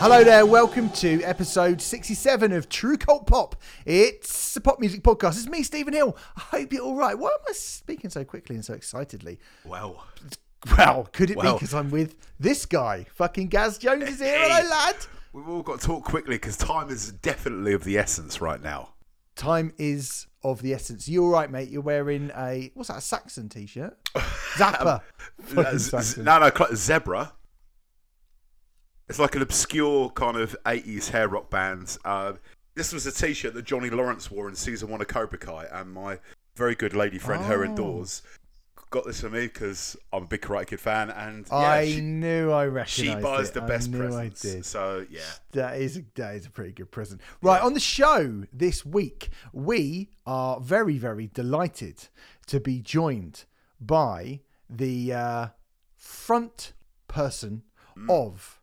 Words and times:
Hello 0.00 0.24
there, 0.24 0.46
welcome 0.46 0.88
to 0.90 1.22
episode 1.24 1.80
67 1.82 2.52
of 2.52 2.70
True 2.70 2.96
Cult 2.96 3.26
Pop. 3.26 3.54
It's 3.84 4.56
a 4.56 4.60
pop 4.60 4.80
music 4.80 5.02
podcast. 5.02 5.36
It's 5.36 5.46
me, 5.46 5.62
Stephen 5.62 5.92
Hill. 5.92 6.16
I 6.36 6.40
hope 6.40 6.72
you're 6.72 6.82
all 6.82 6.96
right. 6.96 7.18
Why 7.18 7.28
am 7.28 7.38
I 7.46 7.52
speaking 7.52 8.08
so 8.08 8.24
quickly 8.24 8.56
and 8.56 8.64
so 8.64 8.72
excitedly? 8.72 9.38
Well, 9.64 10.02
Well, 10.78 11.06
could 11.12 11.30
it 11.30 11.38
be 11.38 11.52
because 11.52 11.74
I'm 11.74 11.90
with 11.90 12.16
this 12.38 12.64
guy? 12.64 13.06
Fucking 13.14 13.48
Gaz 13.48 13.76
Jones 13.76 14.04
is 14.04 14.20
here. 14.20 14.38
Hello, 14.38 14.68
lad. 14.70 14.96
we've 15.34 15.48
all 15.48 15.62
got 15.62 15.80
to 15.80 15.86
talk 15.86 16.04
quickly 16.04 16.36
because 16.36 16.56
time 16.56 16.88
is 16.88 17.12
definitely 17.12 17.74
of 17.74 17.84
the 17.84 17.98
essence 17.98 18.40
right 18.40 18.62
now. 18.62 18.94
Time 19.36 19.72
is 19.76 20.26
of 20.42 20.62
the 20.62 20.72
essence. 20.72 21.08
You 21.10 21.24
all 21.24 21.30
right, 21.30 21.50
mate? 21.50 21.68
You're 21.68 21.82
wearing 21.82 22.30
a, 22.34 22.70
what's 22.72 22.88
that, 22.88 22.98
a 22.98 23.02
Saxon 23.02 23.50
t 23.50 23.66
shirt? 23.66 23.98
Zappa. 24.14 25.02
Z- 25.78 26.00
z- 26.00 26.22
no, 26.22 26.38
no, 26.38 26.50
Zebra. 26.74 27.32
It's 29.10 29.18
like 29.18 29.34
an 29.34 29.42
obscure 29.42 30.08
kind 30.10 30.36
of 30.36 30.56
80s 30.64 31.10
hair 31.10 31.26
rock 31.26 31.50
band. 31.50 31.98
Uh, 32.04 32.34
this 32.76 32.92
was 32.92 33.06
a 33.06 33.12
t 33.12 33.34
shirt 33.34 33.54
that 33.54 33.64
Johnny 33.64 33.90
Lawrence 33.90 34.30
wore 34.30 34.48
in 34.48 34.54
season 34.54 34.88
one 34.88 35.00
of 35.00 35.08
Cobra 35.08 35.36
Kai, 35.36 35.66
and 35.72 35.92
my 35.92 36.20
very 36.54 36.76
good 36.76 36.94
lady 36.94 37.18
friend, 37.18 37.44
her 37.46 37.62
Oh. 37.62 37.64
indoors, 37.64 38.22
got 38.90 39.04
this 39.04 39.20
for 39.20 39.28
me 39.28 39.48
because 39.48 39.96
I'm 40.12 40.22
a 40.22 40.26
big 40.26 40.42
Karate 40.42 40.68
Kid 40.68 40.78
fan, 40.78 41.10
and 41.10 41.44
yeah, 41.50 41.56
I 41.56 41.86
she, 41.86 42.00
knew 42.00 42.52
I 42.52 42.66
recognized. 42.66 42.92
she 42.92 43.14
buys 43.20 43.48
it. 43.48 43.54
the 43.54 43.62
best 43.62 43.90
presents. 43.90 44.44
I 44.44 44.48
did. 44.48 44.64
So, 44.64 45.04
yeah. 45.10 45.22
That 45.52 45.80
is 45.80 45.96
a, 45.96 46.04
that 46.14 46.36
is 46.36 46.46
a 46.46 46.50
pretty 46.50 46.70
good 46.70 46.92
present. 46.92 47.20
Right, 47.42 47.60
on 47.60 47.74
the 47.74 47.80
show 47.80 48.44
this 48.52 48.86
week, 48.86 49.30
we 49.52 50.10
are 50.24 50.60
very, 50.60 50.98
very 50.98 51.26
delighted 51.26 52.06
to 52.46 52.60
be 52.60 52.78
joined 52.80 53.44
by 53.80 54.38
the 54.68 55.12
uh, 55.12 55.46
front 55.96 56.74
person 57.08 57.62
of 58.08 58.59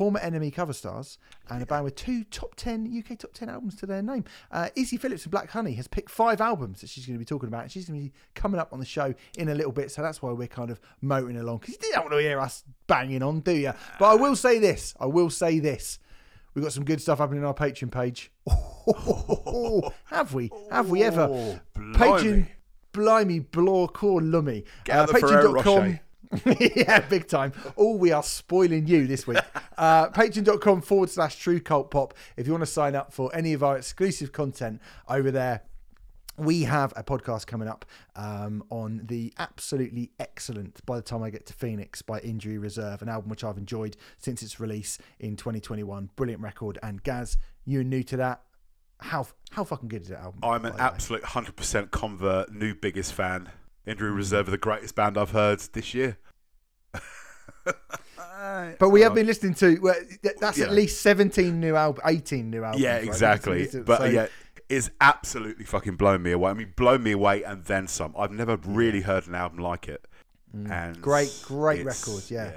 former 0.00 0.18
NME 0.20 0.54
cover 0.54 0.72
stars 0.72 1.18
and 1.50 1.62
a 1.62 1.66
band 1.66 1.84
with 1.84 1.94
two 1.94 2.24
top 2.24 2.54
10 2.54 2.90
UK 3.06 3.18
top 3.18 3.34
10 3.34 3.50
albums 3.50 3.76
to 3.76 3.84
their 3.84 4.00
name. 4.00 4.24
Uh, 4.50 4.70
Izzy 4.74 4.96
Phillips 4.96 5.26
of 5.26 5.30
Black 5.30 5.50
Honey 5.50 5.74
has 5.74 5.86
picked 5.86 6.10
five 6.10 6.40
albums 6.40 6.80
that 6.80 6.88
she's 6.88 7.04
going 7.04 7.16
to 7.16 7.18
be 7.18 7.26
talking 7.26 7.48
about. 7.48 7.64
And 7.64 7.70
she's 7.70 7.86
going 7.86 8.00
to 8.00 8.06
be 8.06 8.12
coming 8.34 8.58
up 8.58 8.72
on 8.72 8.78
the 8.78 8.86
show 8.86 9.12
in 9.36 9.50
a 9.50 9.54
little 9.54 9.72
bit. 9.72 9.90
So 9.90 10.00
that's 10.00 10.22
why 10.22 10.32
we're 10.32 10.48
kind 10.48 10.70
of 10.70 10.80
motoring 11.02 11.36
along 11.36 11.58
because 11.58 11.74
you 11.82 11.92
don't 11.92 12.04
want 12.04 12.12
to 12.12 12.20
hear 12.22 12.40
us 12.40 12.64
banging 12.86 13.22
on, 13.22 13.40
do 13.40 13.52
you? 13.52 13.74
But 13.98 14.06
I 14.06 14.14
will 14.14 14.36
say 14.36 14.58
this 14.58 14.94
I 14.98 15.04
will 15.04 15.28
say 15.28 15.58
this. 15.58 15.98
We've 16.54 16.64
got 16.64 16.72
some 16.72 16.86
good 16.86 17.02
stuff 17.02 17.18
happening 17.18 17.44
on 17.44 17.48
our 17.48 17.54
Patreon 17.54 17.92
page. 17.92 18.32
have 20.06 20.32
we? 20.32 20.50
Have 20.70 20.88
we 20.88 21.02
ever? 21.02 21.28
Oh, 21.30 21.60
Patreon, 21.76 22.46
blimey. 22.92 23.40
blimey, 23.40 23.40
blor, 23.40 23.92
core, 23.92 24.22
lummy. 24.22 24.64
Get 24.84 24.96
out 24.96 25.08
the 25.08 25.18
Ferrero 25.18 25.52
Rocher. 25.52 26.00
yeah, 26.60 27.00
big 27.00 27.26
time. 27.26 27.52
Oh, 27.76 27.96
we 27.96 28.12
are 28.12 28.22
spoiling 28.22 28.86
you 28.86 29.06
this 29.06 29.26
week. 29.26 29.38
Uh, 29.76 30.08
Patreon.com 30.10 30.82
forward 30.82 31.10
slash 31.10 31.36
True 31.36 31.58
Cult 31.60 31.90
Pop. 31.90 32.14
If 32.36 32.46
you 32.46 32.52
want 32.52 32.62
to 32.62 32.70
sign 32.70 32.94
up 32.94 33.12
for 33.12 33.34
any 33.34 33.52
of 33.52 33.62
our 33.62 33.76
exclusive 33.76 34.30
content 34.30 34.80
over 35.08 35.30
there, 35.30 35.62
we 36.36 36.62
have 36.62 36.92
a 36.96 37.02
podcast 37.02 37.46
coming 37.46 37.68
up 37.68 37.84
um, 38.16 38.64
on 38.70 39.02
the 39.04 39.32
absolutely 39.38 40.12
excellent 40.18 40.84
By 40.86 40.96
the 40.96 41.02
Time 41.02 41.22
I 41.22 41.30
Get 41.30 41.46
to 41.46 41.52
Phoenix 41.52 42.00
by 42.00 42.20
Injury 42.20 42.58
Reserve, 42.58 43.02
an 43.02 43.08
album 43.08 43.28
which 43.28 43.44
I've 43.44 43.58
enjoyed 43.58 43.96
since 44.18 44.42
its 44.42 44.58
release 44.60 44.98
in 45.18 45.36
2021. 45.36 46.10
Brilliant 46.16 46.42
record. 46.42 46.78
And 46.82 47.02
Gaz, 47.02 47.36
you're 47.64 47.84
new 47.84 48.02
to 48.04 48.16
that. 48.18 48.42
How 49.00 49.26
how 49.50 49.64
fucking 49.64 49.88
good 49.88 50.02
is 50.02 50.08
that 50.08 50.20
album? 50.20 50.40
I'm 50.42 50.64
an 50.64 50.74
absolute 50.78 51.22
100% 51.22 51.90
convert, 51.90 52.52
new 52.52 52.74
biggest 52.74 53.14
fan. 53.14 53.50
Injury 53.90 54.10
Reserve 54.12 54.48
are 54.48 54.52
the 54.52 54.58
greatest 54.58 54.94
band 54.94 55.18
I've 55.18 55.30
heard 55.32 55.60
this 55.72 55.92
year. 55.94 56.18
But 58.78 58.88
we 58.88 59.02
have 59.02 59.14
been 59.14 59.26
listening 59.26 59.54
to 59.56 59.78
well, 59.80 59.94
th- 60.22 60.36
that's 60.40 60.60
at 60.60 60.72
least 60.72 61.02
17 61.02 61.60
new 61.60 61.76
albums, 61.76 62.02
18 62.06 62.50
new 62.50 62.64
albums. 62.64 62.82
Yeah, 62.82 62.94
right? 62.96 63.04
exactly. 63.04 63.66
So- 63.68 63.82
But 63.82 64.12
yeah, 64.12 64.26
it's 64.68 64.90
absolutely 65.00 65.64
fucking 65.66 65.96
blown 65.96 66.22
me 66.22 66.32
away. 66.32 66.50
I 66.50 66.54
mean, 66.54 66.72
blown 66.76 67.02
me 67.02 67.12
away 67.12 67.42
and 67.42 67.64
then 67.64 67.86
some. 67.86 68.14
I've 68.18 68.32
never 68.32 68.56
really 68.56 69.02
heard 69.02 69.26
an 69.26 69.34
album 69.34 69.58
like 69.58 69.88
it. 69.88 70.06
And 70.54 70.96
Mm. 70.96 71.00
Great, 71.00 71.38
great 71.44 71.80
it's- 71.80 72.08
record, 72.08 72.30
yeah. 72.30 72.52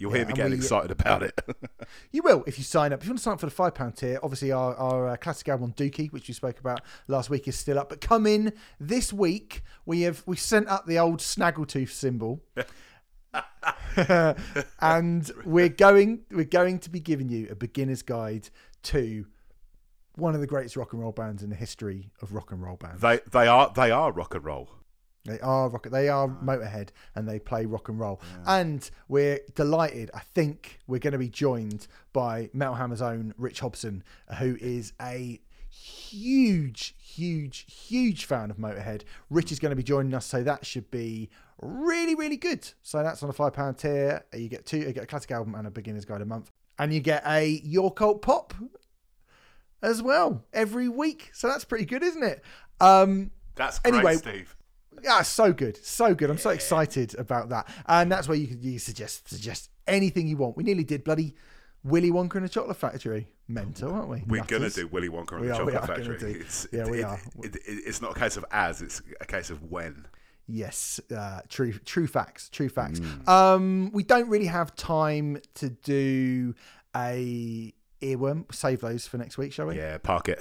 You'll 0.00 0.10
Yeah, 0.12 0.18
hear 0.18 0.26
me 0.26 0.32
getting 0.32 0.52
we- 0.52 0.56
excited 0.58 0.90
about 0.90 1.22
it. 1.22 1.38
You 2.12 2.22
will 2.24 2.42
if 2.46 2.56
you 2.58 2.64
sign 2.64 2.92
up. 2.92 3.00
If 3.00 3.06
you 3.06 3.10
want 3.10 3.18
to 3.18 3.22
sign 3.22 3.34
up 3.34 3.40
for 3.40 3.46
the 3.46 3.52
five 3.52 3.74
pound 3.74 3.96
tier, 3.96 4.18
obviously 4.22 4.50
our, 4.50 4.74
our 4.76 5.08
uh, 5.10 5.16
classic 5.16 5.48
album 5.48 5.72
Dookie, 5.76 6.10
which 6.12 6.26
we 6.28 6.34
spoke 6.34 6.58
about 6.58 6.80
last 7.06 7.30
week, 7.30 7.46
is 7.46 7.56
still 7.56 7.78
up. 7.78 7.88
But 7.90 8.00
come 8.00 8.26
in 8.26 8.52
this 8.80 9.12
week. 9.12 9.62
We 9.86 10.00
have 10.02 10.22
we 10.26 10.36
sent 10.36 10.66
up 10.68 10.86
the 10.86 10.98
old 10.98 11.20
snaggletooth 11.20 11.90
symbol, 11.90 12.42
and 14.80 15.30
we're 15.44 15.68
going 15.68 16.20
we're 16.30 16.44
going 16.44 16.78
to 16.80 16.90
be 16.90 17.00
giving 17.00 17.28
you 17.28 17.48
a 17.50 17.54
beginner's 17.54 18.02
guide 18.02 18.48
to 18.84 19.26
one 20.16 20.34
of 20.34 20.40
the 20.40 20.46
greatest 20.46 20.76
rock 20.76 20.92
and 20.92 21.00
roll 21.02 21.12
bands 21.12 21.42
in 21.42 21.50
the 21.50 21.56
history 21.56 22.10
of 22.20 22.34
rock 22.34 22.50
and 22.52 22.62
roll 22.62 22.76
bands. 22.76 23.00
they 23.00 23.20
they 23.30 23.46
are 23.46 23.72
they 23.74 23.90
are 23.90 24.12
rock 24.12 24.34
and 24.34 24.44
roll. 24.44 24.70
They 25.24 25.38
are 25.40 25.68
rock. 25.68 25.88
They 25.90 26.08
are 26.08 26.28
Motorhead, 26.28 26.88
and 27.14 27.28
they 27.28 27.38
play 27.38 27.66
rock 27.66 27.88
and 27.88 28.00
roll. 28.00 28.20
And 28.46 28.88
we're 29.08 29.40
delighted. 29.54 30.10
I 30.14 30.20
think 30.20 30.80
we're 30.86 30.98
going 30.98 31.12
to 31.12 31.18
be 31.18 31.28
joined 31.28 31.86
by 32.12 32.50
Metal 32.52 32.74
Hammer's 32.74 33.02
own 33.02 33.34
Rich 33.36 33.60
Hobson, 33.60 34.02
who 34.38 34.56
is 34.60 34.92
a 35.00 35.40
huge, 35.68 36.94
huge, 36.98 37.66
huge 37.72 38.24
fan 38.24 38.50
of 38.50 38.56
Motorhead. 38.56 39.02
Rich 39.28 39.52
is 39.52 39.58
going 39.58 39.70
to 39.70 39.76
be 39.76 39.82
joining 39.82 40.14
us, 40.14 40.26
so 40.26 40.42
that 40.42 40.64
should 40.64 40.90
be 40.90 41.28
really, 41.60 42.14
really 42.14 42.36
good. 42.38 42.70
So 42.82 43.02
that's 43.02 43.22
on 43.22 43.28
a 43.28 43.32
five 43.32 43.52
pound 43.52 43.78
tier. 43.78 44.24
You 44.34 44.48
get 44.48 44.66
two. 44.66 44.78
You 44.78 44.92
get 44.92 45.04
a 45.04 45.06
classic 45.06 45.30
album 45.32 45.54
and 45.54 45.66
a 45.66 45.70
beginner's 45.70 46.04
guide 46.04 46.22
a 46.22 46.26
month, 46.26 46.50
and 46.78 46.92
you 46.94 47.00
get 47.00 47.22
a 47.26 47.60
Your 47.64 47.92
Cult 47.92 48.22
Pop 48.22 48.54
as 49.82 50.02
well 50.02 50.44
every 50.52 50.88
week. 50.88 51.30
So 51.32 51.48
that's 51.48 51.64
pretty 51.64 51.84
good, 51.84 52.02
isn't 52.02 52.22
it? 52.22 52.42
Um, 52.80 53.30
That's 53.54 53.78
great, 53.78 53.94
Anyway, 53.94 54.16
Steve. 54.16 54.56
Yeah, 55.02 55.22
so 55.22 55.52
good, 55.52 55.76
so 55.84 56.14
good. 56.14 56.30
I'm 56.30 56.38
so 56.38 56.50
excited 56.50 57.18
about 57.18 57.48
that, 57.50 57.68
and 57.86 58.10
that's 58.10 58.28
where 58.28 58.36
you 58.38 58.46
can 58.48 58.62
you 58.62 58.78
suggest 58.78 59.28
suggest 59.28 59.70
anything 59.86 60.26
you 60.28 60.36
want. 60.36 60.56
We 60.56 60.64
nearly 60.64 60.84
did 60.84 61.04
bloody 61.04 61.34
Willy 61.84 62.10
Wonka 62.10 62.36
and 62.36 62.44
the 62.44 62.48
Chocolate 62.48 62.76
Factory. 62.76 63.28
Mental, 63.48 63.92
aren't 63.92 64.08
we? 64.08 64.22
We're 64.26 64.44
gonna 64.44 64.70
do 64.70 64.86
Willy 64.88 65.08
Wonka 65.08 65.32
and 65.32 65.40
We 65.40 65.46
the 65.48 65.54
are- 65.54 65.58
Chocolate 65.58 65.86
Factory. 65.86 66.32
It's, 66.34 66.66
Yeah, 66.72 66.88
we 66.88 67.00
it- 67.00 67.04
are. 67.04 67.20
It, 67.42 67.56
it, 67.56 67.60
it's 67.66 68.00
not 68.00 68.16
a 68.16 68.20
case 68.20 68.36
of 68.36 68.44
as; 68.50 68.80
it's 68.82 69.02
a 69.20 69.26
case 69.26 69.50
of 69.50 69.62
when. 69.70 70.06
Yes, 70.46 70.98
uh, 71.16 71.40
true, 71.48 71.72
true 71.72 72.06
facts, 72.08 72.48
true 72.48 72.68
facts. 72.68 72.98
Mm. 73.00 73.28
Um, 73.28 73.90
we 73.92 74.02
don't 74.02 74.28
really 74.28 74.46
have 74.46 74.74
time 74.74 75.38
to 75.54 75.70
do 75.70 76.54
a 76.96 77.72
earworm. 78.02 78.52
Save 78.52 78.80
those 78.80 79.06
for 79.06 79.16
next 79.18 79.38
week, 79.38 79.52
shall 79.52 79.66
we? 79.66 79.76
Yeah, 79.76 79.98
park 79.98 80.28
it. 80.28 80.40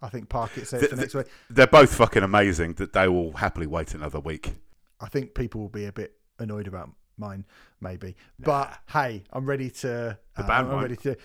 I 0.00 0.08
think 0.08 0.28
park 0.28 0.56
it 0.56 0.66
save 0.68 0.80
Th- 0.80 0.90
for 0.90 0.96
next 0.96 1.14
week. 1.14 1.26
They're 1.50 1.66
both 1.66 1.94
fucking 1.94 2.22
amazing. 2.22 2.74
That 2.74 2.92
they 2.92 3.08
will 3.08 3.32
happily 3.32 3.66
wait 3.66 3.94
another 3.94 4.20
week. 4.20 4.54
I 5.00 5.08
think 5.08 5.34
people 5.34 5.60
will 5.60 5.68
be 5.68 5.86
a 5.86 5.92
bit 5.92 6.14
annoyed 6.38 6.66
about 6.68 6.90
mine, 7.16 7.44
maybe. 7.80 8.16
But 8.38 8.78
hey, 8.92 9.24
I'm 9.32 9.46
ready 9.46 9.70
to. 9.70 10.18
The 10.36 10.42
uh, 10.42 10.46
band 10.46 10.66
I'm 10.66 10.68
won't. 10.68 10.82
ready 10.82 10.96
to. 10.96 11.16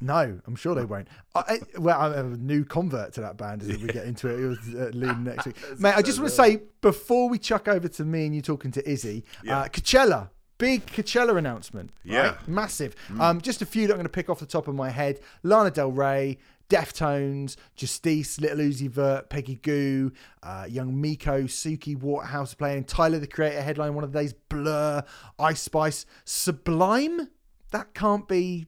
No, 0.00 0.40
I'm 0.46 0.56
sure 0.56 0.74
they 0.74 0.86
won't. 0.86 1.08
I, 1.34 1.40
I, 1.40 1.78
well, 1.78 2.00
I'm 2.00 2.32
a 2.32 2.36
new 2.38 2.64
convert 2.64 3.12
to 3.14 3.20
that 3.20 3.36
band 3.36 3.60
as 3.62 3.68
we 3.76 3.88
get 3.88 4.06
into 4.06 4.28
it. 4.28 4.40
It 4.40 4.46
was 4.46 4.58
uh, 4.74 4.90
Loon 4.94 5.24
next 5.24 5.44
week, 5.44 5.56
mate. 5.78 5.94
I 5.94 6.00
just 6.00 6.18
want 6.18 6.30
to 6.30 6.34
say 6.34 6.62
before 6.80 7.28
we 7.28 7.38
chuck 7.38 7.68
over 7.68 7.86
to 7.88 8.04
me 8.04 8.24
and 8.24 8.34
you 8.34 8.40
talking 8.40 8.70
to 8.72 8.90
Izzy, 8.90 9.24
Yeah. 9.42 9.58
uh, 9.60 9.68
Coachella. 9.68 10.30
Big 10.56 10.86
Coachella 10.86 11.36
announcement. 11.36 11.90
right? 12.06 12.14
Yeah. 12.14 12.34
Massive. 12.46 12.94
Um, 13.20 13.40
just 13.40 13.60
a 13.60 13.66
few 13.66 13.86
that 13.88 13.92
I'm 13.92 13.96
going 13.98 14.04
to 14.06 14.08
pick 14.08 14.30
off 14.30 14.38
the 14.38 14.46
top 14.46 14.68
of 14.68 14.74
my 14.74 14.88
head. 14.88 15.18
Lana 15.42 15.70
Del 15.70 15.90
Rey, 15.90 16.38
Deftones, 16.68 17.56
Justice, 17.76 18.40
Little 18.40 18.58
Uzi 18.58 18.88
Vert, 18.90 19.28
Peggy 19.30 19.56
Gou, 19.56 20.10
uh, 20.42 20.66
Young 20.68 21.00
Miko, 21.00 21.42
Suki 21.42 21.96
Waterhouse 21.96 22.54
playing, 22.54 22.84
Tyler 22.84 23.18
the 23.18 23.26
Creator 23.26 23.62
headline 23.62 23.94
one 23.94 24.04
of 24.04 24.12
the 24.12 24.18
days, 24.20 24.32
Blur, 24.48 25.02
Ice 25.38 25.62
Spice, 25.62 26.06
Sublime. 26.24 27.28
That 27.70 27.94
can't 27.94 28.26
be 28.28 28.66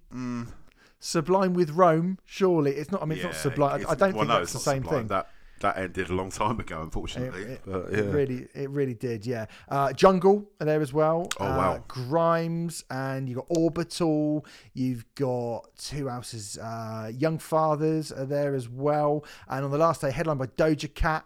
Sublime 0.98 1.54
with 1.54 1.70
Rome, 1.70 2.18
surely. 2.24 2.72
It's 2.72 2.90
not. 2.90 3.02
I 3.02 3.06
mean, 3.06 3.18
it's 3.18 3.24
not 3.24 3.34
Sublime. 3.34 3.86
I- 3.86 3.90
I 3.92 3.94
don't 3.94 4.14
well, 4.14 4.24
think 4.24 4.28
no, 4.28 4.38
that's 4.38 4.52
the 4.52 4.58
same 4.58 4.82
Sublime. 4.82 5.00
thing. 5.00 5.06
That 5.08 5.28
that 5.60 5.78
ended 5.78 6.10
a 6.10 6.12
long 6.12 6.30
time 6.30 6.60
ago, 6.60 6.82
unfortunately. 6.82 7.42
It, 7.42 7.60
but, 7.64 7.92
it 7.92 8.12
really, 8.12 8.48
it 8.54 8.68
really 8.70 8.94
did. 8.94 9.24
Yeah, 9.24 9.46
uh, 9.68 9.92
Jungle 9.92 10.46
are 10.60 10.66
there 10.66 10.80
as 10.80 10.92
well. 10.92 11.28
Oh, 11.40 11.44
uh, 11.44 11.56
wow. 11.56 11.84
Grimes 11.88 12.84
and 12.90 13.28
you 13.28 13.36
got 13.36 13.46
Orbital. 13.48 14.44
You've 14.74 15.04
got 15.14 15.90
who 15.94 16.08
else 16.08 16.34
is 16.34 16.58
uh, 16.58 17.10
Young 17.14 17.38
Fathers 17.38 18.12
are 18.12 18.26
there 18.26 18.54
as 18.54 18.68
well. 18.68 19.24
And 19.48 19.64
on 19.64 19.70
the 19.70 19.78
last 19.78 20.00
day, 20.00 20.10
headlined 20.10 20.38
by 20.38 20.46
Doja 20.46 20.92
Cat. 20.92 21.24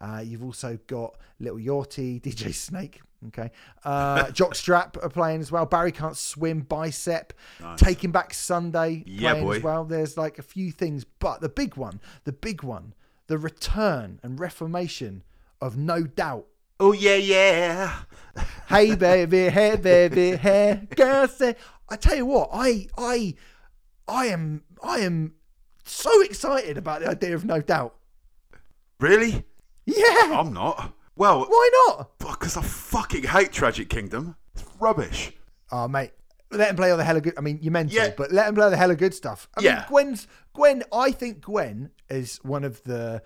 Uh, 0.00 0.20
you've 0.24 0.42
also 0.42 0.78
got 0.86 1.16
Little 1.38 1.58
Yorty, 1.58 2.20
DJ 2.22 2.54
Snake. 2.54 3.00
Okay, 3.28 3.52
uh, 3.84 4.24
Jockstrap 4.26 5.02
are 5.02 5.08
playing 5.08 5.40
as 5.40 5.52
well. 5.52 5.64
Barry 5.64 5.92
can't 5.92 6.16
swim. 6.16 6.60
Bicep, 6.60 7.32
Taking 7.76 8.10
Back 8.10 8.34
Sunday 8.34 9.04
Yeah, 9.06 9.34
playing 9.34 9.52
as 9.52 9.62
well. 9.62 9.84
There's 9.84 10.16
like 10.16 10.38
a 10.38 10.42
few 10.42 10.72
things, 10.72 11.04
but 11.04 11.40
the 11.40 11.48
big 11.48 11.76
one, 11.76 12.00
the 12.24 12.32
big 12.32 12.64
one, 12.64 12.94
the 13.26 13.38
return 13.38 14.20
and 14.22 14.38
reformation 14.40 15.22
of 15.60 15.76
No 15.76 16.02
Doubt. 16.04 16.46
Oh 16.80 16.92
yeah, 16.92 17.14
yeah. 17.16 17.92
Hey 18.68 18.94
baby, 18.96 19.48
hey 19.50 19.76
baby, 19.76 20.36
hey 20.36 20.88
girl, 20.96 21.28
say. 21.28 21.54
I 21.88 21.96
tell 21.96 22.16
you 22.16 22.26
what, 22.26 22.48
I 22.52 22.88
I 22.96 23.34
I 24.08 24.26
am 24.26 24.62
I 24.82 24.98
am 25.00 25.34
so 25.84 26.22
excited 26.22 26.78
about 26.78 27.00
the 27.02 27.08
idea 27.10 27.34
of 27.34 27.44
no 27.44 27.60
doubt. 27.60 27.94
Really? 29.00 29.44
Yeah. 29.84 30.38
I'm 30.38 30.52
not. 30.52 30.92
Well, 31.16 31.40
Why 31.44 31.70
not? 31.88 32.18
because 32.18 32.56
I 32.56 32.62
fucking 32.62 33.24
hate 33.24 33.52
Tragic 33.52 33.88
Kingdom. 33.88 34.36
It's 34.54 34.64
rubbish. 34.80 35.32
Oh 35.70 35.88
mate. 35.88 36.12
Let 36.50 36.68
him 36.70 36.76
play 36.76 36.90
all 36.90 36.98
the 36.98 37.04
hella 37.04 37.20
good. 37.22 37.34
I 37.38 37.40
mean, 37.40 37.58
you 37.62 37.70
mental, 37.70 37.96
Yeah. 37.96 38.10
but 38.16 38.30
let 38.30 38.46
him 38.48 38.54
play 38.54 38.64
all 38.64 38.70
the 38.70 38.76
hella 38.76 38.94
good 38.94 39.14
stuff. 39.14 39.48
I 39.56 39.60
mean, 39.60 39.66
Yeah. 39.70 39.86
Gwen's 39.88 40.26
Gwen. 40.54 40.82
I 40.92 41.10
think 41.10 41.40
Gwen 41.42 41.90
is 42.12 42.38
one 42.42 42.64
of 42.64 42.82
the. 42.84 43.22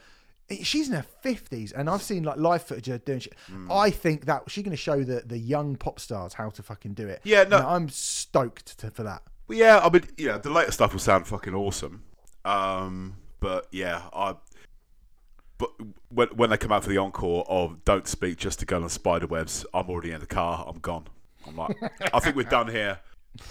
She's 0.63 0.89
in 0.89 0.95
her 0.95 1.05
fifties, 1.23 1.73
and 1.73 1.91
I've 1.91 2.03
seen 2.03 2.23
like 2.23 2.37
live 2.37 2.63
footage 2.63 2.87
of 2.89 2.93
her 2.93 2.99
doing 2.99 3.19
shit. 3.19 3.35
Hmm. 3.49 3.71
I 3.71 3.91
think 3.91 4.27
that 4.27 4.45
she's 4.49 4.63
going 4.63 4.71
to 4.71 4.77
show 4.77 5.03
the 5.03 5.23
the 5.27 5.39
young 5.39 5.75
pop 5.77 5.99
stars 5.99 6.35
how 6.35 6.51
to 6.51 6.63
fucking 6.63 6.95
do 6.95 7.09
it. 7.09 7.21
Yeah, 7.25 7.43
no- 7.45 7.57
And 7.59 7.67
I'm 7.67 7.89
stoked 7.89 8.79
to, 8.79 8.91
for 8.93 9.03
that. 9.03 9.23
Well, 9.49 9.59
yeah, 9.59 9.79
I 9.79 9.91
mean, 9.91 10.03
yeah, 10.17 10.39
the 10.39 10.51
later 10.51 10.71
stuff 10.73 10.93
will 10.93 11.01
sound 11.01 11.27
fucking 11.27 11.55
awesome. 11.55 12.03
Um, 12.45 13.17
but 13.41 13.67
yeah, 13.73 14.03
I. 14.13 14.37
But 15.59 15.71
when 16.11 16.29
when 16.29 16.51
they 16.51 16.57
come 16.59 16.71
out 16.73 16.85
for 16.85 16.91
the 16.91 16.99
encore 16.99 17.45
of 17.49 17.85
"Don't 17.85 18.07
Speak, 18.07 18.37
Just 18.39 18.61
to 18.61 18.67
go 18.67 18.83
on 18.83 18.89
Spider 18.89 19.27
Webs," 19.27 19.65
I'm 19.75 19.89
already 19.89 20.13
in 20.13 20.21
the 20.21 20.27
car. 20.27 20.65
I'm 20.69 20.79
gone. 20.79 21.07
I'm 21.47 21.57
like, 21.57 21.77
I 22.13 22.21
think 22.21 22.37
we're 22.37 22.43
done 22.45 22.69
here. 22.69 23.01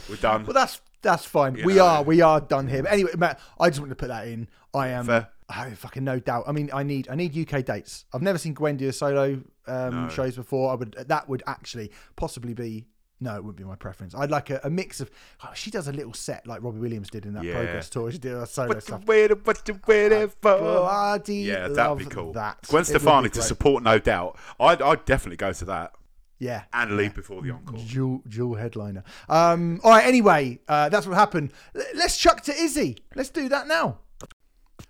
We're 0.09 0.15
done. 0.17 0.45
Well, 0.45 0.53
that's 0.53 0.81
that's 1.01 1.25
fine. 1.25 1.55
You 1.55 1.65
we 1.65 1.75
know. 1.75 1.85
are 1.85 2.03
we 2.03 2.21
are 2.21 2.39
done 2.41 2.67
here. 2.67 2.83
But 2.83 2.91
anyway, 2.93 3.11
Matt, 3.17 3.39
I 3.59 3.69
just 3.69 3.79
wanted 3.79 3.91
to 3.91 3.95
put 3.95 4.07
that 4.09 4.27
in. 4.27 4.47
I 4.75 4.89
am. 4.89 5.05
Fair. 5.05 5.29
I 5.47 5.69
have 5.69 5.77
fucking 5.79 6.03
no 6.03 6.19
doubt. 6.19 6.45
I 6.47 6.51
mean, 6.51 6.69
I 6.73 6.83
need 6.83 7.07
I 7.09 7.15
need 7.15 7.37
UK 7.37 7.63
dates. 7.63 8.05
I've 8.13 8.21
never 8.21 8.37
seen 8.37 8.53
Gwen 8.53 8.77
do 8.77 8.87
a 8.89 8.93
solo 8.93 9.41
um, 9.67 10.03
No. 10.05 10.09
shows 10.09 10.35
before. 10.35 10.71
I 10.71 10.75
would 10.75 10.95
that 11.07 11.29
would 11.29 11.43
actually 11.47 11.91
possibly 12.15 12.53
be. 12.53 12.85
No, 13.21 13.35
it 13.37 13.43
wouldn't 13.45 13.55
be 13.57 13.63
my 13.63 13.75
preference. 13.75 14.13
I'd 14.13 14.29
like 14.29 14.49
a, 14.49 14.59
a 14.65 14.69
mix 14.69 14.99
of. 14.99 15.09
Oh, 15.43 15.49
she 15.53 15.71
does 15.71 15.87
a 15.87 15.93
little 15.93 16.13
set 16.13 16.45
like 16.45 16.61
Robbie 16.61 16.79
Williams 16.79 17.09
did 17.09 17.25
in 17.25 17.33
that 17.35 17.43
Yeah. 17.45 17.53
progress 17.53 17.89
tour. 17.89 18.11
She 18.11 18.17
did 18.17 18.33
a 18.33 18.45
solo 18.45 18.69
What 18.69 18.83
stuff. 18.83 19.05
waiting? 19.05 19.37
What 19.43 19.65
you 19.67 19.79
waiting 19.87 20.27
for? 20.41 20.57
Bloody 20.59 21.35
Yeah, 21.35 21.67
that'd 21.69 21.97
be 21.97 22.05
cool. 22.05 22.33
That 22.33 22.57
Gwen 22.67 22.81
It 22.81 22.85
Stefani 22.85 23.29
to 23.29 23.41
support, 23.41 23.83
no 23.83 23.99
doubt. 23.99 24.37
I'd, 24.59 24.81
I'd 24.81 25.05
definitely 25.05 25.37
go 25.37 25.53
to 25.53 25.65
that 25.65 25.93
Yeah, 26.39 26.63
and 26.73 26.97
leave 26.97 27.13
before 27.15 27.41
the 27.41 27.51
encore. 27.51 27.79
Dual, 27.87 28.21
dual 28.27 28.55
headliner. 28.55 29.03
Um, 29.29 29.79
all 29.83 29.91
right. 29.91 30.05
Anyway, 30.05 30.59
uh, 30.67 30.89
that's 30.89 31.07
what 31.07 31.15
happened. 31.15 31.53
Let's 31.95 32.17
chuck 32.17 32.41
to 32.41 32.53
Izzy. 32.53 32.97
Let's 33.15 33.29
do 33.29 33.47
that 33.49 33.67
now. 33.67 33.99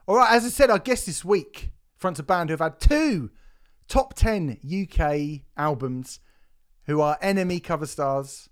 All 0.08 0.16
right. 0.16 0.32
As 0.32 0.46
I 0.46 0.50
said, 0.50 0.70
our 0.70 0.80
guest 0.80 1.06
this 1.06 1.26
week, 1.26 1.72
front 1.96 2.20
of 2.20 2.28
band 2.28 2.50
who 2.50 2.54
have 2.54 2.60
had 2.60 2.80
two 2.80 3.32
top 3.88 4.14
ten 4.14 4.58
UK 4.64 5.42
albums, 5.58 6.20
who 6.86 7.02
are 7.02 7.18
NME 7.20 7.64
cover 7.64 7.86
stars, 7.86 8.50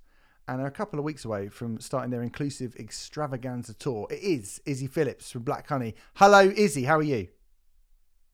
and 0.47 0.61
are 0.61 0.67
a 0.67 0.71
couple 0.71 0.99
of 0.99 1.05
weeks 1.05 1.25
away 1.25 1.47
from 1.47 1.79
starting 1.79 2.11
their 2.11 2.23
inclusive 2.23 2.75
extravaganza 2.75 3.73
tour. 3.73 4.07
It 4.09 4.21
is 4.21 4.61
Izzy 4.65 4.87
Phillips 4.87 5.31
from 5.31 5.43
Black 5.43 5.67
Honey. 5.67 5.95
Hello, 6.15 6.41
Izzy. 6.41 6.83
How 6.83 6.97
are 6.97 7.03
you? 7.03 7.27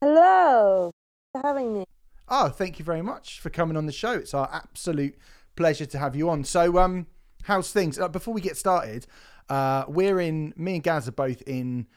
Hello, 0.01 0.91
for 1.33 1.41
having 1.41 1.73
me. 1.73 1.85
Oh, 2.27 2.49
thank 2.49 2.79
you 2.79 2.85
very 2.85 3.01
much 3.01 3.39
for 3.39 3.49
coming 3.49 3.75
on 3.75 3.85
the 3.85 3.91
show. 3.91 4.11
It's 4.13 4.33
our 4.33 4.49
absolute 4.51 5.15
pleasure 5.55 5.85
to 5.87 5.97
have 5.97 6.15
you 6.15 6.29
on. 6.29 6.43
So, 6.43 6.77
um, 6.77 7.07
how's 7.43 7.71
things? 7.71 7.99
Uh, 7.99 8.07
before 8.07 8.33
we 8.33 8.41
get 8.41 8.55
started, 8.55 9.07
uh, 9.49 9.85
we're 9.87 10.19
in. 10.19 10.53
Me 10.55 10.75
and 10.75 10.83
Gaz 10.83 11.07
are 11.07 11.11
both 11.13 11.41
in 11.43 11.87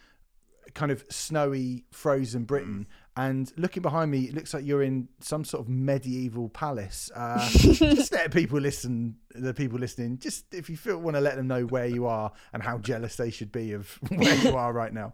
kind 0.75 0.91
of 0.93 1.05
snowy, 1.09 1.85
frozen 1.91 2.45
Britain, 2.45 2.87
and 3.17 3.53
looking 3.57 3.83
behind 3.83 4.11
me, 4.11 4.23
it 4.23 4.35
looks 4.35 4.55
like 4.55 4.65
you're 4.65 4.83
in 4.83 5.09
some 5.21 5.45
sort 5.45 5.63
of 5.63 5.69
medieval 5.69 6.49
palace. 6.49 7.11
Uh, 7.15 7.47
just 7.51 8.13
let 8.13 8.33
people 8.33 8.59
listen. 8.59 9.17
The 9.35 9.53
people 9.53 9.79
listening, 9.79 10.19
just 10.19 10.53
if 10.55 10.71
you 10.71 10.77
feel 10.77 10.99
want 10.99 11.17
to 11.17 11.21
let 11.21 11.37
them 11.37 11.47
know 11.47 11.65
where 11.65 11.87
you 11.87 12.07
are 12.07 12.33
and 12.53 12.63
how 12.63 12.79
jealous 12.79 13.17
they 13.17 13.31
should 13.31 13.53
be 13.53 13.73
of 13.73 13.99
where 14.09 14.35
you 14.37 14.57
are 14.57 14.73
right 14.73 14.93
now. 14.93 15.13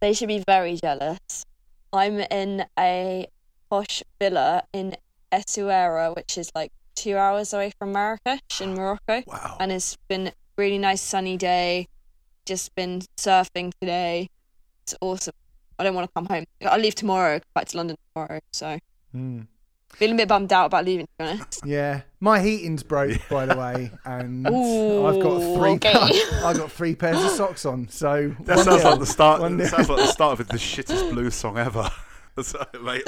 They 0.00 0.14
should 0.14 0.28
be 0.28 0.42
very 0.46 0.76
jealous. 0.76 1.18
I'm 1.92 2.20
in 2.20 2.64
a 2.78 3.26
posh 3.70 4.02
villa 4.18 4.64
in 4.72 4.96
Essaouira, 5.32 6.14
which 6.16 6.38
is 6.38 6.50
like 6.54 6.72
two 6.94 7.16
hours 7.16 7.52
away 7.52 7.72
from 7.78 7.92
Marrakesh 7.92 8.60
in 8.60 8.74
Morocco. 8.74 9.22
Wow. 9.26 9.56
And 9.60 9.72
it's 9.72 9.96
been 10.08 10.28
a 10.28 10.32
really 10.56 10.78
nice 10.78 11.02
sunny 11.02 11.36
day. 11.36 11.88
Just 12.46 12.74
been 12.74 13.02
surfing 13.18 13.72
today. 13.80 14.28
It's 14.86 14.94
awesome. 15.00 15.34
I 15.80 15.84
don't 15.84 15.96
want 15.96 16.08
to 16.08 16.12
come 16.14 16.26
home. 16.26 16.44
I 16.64 16.76
leave 16.78 16.94
tomorrow, 16.94 17.40
back 17.56 17.66
to 17.66 17.76
London 17.76 17.96
tomorrow. 18.14 18.38
So 18.52 18.78
Hmm. 19.10 19.40
feeling 19.92 20.14
a 20.14 20.18
bit 20.18 20.28
bummed 20.28 20.52
out 20.52 20.66
about 20.66 20.84
leaving, 20.84 21.06
to 21.06 21.12
be 21.18 21.24
honest. 21.24 21.60
Yeah, 21.64 22.02
my 22.20 22.40
heating's 22.40 22.84
broke, 22.84 23.18
by 23.28 23.46
the 23.46 23.56
way, 23.56 23.90
and 24.04 24.46
Ooh, 24.48 25.04
I've 25.04 25.20
got 25.20 25.40
three. 25.40 25.70
okay. 25.70 25.90
I've 26.44 26.56
got 26.56 26.70
three 26.70 26.94
pairs 26.94 27.20
of 27.24 27.30
socks 27.32 27.66
on. 27.66 27.88
So 27.88 28.32
That 28.44 28.60
sounds 28.60 28.84
nil. 28.84 28.90
like 28.92 29.00
the 29.00 29.06
start. 29.06 29.40
That 29.58 29.68
sounds 29.70 29.88
like 29.88 29.98
the 29.98 30.06
start 30.06 30.38
of 30.38 30.46
the 30.46 30.54
shittest 30.56 31.10
blues 31.10 31.34
song 31.34 31.58
ever. 31.58 31.90
Sorry, 32.40 32.66
mate. 32.80 33.02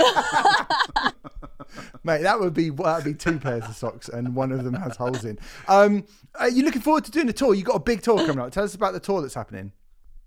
mate. 2.03 2.23
That 2.23 2.41
would 2.41 2.55
be 2.55 2.71
that 2.71 2.97
would 2.97 3.05
be 3.05 3.15
two 3.15 3.39
pairs 3.39 3.65
of 3.67 3.77
socks, 3.77 4.09
and 4.09 4.35
one 4.35 4.51
of 4.51 4.65
them 4.65 4.75
has 4.75 4.97
holes 4.97 5.25
in. 5.25 5.39
Um, 5.69 6.07
are 6.41 6.49
you 6.49 6.65
looking 6.65 6.83
forward 6.83 7.05
to 7.05 7.13
doing 7.13 7.27
the 7.29 7.33
tour? 7.33 7.55
You 7.55 7.63
got 7.63 7.77
a 7.77 7.81
big 7.81 8.03
tour 8.03 8.17
coming 8.27 8.41
up. 8.41 8.51
Tell 8.51 8.65
us 8.65 8.75
about 8.75 8.95
the 8.95 9.01
tour 9.01 9.21
that's 9.23 9.35
happening. 9.35 9.71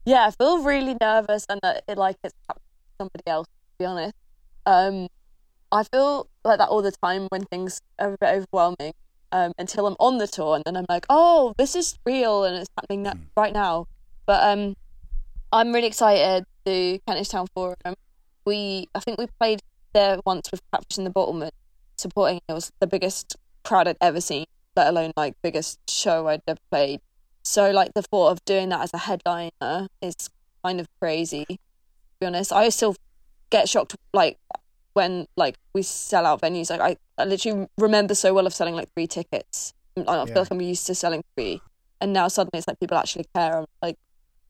Yeah, 0.06 0.28
I 0.28 0.32
feel 0.32 0.64
really 0.64 0.96
nervous 1.00 1.46
and 1.50 1.60
that 1.64 1.84
it 1.88 1.98
like 1.98 2.18
it's 2.24 2.34
somebody 3.00 3.24
else. 3.28 3.48
To 3.48 3.78
be 3.80 3.86
honest, 3.86 4.16
um, 4.66 5.08
I 5.72 5.84
feel 5.84 6.28
like 6.44 6.58
that 6.58 6.70
all 6.70 6.82
the 6.82 6.92
time 6.92 7.28
when 7.30 7.46
things 7.46 7.80
are 8.00 8.14
a 8.14 8.18
bit 8.20 8.30
overwhelming. 8.30 8.94
Um, 9.34 9.54
until 9.58 9.88
I'm 9.88 9.96
on 9.98 10.18
the 10.18 10.28
tour, 10.28 10.56
and 10.56 10.64
then 10.66 10.76
I'm 10.76 10.86
like, 10.90 11.06
oh, 11.10 11.54
this 11.58 11.74
is 11.74 11.98
real 12.06 12.44
and 12.44 12.58
it's 12.58 12.70
happening 12.76 13.04
that 13.04 13.16
right 13.38 13.54
now. 13.54 13.88
But 14.26 14.44
um, 14.44 14.76
I'm 15.54 15.72
really 15.74 15.88
excited 15.88 16.44
to 16.66 17.00
Kentish 17.08 17.30
Town 17.30 17.48
Forum. 17.54 17.96
We, 18.44 18.88
I 18.94 19.00
think 19.00 19.18
we 19.18 19.28
played 19.40 19.62
there 19.94 20.20
once 20.26 20.52
with 20.52 20.62
Catfish 20.74 20.98
and 20.98 21.08
the 21.08 21.12
Bottlemen, 21.12 21.52
supporting 21.98 22.42
it 22.48 22.54
was 22.54 22.74
the 22.82 22.88
biggest 22.88 23.38
crowd 23.64 23.88
I'd 23.88 23.96
ever 24.02 24.20
seen, 24.20 24.46
let 24.76 24.88
alone 24.88 25.12
like 25.16 25.36
biggest 25.42 25.80
show 25.90 26.28
I'd 26.28 26.42
ever 26.48 26.60
played. 26.70 27.00
So 27.44 27.72
like 27.72 27.94
the 27.94 28.02
thought 28.04 28.30
of 28.32 28.46
doing 28.46 28.70
that 28.70 28.82
as 28.82 28.94
a 28.94 28.98
headliner 29.00 29.88
is 30.02 30.16
kind 30.64 30.80
of 30.80 30.88
crazy. 31.02 31.46
To 31.46 31.58
be 32.20 32.28
honest, 32.28 32.52
I 32.54 32.70
still 32.70 32.96
get 33.50 33.68
shocked 33.68 33.96
like 34.14 34.38
when 34.94 35.26
like 35.36 35.56
we 35.74 35.82
sell 35.82 36.26
out 36.26 36.42
venues. 36.42 36.70
Like 36.70 36.82
I, 36.82 36.98
I 37.18 37.26
literally 37.26 37.68
remember 37.78 38.14
so 38.16 38.34
well 38.34 38.46
of 38.48 38.54
selling 38.54 38.76
like 38.76 38.90
three 38.96 39.08
tickets. 39.08 39.74
I 39.98 40.02
I 40.02 40.04
feel 40.06 40.28
Yeah. 40.28 40.40
like 40.40 40.52
I'm 40.52 40.62
used 40.62 40.86
to 40.88 40.96
selling 40.96 41.24
three, 41.36 41.62
and 42.00 42.14
now 42.14 42.28
suddenly 42.28 42.60
it's 42.60 42.68
like 42.68 42.80
people 42.80 42.98
actually 42.98 43.26
care. 43.36 43.58
I'm 43.60 43.66
like 43.82 43.98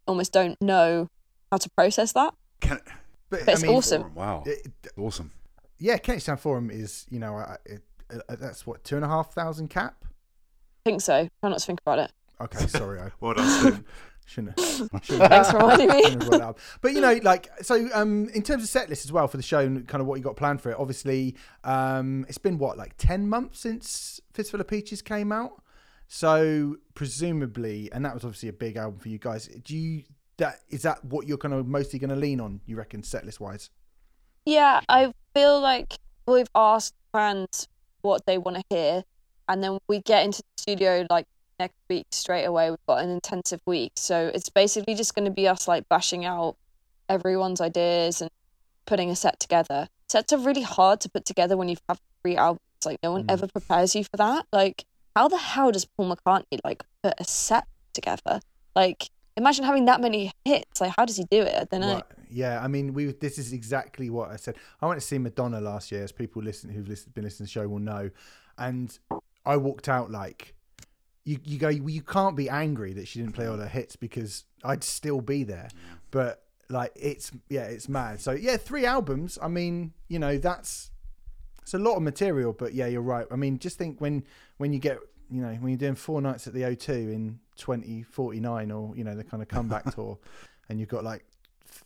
almost 0.07 0.33
don't 0.33 0.59
know 0.61 1.07
how 1.51 1.57
to 1.57 1.69
process 1.77 2.11
that. 2.13 2.33
Can, 2.59 2.79
But, 3.29 3.45
But 3.45 3.53
it's 3.53 3.63
awesome. 3.63 4.13
Wow. 4.13 4.43
it- 4.45 4.67
Awesome. 4.97 5.31
yeah, 5.79 5.97
Kentish 5.97 6.25
Town 6.25 6.37
Forum 6.37 6.69
is 6.69 7.05
you 7.09 7.19
know 7.19 7.35
I- 7.37 7.57
it, 7.65 7.81
uh, 8.11 8.35
that's 8.35 8.67
what 8.67 8.83
two 8.83 8.97
and 8.97 9.05
a 9.05 9.07
half 9.07 9.33
thousand 9.33 9.69
cap. 9.69 9.95
I 10.03 10.89
think 10.89 11.01
so. 11.01 11.29
Try 11.39 11.49
not 11.49 11.59
to 11.59 11.65
think 11.65 11.79
about 11.85 11.99
it. 11.99 12.11
Okay, 12.43 12.67
sorry, 12.67 12.99
I 12.99 13.09
Well 13.19 13.33
done, 13.33 13.47
Steve. 13.59 13.83
shouldn't. 14.25 14.59
Have, 14.59 14.67
shouldn't 15.03 15.21
have- 15.21 15.29
Thanks 15.29 15.51
for 15.51 15.57
reminding 15.57 15.87
me. 15.89 16.03
Shouldn't 16.03 16.21
have 16.23 16.29
brought 16.29 16.39
that 16.39 16.47
up. 16.49 16.59
But 16.81 16.93
you 16.93 17.01
know, 17.01 17.19
like 17.23 17.49
so, 17.61 17.87
um, 17.93 18.29
in 18.29 18.41
terms 18.43 18.63
of 18.63 18.69
set 18.69 18.89
list 18.89 19.05
as 19.05 19.11
well 19.11 19.27
for 19.27 19.37
the 19.37 19.43
show 19.43 19.59
and 19.59 19.87
kind 19.87 20.01
of 20.01 20.07
what 20.07 20.15
you 20.15 20.23
got 20.23 20.35
planned 20.35 20.61
for 20.61 20.71
it. 20.71 20.77
Obviously, 20.79 21.35
um, 21.63 22.25
it's 22.29 22.37
been 22.37 22.57
what 22.57 22.77
like 22.77 22.93
ten 22.97 23.27
months 23.29 23.59
since 23.59 24.19
Fistful 24.33 24.59
of 24.61 24.67
Peaches 24.67 25.01
came 25.01 25.31
out. 25.31 25.61
So 26.07 26.75
presumably, 26.93 27.89
and 27.93 28.03
that 28.03 28.13
was 28.13 28.23
obviously 28.25 28.49
a 28.49 28.53
big 28.53 28.75
album 28.75 28.99
for 28.99 29.09
you 29.09 29.17
guys. 29.17 29.47
Do 29.47 29.77
you 29.77 30.03
that 30.37 30.59
is 30.69 30.81
that 30.81 31.03
what 31.05 31.27
you're 31.27 31.37
kind 31.37 31.53
of 31.53 31.67
mostly 31.67 31.99
going 31.99 32.09
to 32.09 32.15
lean 32.15 32.39
on? 32.41 32.61
You 32.65 32.75
reckon 32.75 33.03
set 33.03 33.25
list 33.25 33.39
wise? 33.39 33.69
Yeah, 34.45 34.81
I 34.89 35.13
feel 35.35 35.61
like 35.61 35.93
we've 36.27 36.49
asked 36.55 36.95
fans 37.13 37.67
what 38.01 38.25
they 38.25 38.37
want 38.37 38.57
to 38.57 38.63
hear, 38.69 39.03
and 39.47 39.63
then 39.63 39.77
we 39.87 40.01
get 40.01 40.25
into 40.25 40.39
the 40.39 40.61
studio 40.61 41.05
like 41.09 41.27
next 41.61 41.77
week 41.89 42.07
straight 42.11 42.45
away. 42.45 42.69
We've 42.71 42.85
got 42.87 43.03
an 43.03 43.09
intensive 43.11 43.61
week, 43.65 43.93
so 43.95 44.31
it's 44.33 44.49
basically 44.49 44.95
just 44.95 45.13
going 45.15 45.25
to 45.25 45.31
be 45.31 45.47
us 45.47 45.67
like 45.67 45.87
bashing 45.89 46.25
out 46.25 46.55
everyone's 47.07 47.61
ideas 47.61 48.21
and 48.21 48.31
putting 48.85 49.09
a 49.09 49.15
set 49.15 49.39
together. 49.39 49.87
Sets 50.09 50.33
are 50.33 50.37
really 50.39 50.63
hard 50.63 50.99
to 51.01 51.09
put 51.09 51.23
together 51.25 51.55
when 51.55 51.69
you 51.69 51.77
have 51.87 51.99
three 52.21 52.35
albums. 52.35 52.59
Like 52.83 52.97
no 53.03 53.11
one 53.11 53.23
Mm. 53.25 53.31
ever 53.31 53.47
prepares 53.47 53.95
you 53.95 54.03
for 54.03 54.17
that. 54.17 54.45
Like 54.51 54.85
how 55.15 55.27
the 55.27 55.37
hell 55.37 55.71
does 55.71 55.85
Paul 55.85 56.15
McCartney 56.15 56.59
like 56.63 56.83
put 57.03 57.13
a 57.19 57.23
set 57.23 57.65
together? 57.93 58.39
Like 58.75 59.09
imagine 59.37 59.65
having 59.65 59.85
that 59.85 60.01
many 60.01 60.31
hits. 60.43 60.81
Like 60.81 60.93
how 60.97 61.05
does 61.05 61.17
he 61.17 61.25
do 61.29 61.41
it? 61.41 61.55
I 61.55 61.63
don't 61.65 61.81
know. 61.81 61.93
Right. 61.95 62.03
Yeah, 62.33 62.63
I 62.63 62.67
mean, 62.67 62.93
we 62.93 63.05
this 63.25 63.37
is 63.37 63.53
exactly 63.53 64.09
what 64.09 64.31
I 64.31 64.37
said. 64.37 64.55
I 64.81 64.87
went 64.87 64.99
to 64.99 65.05
see 65.05 65.17
Madonna 65.19 65.61
last 65.61 65.91
year, 65.91 66.03
as 66.03 66.11
people 66.11 66.41
listen 66.41 66.69
who've 66.71 66.87
listened, 66.87 67.13
been 67.13 67.25
listening 67.25 67.45
to 67.47 67.53
the 67.53 67.59
show 67.59 67.67
will 67.67 67.79
know, 67.79 68.09
and 68.57 68.97
I 69.45 69.57
walked 69.57 69.87
out 69.89 70.09
like, 70.11 70.53
you 71.23 71.39
you 71.43 71.57
go, 71.57 71.69
you 71.69 72.01
can't 72.01 72.35
be 72.35 72.49
angry 72.49 72.93
that 72.93 73.07
she 73.07 73.19
didn't 73.19 73.33
play 73.33 73.47
all 73.47 73.57
her 73.57 73.67
hits 73.67 73.95
because 73.95 74.45
I'd 74.63 74.83
still 74.83 75.21
be 75.21 75.43
there, 75.43 75.69
but 76.09 76.43
like 76.69 76.91
it's 76.95 77.31
yeah, 77.49 77.63
it's 77.63 77.87
mad. 77.87 78.19
So 78.19 78.31
yeah, 78.31 78.57
three 78.57 78.85
albums. 78.85 79.37
I 79.41 79.47
mean, 79.47 79.93
you 80.07 80.19
know, 80.19 80.37
that's 80.37 80.91
it's 81.61 81.73
a 81.73 81.79
lot 81.79 81.95
of 81.95 82.01
material, 82.01 82.53
but 82.53 82.73
yeah, 82.73 82.87
you're 82.87 83.01
right. 83.01 83.27
I 83.31 83.35
mean, 83.35 83.59
just 83.59 83.77
think 83.77 84.01
when 84.01 84.23
when 84.57 84.73
you 84.73 84.79
get 84.79 84.97
you 85.29 85.41
know 85.41 85.53
when 85.53 85.69
you're 85.69 85.77
doing 85.77 85.95
four 85.95 86.21
nights 86.21 86.47
at 86.47 86.53
the 86.53 86.61
O2 86.61 86.89
in 86.89 87.39
2049 87.57 88.71
or 88.71 88.95
you 88.95 89.03
know 89.03 89.15
the 89.15 89.23
kind 89.23 89.43
of 89.43 89.49
comeback 89.49 89.85
tour, 89.95 90.17
and 90.69 90.79
you've 90.79 90.89
got 90.89 91.03
like 91.03 91.25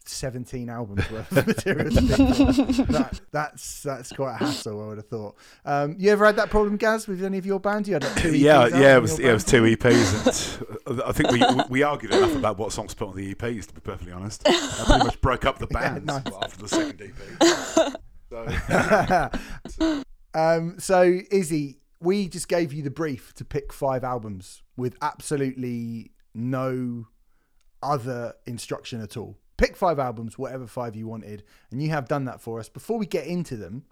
17 0.08 0.70
albums 0.70 1.10
worth 1.10 1.32
of 1.36 1.48
material 1.48 1.90
to 1.92 2.02
that, 2.90 3.20
that's 3.32 3.84
that's 3.84 4.12
quite 4.14 4.36
a 4.36 4.38
hassle. 4.38 4.84
I 4.84 4.88
would 4.88 4.98
have 4.98 5.08
thought. 5.08 5.36
Um, 5.66 5.96
you 5.98 6.12
ever 6.12 6.26
had 6.26 6.36
that 6.38 6.50
problem, 6.50 6.78
Gaz, 6.78 7.08
with 7.08 7.24
any 7.24 7.38
of 7.38 7.46
your 7.46 7.60
bands? 7.60 7.88
You 7.88 7.96
had 7.96 8.04
like 8.04 8.16
two 8.16 8.32
EPs 8.32 8.40
yeah, 8.40 8.68
yeah, 8.68 8.98
it 8.98 9.02
was 9.02 9.20
yeah, 9.20 9.30
it 9.30 9.34
was 9.34 9.44
two 9.44 9.64
EPs, 9.64 10.88
and 10.88 11.02
I 11.02 11.12
think 11.12 11.32
we 11.32 11.44
we 11.70 11.84
argued 11.84 12.14
enough 12.14 12.36
about 12.36 12.58
what 12.58 12.72
songs 12.72 12.92
to 12.92 12.98
put 12.98 13.10
on 13.10 13.16
the 13.16 13.34
EPs. 13.34 13.68
To 13.68 13.74
be 13.74 13.82
perfectly 13.82 14.14
honest, 14.14 14.44
I 14.46 14.84
pretty 14.86 15.04
much 15.06 15.22
broke 15.22 15.46
up 15.46 15.60
the 15.60 15.68
Yeah, 15.72 16.00
band 16.00 16.06
nice. 16.06 16.24
after 16.42 16.62
the 16.62 16.68
second 16.68 17.02
EP. 17.02 17.96
So, 18.30 20.02
um, 20.34 20.80
so 20.80 21.20
Izzy, 21.32 21.80
we 22.00 22.28
just 22.28 22.48
gave 22.48 22.74
you 22.74 22.84
the 22.84 22.90
brief 22.92 23.34
to 23.36 23.46
pick 23.46 23.74
five 23.74 24.04
albums 24.04 24.64
with 24.78 24.96
absolutely 25.02 26.12
no 26.34 27.08
other 27.82 28.34
instruction 28.46 29.02
at 29.02 29.16
all. 29.16 29.38
Pick 29.58 29.78
five 29.78 30.00
albums, 30.00 30.38
whatever 30.38 30.68
five 30.68 30.96
you 30.96 31.08
wanted, 31.08 31.44
and 31.72 31.82
you 31.82 31.90
have 31.90 32.08
done 32.08 32.26
that 32.26 32.42
for 32.42 32.60
us. 32.60 32.68
Before 32.68 32.98
we 32.98 33.06
get 33.06 33.26
into 33.26 33.56
them, 33.56 33.86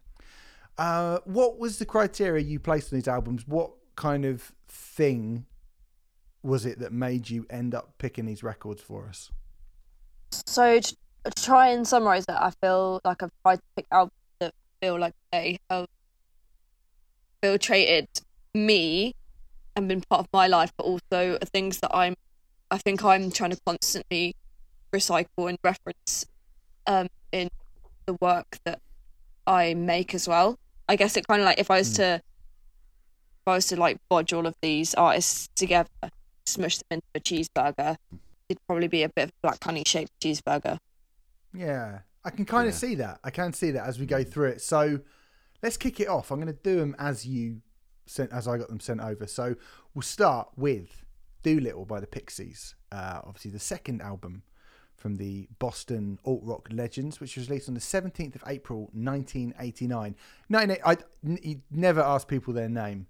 uh, 0.77 1.19
what 1.25 1.57
was 1.57 1.79
the 1.79 1.85
criteria 1.85 2.43
you 2.43 2.59
placed 2.59 2.91
on 2.91 2.99
these 2.99 3.07
albums? 3.07 3.47
What 3.47 3.71
kind 3.95 4.25
of 4.25 4.51
thing 4.67 5.45
was 6.41 6.65
it 6.65 6.79
that 6.79 6.91
made 6.91 7.29
you 7.29 7.45
end 7.49 7.73
up 7.73 7.97
picking 7.97 8.25
these 8.25 8.43
records 8.43 8.81
for 8.81 9.07
us? 9.07 9.31
So 10.45 10.79
to, 10.79 10.95
try 11.37 11.69
and 11.69 11.87
summarize 11.87 12.25
it, 12.27 12.35
I 12.35 12.51
feel 12.61 12.99
like 13.05 13.23
I've 13.23 13.31
tried 13.43 13.55
to 13.57 13.61
pick 13.77 13.85
albums 13.91 14.11
that 14.39 14.53
feel 14.81 14.99
like 14.99 15.13
they 15.31 15.57
have 15.69 15.87
filtrated 17.41 18.07
me 18.53 19.13
and 19.75 19.87
been 19.87 20.01
part 20.01 20.19
of 20.19 20.27
my 20.33 20.47
life, 20.47 20.73
but 20.77 20.83
also 20.83 21.37
things 21.53 21.79
that 21.79 21.95
I'm, 21.95 22.15
I 22.69 22.77
think 22.77 23.05
I'm 23.05 23.31
trying 23.31 23.51
to 23.51 23.57
constantly 23.65 24.35
recycle 24.93 25.49
and 25.49 25.57
reference 25.63 26.25
um, 26.87 27.07
in 27.31 27.49
the 28.05 28.15
work 28.21 28.57
that 28.65 28.79
I 29.47 29.73
make 29.73 30.13
as 30.13 30.27
well. 30.27 30.57
I 30.87 30.95
guess 30.95 31.17
it 31.17 31.27
kind 31.27 31.41
of 31.41 31.45
like 31.45 31.59
if 31.59 31.71
I 31.71 31.79
was 31.79 31.93
to, 31.93 32.15
if 32.15 33.47
I 33.47 33.55
was 33.55 33.67
to 33.67 33.75
like 33.75 33.97
bodge 34.09 34.33
all 34.33 34.45
of 34.45 34.55
these 34.61 34.93
artists 34.93 35.49
together, 35.55 35.89
smush 36.45 36.77
them 36.77 36.85
into 36.91 37.07
a 37.15 37.19
cheeseburger, 37.19 37.95
it'd 38.49 38.65
probably 38.67 38.87
be 38.87 39.03
a 39.03 39.09
bit 39.09 39.23
of 39.25 39.29
a 39.29 39.33
black 39.41 39.63
honey 39.63 39.83
shaped 39.85 40.11
cheeseburger. 40.21 40.77
Yeah, 41.53 41.99
I 42.23 42.29
can 42.29 42.45
kind 42.45 42.67
of 42.67 42.73
see 42.73 42.95
that. 42.95 43.19
I 43.23 43.29
can 43.29 43.53
see 43.53 43.71
that 43.71 43.85
as 43.85 43.99
we 43.99 44.05
go 44.05 44.23
through 44.23 44.49
it. 44.49 44.61
So 44.61 44.99
let's 45.61 45.77
kick 45.77 45.99
it 45.99 46.07
off. 46.07 46.31
I'm 46.31 46.39
going 46.39 46.53
to 46.53 46.59
do 46.63 46.77
them 46.77 46.95
as 46.99 47.25
you 47.25 47.61
sent, 48.05 48.31
as 48.31 48.47
I 48.47 48.57
got 48.57 48.69
them 48.69 48.79
sent 48.79 49.01
over. 49.01 49.27
So 49.27 49.55
we'll 49.93 50.01
start 50.01 50.49
with 50.55 51.05
Doolittle 51.43 51.85
by 51.85 51.99
the 51.99 52.07
Pixies. 52.07 52.75
Uh, 52.91 53.21
obviously, 53.23 53.51
the 53.51 53.59
second 53.59 54.01
album 54.01 54.43
from 55.03 55.17
the 55.17 55.49
Boston 55.59 56.17
alt 56.25 56.39
rock 56.43 56.69
legends, 56.71 57.19
which 57.19 57.35
was 57.35 57.49
released 57.49 57.67
on 57.67 57.73
the 57.73 57.81
17th 57.81 58.35
of 58.35 58.43
April 58.47 58.89
1989. 58.93 60.15
19, 60.47 60.77
I 60.85 60.97
n- 61.27 61.37
you 61.43 61.61
never 61.69 61.99
ask 61.99 62.25
people 62.25 62.53
their 62.53 62.69
name. 62.69 63.07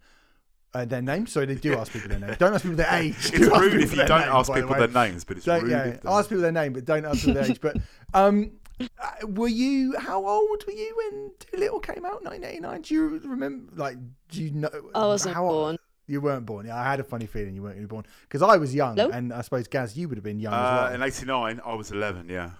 Uh, 0.73 0.85
their 0.85 1.03
name? 1.03 1.27
Sorry, 1.27 1.45
they 1.45 1.53
do 1.53 1.77
ask 1.77 1.91
people 1.93 2.09
their 2.09 2.17
name. 2.17 2.35
Don't 2.39 2.51
ask 2.51 2.63
people 2.63 2.77
their 2.77 2.91
age. 2.99 3.13
it's 3.15 3.29
Do 3.31 3.55
rude 3.59 3.75
if 3.83 3.91
you 3.95 4.05
don't 4.05 4.21
name, 4.21 4.29
ask 4.31 4.49
by 4.49 4.61
the 4.61 4.67
people 4.67 4.87
their 4.87 5.07
names, 5.07 5.23
but 5.23 5.37
it's 5.37 5.45
Don't, 5.45 5.61
rude. 5.61 5.69
yeah, 5.71 5.83
if 5.85 6.05
ask 6.07 6.29
people 6.29 6.41
their 6.41 6.51
name, 6.51 6.73
but 6.73 6.83
don't 6.83 7.05
ask 7.05 7.19
people 7.19 7.35
their 7.35 7.45
age. 7.45 7.61
But 7.61 7.77
um, 8.15 8.53
uh, 8.81 9.27
were 9.27 9.47
you? 9.47 9.95
How 9.99 10.27
old 10.27 10.63
were 10.65 10.73
you 10.73 10.95
when 10.97 11.31
Doolittle 11.51 11.79
came 11.79 12.05
out? 12.05 12.23
1989. 12.23 12.81
Do 12.81 12.93
you 12.95 13.19
remember? 13.23 13.71
Like, 13.75 13.97
do 14.29 14.41
you 14.43 14.49
know? 14.49 14.71
I 14.95 15.05
wasn't 15.05 15.35
how, 15.35 15.47
born. 15.47 15.77
You 16.07 16.19
weren't 16.21 16.45
born. 16.45 16.65
Yeah, 16.65 16.77
I 16.79 16.83
had 16.83 16.99
a 16.99 17.03
funny 17.03 17.25
feeling 17.25 17.55
you 17.55 17.61
weren't 17.63 17.75
going 17.75 17.83
to 17.83 17.87
be 17.87 17.91
born 17.95 18.05
because 18.23 18.41
I 18.41 18.57
was 18.57 18.75
young, 18.75 18.95
Nope. 18.95 19.11
and 19.13 19.31
I 19.33 19.41
suppose 19.41 19.67
Gaz, 19.67 19.97
you 19.97 20.09
would 20.09 20.17
have 20.17 20.23
been 20.23 20.39
young 20.39 20.53
as 20.53 20.59
Uh, 20.59 20.83
well. 20.87 20.93
in 20.95 21.01
'89, 21.03 21.61
I 21.65 21.73
was 21.75 21.91
11. 21.91 22.27
Yeah, 22.29 22.51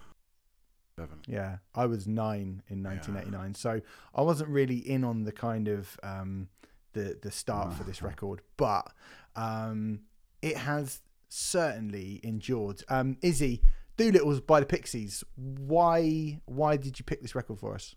11. 0.98 1.20
Yeah, 1.28 1.58
I 1.76 1.86
was 1.86 2.08
nine 2.08 2.64
in 2.70 2.82
1989, 2.84 3.56
so 3.56 3.82
I 4.16 4.22
wasn't 4.22 4.50
really 4.50 4.78
in 4.78 5.04
on 5.04 5.24
the 5.24 5.32
kind 5.34 5.68
of 5.68 6.00
um, 6.04 6.48
the 6.94 7.18
the 7.22 7.32
start 7.32 7.74
for 7.74 7.84
this 7.84 8.02
record, 8.02 8.42
but 8.56 8.92
um, 9.36 10.02
it 10.42 10.56
has 10.58 11.02
certainly 11.28 12.22
endured. 12.24 12.82
Um, 12.88 13.18
Izzy, 13.22 13.62
Doolittle's 13.98 14.40
by 14.40 14.60
the 14.62 14.66
Pixies. 14.66 15.24
Why 15.36 16.40
why 16.46 16.78
did 16.78 16.98
you 16.98 17.04
pick 17.04 17.22
this 17.22 17.36
record 17.36 17.60
for 17.60 17.74
us? 17.76 17.94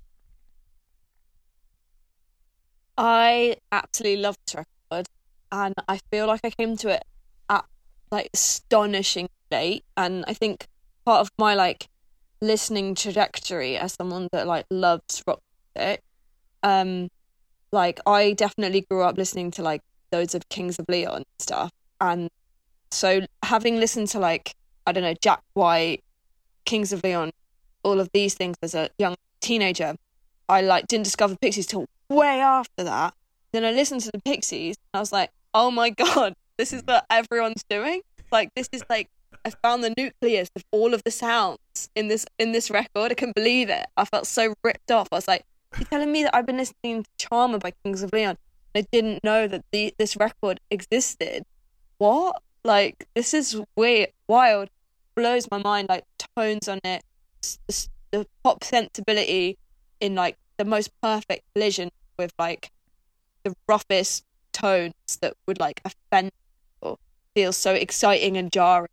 I 2.99 3.57
absolutely 3.73 4.23
love 4.23 4.37
this 4.47 4.55
record, 4.55 4.71
and 5.53 5.75
I 5.89 5.99
feel 6.11 6.27
like 6.27 6.41
I 6.45 6.51
came 6.51 6.77
to 6.79 6.89
it 6.89 7.05
at 7.49 7.65
like 8.11 8.31
astonishing 8.35 9.29
late. 9.51 9.85
And 9.97 10.25
I 10.27 10.35
think 10.35 10.67
part 11.05 11.21
of 11.21 11.31
my 11.39 11.55
like 11.55 11.89
listening 12.41 12.95
trajectory 12.95 13.77
as 13.77 13.93
someone 13.95 14.29
that 14.33 14.47
like 14.47 14.67
loves 14.71 15.23
rock 15.27 15.41
music, 15.75 16.03
um, 16.63 17.09
like 17.73 18.01
I 18.07 18.33
definitely 18.33 18.83
grew 18.83 19.03
up 19.03 19.17
listening 19.17 19.51
to 19.53 19.63
like 19.63 19.83
loads 20.13 20.35
of 20.35 20.49
Kings 20.49 20.79
of 20.79 20.87
Leon 20.89 21.17
and 21.17 21.25
stuff, 21.39 21.71
and 22.01 22.31
so 22.91 23.23
having 23.43 23.77
listened 23.77 24.09
to 24.09 24.19
like 24.19 24.55
I 24.87 24.93
don't 24.93 25.03
know 25.03 25.15
Jack 25.21 25.43
White, 25.55 26.03
Kings 26.65 26.93
of 26.93 27.03
Leon, 27.03 27.33
all 27.83 28.01
of 28.01 28.09
these 28.13 28.35
things 28.35 28.57
as 28.63 28.75
a 28.75 28.89
young 28.99 29.17
teenager, 29.41 29.97
I 30.49 30.63
like 30.63 30.87
didn't 30.87 31.05
discover 31.05 31.37
Pixies 31.37 31.67
till 31.67 31.87
way 32.09 32.41
after 32.41 32.85
that. 32.85 33.15
Then 33.53 33.65
I 33.65 33.73
listened 33.73 34.03
to 34.03 34.11
the 34.13 34.21
Pixies 34.21 34.77
and 34.93 34.99
I 34.99 35.01
was 35.01 35.13
like, 35.13 35.31
oh 35.55 35.71
my 35.71 35.91
god, 35.91 36.35
this 36.59 36.73
is 36.73 36.83
what 36.85 37.07
everyone's 37.11 37.65
doing. 37.69 38.03
Like 38.33 38.51
this 38.55 38.69
is 38.73 38.83
like 38.91 39.09
I 39.45 39.51
found 39.63 39.85
the 39.85 39.95
nucleus 39.97 40.49
of 40.57 40.65
all 40.73 40.93
of 40.93 41.05
the 41.05 41.11
sounds 41.11 41.59
in 41.95 42.09
this 42.09 42.27
in 42.39 42.53
this 42.53 42.71
record. 42.71 43.13
I 43.13 43.15
couldn't 43.15 43.37
believe 43.37 43.71
it. 43.71 43.87
I 43.97 44.05
felt 44.05 44.27
so 44.27 44.55
ripped 44.65 44.91
off. 44.91 45.09
I 45.13 45.17
was 45.17 45.29
like, 45.29 45.45
you're 45.79 45.87
telling 45.87 46.11
me 46.13 46.25
that 46.25 46.35
I've 46.35 46.47
been 46.47 46.57
listening 46.57 47.05
to 47.05 47.11
Charmer 47.19 47.59
by 47.59 47.73
Kings 47.85 48.03
of 48.03 48.13
Leon. 48.13 48.37
And 48.75 48.85
I 48.85 48.89
didn't 48.91 49.23
know 49.23 49.47
that 49.47 49.65
the 49.73 49.95
this 49.99 50.17
record 50.17 50.61
existed. 50.71 51.45
What? 51.99 52.43
Like 52.65 53.07
this 53.15 53.33
is 53.33 53.61
weird, 53.77 54.09
wild. 54.29 54.69
Blows 55.15 55.49
my 55.51 55.59
mind. 55.59 55.89
Like 55.89 56.05
tones 56.37 56.69
on 56.69 56.81
it, 56.85 57.03
s- 57.43 57.89
the 58.11 58.27
pop 58.43 58.65
sensibility 58.65 59.57
in 60.01 60.15
like 60.15 60.37
the 60.59 60.65
most 60.65 60.91
perfect 61.01 61.45
collision 61.55 61.91
with 62.19 62.33
like 62.39 62.71
the 63.47 63.55
roughest 63.69 64.25
tones 64.53 64.95
that 65.21 65.35
would 65.47 65.61
like 65.61 65.81
offend 65.85 66.33
or 66.81 66.99
feel 67.35 67.53
so 67.53 67.73
exciting 67.75 68.37
and 68.37 68.51
jarring 68.51 68.89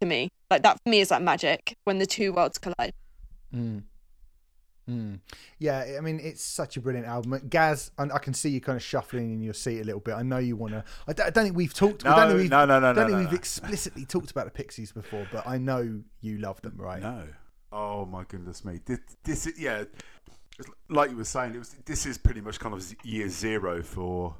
to 0.00 0.06
me. 0.06 0.30
Like 0.50 0.62
that 0.62 0.78
for 0.82 0.88
me 0.90 1.00
is 1.00 1.10
like 1.10 1.22
magic 1.22 1.76
when 1.84 1.98
the 1.98 2.06
two 2.06 2.32
worlds 2.32 2.58
collide. 2.58 2.92
Mm. 3.54 3.84
Mm. 4.90 5.20
Yeah, 5.58 5.94
I 5.96 6.00
mean 6.00 6.20
it's 6.22 6.42
such 6.42 6.76
a 6.76 6.80
brilliant 6.80 7.06
album. 7.06 7.40
Gaz, 7.48 7.90
I, 7.96 8.02
I 8.04 8.18
can 8.18 8.34
see 8.34 8.50
you 8.50 8.60
kind 8.60 8.76
of 8.76 8.82
shuffling 8.82 9.32
in 9.32 9.40
your 9.42 9.54
seat 9.54 9.80
a 9.80 9.84
little 9.84 10.00
bit. 10.00 10.14
I 10.14 10.22
know 10.22 10.38
you 10.38 10.56
want 10.56 10.72
to. 10.74 10.84
I, 11.08 11.12
don't- 11.14 11.32
think 11.32 11.56
we've 11.56 11.72
talked. 11.72 12.04
I 12.04 12.10
No, 12.10 12.16
don't 12.16 12.28
think 12.30 12.40
we've, 12.40 12.50
no, 12.50 12.66
no, 12.66 12.80
no, 12.80 12.90
I 12.90 12.92
don't 12.92 12.96
no, 12.96 13.02
think 13.06 13.12
no, 13.12 13.18
we've 13.20 13.30
no. 13.32 13.36
explicitly 13.36 14.04
talked 14.04 14.30
about 14.30 14.44
the 14.44 14.50
Pixies 14.50 14.92
before, 14.92 15.26
but 15.32 15.46
I 15.46 15.56
know 15.56 16.02
you 16.20 16.38
love 16.38 16.60
them, 16.62 16.74
right? 16.76 17.00
No. 17.00 17.24
Oh 17.72 18.04
my 18.04 18.24
goodness 18.24 18.64
me. 18.64 18.80
This, 18.84 19.00
this 19.24 19.48
yeah. 19.58 19.84
Like 20.88 21.10
you 21.10 21.16
were 21.16 21.24
saying, 21.24 21.54
it 21.54 21.58
was. 21.58 21.74
This 21.84 22.06
is 22.06 22.18
pretty 22.18 22.40
much 22.40 22.60
kind 22.60 22.74
of 22.74 22.94
year 23.04 23.28
zero 23.28 23.82
for, 23.82 24.36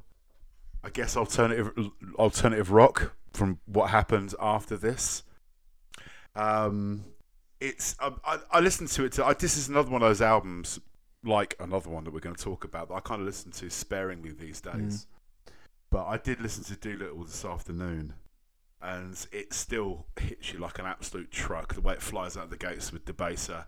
I 0.83 0.91
guess, 0.91 1.17
alternative 1.17 1.73
alternative 2.17 2.71
rock 2.71 3.15
from 3.33 3.59
what 3.67 3.91
happened 3.91 4.35
after 4.41 4.77
this. 4.77 5.25
Um, 6.37 7.05
it's 7.61 7.97
I, 7.99 8.13
I, 8.25 8.39
I 8.53 8.61
listened 8.61 8.91
to 8.91 9.05
it. 9.05 9.13
To, 9.13 9.25
I, 9.25 9.35
this 9.35 9.57
is 9.57 9.69
another 9.69 9.91
one 9.91 10.03
of 10.03 10.09
those 10.09 10.23
albums, 10.23 10.79
like 11.25 11.57
another 11.59 11.91
one 11.91 12.05
that 12.05 12.13
we're 12.13 12.21
going 12.21 12.37
to 12.37 12.43
talk 12.43 12.65
about. 12.65 12.89
That 12.89 12.95
I 12.95 13.01
kind 13.01 13.21
of 13.21 13.27
listen 13.27 13.51
to 13.53 13.71
sparingly 13.71 14.31
these 14.31 14.61
days. 14.61 15.07
But 15.91 16.07
I 16.07 16.17
did 16.17 16.41
listen 16.41 16.65
to 16.65 16.77
Doolittle 16.77 17.25
this 17.25 17.45
afternoon 17.45 18.15
and 18.85 19.27
it 19.33 19.55
still 19.55 20.07
hits 20.21 20.53
you 20.53 20.59
like 20.59 20.79
an 20.79 20.85
absolute 20.85 21.31
truck. 21.31 21.75
The 21.75 21.81
way 21.81 21.95
it 21.95 22.03
flies 22.03 22.37
out 22.37 22.51
the 22.51 22.57
gates 22.57 22.93
with 22.93 23.05
Debaser 23.07 23.65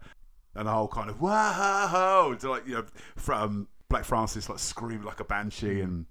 and 0.57 0.67
the 0.67 0.73
whole 0.73 0.89
kind 0.89 1.11
of 1.11 1.21
whoa, 1.21 2.35
to 2.39 2.51
like 2.51 2.67
you 2.67 2.75
know 2.75 2.85
from 3.17 3.43
um, 3.43 3.69
Black 3.89 4.05
Francis 4.05 4.49
like 4.49 4.59
screaming 4.59 5.05
like 5.05 5.21
a 5.21 5.25
banshee 5.25 5.81
and. 5.81 6.07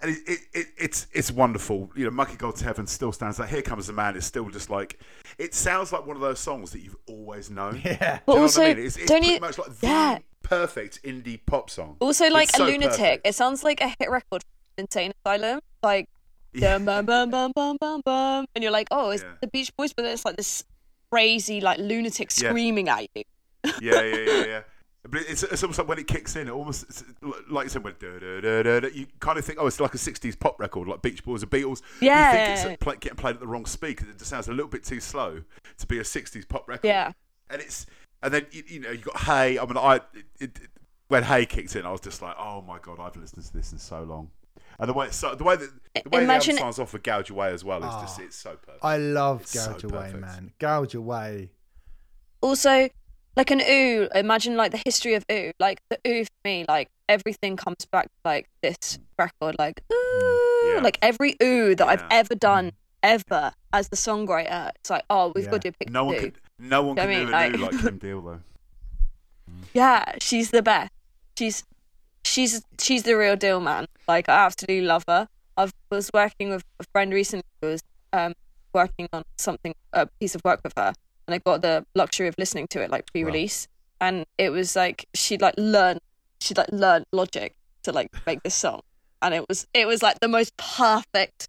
And 0.00 0.12
it, 0.12 0.18
it, 0.28 0.38
it, 0.54 0.66
it's 0.78 1.08
it's 1.12 1.32
wonderful. 1.32 1.90
You 1.96 2.04
know, 2.04 2.12
Monkey 2.12 2.36
Gone 2.36 2.52
to 2.52 2.64
Heaven 2.64 2.86
still 2.86 3.10
stands 3.10 3.40
out. 3.40 3.48
Here 3.48 3.62
Comes 3.62 3.88
the 3.88 3.92
Man 3.92 4.14
is 4.14 4.24
still 4.24 4.48
just 4.48 4.70
like 4.70 5.00
it 5.38 5.54
sounds 5.54 5.92
like 5.92 6.06
one 6.06 6.14
of 6.14 6.22
those 6.22 6.38
songs 6.38 6.70
that 6.70 6.82
you've 6.82 6.94
always 7.08 7.50
known. 7.50 7.82
Yeah. 7.84 8.20
But 8.24 8.26
Do 8.26 8.32
you 8.32 8.36
know 8.38 8.42
also, 8.42 8.60
what 8.60 8.70
I 8.70 8.74
mean? 8.74 8.86
It's, 8.86 8.96
it's 8.96 9.06
don't 9.06 9.18
pretty 9.18 9.34
you? 9.34 9.40
much 9.40 9.58
like 9.58 9.74
the 9.76 9.86
Yeah. 9.88 10.18
perfect 10.44 11.02
indie 11.02 11.40
pop 11.44 11.68
song. 11.68 11.96
Also, 11.98 12.30
like 12.30 12.44
It's 12.50 12.54
a 12.54 12.58
so 12.58 12.66
lunatic. 12.66 12.90
perfect. 12.96 13.26
It 13.26 13.34
sounds 13.34 13.64
like 13.64 13.80
a 13.80 13.88
hit 13.88 14.08
record 14.08 14.44
from 14.44 14.84
Insane 14.84 15.12
Asylum. 15.26 15.58
Like 15.82 16.08
Yeah. 16.52 16.78
bum 16.78 16.84
bum 16.84 17.04
bum 17.06 17.30
bum 17.30 17.52
bum 17.56 17.76
bum 17.80 18.00
bum, 18.04 18.46
and 18.54 18.62
you're 18.62 18.70
like, 18.72 18.86
oh, 18.92 19.10
it's 19.10 19.24
Yeah. 19.24 19.30
the 19.40 19.48
Beach 19.48 19.76
Boys, 19.76 19.92
but 19.92 20.04
it's 20.04 20.24
like 20.24 20.36
this 20.36 20.62
crazy, 21.10 21.60
like 21.60 21.78
lunatic 21.80 22.30
Yeah. 22.38 22.50
screaming 22.50 22.88
at 22.88 23.08
you. 23.16 23.24
Yeah, 23.64 24.02
yeah, 24.02 24.16
yeah, 24.16 24.44
yeah. 24.46 24.60
But 25.10 25.22
it's, 25.22 25.42
it's 25.42 25.62
almost 25.62 25.78
like 25.78 25.88
when 25.88 25.98
it 25.98 26.06
kicks 26.06 26.36
in, 26.36 26.48
it 26.48 26.50
almost 26.50 26.82
it's 26.84 27.04
like 27.48 27.64
you 27.64 27.70
said, 27.70 27.82
when 27.84 27.94
you 28.02 29.06
kind 29.20 29.38
of 29.38 29.44
think, 29.44 29.58
oh, 29.60 29.66
it's 29.66 29.80
like 29.80 29.94
a 29.94 29.98
'60s 29.98 30.38
pop 30.38 30.58
record, 30.60 30.86
like 30.88 31.00
Beach 31.02 31.24
Boys 31.24 31.42
or 31.42 31.46
Beatles. 31.46 31.80
Yeah. 32.00 32.32
You 32.50 32.56
think 32.56 32.74
it's 32.74 32.82
play, 32.84 32.96
getting 33.00 33.16
played 33.16 33.34
at 33.36 33.40
the 33.40 33.46
wrong 33.46 33.64
speed 33.64 33.96
because 33.96 34.08
it 34.08 34.18
just 34.18 34.28
sounds 34.30 34.48
a 34.48 34.52
little 34.52 34.68
bit 34.68 34.84
too 34.84 35.00
slow 35.00 35.42
to 35.78 35.86
be 35.86 35.98
a 35.98 36.02
'60s 36.02 36.46
pop 36.48 36.68
record. 36.68 36.86
Yeah. 36.86 37.12
And 37.48 37.62
it's 37.62 37.86
and 38.22 38.34
then 38.34 38.46
you, 38.50 38.62
you 38.66 38.80
know 38.80 38.90
you 38.90 38.98
got 38.98 39.18
Hey. 39.20 39.58
I 39.58 39.64
mean, 39.64 39.76
I 39.78 39.96
it, 39.96 40.02
it, 40.40 40.58
when 41.06 41.22
Hey 41.22 41.46
kicked 41.46 41.74
in, 41.76 41.86
I 41.86 41.92
was 41.92 42.00
just 42.02 42.20
like, 42.20 42.34
oh 42.38 42.60
my 42.62 42.78
god, 42.78 42.98
I've 43.00 43.16
listened 43.16 43.44
to 43.46 43.52
this 43.54 43.72
in 43.72 43.78
so 43.78 44.02
long. 44.02 44.30
And 44.80 44.88
the 44.88 44.92
way 44.92 45.06
it's 45.06 45.16
so, 45.16 45.34
the 45.34 45.44
way 45.44 45.56
that 45.56 45.70
the 46.04 46.10
way 46.10 46.22
Imagine- 46.24 46.56
the 46.56 46.60
album 46.60 46.72
starts 46.74 46.78
off 46.80 46.92
with 46.92 47.02
Gouge 47.02 47.30
Away 47.30 47.52
as 47.52 47.64
well 47.64 47.78
is 47.78 47.94
just 48.02 48.20
Ah. 48.20 48.24
it's 48.24 48.36
so 48.36 48.50
perfect. 48.56 48.84
I 48.84 48.98
love 48.98 49.40
It's 49.42 49.52
so 49.52 49.72
Gouge 49.72 49.84
Away, 49.84 49.92
perfect. 50.12 50.20
man. 50.20 50.52
Gouge 50.58 50.94
Away. 50.94 51.50
Also, 52.40 52.88
like 53.38 53.50
an 53.50 53.62
ooh, 53.62 54.08
imagine 54.14 54.56
like 54.56 54.72
the 54.72 54.82
history 54.84 55.14
of 55.14 55.24
ooh. 55.32 55.52
Like 55.58 55.80
the 55.88 55.98
ooh 56.06 56.24
for 56.24 56.30
me, 56.44 56.64
like 56.68 56.88
everything 57.08 57.56
comes 57.56 57.86
back 57.90 58.04
to 58.06 58.10
like 58.24 58.48
this 58.62 58.98
record, 59.18 59.56
like 59.58 59.80
ooh, 59.92 60.72
Yeah. 60.74 60.80
like 60.82 60.98
every 61.00 61.36
ooh 61.42 61.74
that 61.74 61.86
I've 61.88 62.04
ever 62.10 62.34
done 62.34 62.72
ever 63.02 63.52
as 63.72 63.88
the 63.88 63.96
songwriter. 63.96 64.70
It's 64.74 64.90
like, 64.90 65.04
oh, 65.08 65.32
we've 65.34 65.44
Yeah. 65.44 65.50
got 65.52 65.62
to 65.62 65.70
do 65.70 65.74
a 65.74 65.78
picture 65.78 65.92
no 65.92 66.04
one 66.04 66.16
ooh. 66.16 66.20
could 66.20 66.34
no 66.58 66.82
one 66.82 66.96
Do 66.96 67.02
you 67.02 67.08
can 67.08 67.26
do 67.28 67.32
I 67.34 67.44
an 67.44 67.52
mean? 67.52 67.60
ooh 67.60 67.64
Like- 67.64 67.72
like 67.74 67.82
Kim 67.82 67.98
Deal 67.98 68.20
though. 68.20 68.40
Yeah, 69.72 70.04
she's 70.20 70.50
the 70.50 70.62
best. 70.62 70.90
She's 71.38 71.64
she's 72.24 72.62
she's 72.80 73.04
the 73.04 73.14
real 73.16 73.36
deal, 73.36 73.60
man. 73.60 73.86
Like 74.06 74.28
I 74.28 74.44
absolutely 74.46 74.82
love 74.86 75.04
her. 75.08 75.28
I 75.56 75.70
was 75.90 76.10
working 76.12 76.50
with 76.50 76.64
a 76.80 76.84
friend 76.92 77.12
recently 77.12 77.44
who 77.62 77.68
was 77.68 77.80
um 78.12 78.34
working 78.74 79.08
on 79.12 79.22
something 79.38 79.74
a 79.92 80.06
piece 80.20 80.34
of 80.34 80.42
work 80.44 80.60
with 80.64 80.72
her, 80.76 80.92
and 81.28 81.34
I 81.34 81.38
got 81.38 81.60
the 81.62 81.84
luxury 81.94 82.26
of 82.26 82.34
listening 82.38 82.66
to 82.68 82.82
it 82.82 82.90
like 82.90 83.06
pre-release, 83.12 83.68
and 84.00 84.24
it 84.38 84.50
was 84.50 84.74
like 84.74 85.06
she'd 85.14 85.42
like 85.42 85.54
learn 85.58 85.98
she'd 86.40 86.56
like 86.56 86.72
learned 86.72 87.04
logic 87.12 87.54
to 87.82 87.92
like 87.92 88.08
make 88.26 88.42
this 88.42 88.54
song, 88.54 88.80
and 89.22 89.34
it 89.34 89.44
was 89.48 89.66
it 89.74 89.86
was 89.86 90.02
like 90.02 90.18
the 90.20 90.28
most 90.28 90.56
perfect, 90.56 91.48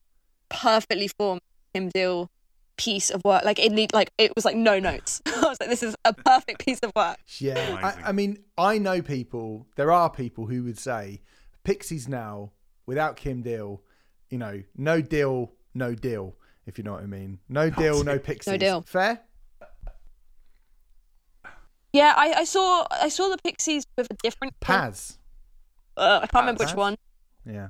perfectly 0.50 1.08
formed 1.08 1.42
Kim 1.74 1.90
Deal 1.90 2.30
piece 2.78 3.10
of 3.10 3.22
work. 3.24 3.46
Like 3.46 3.58
it 3.58 3.72
need 3.72 3.94
like 3.94 4.12
it 4.18 4.36
was 4.36 4.44
like 4.44 4.56
no 4.56 4.80
notes. 4.80 5.22
I 5.28 5.48
was 5.48 5.58
like, 5.62 5.70
this 5.70 5.82
is 5.82 5.96
a 6.04 6.14
perfect 6.14 6.66
piece 6.66 6.80
of 6.80 6.92
work. 6.96 7.18
Yeah, 7.40 7.80
I, 7.82 8.10
I 8.10 8.12
mean, 8.12 8.40
I 8.58 8.80
know 8.80 9.02
people. 9.02 9.68
There 9.78 9.92
are 9.94 10.10
people 10.10 10.48
who 10.48 10.64
would 10.64 10.78
say 10.78 11.22
Pixies 11.64 12.10
now 12.10 12.52
without 12.86 13.16
Kim 13.16 13.42
Deal, 13.42 13.82
you 14.30 14.38
know, 14.38 14.62
no 14.76 15.00
deal, 15.00 15.54
no 15.74 15.96
deal. 15.96 16.36
If 16.66 16.78
you 16.78 16.84
know 16.84 16.94
what 16.94 17.04
I 17.04 17.08
mean, 17.08 17.40
no 17.48 17.70
deal, 17.70 18.04
no 18.04 18.20
Pixies. 18.20 18.52
No 18.52 18.58
deal. 18.58 18.82
Fair. 18.86 19.22
Yeah, 21.94 22.14
I, 22.16 22.34
I 22.38 22.44
saw 22.44 22.86
I 22.92 23.10
saw 23.10 23.30
the 23.30 23.38
Pixies 23.44 23.86
with 23.98 24.08
a 24.12 24.16
different 24.22 24.60
Paz. 24.60 25.18
Uh, 25.98 26.20
I 26.24 26.28
can't 26.28 26.44
remember 26.44 26.64
which 26.64 26.76
one. 26.76 26.96
Yeah. 27.46 27.70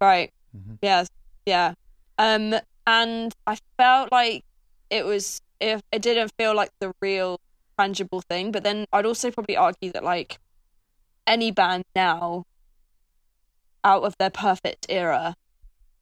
Right. 0.00 0.32
Mm-hmm. 0.56 0.74
Yes. 0.82 1.08
Yeah. 1.46 1.74
Um, 2.18 2.54
and 2.86 3.34
I 3.46 3.58
felt 3.76 4.12
like 4.12 4.44
it 4.90 5.04
was 5.04 5.40
if 5.60 5.80
it 5.92 6.02
didn't 6.02 6.30
feel 6.38 6.54
like 6.54 6.70
the 6.80 6.92
real 7.00 7.40
tangible 7.78 8.22
thing. 8.28 8.52
But 8.52 8.64
then 8.64 8.84
I'd 8.92 9.06
also 9.06 9.30
probably 9.30 9.56
argue 9.56 9.92
that 9.92 10.04
like 10.04 10.38
any 11.26 11.50
band 11.50 11.84
now, 11.96 12.44
out 13.84 14.02
of 14.02 14.14
their 14.18 14.30
perfect 14.30 14.86
era, 14.88 15.34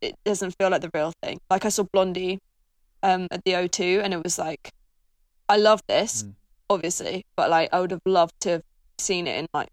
it 0.01 0.15
doesn't 0.25 0.55
feel 0.59 0.71
like 0.71 0.83
the 0.83 0.91
real 0.95 1.13
thing. 1.23 1.39
Like 1.51 1.65
I 1.65 1.69
saw 1.69 1.85
Blondie, 1.93 2.39
um, 3.03 3.29
at 3.31 3.45
the 3.45 3.53
O2, 3.53 4.03
and 4.03 4.13
it 4.15 4.23
was 4.23 4.39
like, 4.39 4.71
I 5.49 5.57
love 5.57 5.81
this, 5.89 6.23
Mm. 6.25 6.35
Obviously, 6.69 7.25
but 7.37 7.51
like 7.51 7.69
I 7.73 7.81
would 7.81 7.91
have 7.91 8.03
loved 8.05 8.41
to 8.43 8.51
have 8.51 8.63
seen 8.99 9.27
it 9.27 9.39
in 9.39 9.47
like 9.53 9.69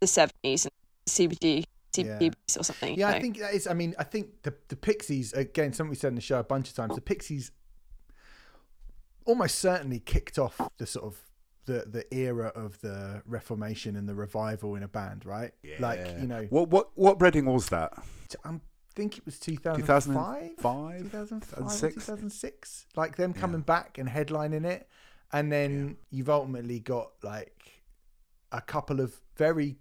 the 0.00 0.06
seventies 0.06 0.66
and 0.66 0.72
CBG, 1.08 1.64
CBGBs 1.92 2.58
or 2.58 2.62
something. 2.64 2.98
Yeah, 2.98 3.10
you 3.10 3.16
I 3.16 3.20
think 3.20 3.38
that 3.38 3.54
is. 3.54 3.66
I 3.66 3.74
mean, 3.74 3.94
I 3.98 4.04
think 4.04 4.42
the 4.42 4.54
the 4.68 4.76
Pixies 4.76 5.32
again. 5.32 5.72
Something 5.72 5.90
we 5.90 5.96
said 5.96 6.08
in 6.08 6.14
the 6.16 6.20
show 6.20 6.38
a 6.38 6.44
bunch 6.44 6.68
of 6.68 6.76
times. 6.76 6.94
The 6.94 7.00
Pixies 7.00 7.52
almost 9.24 9.58
certainly 9.58 10.00
kicked 10.00 10.38
off 10.38 10.60
the 10.78 10.86
sort 10.86 11.06
of 11.06 11.22
the 11.66 11.84
the 11.86 12.14
era 12.14 12.52
of 12.54 12.80
the 12.80 13.22
Reformation 13.26 13.96
and 13.96 14.08
the 14.08 14.14
revival 14.14 14.74
in 14.74 14.82
a 14.82 14.88
band, 14.88 15.24
right? 15.24 15.52
Yeah. 15.62 15.76
Like 15.78 16.00
you 16.20 16.26
know, 16.26 16.46
what 16.50 16.68
what 16.68 16.90
what 16.94 17.20
Reading 17.20 17.46
was 17.46 17.68
that? 17.68 17.92
I 18.44 18.60
think 18.94 19.18
it 19.18 19.24
was 19.24 19.38
2005, 19.38 20.56
2005, 20.56 21.02
2005 21.12 21.50
2006. 21.50 21.94
2006 22.06 22.86
Like 22.96 23.16
them 23.16 23.32
coming 23.32 23.60
back 23.60 23.98
and 23.98 24.08
headlining 24.08 24.64
it, 24.64 24.88
and 25.32 25.50
then 25.50 25.96
you've 26.10 26.30
ultimately 26.30 26.80
got 26.80 27.12
like 27.22 27.82
a 28.52 28.60
couple 28.60 29.00
of 29.00 29.20
very, 29.36 29.76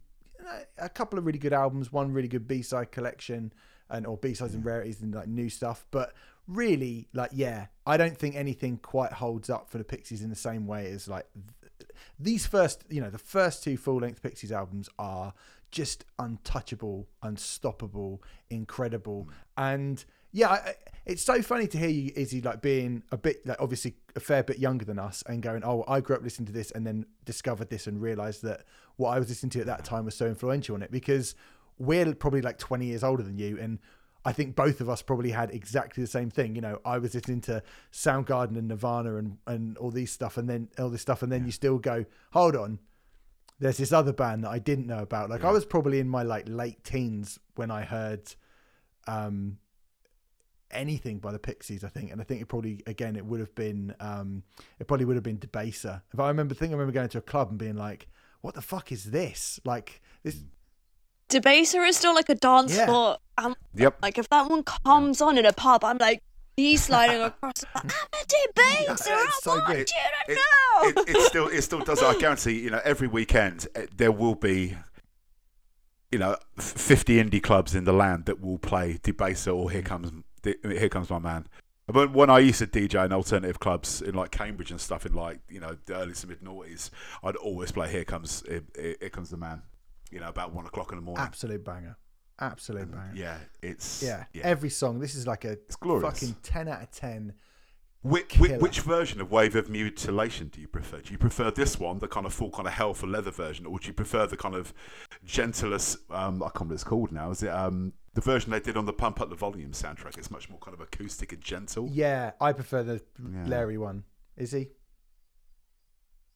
a 0.78 0.90
couple 0.90 1.18
of 1.18 1.26
really 1.26 1.40
good 1.40 1.54
albums, 1.54 1.92
one 1.92 2.14
really 2.14 2.28
good 2.28 2.48
B 2.48 2.62
side 2.62 2.92
collection, 2.92 3.52
and 3.90 4.06
or 4.06 4.18
B 4.18 4.34
sides 4.34 4.54
and 4.54 4.64
rarities 4.64 5.02
and 5.02 5.14
like 5.14 5.28
new 5.28 5.50
stuff. 5.50 5.86
But 5.92 6.14
really, 6.48 7.08
like 7.14 7.32
yeah, 7.34 7.68
I 7.86 7.98
don't 7.98 8.18
think 8.18 8.36
anything 8.36 8.78
quite 8.78 9.14
holds 9.14 9.50
up 9.50 9.70
for 9.70 9.78
the 9.78 9.84
Pixies 9.84 10.22
in 10.22 10.30
the 10.30 10.36
same 10.36 10.68
way 10.68 10.92
as 10.92 11.08
like 11.08 11.28
th- 11.34 11.92
these 12.20 12.46
first, 12.46 12.84
you 12.90 13.02
know, 13.02 13.10
the 13.10 13.18
first 13.18 13.64
two 13.64 13.78
full 13.78 13.98
length 13.98 14.22
Pixies 14.22 14.52
albums 14.52 14.90
are 15.00 15.34
just 15.72 16.06
untouchable, 16.18 17.08
unstoppable, 17.22 18.22
incredible, 18.50 19.28
mm. 19.30 19.34
and 19.58 20.06
yeah, 20.32 20.50
I, 20.50 20.76
it's 21.06 21.24
so 21.24 21.42
funny 21.42 21.68
to 21.68 21.78
hear 21.78 21.90
you, 21.90 22.12
Izzy, 22.16 22.42
like 22.42 22.62
being 22.62 23.02
a 23.12 23.18
bit, 23.18 23.46
like 23.46 23.58
obviously 23.60 23.96
a 24.16 24.20
fair 24.20 24.44
bit 24.44 24.60
younger 24.60 24.86
than 24.86 25.00
us, 25.00 25.24
and 25.28 25.42
going, 25.42 25.64
"Oh, 25.64 25.84
I 25.88 26.02
grew 26.02 26.16
up 26.16 26.22
listening 26.22 26.46
to 26.48 26.52
this, 26.52 26.72
and 26.72 26.86
then 26.86 27.06
discovered 27.26 27.70
this, 27.70 27.88
and 27.88 28.00
realized 28.02 28.44
that 28.44 28.66
what 28.98 29.10
I 29.10 29.20
was 29.20 29.30
listening 29.30 29.50
to 29.52 29.62
at 29.62 29.66
that 29.66 29.84
time 29.84 30.06
was 30.06 30.16
so 30.16 30.28
influential 30.28 30.76
on 30.76 30.84
it." 30.84 30.92
Because 30.92 31.34
we're 31.80 32.14
probably 32.14 32.42
like 32.42 32.60
twenty 32.60 32.86
years 32.86 33.04
older 33.04 33.24
than 33.24 33.38
you, 33.40 33.58
and 33.60 33.80
I 34.24 34.34
think 34.34 34.56
both 34.56 34.82
of 34.82 34.90
us 34.90 35.02
probably 35.02 35.32
had 35.32 35.50
exactly 35.50 36.04
the 36.04 36.10
same 36.10 36.30
thing. 36.30 36.54
You 36.56 36.62
know, 36.62 36.80
I 36.86 37.00
was 37.00 37.16
listening 37.16 37.42
to 37.42 37.64
Soundgarden 37.92 38.58
and 38.58 38.68
Nirvana 38.68 39.16
and 39.16 39.38
and 39.48 39.78
all 39.80 39.92
these 39.92 40.12
stuff, 40.12 40.38
and 40.38 40.48
then 40.48 40.70
all 40.78 40.90
this 40.90 41.02
stuff, 41.02 41.24
and 41.24 41.32
then 41.32 41.44
you 41.46 41.52
still 41.52 41.80
go, 41.80 42.06
"Hold 42.34 42.56
on." 42.56 42.80
There's 43.62 43.78
this 43.78 43.92
other 43.92 44.14
band 44.14 44.46
that 44.46 44.52
I 44.52 44.60
didn't 44.60 44.88
know 44.88 45.00
about. 45.00 45.30
Like 45.30 45.44
I 45.44 45.52
was 45.52 45.66
probably 45.66 46.00
in 46.00 46.08
my 46.08 46.24
like 46.24 46.46
late 46.48 46.84
teens 46.86 47.40
when 47.56 47.72
I 47.72 47.82
heard 47.82 48.34
um 49.06 49.58
anything 50.72 51.20
by 51.20 51.32
the 51.32 51.40
Pixies, 51.40 51.84
I 51.84 51.88
think, 51.90 52.12
and 52.12 52.20
I 52.22 52.24
think 52.24 52.42
it 52.42 52.48
probably 52.48 52.82
again 52.88 53.16
it 53.16 53.26
would 53.26 53.40
have 53.40 53.54
been 53.56 53.96
um 54.00 54.44
it 54.80 54.88
probably 54.88 55.06
would 55.06 55.16
have 55.16 55.24
been 55.24 55.38
Debaser. 55.40 56.02
If 56.14 56.20
I 56.20 56.28
remember, 56.28 56.54
think 56.56 56.72
I 56.72 56.74
remember 56.74 56.92
going 56.94 57.10
to 57.10 57.18
a 57.18 57.22
club 57.22 57.50
and 57.50 57.58
being 57.58 57.76
like, 57.76 58.08
"What 58.42 58.56
the 58.56 58.62
fuck 58.62 58.92
is 58.92 59.06
this?" 59.12 59.60
Like 59.66 60.02
this. 60.24 60.44
Debaser 61.30 61.88
is 61.88 61.96
still 61.98 62.16
like 62.16 62.30
a 62.30 62.36
dance 62.36 62.76
Yeah. 62.76 62.86
floor. 62.88 63.18
Um, 63.38 63.56
Yep. 63.76 63.98
like 64.02 64.18
if 64.18 64.28
that 64.30 64.50
one 64.50 64.64
comes 64.64 65.22
on 65.22 65.38
in 65.38 65.46
a 65.46 65.54
pub, 65.54 65.84
I'm 65.84 65.98
like 66.00 66.24
be 66.56 66.76
sliding 66.76 67.22
across. 67.22 67.64
I'm 67.76 67.88
a 67.88 68.26
debaser. 68.26 69.06
Yeah, 69.08 69.14
I 69.16 69.26
it's 69.28 69.44
so 69.44 69.52
want 69.52 69.68
good. 69.68 69.78
you 69.80 69.86
to 69.86 70.32
It, 70.34 70.36
know. 70.36 71.02
it, 71.04 71.10
it 71.16 71.22
still 71.28 71.48
it 71.48 71.62
still 71.62 71.80
does. 71.82 72.02
I 72.02 72.18
guarantee. 72.18 72.60
You 72.60 72.72
know, 72.72 72.82
every 72.84 73.08
weekend 73.08 73.68
eh, 73.76 73.86
there 73.96 74.12
will 74.12 74.36
be. 74.36 74.76
You 76.12 76.18
know, 76.18 76.38
fifty 76.58 77.24
indie 77.24 77.42
clubs 77.44 77.76
in 77.76 77.84
the 77.84 77.94
land 77.94 78.26
that 78.26 78.42
will 78.42 78.58
play 78.58 78.98
Debaser 78.98 79.56
or 79.56 79.70
Here 79.70 79.84
Comes 79.84 80.12
Here 80.44 80.90
Comes 80.90 81.10
My 81.10 81.20
Man. 81.20 81.48
But 81.88 82.14
when 82.14 82.30
I 82.30 82.38
used 82.40 82.60
to 82.60 82.68
DJ 82.68 83.04
in 83.04 83.12
alternative 83.12 83.60
clubs 83.60 84.02
in 84.02 84.14
like 84.14 84.30
Cambridge 84.32 84.70
and 84.70 84.80
stuff 84.80 85.06
in 85.06 85.14
like 85.14 85.40
you 85.50 85.60
know 85.60 85.76
the 85.86 85.96
early 85.96 86.14
to 86.14 86.28
mid 86.28 86.42
noughties, 86.42 86.92
I'd 87.24 87.36
always 87.36 87.72
play 87.72 87.90
Here 87.90 88.06
Comes 88.06 88.44
Here, 88.48 88.64
Here 88.76 89.10
Comes 89.10 89.32
the 89.32 89.38
Man. 89.38 89.64
You 90.12 90.20
know, 90.20 90.28
about 90.30 90.54
one 90.54 90.66
o'clock 90.66 90.92
in 90.92 90.98
the 90.98 91.04
morning. 91.04 91.24
Absolute 91.24 91.64
banger. 91.64 91.98
Absolute 92.40 92.90
banger. 92.92 93.12
Yeah, 93.16 93.38
it's 93.62 94.02
Yeah. 94.02 94.26
yeah. 94.34 94.44
Every 94.44 94.70
song. 94.70 95.00
This 95.00 95.14
is 95.16 95.28
like 95.28 95.46
a 95.46 95.58
glorious. 95.80 96.20
fucking 96.20 96.36
10 96.42 96.68
out 96.68 96.82
of 96.82 96.92
10. 96.92 97.34
Which, 98.02 98.30
Killer. 98.30 98.60
which, 98.60 98.80
version 98.80 99.20
of 99.20 99.30
Wave 99.30 99.58
of 99.58 99.70
Mutilation 99.70 100.48
do 100.48 100.62
you 100.62 100.70
prefer? 100.70 101.02
Do 101.02 101.12
you 101.12 101.18
prefer 101.18 101.52
this 101.52 101.78
one, 101.78 102.00
the 102.00 102.08
kind 102.08 102.26
of 102.26 102.34
full 102.34 102.50
kind 102.50 102.66
of 102.66 102.74
hell 102.74 102.94
for 102.94 103.08
leather 103.08 103.30
version, 103.32 103.66
or 103.66 103.78
do 103.78 103.88
you 103.88 103.94
prefer 103.94 104.26
the 104.26 104.38
kind 104.38 104.56
of 104.56 104.74
gentlest? 105.26 105.98
Um, 106.10 106.42
I 106.42 106.46
can't 106.46 106.56
remember 106.56 106.72
what 106.72 106.76
it's 106.76 106.84
called 106.86 107.12
now. 107.12 107.32
Is 107.32 107.44
it 107.44 107.50
um, 107.50 107.92
the 108.20 108.32
version 108.32 108.52
they 108.52 108.60
did 108.60 108.78
on 108.78 108.86
the 108.86 108.94
Pump 108.94 109.22
Up 109.22 109.30
the 109.30 109.36
Volume 109.36 109.72
soundtrack? 109.72 110.18
It's 110.18 110.32
much 110.32 110.50
more 110.50 110.60
kind 110.60 110.74
of 110.74 110.82
acoustic 110.82 111.32
and 111.34 111.42
gentle. 111.42 111.88
Yeah, 111.92 112.32
I 112.42 112.54
prefer 112.54 112.84
the 112.84 113.02
Yeah. 113.22 113.46
Larry 113.48 113.78
one. 113.78 114.04
Is 114.38 114.52
he? 114.52 114.70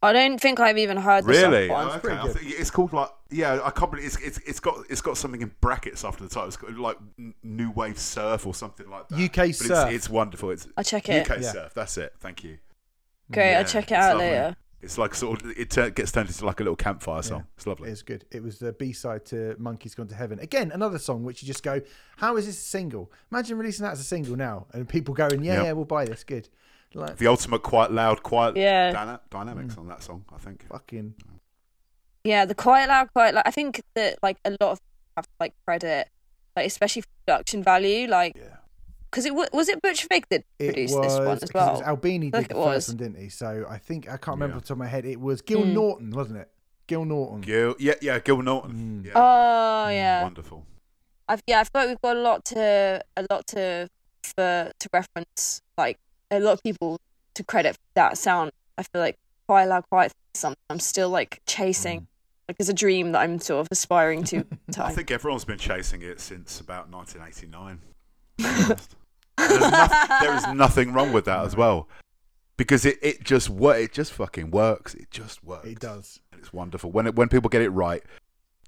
I 0.02 0.12
don't 0.12 0.38
think 0.40 0.60
I've 0.60 0.78
even 0.78 0.98
heard 0.98 1.26
this. 1.26 1.42
Really? 1.42 1.70
song. 1.70 1.78
Oh, 1.78 1.86
it's 1.86 1.96
okay. 1.96 2.00
pretty 2.02 2.18
I 2.18 2.34
think 2.34 2.60
it's 2.60 2.70
called 2.70 2.92
like 2.92 3.10
yeah. 3.32 3.62
I 3.64 3.70
can't 3.70 3.90
believe 3.90 4.06
it's, 4.06 4.18
it's 4.18 4.38
it's 4.40 4.60
got 4.60 4.80
it's 4.90 5.00
got 5.00 5.18
something 5.18 5.42
in 5.42 5.54
brackets 5.62 6.04
after 6.04 6.24
the 6.26 6.30
title. 6.30 6.48
It's 6.50 6.58
got 6.58 6.74
like 6.78 6.98
new 7.42 7.72
wave 7.72 7.98
surf 7.98 8.46
or 8.46 8.54
something 8.54 8.90
like 8.90 9.08
that. 9.08 9.18
UK 9.18 9.36
But 9.48 9.56
surf. 9.56 9.92
It's, 9.94 10.10
wonderful. 10.10 10.52
It's 10.52 10.68
I'll 10.76 10.84
check 10.84 11.08
it. 11.08 11.30
UK 11.30 11.40
Yeah. 11.40 11.52
surf. 11.54 11.74
That's 11.74 11.98
it. 11.98 12.14
Thank 12.20 12.44
you. 12.44 12.58
Great, 13.32 13.52
Yeah, 13.52 13.60
I'll 13.60 13.66
check 13.66 13.92
it 13.92 13.96
out 13.96 14.18
lovely. 14.18 14.26
later. 14.32 14.58
It's 14.84 14.98
like 14.98 15.16
sort 15.16 15.42
of 15.42 15.52
it 15.58 15.70
tur- 15.70 15.90
gets 15.90 16.12
turned 16.12 16.28
into 16.30 16.46
like 16.46 16.60
a 16.60 16.64
little 16.64 16.76
campfire 16.76 17.22
song. 17.22 17.40
Yeah. 17.40 17.46
It's 17.56 17.66
lovely. 17.68 17.90
It's 17.90 18.02
good. 18.02 18.26
It 18.32 18.44
was 18.44 18.60
the 18.60 18.74
B 18.74 18.92
side 18.94 19.26
to 19.28 19.56
Monkey's 19.58 19.96
Gone 19.96 20.08
to 20.10 20.16
Heaven. 20.16 20.40
Again, 20.40 20.72
another 20.72 21.00
song 21.00 21.24
which 21.24 21.42
you 21.42 21.48
just 21.48 21.64
go, 21.64 21.82
How 22.18 22.36
is 22.38 22.46
this 22.46 22.58
a 22.58 22.62
single? 22.62 23.12
Imagine 23.32 23.58
releasing 23.58 23.86
that 23.86 23.94
as 23.94 24.00
a 24.00 24.04
single 24.04 24.36
now 24.36 24.68
and 24.74 24.88
people 24.88 25.14
going, 25.14 25.44
Yeah, 25.44 25.54
Yep. 25.56 25.64
yeah, 25.64 25.72
we'll 25.72 25.86
buy 25.86 26.06
this. 26.06 26.24
Good. 26.24 26.50
Like, 26.94 27.18
the 27.18 27.28
ultimate 27.28 27.64
quite 27.64 27.92
loud, 27.92 28.22
quiet 28.22 28.56
Yeah. 28.58 28.92
dyna- 28.92 29.22
dynamics 29.32 29.76
mm. 29.76 29.80
on 29.80 29.88
that 29.88 30.04
song. 30.04 30.26
I 30.34 30.38
think. 30.38 30.68
fucking. 30.68 31.16
Yeah, 32.24 32.46
the 32.46 32.56
Quiet 32.56 32.88
Loud, 32.88 33.12
Quiet 33.14 33.36
Loud. 33.36 33.44
I 33.46 33.52
think 33.52 33.82
that 33.96 34.18
like 34.24 34.38
a 34.46 34.52
lot 34.52 34.72
of 34.74 34.80
people 34.80 35.14
have 35.18 35.28
like 35.40 35.54
credit, 35.66 36.08
like 36.56 36.66
especially 36.68 37.02
for 37.02 37.08
production 37.26 37.64
value, 37.64 38.08
like 38.08 38.36
Yeah. 38.38 38.58
Because 39.14 39.26
it 39.28 39.36
was 39.36 39.48
was 39.54 39.70
it 39.70 39.80
Butch 39.82 40.08
Vig 40.10 40.26
that 40.30 40.44
It 40.58 40.66
produced 40.74 40.96
was, 40.98 41.06
this 41.08 41.20
one 41.26 41.38
as 41.42 41.54
well. 41.54 41.68
It 41.70 41.72
was 41.74 41.82
Albini 41.84 42.32
did 42.32 42.38
think 42.38 42.48
the 42.50 42.56
it 42.56 42.64
first 42.64 42.76
was. 42.76 42.88
one, 42.90 42.98
didn't 42.98 43.22
he? 43.22 43.30
So 43.30 43.66
I 43.70 43.78
think 43.78 44.08
I 44.08 44.18
can't 44.18 44.36
remember 44.40 44.54
Yeah. 44.54 44.58
off 44.58 44.62
the 44.64 44.68
top 44.70 44.76
of 44.76 44.80
my 44.80 44.88
head. 44.88 45.06
It 45.06 45.20
was 45.22 45.42
Gil 45.44 45.62
Mm. 45.62 45.74
Norton, 45.74 46.10
wasn't 46.12 46.40
it? 46.40 46.50
Gil 46.88 47.06
Norton. 47.06 47.42
Gil, 47.42 47.76
yeah, 47.80 47.94
yeah, 48.02 48.18
Gil 48.20 48.42
Norton. 48.42 49.04
Mm. 49.04 49.06
Yeah. 49.06 49.12
Oh 49.16 49.90
yeah, 49.90 50.24
Wonderful. 50.24 50.66
I've, 51.30 51.42
yeah. 51.48 51.60
I 51.60 51.64
feel 51.64 51.82
like 51.82 51.88
we've 51.90 52.02
got 52.02 52.18
a 52.18 52.20
lot 52.22 52.44
to 52.46 53.04
a 53.16 53.26
lot 53.30 53.46
to 53.48 53.88
for 54.36 54.72
to 54.80 54.90
reference. 54.92 55.62
Like 55.78 56.00
a 56.32 56.40
lot 56.40 56.54
of 56.54 56.64
people 56.64 57.00
to 57.36 57.44
credit 57.44 57.76
for 57.76 57.82
that 57.96 58.18
sound. 58.18 58.52
I 58.78 58.84
feel 58.84 59.02
like 59.02 59.18
quite 59.48 59.66
Loud, 59.66 59.84
Quiet 59.90 60.12
is 60.34 60.40
something 60.42 60.58
I'm 60.70 60.80
still 60.80 61.10
like 61.10 61.42
chasing. 61.46 62.02
Mm. 62.02 62.08
Like 62.50 62.58
it's 62.60 62.70
a 62.70 62.74
dream 62.74 63.12
that 63.14 63.20
I'm 63.20 63.40
sort 63.40 63.62
of 63.62 63.68
aspiring 63.72 64.24
to. 64.26 64.46
I 64.78 64.92
think 64.92 65.12
everyone's 65.12 65.46
been 65.46 65.58
chasing 65.60 66.02
it 66.02 66.20
since 66.20 66.60
about 66.60 66.90
1989. 66.90 67.80
to 69.50 69.58
be 69.58 69.64
honest. 69.64 69.72
There's 69.72 69.72
noth- 69.72 70.22
there 70.22 70.36
is 70.36 70.48
nothing 70.58 70.94
wrong 70.94 71.14
with 71.14 71.26
that 71.26 71.46
as 71.46 71.56
well, 71.56 71.88
because 72.58 72.86
it, 72.86 72.98
it 73.02 73.24
just 73.24 73.50
wo- 73.50 73.70
it 73.72 73.94
just 73.94 74.14
fucking 74.14 74.52
works. 74.52 74.94
It 74.94 75.12
just 75.12 75.44
works. 75.44 75.68
It 75.68 75.80
does. 75.80 76.20
And 76.32 76.42
it's 76.42 76.54
wonderful 76.54 76.92
when 76.92 77.08
it, 77.08 77.16
when 77.16 77.30
people 77.30 77.50
get 77.50 77.62
it 77.62 77.70
right. 77.70 78.04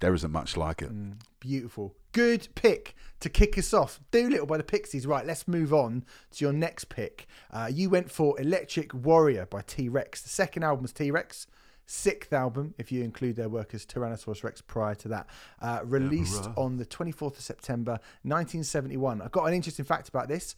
There 0.02 0.14
isn't 0.14 0.32
much 0.32 0.58
like 0.58 0.82
it. 0.82 0.92
Mm, 0.94 1.22
beautiful. 1.40 1.96
Good 2.12 2.50
pick 2.54 2.96
to 3.22 3.30
kick 3.30 3.58
us 3.58 3.74
off. 3.74 4.02
Doolittle 4.12 4.46
by 4.46 4.58
the 4.58 4.64
Pixies. 4.64 5.08
Right, 5.08 5.26
let's 5.26 5.48
move 5.48 5.74
on 5.74 6.04
to 6.32 6.44
your 6.44 6.52
next 6.52 6.90
pick. 6.90 7.28
Uh, 7.50 7.70
you 7.72 7.90
went 7.90 8.12
for 8.12 8.38
Electric 8.40 8.94
Warrior 8.94 9.46
by 9.46 9.62
T 9.62 9.88
Rex. 9.88 10.22
The 10.22 10.28
second 10.30 10.64
album 10.64 10.82
was 10.82 10.92
T 10.92 11.12
Rex. 11.12 11.48
Sixth 11.88 12.34
album, 12.34 12.74
if 12.78 12.92
you 12.92 13.04
include 13.04 13.36
their 13.36 13.50
work 13.50 13.74
as 13.76 13.86
Tyrannosaurus 13.86 14.44
Rex 14.44 14.62
prior 14.62 14.96
to 14.96 15.08
that, 15.10 15.28
uh, 15.62 15.82
released 15.84 16.46
Emperor. 16.46 16.54
on 16.64 16.78
the 16.78 16.86
24th 16.86 17.38
of 17.38 17.42
September 17.42 18.00
1971. 18.24 19.22
I've 19.22 19.32
got 19.32 19.46
an 19.46 19.54
interesting 19.54 19.86
fact 19.86 20.10
about 20.10 20.28
this. 20.28 20.56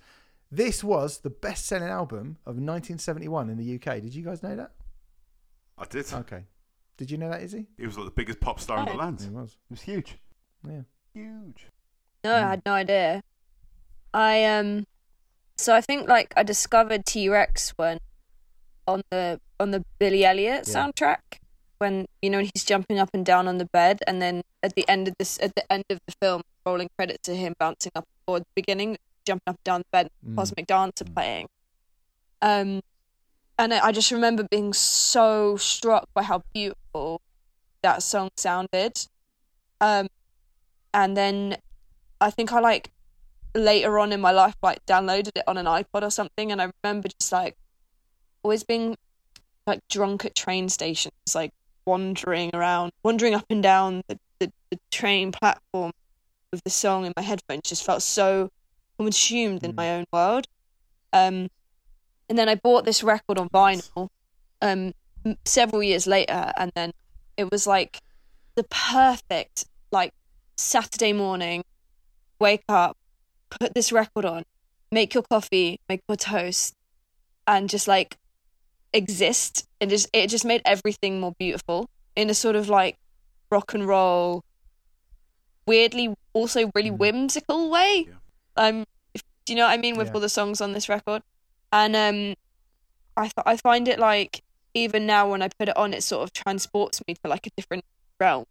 This 0.52 0.84
was 0.84 1.20
the 1.20 1.30
best 1.30 1.66
selling 1.66 1.90
album 1.90 2.38
of 2.46 2.56
1971 2.56 3.50
in 3.50 3.58
the 3.58 3.76
UK. 3.76 4.02
Did 4.02 4.16
you 4.16 4.24
guys 4.24 4.42
know 4.42 4.56
that? 4.56 4.72
I 5.78 5.86
did. 5.86 6.12
Okay. 6.14 6.46
Did 6.96 7.12
you 7.12 7.18
know 7.18 7.30
that, 7.30 7.42
Izzy? 7.42 7.68
He 7.78 7.86
was 7.86 7.98
like 7.98 8.06
the 8.06 8.12
biggest 8.12 8.40
pop 8.40 8.60
star 8.60 8.80
in 8.80 8.86
the 8.86 8.94
Oh. 8.94 8.96
land. 8.96 9.20
It 9.22 9.26
It 9.28 9.32
was. 9.34 9.58
was 9.70 9.82
huge. 9.82 10.18
Yeah. 10.68 10.82
Huge. 11.14 11.68
No, 12.24 12.36
I 12.36 12.40
had 12.40 12.62
no 12.66 12.74
idea. 12.74 13.22
I 14.14 14.44
um, 14.46 14.88
so 15.58 15.76
I 15.76 15.82
think 15.82 16.08
like 16.08 16.34
I 16.38 16.44
discovered 16.44 17.06
T 17.06 17.28
Rex 17.30 17.72
when 17.78 18.00
on 18.88 19.02
the 19.12 19.40
on 19.60 19.72
the 19.72 19.84
Billy 20.00 20.24
Elliot 20.26 20.68
Yeah. 20.68 20.74
soundtrack 20.76 21.40
when 21.80 22.08
you 22.22 22.30
know 22.30 22.40
when 22.40 22.50
he's 22.54 22.64
jumping 22.64 22.98
up 23.00 23.10
and 23.14 23.26
down 23.26 23.48
on 23.48 23.58
the 23.58 23.66
bed, 23.66 24.00
and 24.08 24.22
then 24.22 24.42
at 24.64 24.74
the 24.76 24.88
end 24.90 25.08
of 25.08 25.14
this 25.20 25.38
at 25.42 25.54
the 25.56 25.72
end 25.72 25.84
of 25.90 26.00
the 26.08 26.14
film, 26.22 26.42
rolling 26.66 26.90
credits 26.98 27.22
to 27.24 27.36
him 27.36 27.54
bouncing 27.60 27.92
up 27.96 28.06
or 28.28 28.40
the 28.40 28.46
beginning, 28.56 28.98
jumping 29.26 29.44
up 29.48 29.56
and 29.58 29.64
down 29.64 29.80
the 29.82 29.92
bed, 29.92 30.10
Mm. 30.26 30.36
Cosmic 30.36 30.66
Dancer 30.68 31.06
playing. 31.06 31.48
Um, 32.42 32.82
and 33.60 33.74
I 33.74 33.88
I 33.88 33.92
just 33.92 34.12
remember 34.12 34.44
being 34.50 34.74
so 34.74 35.58
struck 35.58 36.10
by 36.14 36.24
how 36.24 36.44
beautiful 36.54 37.22
that 37.82 38.02
song 38.04 38.30
sounded. 38.38 39.06
Um, 39.82 40.08
and 40.94 41.16
then 41.16 41.58
I 42.20 42.30
think 42.32 42.52
I 42.52 42.60
like 42.60 42.90
later 43.54 43.98
on 44.00 44.12
in 44.12 44.20
my 44.22 44.32
life 44.32 44.56
like 44.62 44.84
downloaded 44.86 45.32
it 45.36 45.44
on 45.48 45.58
an 45.58 45.66
iPod 45.66 46.04
or 46.04 46.10
something, 46.12 46.52
and 46.52 46.62
I 46.62 46.72
remember 46.84 47.10
just 47.20 47.32
like 47.32 47.56
always 48.48 48.64
being 48.64 48.96
like 49.66 49.82
drunk 49.90 50.24
at 50.24 50.34
train 50.34 50.70
stations, 50.70 51.14
like 51.36 51.52
wandering 51.86 52.50
around, 52.54 52.94
wandering 53.04 53.34
up 53.34 53.46
and 53.50 53.62
down 53.62 54.02
the, 54.08 54.18
the, 54.40 54.50
the 54.72 54.80
train 54.90 55.34
platform 55.34 55.92
with 56.54 56.64
the 56.64 56.70
song 56.70 57.06
in 57.06 57.12
my 57.18 57.22
headphones. 57.22 57.64
Just 57.66 57.86
felt 57.86 58.02
so 58.02 58.50
consumed 58.98 59.64
in 59.64 59.74
Mm. 59.74 59.76
my 59.76 59.92
own 59.96 60.06
world. 60.14 60.48
Um, 61.12 61.50
and 62.30 62.38
then 62.38 62.48
I 62.48 62.56
bought 62.56 62.86
this 62.86 63.04
record 63.04 63.38
on 63.38 63.50
vinyl 63.50 64.08
um, 64.62 64.94
several 65.44 65.84
years 65.84 66.08
later, 66.08 66.54
and 66.58 66.72
then 66.74 66.94
it 67.36 67.52
was 67.52 67.68
like 67.68 68.00
the 68.56 68.64
perfect 68.64 69.66
like 69.92 70.14
Saturday 70.56 71.12
morning, 71.12 71.66
wake 72.40 72.64
up, 72.70 72.96
put 73.50 73.74
this 73.76 73.92
record 73.92 74.24
on, 74.24 74.44
make 74.90 75.14
your 75.14 75.24
coffee, 75.24 75.82
make 75.90 76.02
your 76.08 76.16
toast, 76.16 76.74
and 77.46 77.70
just 77.70 77.90
like 77.90 78.16
exist. 78.98 79.66
and 79.80 79.90
just 79.92 80.10
it 80.12 80.28
just 80.28 80.44
made 80.44 80.62
everything 80.66 81.20
more 81.20 81.34
beautiful 81.38 81.88
in 82.16 82.30
a 82.32 82.34
sort 82.34 82.56
of 82.56 82.68
like 82.68 82.98
rock 83.52 83.74
and 83.76 83.88
roll, 83.88 84.44
weirdly 85.68 86.16
also 86.34 86.72
really 86.76 86.90
Mm. 86.92 86.98
whimsical 86.98 87.70
way. 87.70 88.08
Yeah. 88.08 88.14
Um, 88.66 88.86
if, 89.14 89.22
do 89.46 89.54
you 89.54 89.58
know 89.58 89.66
what 89.66 89.74
I 89.74 89.78
mean 89.78 89.98
with 89.98 90.08
Yeah. 90.08 90.14
all 90.16 90.20
the 90.20 90.30
songs 90.30 90.62
on 90.62 90.74
this 90.74 90.90
record? 90.90 91.22
And 91.72 91.96
um, 91.96 92.36
I 93.16 93.24
th- 93.24 93.34
I 93.46 93.58
find 93.58 93.88
it 93.88 94.00
like 94.00 94.44
even 94.74 95.06
now 95.06 95.30
when 95.30 95.42
I 95.42 95.50
put 95.60 95.70
it 95.70 95.78
on, 95.78 95.94
it 95.94 96.04
sort 96.04 96.24
of 96.24 96.34
transports 96.34 97.02
me 97.08 97.16
to 97.24 97.30
like 97.30 97.46
a 97.48 97.50
different 97.58 97.84
realm 98.20 98.46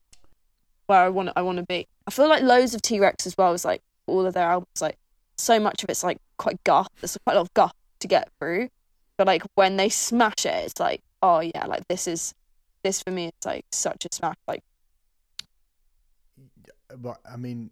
where 0.86 1.00
I 1.02 1.08
want 1.08 1.30
I 1.36 1.42
want 1.42 1.58
to 1.58 1.64
be. 1.64 1.86
I 2.06 2.10
feel 2.10 2.28
like 2.28 2.42
loads 2.42 2.74
of 2.74 2.82
T 2.82 3.00
Rex 3.00 3.26
as 3.26 3.36
well 3.36 3.52
is 3.52 3.64
like 3.64 3.82
all 4.06 4.24
of 4.26 4.34
their 4.34 4.46
albums 4.48 4.80
like 4.80 4.96
so 5.38 5.58
much 5.58 5.82
of 5.82 5.90
it's 5.90 6.04
like 6.04 6.18
quite 6.36 6.62
goth. 6.64 6.88
There's 7.00 7.16
quite 7.24 7.34
a 7.34 7.36
lot 7.40 7.46
of 7.48 7.54
goth 7.54 7.72
to 8.00 8.06
get 8.08 8.28
through, 8.38 8.68
but 9.16 9.26
like 9.26 9.42
when 9.54 9.76
they 9.76 9.88
smash 9.88 10.44
it, 10.46 10.64
it's 10.66 10.80
like 10.80 11.02
oh 11.22 11.40
yeah, 11.40 11.66
like 11.66 11.86
this 11.88 12.06
is 12.06 12.34
this 12.82 13.02
for 13.02 13.10
me. 13.10 13.26
It's 13.26 13.46
like 13.46 13.64
such 13.72 14.04
a 14.04 14.08
smash. 14.14 14.36
Like 14.46 14.62
But 16.96 17.18
I 17.30 17.36
mean, 17.36 17.70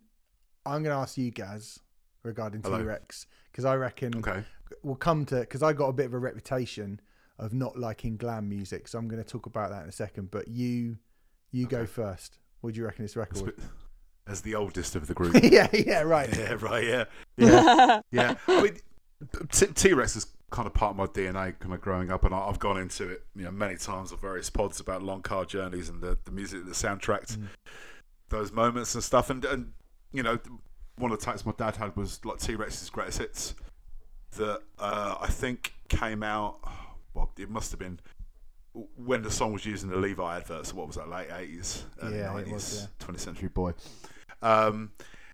I'm 0.66 0.82
going 0.82 0.94
to 0.94 1.00
ask 1.00 1.16
you 1.16 1.30
guys 1.30 1.78
regarding 2.22 2.62
T 2.62 2.70
Rex 2.70 3.26
because 3.50 3.64
I 3.64 3.76
reckon 3.76 4.16
Okay. 4.18 4.42
we'll 4.82 4.96
come 4.96 5.24
to 5.26 5.40
because 5.40 5.62
I 5.62 5.72
got 5.72 5.88
a 5.88 5.92
bit 5.92 6.06
of 6.06 6.14
a 6.14 6.18
reputation 6.18 7.00
of 7.38 7.52
not 7.52 7.78
liking 7.78 8.16
glam 8.16 8.48
music, 8.48 8.88
so 8.88 8.98
I'm 8.98 9.08
going 9.08 9.22
to 9.22 9.28
talk 9.28 9.46
about 9.46 9.70
that 9.70 9.82
in 9.82 9.88
a 9.88 9.92
second. 9.92 10.30
But 10.30 10.48
you, 10.48 10.98
you 11.50 11.66
go 11.66 11.84
first. 11.86 12.38
What 12.60 12.74
do 12.74 12.80
you 12.80 12.86
reckon 12.86 13.04
this 13.04 13.16
record? 13.16 13.54
As 14.26 14.40
the 14.40 14.54
oldest 14.54 14.96
of 14.96 15.06
the 15.06 15.14
group. 15.20 15.36
yeah, 15.42 15.68
yeah, 15.72 16.00
right. 16.02 16.34
yeah, 16.36 16.56
right. 16.60 16.84
Yeah. 16.84 17.04
Yeah. 17.36 18.00
yeah. 18.10 18.34
I 18.48 18.62
mean, 18.62 18.78
T 19.50 19.92
Rex 19.92 20.16
is 20.16 20.26
kind 20.50 20.66
of 20.66 20.74
part 20.74 20.90
of 20.90 20.96
my 20.96 21.06
DNA, 21.06 21.58
kind 21.58 21.74
of 21.74 21.80
growing 21.80 22.10
up, 22.10 22.24
and 22.24 22.34
I- 22.34 22.46
I've 22.48 22.58
gone 22.58 22.78
into 22.78 23.08
it, 23.08 23.24
you 23.34 23.42
know, 23.44 23.50
many 23.50 23.76
times 23.76 24.12
on 24.12 24.18
various 24.18 24.50
pods 24.50 24.78
about 24.80 25.02
long 25.02 25.20
car 25.22 25.44
journeys 25.44 25.88
and 25.88 26.00
the, 26.00 26.16
the 26.24 26.30
music, 26.30 26.64
the 26.64 26.70
soundtracks, 26.72 27.36
Mm. 27.36 27.46
those 28.28 28.52
moments 28.52 28.94
and 28.94 29.02
stuff. 29.02 29.30
And 29.30 29.44
and 29.44 29.72
you 30.12 30.22
know, 30.22 30.38
one 30.96 31.10
of 31.10 31.18
the 31.18 31.26
takes 31.26 31.44
my 31.44 31.52
dad 31.56 31.76
had 31.76 31.96
was 31.96 32.24
like 32.24 32.38
T 32.38 32.54
Rex's 32.54 32.88
greatest 32.90 33.18
hits 33.18 33.54
that 34.36 34.60
uh, 34.78 35.16
I 35.20 35.26
think 35.28 35.74
came 35.88 36.22
out. 36.22 36.58
Well, 37.14 37.30
it 37.38 37.50
must 37.50 37.70
have 37.72 37.78
been 37.80 37.98
when 38.96 39.22
the 39.22 39.30
song 39.30 39.52
was 39.52 39.64
used 39.66 39.82
in 39.84 39.90
the 39.90 39.96
Levi 39.96 40.36
adverts. 40.36 40.72
What 40.74 40.86
was 40.86 40.96
that? 40.96 41.08
Late 41.08 41.28
eighties, 41.36 41.84
early 42.02 42.18
Yeah, 42.18 42.32
nineties, 42.32 42.52
was, 42.52 42.88
twentieth 43.00 43.22
century 43.22 43.48
boy. 43.48 43.72
Um, 44.42 44.92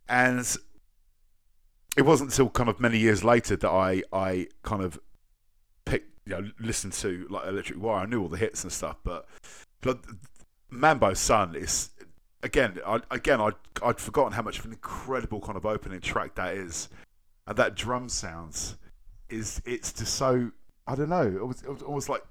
and 0.09 0.47
it 1.97 2.03
wasn't 2.03 2.31
until 2.31 2.49
kind 2.49 2.69
of 2.69 2.81
many 2.81 2.99
years 2.99 3.25
later 3.25 3.57
that 3.57 3.71
I 3.71 4.03
I 4.13 4.49
kind 4.63 4.83
of 4.83 4.99
picked 5.85 6.11
you 6.27 6.33
know 6.33 6.51
listened 6.61 6.93
to 6.95 7.27
like 7.31 7.47
Electric 7.47 7.81
Warrior. 7.81 8.05
I 8.05 8.07
knew 8.07 8.23
all 8.23 8.29
the 8.29 8.37
hits 8.37 8.63
and 8.63 8.73
stuff, 8.73 8.97
but 9.05 9.27
but 9.81 10.01
Mambo 10.71 11.15
Sun 11.15 11.55
is 11.55 11.91
again 12.43 12.79
I, 12.87 13.01
again 13.11 13.41
I'd 13.41 13.55
I'd 13.83 13.99
forgotten 14.01 14.33
how 14.33 14.43
much 14.43 14.59
of 14.59 14.67
an 14.67 14.73
incredible 14.73 15.41
kind 15.41 15.57
of 15.57 15.67
opening 15.67 16.01
track 16.01 16.35
that 16.37 16.55
is, 16.55 16.89
and 17.47 17.57
that 17.57 17.75
drum 17.75 18.09
sounds 18.09 18.77
is 19.29 19.63
it's 19.65 19.93
just 19.93 20.15
so 20.15 20.51
I 20.87 20.95
don't 20.95 21.09
know 21.09 21.23
it 21.23 21.47
was, 21.47 21.63
it 21.63 21.69
was 21.71 21.83
almost 21.83 22.09
like 22.09 22.23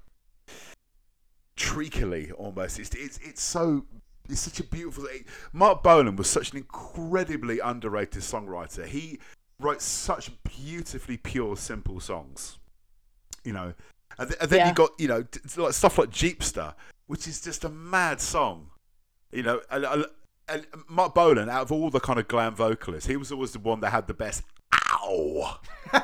treacly 1.60 2.32
almost. 2.32 2.78
It's 2.78 2.94
it's 2.94 3.18
it's 3.18 3.42
so 3.42 3.84
it's 4.28 4.40
such 4.40 4.60
a 4.60 4.64
beautiful. 4.64 5.06
Marc 5.52 5.82
Bolan 5.82 6.16
was 6.16 6.28
such 6.28 6.52
an 6.52 6.58
incredibly 6.58 7.58
underrated 7.60 8.22
songwriter. 8.22 8.86
He 8.86 9.20
writes 9.60 9.84
such 9.84 10.30
beautifully 10.44 11.16
pure, 11.16 11.56
simple 11.56 12.00
songs. 12.00 12.58
You 13.44 13.52
know, 13.52 13.74
and, 14.18 14.28
th- 14.28 14.40
and 14.40 14.50
then 14.50 14.58
Yeah. 14.60 14.68
you 14.68 14.74
got 14.74 14.90
you 14.98 15.08
know 15.08 15.24
like 15.56 15.72
stuff 15.72 15.98
like 15.98 16.10
Jeepster, 16.10 16.74
which 17.06 17.26
is 17.26 17.40
just 17.40 17.64
a 17.64 17.68
mad 17.68 18.20
song. 18.20 18.70
You 19.32 19.42
know, 19.44 19.60
and, 19.70 19.84
and- 20.48 20.66
Marc 20.88 21.14
Bolan, 21.14 21.48
out 21.48 21.62
of 21.62 21.70
all 21.72 21.90
the 21.90 22.00
kind 22.00 22.18
of 22.18 22.26
glam 22.26 22.54
vocalists, 22.56 23.08
he 23.08 23.16
was 23.16 23.30
always 23.30 23.52
the 23.52 23.60
one 23.60 23.78
that 23.80 23.90
had 23.90 24.08
the 24.08 24.14
best 24.14 24.42
ow. 24.74 25.60
you 25.92 26.00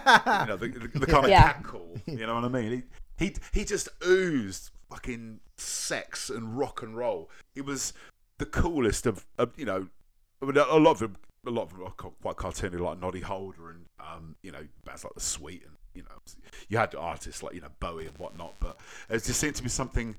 know, 0.46 0.56
the, 0.56 0.68
the, 0.68 0.98
the 1.00 1.06
kind 1.06 1.24
of 1.24 1.30
Yeah. 1.30 1.52
cackle. 1.54 1.98
You 2.06 2.26
know 2.26 2.36
what 2.36 2.44
I 2.44 2.48
mean? 2.48 2.84
He 3.18 3.26
he 3.26 3.34
he 3.52 3.64
just 3.64 3.88
oozed 4.06 4.70
fucking 4.88 5.40
sex 5.56 6.30
and 6.30 6.56
rock 6.56 6.82
and 6.82 6.96
roll. 6.96 7.28
He 7.56 7.60
was 7.60 7.92
the 8.38 8.46
coolest 8.46 9.04
of, 9.06 9.26
of 9.36 9.52
you 9.58 9.64
know. 9.64 9.88
I 10.40 10.44
mean, 10.46 10.56
a 10.58 10.76
lot 10.76 10.92
of 10.92 10.98
them, 11.00 11.16
a 11.48 11.50
lot 11.50 11.62
of 11.64 11.70
them 11.70 11.82
are 11.84 11.90
quite 11.90 12.36
cartoony, 12.36 12.78
like 12.78 13.00
Noddy 13.00 13.20
Holder 13.20 13.70
and 13.70 13.86
um, 14.00 14.36
you 14.42 14.52
know, 14.52 14.66
bands 14.84 15.04
like 15.04 15.14
the 15.14 15.20
Sweet, 15.20 15.62
and 15.64 15.76
you 15.94 16.02
know, 16.02 16.08
you 16.68 16.78
had 16.78 16.94
artists 16.94 17.42
like 17.42 17.54
you 17.54 17.60
know 17.60 17.68
Bowie 17.80 18.06
and 18.06 18.16
whatnot, 18.18 18.54
but 18.60 18.78
it 19.08 19.22
just 19.24 19.40
seemed 19.40 19.54
to 19.56 19.62
be 19.62 19.68
something 19.68 20.16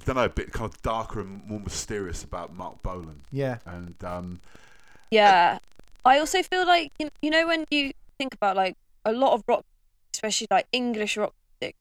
I 0.00 0.04
don't 0.04 0.16
know, 0.16 0.24
a 0.24 0.28
bit 0.28 0.52
kind 0.52 0.68
of 0.72 0.80
darker 0.82 1.20
and 1.20 1.44
more 1.46 1.60
mysterious 1.60 2.24
about 2.24 2.52
Marc 2.54 2.82
Bolan. 2.82 3.22
Yeah. 3.30 3.58
And 3.64 3.94
um, 4.04 4.40
Yeah. 5.10 5.58
I 6.04 6.18
also 6.18 6.42
feel 6.42 6.66
like 6.66 6.92
you 6.98 7.08
you 7.22 7.30
know 7.30 7.46
when 7.46 7.64
you 7.70 7.92
think 8.18 8.34
about 8.34 8.56
like 8.56 8.76
a 9.04 9.12
lot 9.12 9.32
of 9.34 9.42
rock, 9.46 9.64
especially 10.14 10.48
like 10.50 10.66
English 10.72 11.16
rock 11.16 11.32
music, 11.60 11.76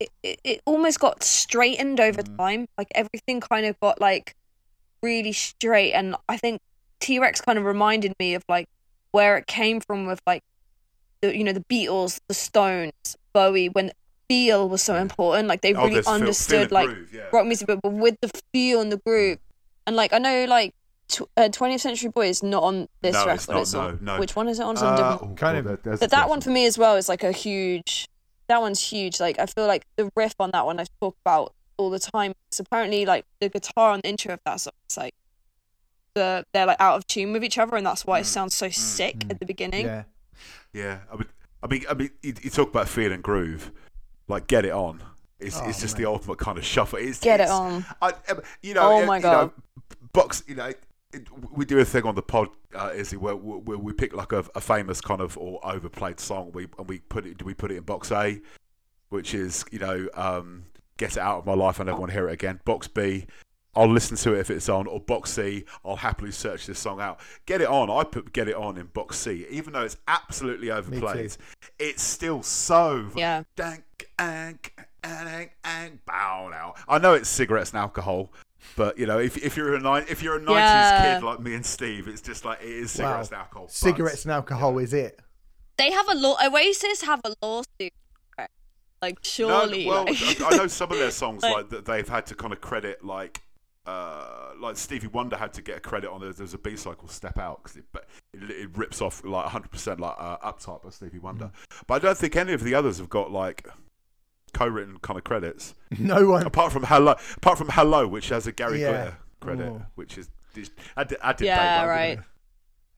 it, 0.00 0.10
it, 0.22 0.40
it 0.44 0.60
almost 0.64 0.98
got 1.00 1.22
straightened 1.22 2.00
over 2.00 2.22
Mm. 2.22 2.36
time. 2.36 2.66
Like 2.76 2.88
everything 2.94 3.40
kind 3.40 3.64
of 3.66 3.78
got 3.80 4.00
like 4.00 4.34
really 5.02 5.32
straight, 5.32 5.92
and 5.92 6.16
I 6.28 6.36
think 6.36 6.60
T 7.00 7.18
Rex 7.18 7.40
kind 7.40 7.58
of 7.58 7.64
reminded 7.64 8.14
me 8.18 8.34
of 8.34 8.44
like 8.48 8.68
where 9.12 9.36
it 9.36 9.46
came 9.46 9.80
from 9.80 10.06
with 10.06 10.20
like 10.26 10.42
the 11.22 11.36
you 11.36 11.44
know 11.44 11.52
the 11.52 11.64
Beatles, 11.70 12.20
the 12.28 12.34
Stones, 12.34 13.16
Bowie, 13.32 13.68
when 13.68 13.90
feel 14.28 14.68
was 14.68 14.82
so 14.82 14.94
important. 14.94 15.48
Like 15.48 15.60
they 15.62 15.74
oh, 15.74 15.80
really 15.82 15.94
there's 15.94 16.04
feel- 16.06 16.14
feel 16.14 16.20
understood 16.22 16.72
like 16.72 16.88
groove, 16.88 17.12
yeah. 17.14 17.22
rock 17.32 17.46
music, 17.46 17.66
but, 17.66 17.80
but 17.82 17.92
with 17.92 18.16
the 18.20 18.30
feel 18.52 18.80
and 18.80 18.92
the 18.92 18.98
groove. 18.98 19.38
And 19.86 19.96
like 19.96 20.12
I 20.12 20.18
know, 20.18 20.44
like 20.44 20.74
tw- 21.08 21.22
uh, 21.36 21.48
20th 21.48 21.80
Century 21.80 22.10
Boy 22.10 22.28
is 22.28 22.42
not 22.42 22.62
on 22.62 22.86
this 23.02 23.14
No, 23.14 23.26
record. 23.26 23.34
it's 23.34 23.48
not, 23.48 23.60
it's 23.62 23.74
on- 23.74 23.98
no, 24.02 24.14
no. 24.14 24.20
Which 24.20 24.36
one 24.36 24.46
is 24.48 24.60
it 24.60 24.62
on? 24.62 24.76
Uh, 24.78 24.96
different- 24.96 25.32
Oh, 25.32 25.34
Kind 25.34 25.58
of- 25.58 25.64
there- 25.64 25.76
but 25.78 26.00
that 26.00 26.10
there's 26.10 26.28
one 26.28 26.40
for 26.40 26.50
me 26.50 26.66
as 26.66 26.78
well 26.78 26.96
is 26.96 27.08
like 27.08 27.24
a 27.24 27.32
huge. 27.32 28.06
That 28.48 28.60
one's 28.60 28.80
huge. 28.80 29.20
Like 29.20 29.38
I 29.38 29.46
feel 29.46 29.66
like 29.66 29.84
the 29.96 30.10
riff 30.16 30.34
on 30.38 30.50
that 30.52 30.64
one 30.66 30.78
I 30.80 30.84
talk 31.00 31.16
about 31.24 31.54
all 31.76 31.90
the 31.90 31.98
time. 31.98 32.34
It's 32.48 32.60
apparently, 32.60 33.04
like 33.06 33.24
the 33.40 33.48
guitar 33.48 33.90
on 33.92 34.00
the 34.02 34.08
intro 34.08 34.34
of 34.34 34.40
that 34.44 34.60
song, 34.60 34.72
it's 34.86 34.96
like 34.96 35.14
the 36.14 36.44
they're 36.52 36.66
like 36.66 36.80
out 36.80 36.96
of 36.96 37.06
tune 37.06 37.32
with 37.32 37.44
each 37.44 37.58
other, 37.58 37.76
and 37.76 37.86
that's 37.86 38.06
why 38.06 38.18
it 38.20 38.24
sounds 38.26 38.54
so 38.54 38.68
sick 38.68 39.24
at 39.30 39.38
the 39.40 39.46
beginning. 39.46 39.86
Yeah. 39.86 40.04
Yeah, 40.72 40.98
I 41.12 41.16
mean, 41.16 41.26
I 41.62 41.66
mean, 41.66 41.84
I 41.90 41.94
mean, 41.94 42.10
you, 42.22 42.34
you 42.42 42.50
talk 42.50 42.68
about 42.70 42.88
feel 42.88 43.12
and 43.12 43.22
groove, 43.22 43.72
like 44.28 44.46
get 44.46 44.64
it 44.64 44.72
on. 44.72 45.02
It's, 45.40 45.58
Oh, 45.58 45.68
it's 45.68 45.80
just 45.80 45.96
man. 45.96 46.04
the 46.04 46.10
ultimate 46.10 46.38
kind 46.38 46.58
of 46.58 46.64
shuffle. 46.64 46.98
It's, 47.00 47.18
Get 47.18 47.40
it 47.40 47.48
on. 47.48 47.84
I, 48.00 48.12
um, 48.28 48.40
you 48.62 48.74
know, 48.74 48.82
Oh 48.82 49.06
my 49.06 49.16
you 49.16 49.22
God. 49.22 49.46
know, 49.46 49.52
box. 50.12 50.44
You 50.46 50.54
know, 50.54 50.66
it, 51.12 51.26
we 51.50 51.64
do 51.64 51.78
a 51.80 51.84
thing 51.84 52.04
on 52.04 52.14
the 52.14 52.22
pod, 52.22 52.48
uh, 52.74 52.92
Izzy, 52.94 53.16
where, 53.16 53.34
where 53.34 53.78
we 53.78 53.92
pick 53.92 54.14
like 54.14 54.32
a, 54.32 54.44
a 54.54 54.60
famous 54.60 55.00
kind 55.00 55.20
of 55.20 55.36
or 55.38 55.58
overplayed 55.66 56.20
song. 56.20 56.52
We 56.52 56.68
and 56.78 56.88
we 56.88 56.98
put 57.00 57.26
it. 57.26 57.38
Do 57.38 57.44
we 57.44 57.54
put 57.54 57.72
it 57.72 57.76
in 57.78 57.82
box 57.82 58.12
A, 58.12 58.40
which 59.08 59.34
is 59.34 59.64
you 59.72 59.78
know, 59.80 60.08
um, 60.14 60.66
get 60.98 61.12
it 61.12 61.18
out 61.20 61.38
of 61.38 61.46
my 61.46 61.54
life. 61.54 61.80
I 61.80 61.84
never 61.84 61.98
want 61.98 62.10
to 62.10 62.14
hear 62.16 62.28
it 62.28 62.32
again. 62.34 62.60
Box 62.64 62.86
B. 62.86 63.26
I'll 63.76 63.88
listen 63.90 64.16
to 64.16 64.34
it 64.34 64.40
if 64.40 64.50
it's 64.50 64.68
on, 64.68 64.86
or 64.88 64.98
box 65.00 65.30
C. 65.30 65.64
I'll 65.84 65.96
happily 65.96 66.32
search 66.32 66.66
this 66.66 66.78
song 66.78 67.00
out. 67.00 67.20
Get 67.46 67.60
it 67.60 67.68
on. 67.68 67.88
I 67.88 68.02
put 68.04 68.32
get 68.32 68.48
it 68.48 68.56
on 68.56 68.76
in 68.76 68.86
box 68.86 69.18
C, 69.18 69.46
even 69.48 69.72
though 69.72 69.82
it's 69.84 69.96
absolutely 70.08 70.70
overplayed. 70.72 71.36
It's 71.78 72.02
still 72.02 72.42
so 72.42 73.08
Yeah. 73.14 73.44
dank, 73.54 73.84
ank, 74.18 74.74
ank, 75.04 75.52
ank, 75.64 76.04
bow 76.04 76.48
now. 76.50 76.74
I 76.88 76.98
know 76.98 77.14
it's 77.14 77.28
cigarettes 77.28 77.70
and 77.70 77.78
alcohol, 77.78 78.32
but 78.76 78.98
you 78.98 79.06
know, 79.06 79.18
if, 79.20 79.36
if 79.38 79.56
you're 79.56 79.76
a 79.76 79.80
nine, 79.80 80.04
if 80.08 80.20
you're 80.20 80.36
a 80.36 80.40
nineties 80.40 80.56
Yeah. 80.56 81.14
kid 81.20 81.24
like 81.24 81.38
me 81.38 81.54
and 81.54 81.64
Steve, 81.64 82.08
it's 82.08 82.20
just 82.22 82.44
like 82.44 82.60
it 82.62 82.68
is 82.68 82.98
Wow. 82.98 83.22
cigarettes 83.22 83.28
and 83.30 83.38
alcohol. 83.38 83.64
but- 83.66 83.72
Cigarettes 83.72 84.24
and 84.24 84.32
alcohol 84.32 84.78
is 84.78 84.92
it. 84.92 85.20
They 85.76 85.92
have 85.92 86.08
a 86.08 86.14
law. 86.14 86.36
Oasis 86.44 87.02
have 87.02 87.20
a 87.24 87.32
lawsuit. 87.40 87.92
Like 89.00 89.18
surely. 89.22 89.52
No, 89.54 89.60
surely. 89.62 89.86
well, 89.86 90.04
like- 90.06 90.40
I 90.42 90.48
I 90.48 90.56
know 90.58 90.66
some 90.66 90.90
of 90.92 90.98
their 90.98 91.10
songs 91.12 91.42
Like- 91.42 91.54
like 91.54 91.68
that 91.70 91.84
they've 91.86 92.08
had 92.08 92.26
to 92.26 92.34
kind 92.34 92.52
of 92.52 92.60
credit 92.60 93.04
like. 93.04 93.40
Uh, 93.86 94.50
like 94.60 94.76
Stevie 94.76 95.06
Wonder 95.06 95.36
had 95.36 95.52
to 95.54 95.62
get 95.62 95.78
a 95.78 95.80
credit 95.80 96.10
on. 96.10 96.20
There's, 96.20 96.36
there's 96.36 96.54
a 96.54 96.58
B 96.58 96.76
side 96.76 96.98
called 96.98 97.10
"Step 97.10 97.38
Out" 97.38 97.62
because 97.62 97.78
it, 97.78 97.84
but 97.92 98.06
it, 98.34 98.50
it 98.50 98.76
rips 98.76 99.00
off 99.00 99.24
like 99.24 99.44
100 99.44 99.70
percent 99.70 100.00
like 100.00 100.14
uh, 100.18 100.36
"Uptight" 100.38 100.82
by 100.82 100.90
Stevie 100.90 101.18
Wonder. 101.18 101.46
Mm. 101.46 101.82
But 101.86 101.94
I 101.94 101.98
don't 102.06 102.18
think 102.18 102.36
any 102.36 102.52
of 102.52 102.62
the 102.62 102.74
others 102.74 102.98
have 102.98 103.08
got 103.08 103.30
like 103.32 103.66
co-written 104.52 104.98
kind 104.98 105.16
of 105.18 105.24
credits. 105.24 105.74
No 105.98 106.28
one. 106.28 106.44
apart 106.46 106.72
from 106.72 106.82
hello 106.84 107.14
apart 107.36 107.56
from 107.58 107.68
hello 107.70 108.06
which 108.06 108.28
has 108.28 108.46
a 108.46 108.52
gary 108.52 108.80
Yeah. 108.80 108.90
glitter 108.90 109.16
credit 109.40 109.66
Oh. 109.68 109.82
which 109.94 110.18
is 110.18 110.28
I 110.96 111.04
did, 111.04 111.18
I 111.22 111.32
did 111.32 111.44
Yeah, 111.46 111.80
Dave 111.80 111.88
right. 111.88 112.18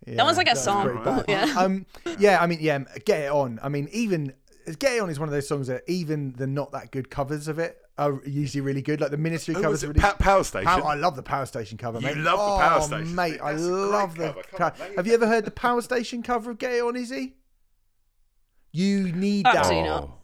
Yeah, 0.06 0.14
That 0.16 0.24
one's 0.24 0.36
like 0.38 0.48
a 0.48 0.56
song, 0.56 0.84
pretty 0.86 1.00
but 1.04 1.28
yeah. 1.28 1.54
Um, 1.56 1.86
yeah, 2.18 2.38
I 2.42 2.46
mean, 2.46 2.58
yeah, 2.60 2.80
get 3.04 3.20
it 3.20 3.30
on. 3.30 3.60
I 3.62 3.68
mean, 3.68 3.88
even 3.92 4.32
get 4.78 4.94
it 4.96 5.00
on 5.00 5.10
is 5.10 5.20
one 5.20 5.28
of 5.28 5.32
those 5.32 5.46
songs 5.46 5.68
that 5.68 5.82
even 5.86 6.32
the 6.32 6.46
not 6.46 6.72
that 6.72 6.90
good 6.90 7.08
covers 7.10 7.46
of 7.48 7.58
it 7.58 7.78
are 7.98 8.20
usually 8.26 8.60
really 8.62 8.82
good. 8.82 9.00
Like 9.00 9.10
the 9.10 9.16
Ministry 9.18 9.54
Who 9.54 9.60
covers 9.62 9.82
was 9.82 9.84
it? 9.84 9.88
really. 9.88 10.00
Pa- 10.00 10.16
power 10.18 10.42
station 10.44 10.66
Pow- 10.66 10.82
I 10.82 10.94
love 10.94 11.14
the 11.16 11.22
Power 11.22 11.46
Station 11.46 11.76
cover, 11.78 11.98
You 12.00 12.06
mate. 12.06 12.16
love 12.16 12.38
the 12.38 12.44
oh, 12.44 12.58
Power 12.58 12.80
Station 12.80 13.14
mate. 13.14 13.32
thing. 13.32 13.40
I 13.42 13.52
That's 13.52 13.64
a 13.64 13.68
great 13.68 13.76
love 13.90 14.14
the. 14.16 14.26
cover. 14.28 14.42
Come 14.42 14.58
co- 14.72 14.84
on. 14.84 14.94
Have 14.96 15.06
you 15.06 15.14
ever 15.14 15.26
heard 15.26 15.44
the 15.44 15.50
Power 15.50 15.80
Station 15.82 16.22
cover 16.22 16.50
of 16.52 16.58
Get 16.58 16.72
It 16.72 16.82
On, 16.82 16.96
Izzy? 16.96 17.36
You 18.72 19.12
need 19.12 19.46
Absolutely 19.46 19.82
that. 19.82 19.88
not. 19.88 20.02
Oh. 20.04 20.14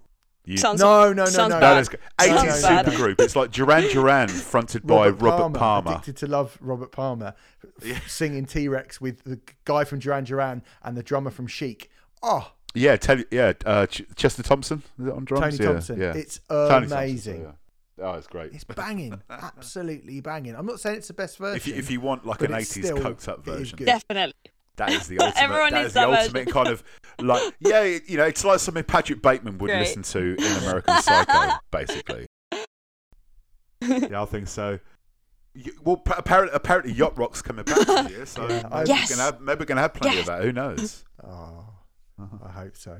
You- 0.44 0.56
Sounds 0.56 0.80
No, 0.80 1.08
no, 1.12 1.24
no, 1.24 1.26
sounds 1.26 1.52
no. 1.52 1.60
bad. 1.60 1.78
is 1.78 1.90
good. 1.90 2.00
80s 2.18 2.62
supergroup 2.64 3.20
it's 3.20 3.36
like 3.36 3.50
Duran 3.50 3.82
Duran 3.92 4.28
fronted 4.50 4.86
by 4.86 5.10
Robert 5.10 5.58
Palmer, 5.58 5.90
Addicted 5.92 6.16
to 6.18 6.26
Love 6.26 6.56
Robert 6.62 6.90
Palmer 6.90 7.34
f- 7.84 8.08
singing 8.08 8.46
T 8.46 8.66
Rex 8.66 8.98
with 8.98 9.22
the 9.24 9.38
guy 9.66 9.84
from 9.84 9.98
Duran 9.98 10.24
Duran 10.24 10.62
and 10.82 10.96
the 10.96 11.02
drummer 11.02 11.30
from 11.30 11.46
Chic. 11.48 11.90
Oh, 12.22 12.52
yeah 12.74 12.96
tell 12.96 13.18
you 13.18 13.24
yeah 13.30 13.52
uh, 13.66 13.86
Ch- 13.86 14.02
Chester 14.16 14.42
Thompson 14.42 14.82
is 14.98 15.06
it 15.06 15.12
on 15.12 15.24
drums 15.24 15.56
Tony 15.56 15.56
yeah, 15.56 15.72
Thompson. 15.72 16.00
yeah. 16.00 16.12
It's 16.14 16.40
Tony 16.48 16.68
Thompson, 16.70 16.98
amazing. 16.98 17.42
yeah. 17.42 18.04
oh 18.06 18.12
it's 18.14 18.26
great 18.26 18.52
It's 18.52 18.64
banging, 18.64 19.20
absolutely 19.30 20.20
banging. 20.20 20.54
I'm 20.54 20.66
not 20.66 20.80
saying 20.80 20.98
it's 20.98 21.08
the 21.08 21.14
best 21.14 21.38
version. 21.38 21.56
if 21.56 21.66
you, 21.66 21.74
if 21.74 21.90
you 21.90 22.00
want 22.00 22.24
like 22.26 22.42
an 22.42 22.52
80s 22.52 22.66
still- 22.84 22.98
coked 22.98 23.26
up 23.28 23.44
version. 23.44 23.78
Definitely. 23.84 24.34
That 24.76 24.90
is 24.92 25.08
the 25.08 25.18
ultimate. 25.20 25.42
Everyone 25.42 25.72
that 25.72 25.78
needs 25.78 25.86
is 25.88 25.94
the 25.94 26.00
that 26.00 26.06
version. 26.08 26.36
ultimate 26.36 26.52
kind 26.52 26.68
of 26.68 26.84
like 27.20 27.54
yeah, 27.58 27.82
you 28.06 28.16
know, 28.16 28.24
it's 28.26 28.44
like 28.44 28.60
something 28.60 28.84
Patrick 28.84 29.20
Bateman 29.22 29.58
would 29.58 29.70
Great. 29.70 29.80
listen 29.80 30.02
to 30.02 30.36
in 30.38 30.62
American 30.62 31.02
Psycho, 31.02 31.56
basically. 31.72 32.26
yeah, 33.82 34.22
I 34.22 34.24
think 34.26 34.46
so. 34.48 34.78
You- 35.54 35.72
Well, 35.82 35.96
pa- 35.96 36.14
apparently, 36.18 36.54
apparently, 36.54 36.92
yacht 36.92 37.18
rock's 37.18 37.42
coming 37.42 37.64
back 37.64 37.86
this 37.86 38.10
year, 38.10 38.26
so 38.26 38.42
Yeah, 38.48 38.62
maybe, 38.70 38.72
I- 38.72 38.78
we're 38.80 38.84
gonna 39.08 39.22
have, 39.22 39.40
maybe 39.40 39.58
we're 39.58 39.64
gonna 39.64 39.80
have 39.80 39.94
plenty 39.94 40.16
Yes. 40.18 40.28
of 40.28 40.36
that. 40.36 40.44
Who 40.44 40.52
knows? 40.52 41.04
Oh, 41.24 41.64
Uh-huh. 42.20 42.36
I 42.46 42.50
hope 42.50 42.76
so. 42.76 42.98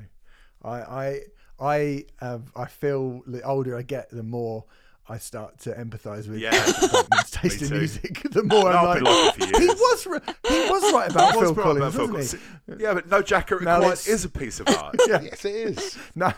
I 0.63 0.69
I 0.79 1.19
I 1.59 2.05
have, 2.19 2.51
I 2.55 2.65
feel 2.65 3.21
the 3.27 3.41
older 3.41 3.77
I 3.77 3.81
get, 3.81 4.09
the 4.11 4.23
more 4.23 4.65
I 5.11 5.17
start 5.17 5.59
to 5.61 5.71
empathise 5.73 6.29
with 6.29 6.37
Yeah. 6.39 6.51
Taste 7.31 7.63
in 7.63 7.77
music. 7.77 8.21
The 8.31 8.43
more 8.43 8.71
No, 8.71 8.77
I'm 8.77 8.87
I've 8.87 8.95
been 8.95 9.03
like, 9.05 9.39
like 9.39 9.51
it 9.53 9.59
he 9.61 9.67
was 9.67 10.05
ri- 10.07 10.19
he 10.47 10.59
was 10.69 10.93
right 10.93 11.09
about 11.11 11.33
I 11.33 11.35
was 11.37 11.45
Phil 11.45 11.53
brought 11.55 11.63
Collins, 11.63 11.83
up 11.85 11.93
Phil 11.93 12.13
wasn't 12.13 12.41
he? 12.77 12.83
Yeah, 12.83 12.93
but 12.93 13.09
no 13.09 13.21
Jacket 13.21 13.61
Now 13.63 13.77
Required 13.79 13.99
is 14.07 14.23
a 14.25 14.29
piece 14.29 14.59
of 14.59 14.67
art. 14.69 14.95
Yeah. 15.07 15.21
Yes, 15.21 15.43
it 15.45 15.55
is. 15.55 15.97
now, 16.15 16.33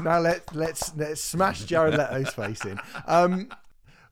now 0.00 0.18
let 0.18 0.54
let's 0.54 0.94
let's 0.96 1.20
smash 1.22 1.64
Jared 1.64 1.94
Leto's 1.94 2.34
face 2.34 2.64
in. 2.64 2.78
Um, 3.06 3.48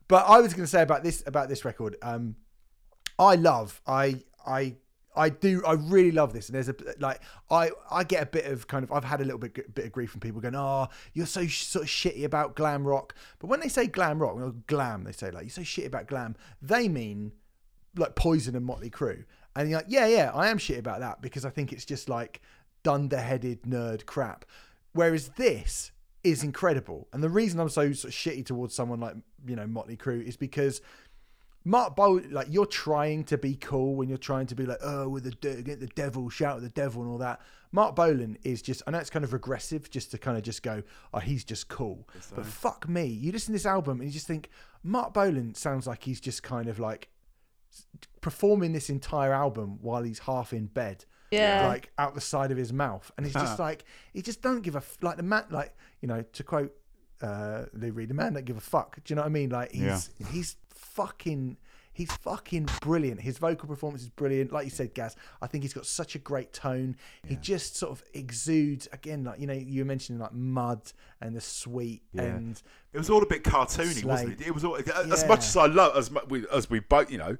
but 0.07 0.25
I 0.27 0.39
was 0.39 0.53
going 0.53 0.63
to 0.65 0.69
say 0.71 0.81
about 0.81 1.03
this 1.03 1.21
about 1.27 1.49
this 1.49 1.65
record. 1.65 1.95
Um, 2.01 2.37
I 3.19 3.35
love 3.35 3.81
I 3.85 4.21
I 4.47 4.75
I 5.15 5.29
do 5.29 5.63
I 5.65 5.73
really 5.73 6.11
love 6.11 6.33
this, 6.33 6.49
and 6.49 6.55
there's 6.55 6.69
a 6.69 6.75
like 6.99 7.21
I 7.49 7.71
I 7.89 8.03
get 8.03 8.23
a 8.23 8.25
bit 8.25 8.45
of 8.45 8.67
kind 8.67 8.83
of 8.83 8.91
I've 8.91 9.03
had 9.03 9.21
a 9.21 9.23
little 9.23 9.39
bit 9.39 9.73
bit 9.73 9.85
of 9.85 9.91
grief 9.91 10.11
from 10.11 10.21
people 10.21 10.41
going, 10.41 10.55
oh, 10.55 10.87
you're 11.13 11.25
so 11.25 11.45
sort 11.47 11.83
of 11.83 11.89
shitty 11.89 12.23
about 12.23 12.55
glam 12.55 12.85
rock. 12.85 13.15
But 13.39 13.47
when 13.47 13.59
they 13.59 13.69
say 13.69 13.87
glam 13.87 14.21
rock, 14.21 14.35
well, 14.35 14.55
glam, 14.67 15.03
they 15.03 15.11
say 15.11 15.31
like 15.31 15.43
you're 15.43 15.49
so 15.49 15.61
shitty 15.61 15.87
about 15.87 16.07
glam. 16.07 16.35
They 16.61 16.87
mean 16.87 17.31
like 17.95 18.15
Poison 18.15 18.55
and 18.55 18.65
Motley 18.65 18.89
Crue. 18.89 19.25
And 19.55 19.69
you're 19.69 19.79
like, 19.79 19.87
yeah, 19.89 20.05
yeah, 20.05 20.31
I 20.33 20.49
am 20.49 20.57
shit 20.57 20.79
about 20.79 20.99
that 20.99 21.21
because 21.21 21.45
I 21.45 21.49
think 21.49 21.71
it's 21.71 21.85
just 21.85 22.09
like 22.09 22.41
dunderheaded 22.83 23.63
nerd 23.63 24.05
crap. 24.05 24.45
Whereas 24.91 25.29
this 25.29 25.91
is 26.23 26.43
incredible. 26.43 27.07
And 27.13 27.23
the 27.23 27.29
reason 27.29 27.59
I'm 27.59 27.69
so, 27.69 27.93
sort 27.93 28.13
of 28.13 28.17
shitty 28.17 28.45
towards 28.45 28.73
someone 28.73 28.99
like, 28.99 29.15
you 29.47 29.55
know, 29.55 29.67
Motley 29.67 29.95
Crue 29.95 30.23
is 30.23 30.35
because 30.35 30.81
Mark 31.67 31.95
Bowl, 31.95 32.21
like 32.29 32.47
you're 32.49 32.65
trying 32.67 33.23
to 33.25 33.37
be 33.37 33.55
cool 33.55 33.95
when 33.95 34.07
you're 34.07 34.17
trying 34.19 34.45
to 34.47 34.55
be 34.55 34.65
like, 34.65 34.77
oh, 34.83 35.09
with 35.09 35.23
the 35.23 35.31
de- 35.31 35.63
get 35.63 35.79
the 35.79 35.87
devil, 35.87 36.29
shout 36.29 36.57
at 36.57 36.61
the 36.61 36.69
devil, 36.69 37.01
and 37.01 37.11
all 37.11 37.17
that. 37.17 37.41
Marc 37.71 37.95
Bolan 37.95 38.37
is 38.43 38.61
just, 38.61 38.83
I 38.87 38.91
know 38.91 38.99
it's 38.99 39.09
kind 39.09 39.25
of 39.25 39.33
regressive, 39.33 39.89
just 39.89 40.11
to 40.11 40.17
kind 40.17 40.37
of 40.37 40.43
just 40.43 40.63
go, 40.63 40.83
oh, 41.13 41.19
he's 41.19 41.43
just 41.43 41.67
cool. 41.67 42.07
But 42.35 42.45
fuck 42.45 42.87
me, 42.87 43.05
you 43.07 43.31
listen 43.33 43.47
to 43.47 43.51
this 43.53 43.65
album 43.65 43.99
and 43.99 44.07
you 44.07 44.13
just 44.13 44.27
think 44.27 44.49
Marc 44.83 45.13
Bolan 45.13 45.55
sounds 45.55 45.85
like 45.87 46.03
he's 46.03 46.21
just 46.21 46.41
kind 46.43 46.69
of 46.69 46.79
like 46.79 47.09
performing 48.21 48.71
this 48.73 48.89
entire 48.89 49.33
album 49.33 49.77
while 49.81 50.03
he's 50.03 50.19
half 50.19 50.53
in 50.53 50.67
bed 50.67 51.05
Yeah. 51.31 51.67
like 51.67 51.91
out 51.97 52.15
the 52.15 52.21
side 52.21 52.51
of 52.51 52.57
his 52.57 52.71
mouth, 52.71 53.11
and 53.17 53.25
he's 53.25 53.33
just 53.33 53.59
like 53.67 53.83
he 54.13 54.21
just 54.21 54.41
don't 54.41 54.61
give 54.61 54.75
a 54.75 54.79
f- 54.79 54.97
like 55.01 55.17
the 55.17 55.23
man 55.23 55.45
like 55.49 55.75
you 56.01 56.07
know 56.07 56.21
to 56.33 56.43
quote 56.43 56.73
uh, 57.21 57.63
Lou 57.73 57.91
Reed, 57.91 58.09
the 58.09 58.13
man 58.13 58.33
don't 58.33 58.45
give 58.45 58.57
a 58.57 58.61
fuck. 58.61 58.97
Do 59.03 59.11
you 59.11 59.15
know 59.15 59.23
what 59.23 59.27
I 59.27 59.31
mean? 59.31 59.49
Like 59.49 59.71
he's 59.71 60.09
he's 60.31 60.55
fucking 60.85 61.57
he's 61.93 62.11
fucking 62.11 62.67
brilliant. 62.81 63.21
His 63.21 63.37
vocal 63.37 63.69
performance 63.69 64.03
is 64.03 64.09
brilliant. 64.09 64.51
Like 64.51 64.65
you 64.65 64.69
said, 64.69 64.93
Gaz, 64.93 65.15
I 65.41 65.47
think 65.47 65.63
he's 65.63 65.73
got 65.73 65.85
such 65.85 66.13
a 66.15 66.19
great 66.19 66.51
tone. 66.51 66.97
He 67.25 67.37
just 67.37 67.77
sort 67.77 67.91
of 67.93 68.03
exudes 68.13 68.87
again, 68.91 69.23
like 69.23 69.39
you 69.39 69.47
know 69.47 69.53
you 69.53 69.81
were 69.81 69.87
mentioning 69.87 70.19
like 70.19 70.33
mud 70.33 70.81
and 71.21 71.35
the 71.35 71.41
sweet 71.41 72.03
and 72.17 72.61
It 72.93 72.97
was 72.97 73.09
all 73.09 73.23
a 73.23 73.25
bit 73.25 73.43
cartoony, 73.43 74.03
wasn't 74.03 74.33
it? 74.41 74.47
It 74.47 74.53
was 74.53 74.63
all, 74.65 74.75
as 74.75 75.27
much 75.27 75.39
as 75.39 75.57
I 75.57 75.65
love 75.67 75.95
as 75.97 76.11
we 76.29 76.45
as 76.51 76.69
we 76.69 76.79
both, 76.79 77.09
you 77.09 77.17
know, 77.17 77.37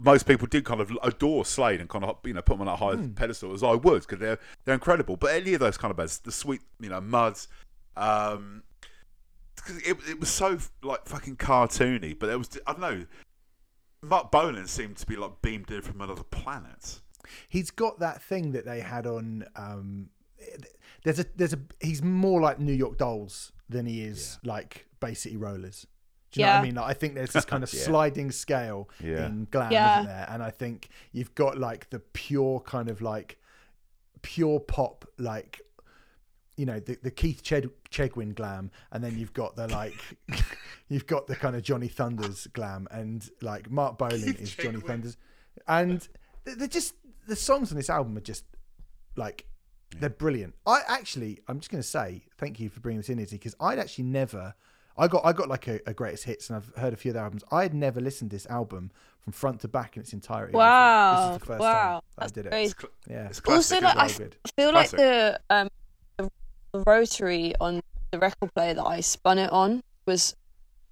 most 0.00 0.26
people 0.26 0.46
did 0.46 0.64
kind 0.64 0.80
of 0.80 0.90
adore 1.02 1.44
Slade 1.44 1.80
and 1.80 1.88
kind 1.90 2.04
of 2.04 2.16
you 2.24 2.32
know 2.32 2.42
put 2.42 2.54
them 2.58 2.66
on 2.66 2.72
a 2.72 2.76
high 2.76 2.94
Hmm. 2.94 3.12
pedestal 3.12 3.52
as 3.52 3.62
I 3.62 3.72
would 3.74 4.02
because 4.02 4.18
they're 4.18 4.38
they're 4.64 4.74
incredible. 4.74 5.16
But 5.16 5.34
any 5.34 5.54
of 5.54 5.60
those 5.60 5.76
kind 5.76 5.90
of 5.90 5.96
bands, 5.96 6.18
the 6.20 6.32
sweet 6.32 6.60
you 6.80 6.88
know 6.88 7.00
Muds, 7.00 7.48
um, 7.96 8.62
'cause 9.60 9.76
it, 9.78 9.96
it 10.08 10.20
was 10.20 10.28
so 10.30 10.58
like 10.82 11.06
fucking 11.06 11.36
cartoony, 11.36 12.18
but 12.18 12.26
there 12.26 12.38
was 12.38 12.48
I 12.66 12.72
don't 12.72 12.80
know. 12.80 13.06
Marc 14.02 14.30
Bolan 14.30 14.66
seemed 14.68 14.96
to 14.98 15.06
be 15.06 15.16
like 15.16 15.42
beamed 15.42 15.70
in 15.70 15.82
from 15.82 16.00
another 16.00 16.22
planet. 16.22 17.00
He's 17.48 17.70
got 17.70 17.98
that 18.00 18.22
thing 18.22 18.52
that 18.52 18.64
they 18.64 18.80
had 18.80 19.06
on. 19.06 19.44
Um, 19.56 20.10
there's 21.04 21.18
a 21.18 21.26
there's 21.36 21.52
a 21.52 21.58
he's 21.80 22.02
more 22.02 22.40
like 22.40 22.58
New 22.60 22.72
York 22.72 22.96
Dolls 22.98 23.52
than 23.68 23.86
he 23.86 24.02
is 24.02 24.38
like 24.44 24.86
Bay 25.00 25.14
City 25.14 25.36
Rollers. 25.36 25.86
Do 26.30 26.40
you 26.40 26.46
know 26.46 26.52
what 26.52 26.56
I 26.56 26.58
Yeah. 26.58 26.62
mean? 26.64 26.74
Like, 26.76 26.90
I 26.90 26.92
think 26.94 27.14
there's 27.14 27.32
this 27.32 27.44
kind 27.44 27.62
of 27.64 27.72
Yeah. 27.74 27.80
sliding 27.82 28.30
scale 28.30 28.88
Yeah. 29.02 29.26
in 29.26 29.46
glam, 29.50 29.72
Yeah. 29.72 30.00
isn't 30.00 30.08
there? 30.12 30.26
And 30.28 30.42
I 30.42 30.50
think 30.50 30.88
you've 31.12 31.34
got 31.34 31.58
like 31.58 31.90
the 31.90 31.98
pure 32.00 32.60
kind 32.60 32.88
of 32.90 33.00
like 33.00 33.40
pure 34.22 34.60
pop, 34.60 35.06
like 35.18 35.60
you 36.58 36.66
know 36.66 36.80
the, 36.80 36.98
the 37.02 37.10
Keith 37.10 37.42
Ched- 37.42 37.70
Chegwin 37.90 38.34
glam, 38.34 38.70
and 38.92 39.02
then 39.02 39.16
you've 39.18 39.32
got 39.32 39.56
the 39.56 39.68
like 39.68 39.94
you've 40.88 41.06
got 41.06 41.26
the 41.26 41.36
kind 41.36 41.56
of 41.56 41.62
Johnny 41.62 41.88
Thunders 41.88 42.46
glam, 42.52 42.88
and 42.90 43.28
like 43.40 43.70
Marc 43.70 43.96
Bolan 43.98 44.20
Keith 44.22 44.40
is 44.40 44.54
Johnny 44.54 44.80
Thunders, 44.80 45.16
and 45.66 46.06
they're 46.44 46.56
they're 46.56 46.68
just 46.68 46.94
the 47.26 47.36
songs 47.36 47.70
on 47.70 47.76
this 47.76 47.88
album 47.90 48.16
are 48.16 48.20
just 48.22 48.44
like 49.16 49.46
they're 50.00 50.10
brilliant. 50.10 50.54
I 50.66 50.80
actually, 50.86 51.38
I'm 51.48 51.60
just 51.60 51.70
going 51.70 51.80
to 51.82 51.88
say 51.88 52.24
thank 52.36 52.60
you 52.60 52.68
for 52.68 52.80
bringing 52.80 52.98
this 53.00 53.08
in, 53.08 53.18
Izzy, 53.18 53.36
because 53.36 53.54
I'd 53.60 53.78
actually 53.78 54.04
never. 54.04 54.54
I 54.98 55.06
got 55.06 55.24
I 55.24 55.32
got 55.32 55.48
like 55.48 55.68
a, 55.68 55.80
a 55.86 55.94
greatest 55.94 56.24
hits, 56.24 56.50
and 56.50 56.56
I've 56.56 56.72
heard 56.80 56.92
a 56.92 56.96
few 56.96 57.10
of 57.10 57.14
the 57.14 57.20
albums. 57.20 57.44
I 57.52 57.62
had 57.62 57.72
never 57.72 58.00
listened 58.00 58.30
to 58.30 58.36
this 58.36 58.46
album 58.46 58.90
from 59.20 59.32
front 59.32 59.60
to 59.60 59.68
back 59.68 59.96
in 59.96 60.02
its 60.02 60.12
entirety. 60.12 60.54
Wow. 60.54 61.28
this 61.28 61.34
is 61.34 61.40
the 61.40 61.46
first 61.46 61.60
wow. 61.60 61.72
time 61.72 62.00
that 62.16 62.22
I 62.22 62.24
That's 62.24 62.32
did 62.32 62.46
it. 62.46 62.50
crazy. 62.50 62.70
It's, 62.72 62.80
cl- 62.80 62.92
Yeah, 63.08 63.26
it's 63.28 63.40
Also, 63.46 63.78
classic. 63.80 63.82
like, 63.84 63.94
isn't 63.94 63.98
I 63.98 64.04
it? 64.06 64.10
so 64.10 64.18
good. 64.24 64.36
I 64.44 64.48
feel 64.60 64.66
like 64.72 64.90
Classic. 64.90 64.98
the 64.98 65.40
um 65.50 65.68
the, 65.68 65.70
the 65.70 65.87
rotary 66.86 67.54
on 67.60 67.80
the 68.10 68.18
record 68.18 68.52
player 68.54 68.74
that 68.74 68.84
I 68.84 69.00
spun 69.00 69.38
it 69.38 69.50
on 69.50 69.82
was 70.06 70.34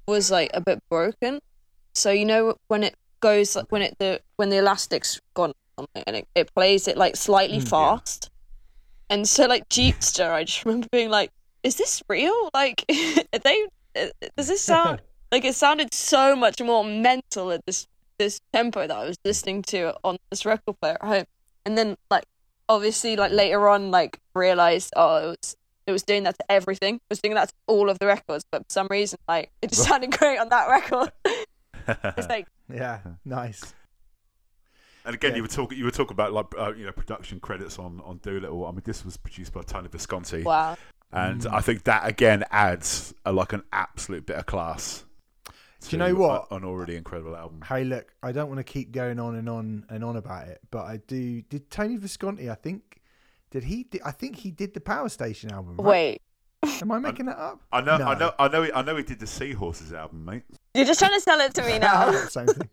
was 0.06 0.30
like 0.30 0.50
a 0.54 0.60
bit 0.60 0.80
broken. 0.90 1.40
So 1.94 2.10
you 2.10 2.24
know 2.24 2.56
when 2.68 2.82
it 2.82 2.94
goes 3.20 3.56
like 3.56 3.70
when 3.72 3.82
it 3.82 3.96
the 3.98 4.20
when 4.36 4.50
the 4.50 4.58
elastic's 4.58 5.20
gone 5.34 5.52
and 6.06 6.16
it, 6.16 6.28
it 6.34 6.54
plays 6.54 6.88
it 6.88 6.96
like 6.96 7.16
slightly 7.16 7.58
Mm, 7.58 7.68
fast. 7.68 8.30
And 9.08 9.28
so 9.28 9.46
like 9.46 9.68
Jeepster, 9.68 10.30
I 10.30 10.44
just 10.44 10.64
remember 10.64 10.88
being 10.92 11.10
like, 11.10 11.30
"Is 11.62 11.76
this 11.76 12.02
real? 12.08 12.50
Like, 12.54 12.84
they? 12.88 13.66
uh, 13.96 14.06
Does 14.36 14.48
this 14.48 14.62
sound 14.62 15.00
like 15.32 15.44
it 15.44 15.54
sounded 15.54 15.94
so 15.94 16.36
much 16.36 16.60
more 16.60 16.84
mental 16.84 17.50
at 17.52 17.64
this 17.66 17.86
this 18.18 18.40
tempo 18.52 18.86
that 18.86 18.96
I 18.96 19.04
was 19.04 19.16
listening 19.24 19.62
to 19.64 19.94
on 20.02 20.16
this 20.30 20.44
record 20.44 20.80
player 20.80 20.98
at 21.00 21.06
home?" 21.08 21.24
And 21.64 21.76
then 21.76 21.96
like 22.10 22.24
obviously 22.68 23.16
like 23.16 23.32
later 23.32 23.68
on 23.68 23.90
like 23.92 24.18
realized 24.34 24.92
oh 24.96 25.16
it 25.30 25.38
was 25.40 25.56
it 25.86 25.92
was 25.92 26.02
doing 26.02 26.24
that 26.24 26.36
to 26.38 26.52
everything. 26.52 26.96
It 26.96 27.02
was 27.10 27.20
doing 27.20 27.34
that 27.34 27.48
to 27.48 27.54
all 27.66 27.88
of 27.90 27.98
the 27.98 28.06
records, 28.06 28.44
but 28.50 28.62
for 28.62 28.70
some 28.70 28.88
reason 28.90 29.18
like 29.28 29.50
it 29.62 29.70
just 29.70 29.84
sounded 29.88 30.10
great 30.18 30.38
on 30.38 30.48
that 30.50 30.68
record. 30.68 31.12
it's 32.16 32.28
like 32.28 32.46
yeah, 32.72 33.00
nice. 33.24 33.74
And 35.04 35.14
again, 35.14 35.30
Yeah. 35.32 35.36
you 35.36 35.42
were 35.42 35.48
talking. 35.48 35.78
You 35.78 35.84
were 35.84 35.90
talking 35.92 36.14
about 36.14 36.32
like 36.32 36.46
uh, 36.58 36.72
you 36.76 36.84
know 36.84 36.92
production 36.92 37.38
credits 37.40 37.78
on 37.78 38.00
on 38.04 38.18
Doolittle. 38.18 38.66
I 38.66 38.72
mean, 38.72 38.82
this 38.84 39.04
was 39.04 39.16
produced 39.16 39.52
by 39.52 39.62
Tony 39.62 39.88
Visconti, 39.88 40.42
wow. 40.42 40.76
and 41.12 41.42
Mm. 41.42 41.52
I 41.52 41.60
think 41.60 41.84
that 41.84 42.06
again 42.08 42.42
adds 42.50 43.14
a, 43.24 43.32
like 43.32 43.52
an 43.52 43.62
absolute 43.72 44.26
bit 44.26 44.36
of 44.36 44.46
class. 44.46 45.04
Do 45.82 45.90
you 45.94 45.98
know 45.98 46.14
what? 46.16 46.48
a- 46.50 46.56
An 46.56 46.64
already 46.64 46.96
incredible 46.96 47.36
album. 47.36 47.62
Hey, 47.68 47.84
look, 47.84 48.12
I 48.20 48.32
don't 48.32 48.48
want 48.48 48.58
to 48.58 48.64
keep 48.64 48.90
going 48.90 49.20
on 49.20 49.36
and 49.36 49.48
on 49.48 49.84
and 49.88 50.02
on 50.02 50.16
about 50.16 50.48
it, 50.48 50.58
but 50.72 50.84
I 50.86 50.96
do. 51.06 51.42
Did 51.42 51.70
Tony 51.70 51.96
Visconti? 51.96 52.50
I 52.50 52.56
think 52.56 53.00
did 53.50 53.64
he? 53.64 53.84
Did, 53.84 54.02
I 54.04 54.10
think 54.10 54.36
he 54.36 54.50
did 54.50 54.74
the 54.74 54.80
Power 54.80 55.08
Station 55.08 55.50
album. 55.52 55.76
Right? 55.78 56.20
Wait, 56.64 56.80
am 56.82 56.90
I 56.92 56.98
making 56.98 57.26
that 57.26 57.38
up? 57.38 57.60
I 57.72 57.80
know, 57.80 57.96
No. 57.98 58.06
I 58.06 58.18
know, 58.18 58.32
I 58.38 58.48
know, 58.48 58.62
he, 58.64 58.72
I 58.72 58.82
know. 58.82 58.96
He 58.96 59.02
did 59.02 59.20
the 59.20 59.26
Seahorses 59.26 59.92
album, 59.92 60.24
mate. 60.24 60.42
you're 60.74 60.84
just 60.84 60.98
trying 60.98 61.12
to 61.14 61.20
sell 61.20 61.40
it 61.40 61.54
to 61.54 61.62
me 61.62 61.78
now. 61.80 62.10
Same 62.28 62.46
thing. 62.46 62.68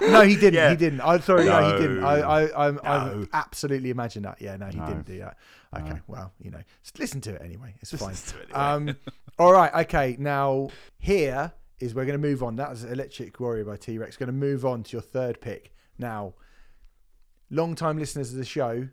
No, 0.00 0.22
he 0.22 0.34
didn't. 0.34 0.54
Yeah. 0.54 0.70
He 0.70 0.76
didn't. 0.76 1.00
I'm 1.02 1.20
sorry. 1.22 1.44
No, 1.44 1.72
he 1.76 1.80
didn't. 1.80 2.02
I, 2.02 2.20
I, 2.20 2.68
I'm, 2.68 2.80
I'm 2.82 3.28
absolutely 3.32 3.90
imagine 3.90 4.24
that. 4.24 4.40
Yeah, 4.40 4.56
no, 4.56 4.66
he 4.66 4.76
No. 4.78 4.86
didn't 4.86 5.06
do 5.06 5.18
that. 5.20 5.36
Okay, 5.76 5.88
No. 5.90 5.98
well, 6.08 6.32
you 6.40 6.50
know, 6.50 6.60
just 6.82 6.98
listen 6.98 7.20
to 7.22 7.34
it 7.34 7.42
anyway. 7.42 7.74
It's 7.80 7.92
Just 7.92 8.02
fine. 8.02 8.14
to 8.14 8.38
it 8.42 8.48
anyway. 8.54 8.90
Um, 8.92 8.96
all 9.38 9.52
right. 9.52 9.72
Okay. 9.86 10.16
Now 10.18 10.70
here 10.98 11.52
is 11.78 11.94
we're 11.94 12.06
going 12.06 12.20
to 12.20 12.26
move 12.26 12.42
on. 12.42 12.56
That 12.56 12.70
was 12.70 12.82
Electric 12.84 13.38
Warrior 13.38 13.64
by 13.66 13.76
T 13.76 13.96
Rex. 13.98 14.16
Going 14.16 14.26
to 14.28 14.32
move 14.32 14.64
on 14.66 14.82
to 14.82 14.92
your 14.92 15.02
third 15.02 15.40
pick. 15.40 15.72
Now, 15.96 16.34
long 17.50 17.74
time 17.76 17.96
listeners 17.98 18.32
of 18.32 18.38
the 18.38 18.44
show 18.44 18.88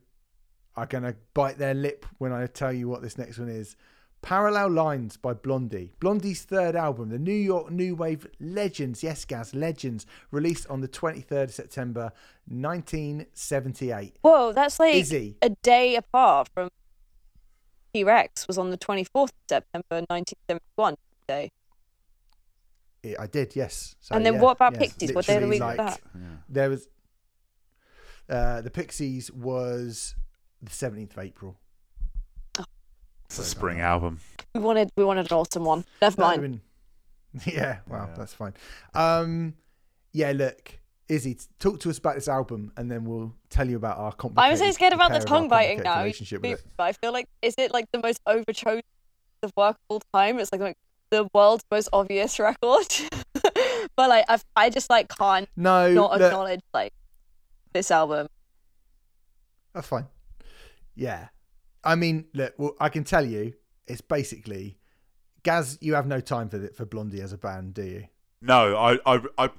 are 0.75 0.85
going 0.85 1.03
to 1.03 1.15
bite 1.33 1.57
their 1.57 1.73
lip 1.73 2.05
when 2.17 2.31
I 2.31 2.47
tell 2.47 2.71
you 2.71 2.87
what 2.87 3.01
this 3.01 3.17
next 3.17 3.37
one 3.37 3.49
is. 3.49 3.75
Parallel 4.21 4.71
Lines 4.71 5.17
by 5.17 5.33
Blondie. 5.33 5.93
Blondie's 5.99 6.43
third 6.43 6.75
album, 6.75 7.09
the 7.09 7.17
New 7.17 7.31
York 7.33 7.71
New 7.71 7.95
Wave 7.95 8.27
Legends, 8.39 9.01
yes, 9.01 9.25
Gaz, 9.25 9.55
Legends, 9.55 10.05
released 10.29 10.67
on 10.67 10.81
the 10.81 10.87
23rd 10.87 11.45
of 11.45 11.53
September 11.53 12.11
1978. 12.45 14.17
Whoa, 14.21 14.53
that's 14.53 14.79
like 14.79 14.95
Izzy. 14.95 15.37
a 15.41 15.49
day 15.49 15.95
apart 15.95 16.49
from 16.53 16.69
T 17.93 18.03
Rex 18.03 18.47
was 18.47 18.59
on 18.59 18.69
the 18.69 18.77
24th 18.77 19.23
of 19.23 19.31
September 19.49 20.05
1971 20.07 20.95
day. 21.27 21.51
I 23.19 23.25
did, 23.25 23.55
yes. 23.55 23.95
So, 23.99 24.15
and 24.15 24.23
then 24.23 24.35
yeah, 24.35 24.41
what 24.41 24.51
about 24.51 24.73
yes, 24.73 24.93
Pixies? 24.93 25.15
What 25.15 25.25
day 25.25 25.37
of 25.37 25.41
the 25.41 25.47
week 25.47 25.61
like, 25.61 25.79
was 25.79 25.95
that? 25.95 26.01
Yeah. 26.13 26.21
There 26.47 26.69
was 26.69 26.87
uh, 28.29 28.61
the 28.61 28.69
Pixies 28.69 29.31
was 29.31 30.15
the 30.61 30.69
17th 30.69 31.11
of 31.11 31.19
April. 31.19 31.57
It's 33.25 33.39
a 33.39 33.43
spring 33.43 33.79
album. 33.79 34.19
We 34.53 34.59
wanted 34.59 34.89
we 34.97 35.05
wanted 35.05 35.31
an 35.31 35.37
autumn 35.37 35.63
one. 35.63 35.85
Never 36.01 36.19
mind. 36.21 36.41
been- 36.41 36.61
yeah, 37.45 37.77
well, 37.87 38.07
Yeah. 38.09 38.15
that's 38.17 38.33
fine. 38.33 38.53
Um, 38.93 39.53
yeah, 40.11 40.33
look, 40.33 40.79
Izzy, 41.07 41.37
talk 41.59 41.79
to 41.79 41.89
us 41.89 41.97
about 41.97 42.15
this 42.15 42.27
album, 42.27 42.73
and 42.75 42.91
then 42.91 43.05
we'll 43.05 43.33
tell 43.49 43.69
you 43.69 43.77
about 43.77 43.97
our 43.99 44.11
complicated. 44.11 44.51
I'm 44.51 44.57
so 44.67 44.71
scared 44.73 44.91
about 44.91 45.07
the 45.11 45.19
pair 45.19 45.19
of 45.21 45.25
tongue 45.27 45.47
biting 45.47 45.79
now. 45.81 45.99
Relationship 45.99 46.41
with 46.41 46.59
it. 46.59 46.65
But 46.75 46.83
I 46.83 46.91
feel 46.91 47.13
like 47.13 47.29
is 47.41 47.55
it 47.57 47.71
like 47.71 47.85
the 47.93 47.99
most 48.03 48.19
overchosen 48.27 48.81
of 49.43 49.53
work 49.55 49.77
of 49.77 49.81
all 49.87 50.01
time? 50.13 50.37
It's 50.39 50.51
like, 50.51 50.59
like 50.59 50.77
the 51.09 51.29
world's 51.33 51.63
most 51.71 51.87
obvious 51.93 52.37
record. 52.37 52.87
but 53.95 54.09
like 54.09 54.25
I 54.27 54.39
I 54.57 54.69
just 54.69 54.89
like 54.89 55.07
can't 55.07 55.47
No, 55.55 55.89
not 55.93 56.11
look, 56.11 56.21
acknowledge 56.21 56.59
like 56.73 56.91
this 57.71 57.91
album. 57.91 58.27
that's 59.73 59.87
fine. 59.87 60.07
Yeah, 60.95 61.29
I 61.83 61.95
mean, 61.95 62.25
look, 62.33 62.53
well, 62.57 62.75
I 62.79 62.89
can 62.89 63.03
tell 63.03 63.25
you, 63.25 63.53
it's 63.87 64.01
basically, 64.01 64.77
Gaz. 65.43 65.77
You 65.81 65.95
have 65.95 66.05
no 66.07 66.19
time 66.19 66.49
for 66.49 66.57
the, 66.57 66.67
for 66.69 66.85
Blondie 66.85 67.21
as 67.21 67.33
a 67.33 67.37
band, 67.37 67.73
do 67.73 67.83
you? 67.83 68.05
No, 68.41 68.75
I, 68.77 68.97
I, 69.05 69.21
I. 69.37 69.49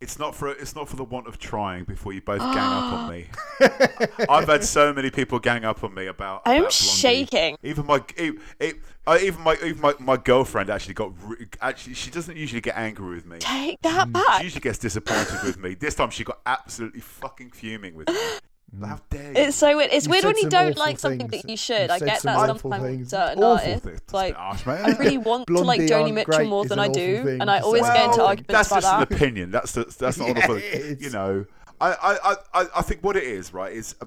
It's 0.00 0.18
not 0.18 0.34
for 0.34 0.48
it's 0.48 0.74
not 0.74 0.88
for 0.88 0.96
the 0.96 1.04
want 1.04 1.28
of 1.28 1.38
trying. 1.38 1.84
Before 1.84 2.12
you 2.12 2.20
both 2.20 2.40
gang 2.40 2.56
up 2.58 2.92
on 2.92 3.10
me, 3.10 3.26
I've 4.28 4.48
had 4.48 4.64
so 4.64 4.92
many 4.92 5.10
people 5.10 5.38
gang 5.38 5.64
up 5.64 5.84
on 5.84 5.94
me 5.94 6.06
about. 6.06 6.42
I'm 6.44 6.62
about 6.62 6.72
shaking. 6.72 7.56
Even 7.62 7.86
my, 7.86 8.02
uh, 8.18 9.18
even 9.20 9.42
my, 9.42 9.56
even 9.62 9.80
my, 9.80 9.94
my 10.00 10.16
girlfriend 10.16 10.70
actually 10.70 10.94
got. 10.94 11.12
Actually, 11.60 11.94
she 11.94 12.10
doesn't 12.10 12.36
usually 12.36 12.60
get 12.60 12.76
angry 12.76 13.14
with 13.14 13.26
me. 13.26 13.38
Take 13.38 13.80
that 13.82 14.06
She 14.06 14.12
back. 14.12 14.42
usually 14.42 14.60
gets 14.60 14.78
disappointed 14.78 15.38
with 15.44 15.58
me. 15.58 15.74
This 15.74 15.94
time 15.94 16.10
she 16.10 16.24
got 16.24 16.40
absolutely 16.46 17.00
fucking 17.00 17.50
fuming 17.52 17.94
with 17.94 18.08
me. 18.08 18.16
How 18.80 18.98
dare 19.10 19.22
you? 19.32 19.32
It's 19.36 19.56
so 19.56 19.76
weird. 19.76 19.90
It's 19.92 20.06
You've 20.06 20.12
weird 20.12 20.24
when 20.24 20.36
you 20.38 20.48
don't 20.48 20.70
awful 20.70 20.80
like 20.86 20.98
something 20.98 21.26
that 21.28 21.48
you 21.48 21.56
should. 21.56 21.82
You've 21.82 21.90
I 21.90 21.98
get 21.98 22.20
some 22.22 22.34
that 22.34 22.60
sometimes 22.60 22.82
things. 22.84 22.98
with 23.00 23.08
certain 23.10 23.38
awful 23.44 23.52
artists. 23.68 23.84
thing. 23.86 23.98
Like 24.12 24.34
bit 24.34 24.36
harsh. 24.40 24.66
I 24.66 24.92
really 24.98 25.18
want 25.18 25.46
to 25.48 25.58
like 25.58 25.80
Joni 25.82 26.12
Mitchell 26.14 26.44
more 26.46 26.64
than 26.64 26.78
I 26.78 26.88
do, 26.88 27.22
thing 27.24 27.40
and 27.40 27.50
I 27.50 27.58
always 27.60 27.84
say. 27.86 27.92
get 27.94 28.04
into 28.06 28.18
Well, 28.18 28.26
arguments 28.28 28.52
that's 28.52 28.70
about 28.70 28.82
just 28.82 29.10
an 29.10 29.16
opinion. 29.16 29.50
That's 29.50 29.72
the, 29.72 29.84
that's 29.98 30.16
not 30.18 30.28
Yeah, 30.28 30.32
an 30.32 30.38
awful. 30.38 30.56
it 30.56 30.62
is. 30.64 31.02
You 31.02 31.10
know, 31.10 31.44
I, 31.80 31.92
I, 31.92 32.16
I, 32.32 32.36
I- 32.62 32.68
I 32.76 32.82
think 32.82 33.02
what 33.04 33.16
it 33.16 33.24
is, 33.24 33.52
right, 33.52 33.72
is 33.72 33.94
uh, 34.00 34.06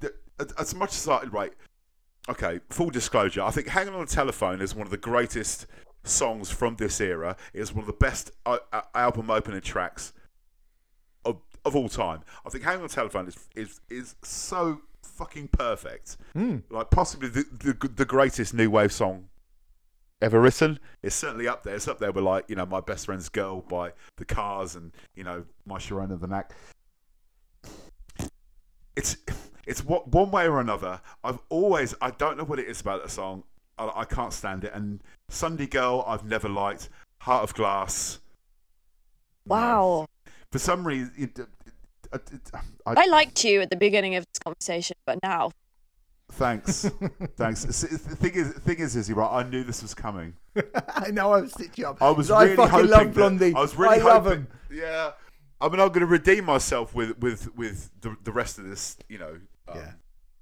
th- 0.00 0.12
as 0.58 0.74
much 0.74 0.94
as 0.96 1.06
I 1.06 1.24
right. 1.24 1.52
Okay, 2.28 2.60
full 2.70 2.90
disclosure. 2.90 3.42
I 3.42 3.50
think 3.50 3.66
"Hanging 3.68 3.94
on 3.94 4.00
the 4.00 4.06
Telephone" 4.06 4.60
is 4.62 4.74
one 4.74 4.86
of 4.86 4.90
the 4.90 4.96
greatest 4.96 5.66
songs 6.04 6.50
from 6.50 6.76
this 6.76 7.00
era. 7.00 7.36
It's 7.52 7.72
one 7.74 7.80
of 7.82 7.86
the 7.86 7.92
best 7.92 8.30
uh, 8.46 8.58
uh, 8.72 8.82
album 8.94 9.30
opening 9.30 9.60
tracks 9.60 10.12
of 11.64 11.70
of 11.70 11.76
all 11.76 11.88
time. 11.88 12.20
I 12.44 12.50
think 12.50 12.64
"Hanging 12.64 12.82
on 12.82 12.88
Telephone" 12.88 13.28
is 13.28 13.36
is 13.54 13.80
is 13.88 14.16
so 14.22 14.80
fucking 15.02 15.48
perfect. 15.48 16.16
Mm. 16.34 16.62
Like 16.70 16.90
possibly 16.90 17.28
the, 17.28 17.44
the 17.52 17.88
the 17.88 18.04
greatest 18.04 18.54
new 18.54 18.70
wave 18.70 18.92
song 18.92 19.28
ever 20.22 20.40
written. 20.40 20.78
It's 21.02 21.14
certainly 21.14 21.48
up 21.48 21.62
there. 21.62 21.74
It's 21.74 21.88
up 21.88 21.98
there 21.98 22.12
with 22.12 22.24
like 22.24 22.44
you 22.48 22.56
know 22.56 22.66
my 22.66 22.80
best 22.80 23.06
friend's 23.06 23.28
girl 23.28 23.62
by 23.62 23.92
the 24.16 24.24
Cars 24.24 24.74
and 24.74 24.92
you 25.14 25.24
know 25.24 25.44
my 25.66 25.78
Sharona 25.78 26.20
the 26.20 26.26
Knack. 26.26 26.52
It's 28.96 29.16
it's 29.66 29.84
what 29.84 30.08
one 30.08 30.30
way 30.30 30.46
or 30.46 30.60
another. 30.60 31.00
I've 31.24 31.38
always 31.48 31.94
I 32.00 32.10
don't 32.10 32.36
know 32.36 32.44
what 32.44 32.58
it 32.58 32.66
is 32.66 32.80
about 32.80 33.02
that 33.02 33.10
song. 33.10 33.44
I, 33.78 33.90
I 33.96 34.04
can't 34.04 34.32
stand 34.32 34.64
it. 34.64 34.72
And 34.74 35.00
Sunday 35.28 35.66
Girl 35.66 36.04
I've 36.06 36.24
never 36.24 36.48
liked. 36.48 36.88
Heart 37.20 37.42
of 37.44 37.54
Glass. 37.54 38.18
no. 39.46 39.54
Wow. 39.54 40.06
For 40.52 40.58
some 40.58 40.86
reason, 40.86 41.12
it, 41.16 41.38
it, 41.38 41.48
it, 42.32 42.40
I, 42.86 42.94
I 42.94 43.06
liked 43.06 43.44
you 43.44 43.60
at 43.60 43.70
the 43.70 43.76
beginning 43.76 44.16
of 44.16 44.24
this 44.32 44.38
conversation, 44.40 44.96
but 45.06 45.18
now 45.22 45.50
Thanks, 46.32 46.88
thanks. 47.36 47.64
The 47.64 47.98
thing 47.98 48.34
is, 48.34 48.52
thing 48.52 48.78
is, 48.78 48.94
Izzy, 48.94 49.12
right? 49.14 49.44
I 49.44 49.48
knew 49.48 49.64
this 49.64 49.82
was 49.82 49.94
coming. 49.94 50.34
I 50.94 51.10
know 51.10 51.34
I'm 51.34 51.48
stitching 51.48 51.84
up. 51.84 52.00
I 52.00 52.10
was 52.10 52.30
really 52.30 52.52
I 52.52 52.56
fucking 52.56 52.70
hoping 52.70 52.88
love 52.90 53.04
that- 53.06 53.14
Blondie. 53.14 53.54
I 53.54 53.60
was 53.60 53.74
really 53.76 53.98
I 54.00 54.04
love 54.04 54.24
hoping. 54.24 54.38
him. 54.42 54.48
Yeah. 54.70 55.10
I 55.60 55.68
mean, 55.68 55.80
I'm 55.80 55.88
going 55.88 56.00
to 56.00 56.06
redeem 56.06 56.44
myself 56.44 56.94
with 56.94 57.18
with 57.18 57.52
with 57.56 57.90
the, 58.00 58.16
the 58.22 58.30
rest 58.32 58.58
of 58.60 58.64
this, 58.64 58.96
you 59.08 59.18
know, 59.18 59.38
um, 59.68 59.76
Yeah. 59.76 59.92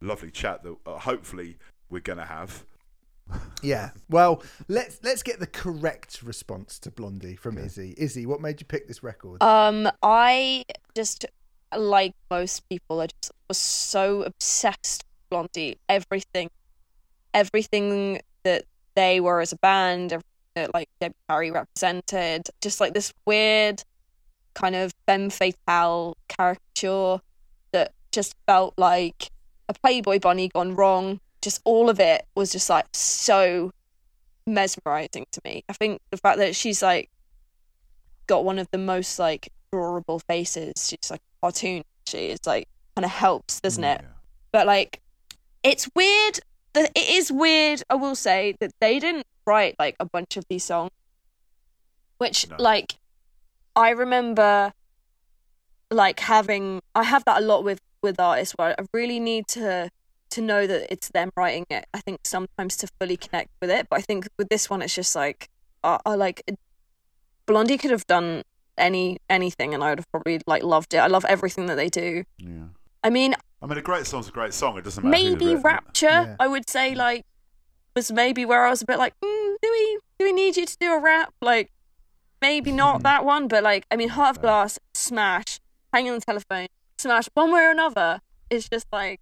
lovely 0.03 0.31
chat 0.31 0.63
that 0.63 0.77
uh, 0.87 0.99
hopefully 0.99 1.57
we're 1.89 2.01
going 2.01 2.19
to 2.19 2.27
have. 2.27 2.65
Yeah. 3.62 3.91
Well, 4.09 4.43
let's 4.68 5.01
let's 5.03 5.22
get 5.22 5.41
the 5.41 5.47
correct 5.47 6.22
response 6.22 6.79
to 6.81 6.91
Blondie 6.91 7.37
from 7.37 7.59
Izzy. 7.59 7.95
Izzy, 7.97 8.26
what 8.26 8.41
made 8.41 8.61
you 8.61 8.66
pick 8.66 8.87
this 8.87 9.03
record? 9.03 9.43
Um, 9.43 9.91
I 10.03 10.64
just 10.95 11.26
like 11.76 12.14
most 12.31 12.68
people, 12.68 13.01
I 13.01 13.07
just 13.07 13.33
was 13.49 13.59
so 13.59 14.22
obsessed 14.22 15.05
with 15.05 15.31
Blondie. 15.31 15.79
Everything, 15.89 16.51
everything 17.35 18.20
that 18.45 18.64
they 18.95 19.20
were 19.20 19.41
as 19.41 19.53
a 19.53 19.57
band, 19.57 20.12
everything 20.12 20.29
that 20.55 20.74
like 20.74 20.89
Debbie 21.01 21.14
Harry 21.29 21.51
represented, 21.51 22.49
just 22.61 22.81
like 22.81 22.95
this 22.95 23.12
weird 23.26 23.83
kind 24.55 24.74
of 24.74 24.93
femme 25.07 25.31
fatale 25.31 26.16
caricature 26.29 27.20
that 27.72 27.93
just 28.12 28.35
felt 28.47 28.74
like 28.76 29.31
a 29.68 29.74
Playboy 29.74 30.18
bunny 30.18 30.49
gone 30.49 30.74
wrong. 30.74 31.20
Just 31.41 31.61
all 31.64 31.89
of 31.89 32.01
it 32.01 32.26
was 32.34 32.51
just 32.51 32.68
like 32.68 32.86
so 32.93 33.70
mesmerizing 34.47 35.26
to 35.32 35.41
me. 35.45 35.64
I 35.68 35.72
think 35.72 36.01
the 36.11 36.16
fact 36.16 36.39
that 36.39 36.57
she's 36.57 36.82
like 36.82 37.11
got 38.26 38.45
one 38.45 38.59
of 38.59 38.68
the 38.70 38.78
most 38.78 39.18
like 39.18 39.49
adorable 39.72 40.20
faces. 40.20 40.89
She's 40.89 41.11
like 41.11 41.20
a 41.20 41.47
cartoon. 41.47 41.82
She 42.07 42.26
is 42.28 42.41
like 42.47 42.68
kind 42.97 43.05
of 43.05 43.11
helps, 43.11 43.61
doesn't 43.61 43.82
mm, 43.82 43.95
it? 43.95 44.01
Yeah. 44.03 44.09
But 44.53 44.66
like, 44.66 45.01
it's 45.62 45.89
weird. 45.95 46.41
That 46.74 46.91
it 46.95 47.09
is 47.09 47.32
weird. 47.32 47.82
I 47.91 47.95
will 47.95 48.14
say 48.14 48.55
that 48.61 48.72
they 48.80 48.99
didn't 48.99 49.26
write 49.47 49.74
like 49.78 49.97
a 49.99 50.05
bunch 50.05 50.36
of 50.36 50.45
these 50.49 50.64
songs, 50.64 50.91
which 52.18 52.49
No. 52.49 52.57
like 52.59 52.97
I 53.74 53.91
remember 53.91 54.72
like 55.91 56.20
having. 56.20 56.80
I 56.95 57.05
have 57.05 57.24
that 57.24 57.39
a 57.39 57.45
lot 57.45 57.64
with 57.64 57.80
with 58.03 58.20
artists 58.20 58.55
where 58.57 58.78
I 58.78 58.84
really 58.93 59.18
need 59.18 59.49
to 59.49 59.91
to 60.31 60.41
know 60.41 60.66
that 60.66 60.93
it's 60.93 61.09
them 61.09 61.31
writing 61.37 61.64
it. 61.70 61.87
I 61.95 62.01
think 62.01 62.20
sometimes 62.24 62.76
to 62.79 62.89
fully 63.01 63.16
connect 63.16 63.51
with 63.61 63.70
it, 63.70 63.87
but 63.89 63.99
I 63.99 64.03
think 64.03 64.29
with 64.39 64.49
this 64.49 64.68
one, 64.68 64.83
it's 64.83 64.95
just 64.95 65.14
like 65.16 65.49
I, 65.83 65.99
I 66.05 66.14
like 66.14 66.43
Blondie 67.47 67.79
could 67.79 67.91
have 67.91 68.07
done 68.07 68.43
any 68.76 69.18
anything, 69.31 69.74
and 69.74 69.83
I 69.83 69.91
would 69.91 69.99
have 70.01 70.11
probably 70.12 70.41
like 70.47 70.62
loved 70.62 70.95
it. 70.95 70.99
I 70.99 71.07
love 71.07 71.24
everything 71.24 71.66
that 71.66 71.76
they 71.76 71.89
do. 71.89 72.24
Yeah. 72.39 72.64
I 73.03 73.11
mean, 73.11 73.35
I 73.62 73.66
mean, 73.66 73.79
a 73.79 73.83
great 73.83 74.07
song's 74.07 74.29
a 74.29 74.33
great 74.33 74.55
song. 74.55 74.76
It 74.79 74.85
doesn't 74.85 75.03
matter. 75.05 75.11
maybe. 75.11 75.55
Rapture, 75.55 76.07
Yeah. 76.07 76.37
I 76.39 76.47
would 76.49 76.68
say 76.68 76.95
like 76.95 77.24
was 77.97 78.12
maybe 78.12 78.45
where 78.45 78.64
I 78.66 78.70
was 78.70 78.83
a 78.83 78.87
bit 78.87 78.99
like, 78.99 79.14
mm, 79.24 79.55
do 79.62 79.70
we 79.70 79.99
do 80.18 80.24
we 80.26 80.33
need 80.33 80.57
you 80.57 80.66
to 80.66 80.76
do 80.79 80.93
a 80.93 81.01
rap? 81.01 81.33
Like 81.41 81.70
maybe 82.41 82.70
not 82.70 83.03
that 83.03 83.24
one, 83.24 83.49
but 83.49 83.62
like 83.62 83.85
I 83.91 83.97
mean, 83.97 84.11
Heart 84.11 84.37
of 84.37 84.43
Glass, 84.43 84.79
Smash, 84.95 85.59
Hanging 85.93 86.12
on 86.12 86.18
the 86.18 86.24
Telephone, 86.24 86.66
Smash, 86.99 87.29
one 87.35 87.51
way 87.53 87.62
or 87.62 87.70
another 87.70 88.20
is 88.51 88.68
just 88.68 88.87
like 88.93 89.20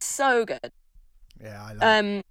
so 0.00 0.44
good. 0.44 0.72
yeah, 1.42 1.64
I 1.64 1.72
love 1.72 2.04
Um, 2.04 2.22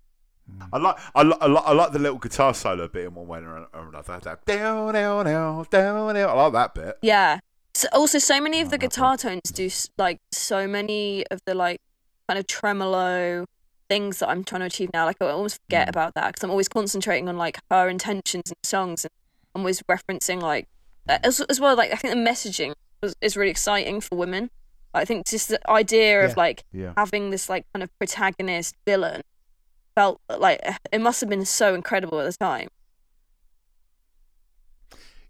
I 0.71 0.77
like, 0.77 0.95
I 1.13 1.23
like, 1.23 1.37
I 1.41 1.45
like, 1.47 1.63
I 1.65 1.71
like 1.73 1.91
the 1.91 1.99
little 1.99 2.17
guitar 2.17 2.53
solo 2.53 2.87
bit 2.87 3.05
in 3.05 3.15
one 3.15 3.27
way 3.27 3.39
or 3.39 3.67
another. 3.73 4.19
That 4.19 4.45
down, 4.45 4.93
down, 4.93 5.25
down, 5.25 5.65
down, 5.69 6.15
down. 6.15 6.29
I 6.29 6.33
like 6.33 6.53
that 6.53 6.73
bit. 6.73 6.97
Yeah. 7.01 7.39
So 7.73 7.87
also, 7.91 8.17
so 8.17 8.41
many 8.41 8.61
of 8.61 8.69
the 8.69 8.77
guitar 8.77 9.17
tones 9.17 9.51
do 9.51 9.69
like 9.97 10.19
so 10.31 10.67
many 10.67 11.27
of 11.27 11.41
the 11.45 11.53
like 11.53 11.79
kind 12.27 12.39
of 12.39 12.47
tremolo 12.47 13.45
things 13.89 14.19
that 14.19 14.29
I'm 14.29 14.43
trying 14.43 14.61
to 14.61 14.65
achieve 14.65 14.89
now. 14.93 15.05
Like 15.05 15.17
I 15.21 15.29
almost 15.29 15.59
forget 15.65 15.89
about 15.89 16.15
that 16.15 16.27
because 16.27 16.43
I'm 16.43 16.49
always 16.49 16.67
concentrating 16.67 17.29
on 17.29 17.37
like 17.37 17.59
her 17.69 17.89
intentions 17.89 18.49
and 18.49 18.57
songs, 18.63 19.05
and 19.05 19.11
I'm 19.53 19.61
always 19.61 19.81
referencing 19.83 20.41
like 20.41 20.67
uh, 21.07 21.19
as 21.23 21.39
as 21.41 21.59
well. 21.59 21.75
Like 21.75 21.91
I 21.91 21.95
think 21.95 22.13
the 22.13 22.19
messaging 22.19 22.73
was, 23.01 23.15
is 23.21 23.37
really 23.37 23.51
exciting 23.51 24.01
for 24.01 24.15
women. 24.15 24.49
I 24.97 25.05
think 25.05 25.25
just 25.27 25.49
the 25.49 25.59
idea 25.69 26.21
Yeah. 26.21 26.29
of 26.29 26.37
like 26.37 26.63
Yeah. 26.71 26.93
having 26.97 27.29
this 27.29 27.49
like 27.49 27.65
kind 27.73 27.83
of 27.83 27.89
protagonist 27.99 28.75
villain 28.85 29.21
felt 29.95 30.21
like 30.29 30.59
it 30.91 31.01
must 31.01 31.21
have 31.21 31.29
been 31.29 31.45
so 31.45 31.73
incredible 31.73 32.19
at 32.19 32.25
the 32.31 32.37
time. 32.37 32.67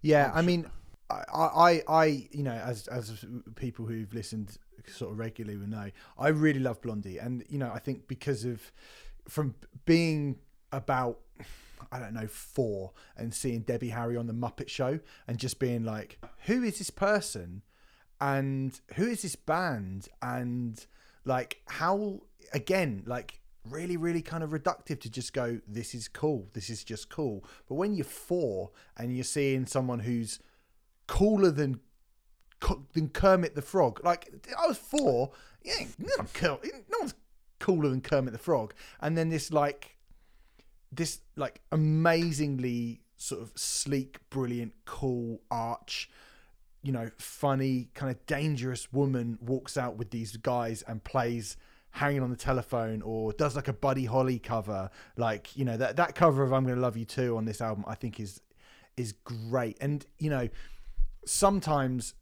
Yeah, 0.02 0.30
oh, 0.34 0.38
I 0.38 0.42
mean, 0.42 0.66
I, 1.10 1.14
I, 1.32 1.82
I, 1.88 2.04
you 2.30 2.42
know, 2.42 2.52
as 2.52 2.86
as 2.88 3.24
people 3.56 3.86
who've 3.86 4.12
listened 4.14 4.56
sort 4.86 5.12
of 5.12 5.18
regularly 5.18 5.58
will 5.58 5.66
know, 5.68 5.90
I 6.18 6.28
really 6.28 6.60
love 6.60 6.80
Blondie, 6.80 7.18
and 7.18 7.44
you 7.48 7.58
know, 7.58 7.70
I 7.74 7.78
think 7.78 8.06
because 8.08 8.44
of 8.44 8.70
from 9.28 9.54
being 9.84 10.36
about, 10.72 11.18
I 11.90 11.98
don't 11.98 12.14
know, 12.14 12.26
four 12.28 12.92
and 13.16 13.34
seeing 13.34 13.60
Debbie 13.60 13.90
Harry 13.90 14.16
on 14.16 14.26
the 14.26 14.32
Muppet 14.34 14.68
Show 14.68 15.00
and 15.26 15.38
just 15.38 15.58
being 15.58 15.84
like, 15.84 16.18
who 16.46 16.62
is 16.62 16.78
this 16.78 16.90
person, 16.90 17.62
and 18.20 18.80
who 18.94 19.06
is 19.06 19.22
this 19.22 19.36
band, 19.36 20.08
and 20.22 20.84
like 21.24 21.62
how 21.66 22.22
again, 22.52 23.02
like 23.06 23.40
really 23.70 23.96
really 23.96 24.22
kind 24.22 24.42
of 24.42 24.50
reductive 24.50 25.00
to 25.00 25.10
just 25.10 25.32
go 25.32 25.60
this 25.66 25.94
is 25.94 26.08
cool. 26.08 26.48
This 26.52 26.70
is 26.70 26.84
just 26.84 27.08
cool. 27.08 27.44
But 27.68 27.74
when 27.74 27.94
you're 27.94 28.04
four 28.04 28.70
and 28.96 29.14
you're 29.14 29.24
seeing 29.24 29.66
someone 29.66 30.00
who's 30.00 30.40
cooler 31.06 31.50
than 31.50 31.80
than 32.92 33.08
Kermit 33.08 33.54
the 33.54 33.62
Frog 33.62 34.00
like 34.04 34.32
I 34.58 34.66
was 34.66 34.78
four. 34.78 35.32
Yeah 35.62 35.84
no 35.98 36.12
one's 36.16 36.32
cool- 36.32 36.60
no 36.64 36.98
one's 36.98 37.14
cooler 37.58 37.88
than 37.88 38.00
Kermit 38.00 38.32
the 38.32 38.38
Frog. 38.38 38.74
And 39.00 39.16
then 39.16 39.28
this 39.28 39.52
like 39.52 39.96
this 40.90 41.20
like 41.36 41.60
amazingly 41.70 43.02
sort 43.16 43.42
of 43.42 43.52
sleek 43.56 44.18
brilliant 44.30 44.72
cool 44.84 45.40
arch 45.50 46.08
you 46.88 46.94
know, 46.94 47.10
funny, 47.18 47.90
kind 47.92 48.10
of 48.10 48.24
dangerous 48.24 48.90
woman 48.94 49.36
walks 49.42 49.76
out 49.76 49.98
with 49.98 50.08
these 50.08 50.38
guys 50.38 50.80
and 50.88 51.04
plays 51.04 51.58
hanging 51.90 52.22
on 52.22 52.30
the 52.30 52.36
telephone 52.36 53.02
or 53.02 53.30
does 53.34 53.54
like 53.54 53.68
a 53.68 53.74
Buddy 53.74 54.06
Holly 54.06 54.38
cover. 54.38 54.88
Like, 55.14 55.54
you 55.54 55.66
know, 55.66 55.76
that, 55.76 55.96
that 55.96 56.14
cover 56.14 56.42
of 56.42 56.54
I'm 56.54 56.64
Gonna 56.64 56.80
Love 56.80 56.96
You 56.96 57.04
Too 57.04 57.36
on 57.36 57.44
this 57.44 57.60
album 57.60 57.84
I 57.86 57.94
think 57.94 58.18
is 58.18 58.40
is 58.96 59.12
great. 59.22 59.76
And, 59.82 60.06
you 60.18 60.30
know, 60.30 60.48
sometimes 61.26 62.14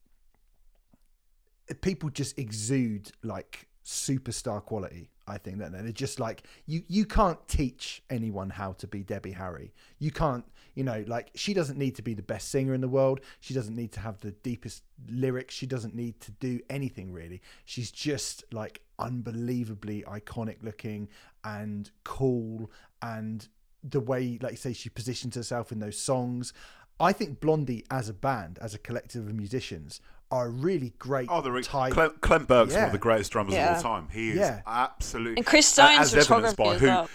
people 1.80 2.10
just 2.10 2.36
exude 2.36 3.12
like 3.22 3.68
superstar 3.84 4.60
quality. 4.60 5.10
I 5.26 5.38
think 5.38 5.58
that 5.58 5.72
they're 5.72 5.90
just 5.92 6.20
like 6.20 6.44
you. 6.66 6.82
You 6.88 7.04
can't 7.04 7.38
teach 7.48 8.02
anyone 8.10 8.50
how 8.50 8.72
to 8.72 8.86
be 8.86 9.02
Debbie 9.02 9.32
Harry. 9.32 9.72
You 9.98 10.10
can't. 10.10 10.44
You 10.74 10.84
know, 10.84 11.04
like 11.06 11.30
she 11.34 11.54
doesn't 11.54 11.78
need 11.78 11.94
to 11.96 12.02
be 12.02 12.12
the 12.12 12.22
best 12.22 12.50
singer 12.50 12.74
in 12.74 12.82
the 12.82 12.88
world. 12.88 13.20
She 13.40 13.54
doesn't 13.54 13.74
need 13.74 13.92
to 13.92 14.00
have 14.00 14.20
the 14.20 14.32
deepest 14.32 14.82
lyrics. 15.08 15.54
She 15.54 15.66
doesn't 15.66 15.94
need 15.94 16.20
to 16.20 16.32
do 16.32 16.60
anything 16.68 17.12
really. 17.12 17.40
She's 17.64 17.90
just 17.90 18.44
like 18.52 18.82
unbelievably 18.98 20.04
iconic 20.06 20.62
looking 20.62 21.08
and 21.44 21.90
cool, 22.04 22.70
and 23.00 23.48
the 23.82 24.00
way, 24.00 24.38
like 24.42 24.52
you 24.52 24.56
say, 24.58 24.72
she 24.72 24.90
positions 24.90 25.34
herself 25.34 25.72
in 25.72 25.78
those 25.78 25.98
songs. 25.98 26.52
I 26.98 27.12
think 27.12 27.40
Blondie, 27.40 27.84
as 27.90 28.08
a 28.08 28.14
band, 28.14 28.58
as 28.60 28.74
a 28.74 28.78
collective 28.78 29.26
of 29.26 29.34
musicians, 29.34 30.00
are 30.30 30.50
really 30.50 30.92
great 30.98 31.28
Oh, 31.30 31.40
the 31.40 31.52
re- 31.52 31.62
type. 31.62 31.92
Clem, 31.92 32.12
Clem 32.20 32.44
Burke's 32.46 32.74
one 32.74 32.84
of 32.84 32.92
the 32.92 32.98
greatest 32.98 33.30
drummers 33.32 33.54
of 33.54 33.60
all 33.60 33.80
time. 33.80 34.08
He 34.12 34.30
is 34.30 34.36
Yeah. 34.36 34.60
absolutely. 34.66 35.36
And 35.38 35.46
Chris 35.46 35.66
a- 35.68 35.72
Stone's 35.72 36.14
as 36.14 36.30
evidenced 36.30 36.56
by 36.56 36.78
who. 36.78 36.86
well. 36.86 37.08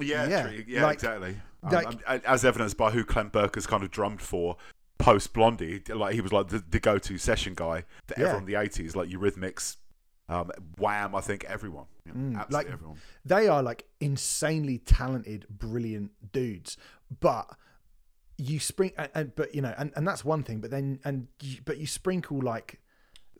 Yeah, 0.00 0.28
Yeah, 0.28 0.42
true, 0.48 0.64
yeah, 0.66 0.82
like- 0.84 0.94
exactly. 0.94 1.40
Um, 1.62 1.70
like- 1.72 1.86
um, 2.06 2.20
as 2.24 2.44
evidenced 2.44 2.76
by 2.76 2.90
who 2.90 3.04
Clem 3.04 3.30
Burke 3.30 3.56
has 3.56 3.66
kind 3.66 3.82
of 3.82 3.90
drummed 3.90 4.20
for 4.22 4.56
post 4.98 5.32
Blondie. 5.32 5.82
Like 5.88 6.14
he 6.14 6.20
was 6.20 6.32
like 6.32 6.48
the, 6.48 6.58
the 6.68 6.78
go-to 6.78 7.18
session 7.18 7.54
guy 7.54 7.80
to 8.08 8.14
Yeah. 8.16 8.24
everyone 8.26 8.42
in 8.42 8.46
the 8.46 8.54
eighties, 8.60 8.94
like 8.94 9.08
Eurythmics, 9.08 9.76
um, 10.28 10.50
Wham. 10.76 11.14
I 11.14 11.20
think 11.20 11.44
everyone, 11.44 11.86
you 12.04 12.12
know, 12.12 12.18
Mm, 12.36 12.40
absolutely 12.40 12.54
like- 12.70 12.72
everyone. 12.74 12.98
they 13.24 13.48
are 13.48 13.62
like 13.62 13.86
insanely 14.00 14.78
talented, 14.78 15.46
brilliant 15.48 16.32
dudes. 16.32 16.76
But 17.20 17.48
you 18.38 18.60
spring 18.60 18.92
and, 18.96 19.10
and 19.14 19.36
but 19.36 19.54
you 19.54 19.60
know, 19.60 19.74
and, 19.76 19.92
and 19.96 20.06
that's 20.06 20.24
one 20.24 20.42
thing. 20.42 20.60
But 20.60 20.70
then 20.70 21.00
and 21.04 21.26
you, 21.42 21.58
but 21.64 21.78
you 21.78 21.86
sprinkle 21.86 22.40
like 22.40 22.80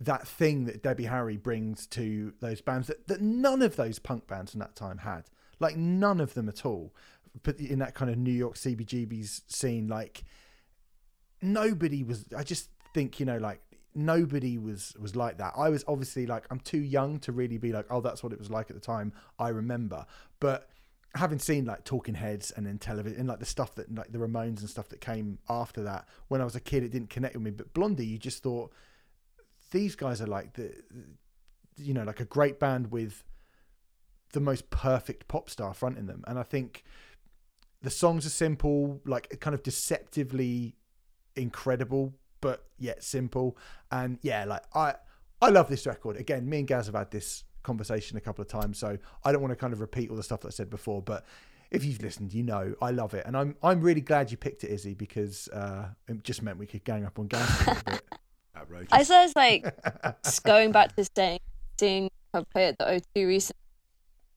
that 0.01 0.27
thing 0.27 0.67
that 0.67 0.83
Debbie 0.83 1.05
Harry 1.05 1.37
brings 1.37 1.87
to 1.89 2.33
those 2.41 2.61
bands 2.61 2.89
that, 2.89 3.09
that 3.09 3.21
none 3.21 3.63
of 3.63 3.77
those 3.77 3.99
punk 3.99 4.27
bands 4.27 4.55
in 4.55 4.61
that 4.61 4.77
time 4.77 4.99
had. 4.99 5.25
Like 5.61 5.77
none 5.77 6.21
of 6.21 6.35
them 6.35 6.49
at 6.49 6.67
all. 6.67 6.95
But 7.43 7.59
in 7.59 7.79
that 7.79 7.95
kind 7.95 8.11
of 8.11 8.19
New 8.19 8.33
York 8.33 8.55
CBGB's 8.55 9.43
scene, 9.47 9.89
like 9.89 10.25
nobody 11.41 12.03
was. 12.03 12.27
I 12.37 12.43
just 12.43 12.71
think 12.95 13.21
you 13.21 13.27
know, 13.27 13.39
like 13.39 13.61
nobody 13.95 14.59
was 14.59 14.95
was 15.01 15.15
like 15.15 15.39
that. 15.39 15.55
I 15.57 15.69
was 15.69 15.85
obviously 15.87 16.27
like 16.27 16.45
I'm 16.51 16.61
too 16.61 16.81
young 16.81 17.19
to 17.21 17.33
really 17.33 17.59
be 17.59 17.73
like, 17.73 17.87
oh, 17.91 18.01
that's 18.01 18.23
what 18.23 18.33
it 18.33 18.39
was 18.39 18.51
like 18.51 18.71
at 18.71 18.77
the 18.77 18.81
time. 18.81 19.13
I 19.39 19.51
remember, 19.51 20.07
but 20.41 20.69
having 21.19 21.39
seen 21.39 21.65
like 21.65 21.85
Talking 21.85 22.15
Heads 22.15 22.51
and 22.51 22.67
then 22.67 22.79
television 22.79 23.21
and 23.21 23.29
like 23.29 23.39
the 23.39 23.47
stuff 23.47 23.75
that 23.77 23.95
like 23.95 24.11
the 24.13 24.19
Ramones 24.19 24.61
and 24.61 24.71
stuff 24.71 24.89
that 24.89 25.01
came 25.01 25.39
after 25.49 25.83
that, 25.83 26.09
when 26.29 26.41
I 26.41 26.45
was 26.45 26.57
a 26.57 26.61
kid, 26.61 26.83
it 26.83 26.91
didn't 26.91 27.11
connect 27.11 27.35
with 27.35 27.43
me. 27.43 27.51
But 27.51 27.73
Blondie, 27.75 28.07
you 28.07 28.19
just 28.19 28.43
thought 28.43 28.73
these 29.71 29.95
guys 29.95 30.21
are 30.21 30.27
like 30.27 30.55
the, 30.55 30.73
you 31.77 31.95
know, 31.95 32.05
like 32.05 32.21
a 32.21 32.25
great 32.25 32.59
band 32.59 32.91
with 32.91 33.25
the 34.33 34.41
most 34.41 34.71
perfect 34.71 35.29
pop 35.29 35.49
star 35.51 35.75
fronting 35.75 36.07
them, 36.07 36.25
and 36.27 36.39
I 36.39 36.43
think 36.43 36.85
the 37.83 37.91
songs 37.91 38.27
are 38.27 38.31
simple, 38.31 39.01
like 39.05 39.39
kind 39.41 39.55
of 39.55 39.63
deceptively 39.63 40.75
incredible, 41.37 42.15
but 42.41 42.67
yet 42.79 43.03
simple. 43.05 43.57
And 43.91 44.19
yeah, 44.23 44.45
like 44.45 44.65
I 44.75 44.95
I 45.41 45.51
love 45.51 45.69
this 45.69 45.87
record. 45.87 46.17
Again, 46.17 46.49
me 46.49 46.59
and 46.59 46.69
Gaz 46.69 46.87
have 46.87 46.95
had 46.95 47.11
this 47.11 47.45
conversation 47.63 48.17
a 48.17 48.21
couple 48.21 48.43
of 48.43 48.49
times, 48.49 48.79
so 48.79 48.99
I 49.25 49.33
don't 49.33 49.41
want 49.43 49.53
to 49.53 49.57
kind 49.57 49.73
of 49.73 49.81
repeat 49.81 50.11
all 50.11 50.17
the 50.17 50.23
stuff 50.23 50.41
that 50.41 50.49
I 50.49 50.51
said 50.51 50.71
before, 50.71 51.03
but 51.03 51.25
if 51.71 51.85
you've 51.85 52.01
listened, 52.03 52.33
you 52.33 52.43
know 52.43 52.75
I 52.81 52.91
love 52.91 53.13
it, 53.15 53.25
and 53.27 53.37
I'm 53.37 53.57
I'm 53.63 53.81
really 53.81 54.01
glad 54.01 54.31
you 54.31 54.37
picked 54.37 54.65
it, 54.65 54.71
Izzy, 54.71 54.95
because 54.95 55.49
uh, 55.49 55.89
it 56.09 56.25
just 56.25 56.43
meant 56.43 56.59
we 56.59 56.67
could 56.67 56.85
gang 56.85 57.05
up 57.05 57.19
on 57.19 57.27
Gaz 57.27 57.49
a 57.61 57.71
little 57.71 57.83
bit. 57.85 58.03
Outrageous. 58.57 58.89
I 58.93 59.03
suppose 59.03 59.37
like 59.37 59.75
just 60.25 60.43
going 60.45 60.73
back 60.73 60.97
to 60.97 61.07
saying 61.15 61.41
seeing 61.79 62.11
her 62.35 62.43
play 62.53 62.67
at 62.67 62.79
the 62.79 62.85
O2 62.85 63.27
recently, 63.27 63.61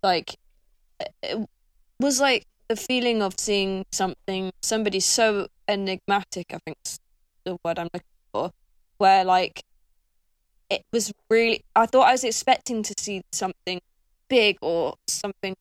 like 0.03 0.35
it- 0.99 1.13
it 1.23 1.49
was 1.99 2.19
like 2.19 2.45
the 2.67 2.75
feeling 2.75 3.21
of 3.21 3.39
seeing 3.39 3.85
something 3.91 4.51
somebody 4.61 4.99
so 4.99 5.47
enigmatic. 5.67 6.53
I 6.53 6.59
think 6.65 6.77
is 6.85 6.99
the 7.45 7.57
word 7.63 7.79
I'm 7.79 7.89
looking 7.93 8.07
for, 8.33 8.51
where 8.97 9.23
like 9.23 9.63
it 10.71 10.85
was 10.93 11.13
really. 11.29 11.63
I 11.75 11.85
thought 11.85 12.07
I 12.07 12.13
was 12.13 12.23
expecting 12.23 12.81
to 12.83 12.93
see 12.97 13.23
something 13.31 13.81
big 14.29 14.57
or 14.61 14.95
something 15.05 15.55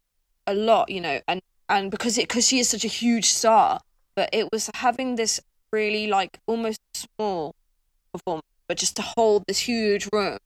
a 0.47 0.55
lot, 0.55 0.89
you 0.89 1.01
know, 1.01 1.21
and 1.27 1.43
and 1.69 1.91
because 1.91 2.17
it 2.17 2.29
because 2.29 2.47
she 2.47 2.61
is 2.61 2.69
such 2.69 2.85
a 2.85 2.89
huge 2.89 3.27
star, 3.27 3.81
but 4.15 4.31
it 4.33 4.49
was 4.53 4.71
having 4.75 5.17
this 5.17 5.41
really 5.73 6.07
like 6.07 6.39
almost 6.47 6.81
small 6.95 7.55
performance, 8.13 8.47
but 8.69 8.79
just 8.79 8.97
to 8.97 9.03
hold 9.03 9.45
this 9.47 9.59
huge 9.59 10.09
room 10.13 10.39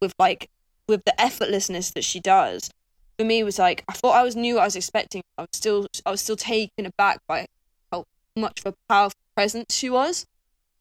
with 0.00 0.14
like 0.18 0.48
with 0.86 1.02
the 1.04 1.14
effortlessness 1.18 1.92
that 1.94 2.04
she 2.04 2.20
does, 2.20 2.70
for 3.18 3.24
me 3.24 3.42
was 3.42 3.58
like 3.58 3.82
I 3.88 3.94
thought 3.94 4.14
I 4.14 4.22
was 4.22 4.36
what 4.36 4.58
I 4.58 4.64
was 4.64 4.76
expecting. 4.76 5.22
I 5.38 5.42
was 5.42 5.50
still 5.54 5.86
I 6.04 6.10
was 6.10 6.20
still 6.20 6.36
taken 6.36 6.84
aback 6.84 7.20
by 7.26 7.46
how 7.90 8.04
much 8.36 8.60
of 8.60 8.74
a 8.74 8.74
powerful 8.90 9.18
presence 9.34 9.74
she 9.74 9.88
was, 9.88 10.26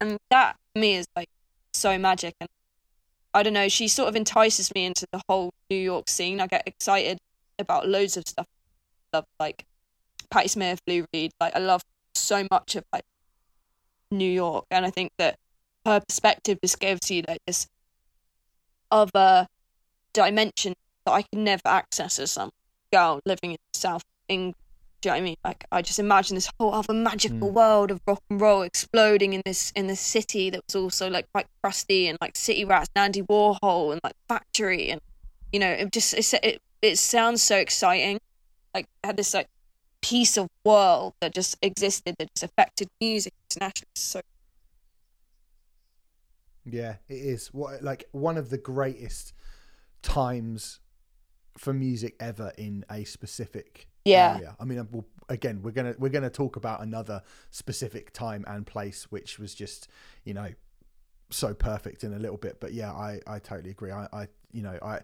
and 0.02 0.18
that 0.30 0.58
for 0.74 0.80
me 0.80 0.96
is 0.96 1.08
like 1.16 1.30
so 1.74 1.98
magic. 1.98 2.36
And 2.42 2.50
I 3.34 3.44
don't 3.44 3.54
know, 3.54 3.70
she 3.70 3.88
sort 3.88 4.10
of 4.10 4.16
entices 4.16 4.74
me 4.76 4.86
into 4.86 5.06
the 5.12 5.22
whole 5.30 5.54
New 5.70 5.78
York 5.78 6.10
scene. 6.10 6.42
I 6.42 6.48
get 6.48 6.64
excited 6.68 7.18
about 7.58 7.88
loads 7.88 8.18
of 8.18 8.28
stuff. 8.28 8.48
I 9.14 9.18
love 9.18 9.26
like 9.40 9.66
Patti 10.30 10.50
Smith, 10.50 10.82
Lou 10.88 11.06
Reed. 11.14 11.32
Like 11.40 11.56
I 11.56 11.60
love 11.60 11.82
so 12.14 12.46
much 12.52 12.76
of 12.76 12.84
like 12.92 13.06
New 14.10 14.30
York, 14.30 14.66
and 14.70 14.86
I 14.86 14.90
think 14.90 15.12
that 15.18 15.38
her 15.86 16.02
perspective 16.08 16.60
just 16.62 16.80
gives 16.80 17.10
you 17.10 17.24
like 17.28 17.42
this 17.48 17.68
other 18.92 19.48
dimension 20.14 20.74
that 21.06 21.12
I 21.12 21.22
can 21.22 21.44
never 21.44 21.62
access 21.66 22.20
as 22.20 22.32
some 22.32 22.52
girl 22.92 23.22
living 23.26 23.52
in 23.52 23.58
South 23.74 24.04
England. 24.28 24.56
Do 25.02 25.10
you 25.10 25.12
know 25.12 25.16
what 25.16 25.22
I 25.22 25.24
mean? 25.24 25.38
Like 25.44 25.66
I 25.72 25.82
just 25.82 25.98
imagine 25.98 26.36
this 26.36 26.50
whole 26.60 26.74
other 26.74 26.94
magical 26.94 27.50
mm. 27.50 27.54
world 27.54 27.90
of 27.90 28.00
rock 28.06 28.22
and 28.30 28.40
roll 28.40 28.62
exploding 28.62 29.34
in 29.34 29.42
this 29.46 29.72
in 29.76 29.88
this 29.88 30.00
city 30.00 30.52
that 30.52 30.62
was 30.68 30.76
also 30.76 31.10
like 31.10 31.26
quite 31.34 31.48
crusty 31.64 32.08
and 32.08 32.20
like 32.22 32.38
City 32.38 32.66
Rats 32.66 32.90
and 32.96 33.06
Andy 33.06 33.24
Warhol 33.24 33.94
and 33.94 34.02
like 34.04 34.14
Factory 34.30 34.92
and 34.92 35.02
you 35.52 35.60
know 35.60 35.70
it 35.70 35.92
just 35.92 36.14
it 36.14 36.34
it, 36.44 36.62
it 36.84 36.98
sounds 37.00 37.42
so 37.42 37.58
exciting. 37.58 38.20
Like 38.76 38.86
it 39.04 39.08
had 39.08 39.18
this 39.18 39.34
like 39.34 39.48
piece 40.02 40.38
of 40.38 40.48
world 40.64 41.14
that 41.20 41.34
just 41.34 41.58
existed 41.64 42.16
that 42.20 42.30
just 42.36 42.44
affected 42.44 42.88
music 43.00 43.34
internationally. 43.50 43.90
So 43.96 44.22
Yeah, 46.64 46.98
it 47.10 47.16
is. 47.16 47.48
What 47.48 47.82
like 47.82 48.04
one 48.12 48.38
of 48.38 48.52
the 48.52 48.60
greatest 48.60 49.34
times 50.04 50.80
for 51.58 51.74
music 51.74 52.16
ever 52.20 52.52
in 52.58 52.86
a 52.90 53.04
specific 53.04 53.88
Yeah. 54.06 54.36
area. 54.36 54.56
I 54.60 54.66
mean, 54.66 54.88
we'll, 54.92 55.06
again, 55.30 55.62
we're 55.62 55.72
gonna 55.72 55.96
we're 56.00 56.10
gonna 56.10 56.30
talk 56.30 56.56
about 56.56 56.82
another 56.82 57.22
specific 57.52 58.12
time 58.14 58.44
and 58.48 58.66
place, 58.66 59.12
which 59.12 59.38
was 59.40 59.54
just 59.54 59.88
you 60.24 60.34
know 60.34 60.50
so 61.30 61.54
perfect 61.54 62.04
in 62.04 62.14
a 62.14 62.20
little 62.20 62.38
bit. 62.38 62.60
But 62.60 62.74
yeah, 62.74 62.92
I 62.92 63.20
I 63.28 63.40
totally 63.40 63.72
agree. 63.72 63.92
I 63.92 64.08
I 64.14 64.28
you 64.52 64.62
know 64.64 64.78
I 64.82 65.00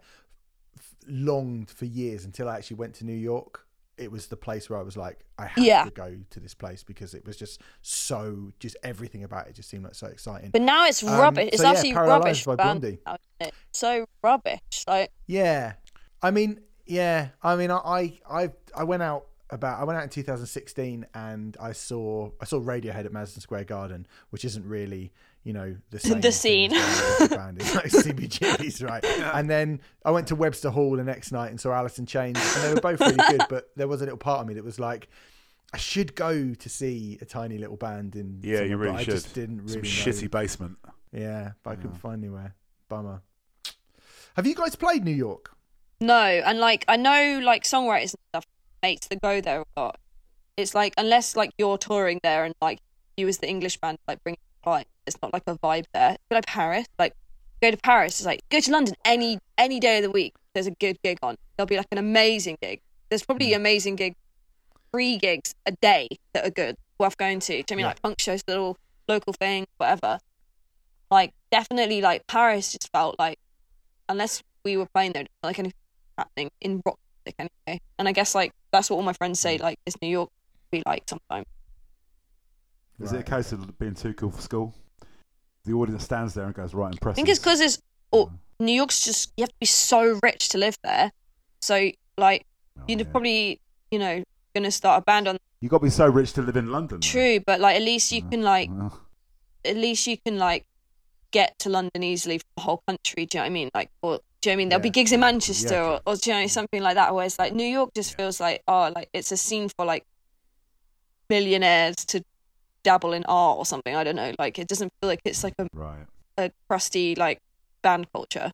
longed 1.07 1.69
for 1.69 1.85
years 1.85 2.25
until 2.25 2.49
I 2.49 2.57
actually 2.57 2.77
went 2.77 2.95
to 2.95 3.05
New 3.05 3.13
York. 3.15 3.65
It 3.97 4.11
was 4.11 4.27
the 4.27 4.37
place 4.37 4.69
where 4.69 4.77
I 4.77 4.83
was 4.83 4.95
like, 4.95 5.21
I 5.39 5.47
have 5.47 5.63
Yeah. 5.63 5.83
to 5.85 5.89
go 5.89 6.15
to 6.29 6.39
this 6.39 6.53
place 6.53 6.83
because 6.83 7.15
it 7.15 7.25
was 7.25 7.35
just 7.35 7.61
so, 7.81 8.51
just 8.59 8.77
everything 8.83 9.23
about 9.23 9.47
it 9.47 9.55
just 9.55 9.69
seemed 9.69 9.85
like 9.85 9.95
so 9.95 10.05
exciting. 10.05 10.51
But 10.51 10.61
now 10.61 10.85
it's 10.85 11.01
Um, 11.01 11.19
rubbish. 11.19 11.49
It's 11.51 11.57
so 11.57 11.63
yeah, 11.63 11.69
absolutely 11.71 12.01
rubbish. 12.07 12.45
By 12.45 12.55
band 12.57 12.81
Blondie. 12.81 12.99
now, 13.07 13.17
it? 13.39 13.53
So 13.73 14.05
rubbish. 14.21 14.59
Like 14.87 15.11
Yeah, 15.25 15.73
I 16.21 16.29
mean, 16.29 16.59
yeah, 16.87 17.29
I 17.43 17.55
mean, 17.55 17.71
I, 17.71 17.77
I, 17.77 18.13
I, 18.29 18.49
I 18.75 18.83
went 18.83 19.03
out 19.03 19.25
about, 19.49 19.79
I 19.79 19.83
went 19.83 19.97
out 19.97 20.03
in 20.03 20.09
2016, 20.09 21.05
and 21.13 21.55
I 21.59 21.71
saw, 21.71 22.31
I 22.41 22.45
saw 22.45 22.59
Radiohead 22.59 23.05
at 23.05 23.13
Madison 23.13 23.41
Square 23.41 23.65
Garden, 23.65 24.07
which 24.29 24.43
isn't 24.45 24.65
really, 24.65 25.11
you 25.43 25.53
know, 25.53 25.75
the 25.89 25.99
same 25.99 26.19
The 26.21 26.31
scene. 26.31 26.71
the 26.71 27.27
band. 27.31 27.61
It's 27.61 27.73
like 27.75 27.85
CBGB's, 27.85 28.81
right? 28.83 29.03
And 29.05 29.49
then 29.49 29.81
I 30.03 30.11
went 30.11 30.27
to 30.27 30.35
Webster 30.35 30.69
Hall 30.69 30.95
the 30.97 31.03
next 31.03 31.31
night 31.31 31.49
and 31.49 31.59
saw 31.59 31.71
Alice 31.73 31.99
in 31.99 32.05
Chains, 32.05 32.37
and 32.55 32.63
they 32.63 32.73
were 32.73 32.81
both 32.81 32.99
really 32.99 33.15
good, 33.37 33.43
but 33.49 33.69
there 33.75 33.87
was 33.87 34.01
a 34.01 34.05
little 34.05 34.17
part 34.17 34.41
of 34.41 34.47
me 34.47 34.53
that 34.55 34.63
was 34.63 34.79
like. 34.79 35.07
I 35.73 35.77
should 35.77 36.15
go 36.15 36.53
to 36.53 36.69
see 36.69 37.17
a 37.19 37.25
tiny 37.25 37.57
little 37.57 37.75
band 37.75 38.15
in. 38.15 38.39
yeah, 38.41 38.61
you 38.61 38.77
really 38.77 38.93
but 38.93 39.03
should. 39.03 39.13
I 39.13 39.17
just 39.17 39.33
didn't 39.35 39.67
Some 39.67 39.81
really 39.81 39.89
shitty 39.89 40.31
basement. 40.31 40.77
Yeah, 41.11 41.51
but 41.61 41.71
I 41.71 41.75
couldn't 41.75 41.97
find 41.97 42.23
anywhere. 42.23 42.55
Bummer. 42.87 43.21
Have 44.37 44.47
you 44.47 44.55
guys 44.55 44.77
played 44.77 45.03
New 45.03 45.11
York? 45.11 45.51
No, 45.99 46.15
and 46.15 46.59
like 46.59 46.85
I 46.87 46.97
know 46.97 47.39
like 47.43 47.63
songwriters 47.63 48.13
and 48.13 48.19
stuff, 48.29 48.45
mates 48.83 49.07
that 49.07 49.21
go 49.21 49.41
there 49.41 49.61
a 49.61 49.79
lot. 49.79 49.99
It's 50.55 50.75
like 50.75 50.93
unless 50.97 51.35
like 51.35 51.51
you're 51.57 51.77
touring 51.77 52.19
there 52.23 52.43
and 52.43 52.53
like 52.61 52.79
you 53.15 53.27
as 53.27 53.39
the 53.39 53.47
English 53.47 53.77
band 53.77 53.97
like 54.07 54.23
bring 54.23 54.37
clients, 54.63 54.91
it's 55.05 55.17
not 55.21 55.33
like 55.33 55.43
a 55.47 55.55
vibe 55.57 55.85
there. 55.93 56.17
Go 56.29 56.39
to 56.39 56.47
Paris, 56.47 56.87
like 56.99 57.13
go 57.61 57.71
to 57.71 57.77
Paris. 57.77 58.19
It's 58.19 58.25
like 58.25 58.41
go 58.49 58.59
to 58.59 58.71
London 58.71 58.95
any 59.05 59.39
any 59.57 59.79
day 59.79 59.97
of 59.97 60.03
the 60.03 60.11
week. 60.11 60.35
There's 60.53 60.67
a 60.67 60.71
good 60.71 61.01
gig 61.03 61.17
on. 61.23 61.35
There'll 61.55 61.67
be 61.67 61.77
like 61.77 61.87
an 61.91 61.97
amazing 61.97 62.57
gig. 62.61 62.81
There's 63.09 63.23
probably 63.23 63.49
hmm. 63.49 63.55
amazing 63.57 63.95
gig, 63.95 64.15
three 64.91 65.17
gigs 65.17 65.55
a 65.65 65.71
day 65.71 66.07
that 66.33 66.45
are 66.45 66.51
good, 66.51 66.75
worth 66.99 67.17
going 67.17 67.39
to. 67.39 67.47
Do 67.47 67.57
you 67.57 67.63
know 67.63 67.65
I 67.69 67.75
mean 67.75 67.79
Yeah. 67.79 67.87
like 67.87 68.01
punk 68.01 68.19
shows, 68.19 68.41
little 68.47 68.77
local 69.07 69.33
thing, 69.33 69.65
whatever. 69.77 70.19
Like 71.09 71.33
definitely 71.51 72.01
like 72.01 72.27
Paris 72.27 72.71
just 72.71 72.91
felt 72.91 73.17
like 73.17 73.39
unless 74.09 74.43
we 74.63 74.77
were 74.77 74.87
playing 74.93 75.13
there, 75.13 75.25
like 75.41 75.57
anything 75.57 75.73
happening 76.17 76.51
in 76.61 76.81
rock 76.85 76.97
music 77.25 77.35
anyway. 77.39 77.81
And 77.99 78.07
I 78.07 78.11
guess 78.11 78.35
like 78.35 78.53
that's 78.71 78.89
what 78.89 78.97
all 78.97 79.03
my 79.03 79.13
friends 79.13 79.39
say. 79.39 79.57
Mm. 79.57 79.61
Like 79.61 79.79
is 79.85 79.95
New 80.01 80.09
York 80.09 80.29
be 80.71 80.83
like 80.85 81.03
sometimes? 81.07 81.45
Is 82.99 83.13
it 83.13 83.19
a 83.19 83.23
case 83.23 83.51
of 83.51 83.77
being 83.77 83.93
too 83.93 84.13
cool 84.13 84.31
for 84.31 84.41
school? 84.41 84.73
The 85.65 85.73
audience 85.73 86.03
stands 86.03 86.33
there 86.33 86.45
and 86.45 86.53
goes, 86.55 86.73
right, 86.73 86.91
impressive. 86.91 87.13
I 87.13 87.15
think 87.15 87.29
it's 87.29 87.39
because 87.39 87.61
it's 87.61 87.79
oh, 88.11 88.31
New 88.59 88.71
York's 88.71 89.03
just 89.03 89.31
you 89.37 89.43
have 89.43 89.49
to 89.49 89.59
be 89.59 89.65
so 89.65 90.19
rich 90.23 90.49
to 90.49 90.57
live 90.57 90.77
there. 90.83 91.11
So 91.61 91.91
like 92.17 92.45
Oh, 92.79 92.83
you're 92.87 92.99
yeah. 92.99 93.05
probably 93.05 93.61
you 93.91 93.99
know 93.99 94.23
gonna 94.53 94.71
start 94.71 95.01
a 95.01 95.03
band 95.03 95.27
on 95.27 95.37
you 95.61 95.69
got 95.69 95.79
to 95.79 95.83
be 95.85 95.89
so 95.89 96.07
rich 96.07 96.33
to 96.33 96.41
live 96.41 96.55
in 96.55 96.71
London. 96.71 96.99
though. 96.99 97.07
true, 97.07 97.39
but 97.45 97.59
like 97.59 97.75
at 97.75 97.81
least 97.81 98.11
you 98.11 98.21
can 98.21 98.43
like 98.43 98.69
at 99.65 99.75
least 99.75 100.05
you 100.05 100.17
can 100.17 100.37
like 100.37 100.65
get 101.31 101.57
to 101.59 101.69
London 101.69 102.03
easily 102.03 102.37
from 102.37 102.47
the 102.57 102.61
whole 102.61 102.83
country. 102.87 103.25
Do 103.25 103.37
you 103.37 103.39
know 103.39 103.43
what 103.43 103.47
I 103.47 103.53
mean? 103.53 103.69
Like, 103.73 103.89
or 104.01 104.19
do 104.41 104.49
you 104.49 104.51
know 104.51 104.53
what 104.53 104.53
I 104.53 104.57
mean? 104.57 104.69
There'll 104.69 104.83
be 104.83 104.89
gigs 104.89 105.11
in 105.11 105.19
Manchester 105.19 105.73
Yeah, 105.73 105.99
or, 106.05 106.13
or 106.13 106.15
do 106.15 106.29
you 106.29 106.39
know 106.39 106.47
something 106.47 106.81
like 106.81 106.95
that. 106.95 107.13
Whereas 107.13 107.39
like 107.39 107.53
New 107.53 107.65
York 107.65 107.91
just 107.95 108.15
feels 108.15 108.39
like 108.39 108.61
oh, 108.67 108.91
like 108.95 109.09
it's 109.13 109.31
a 109.31 109.37
scene 109.37 109.69
for 109.69 109.85
like 109.85 110.03
millionaires 111.29 111.95
to 111.95 112.23
dabble 112.83 113.13
in 113.13 113.25
art 113.25 113.57
or 113.57 113.65
something. 113.65 113.95
I 113.95 114.03
don't 114.03 114.15
know. 114.15 114.33
Like 114.37 114.59
it 114.59 114.67
doesn't 114.67 114.91
feel 115.01 115.09
like 115.09 115.21
it's 115.25 115.43
like 115.43 115.55
a, 115.59 115.67
right. 115.73 116.05
a 116.37 116.51
crusty 116.69 117.15
like 117.15 117.39
band 117.81 118.07
culture. 118.13 118.51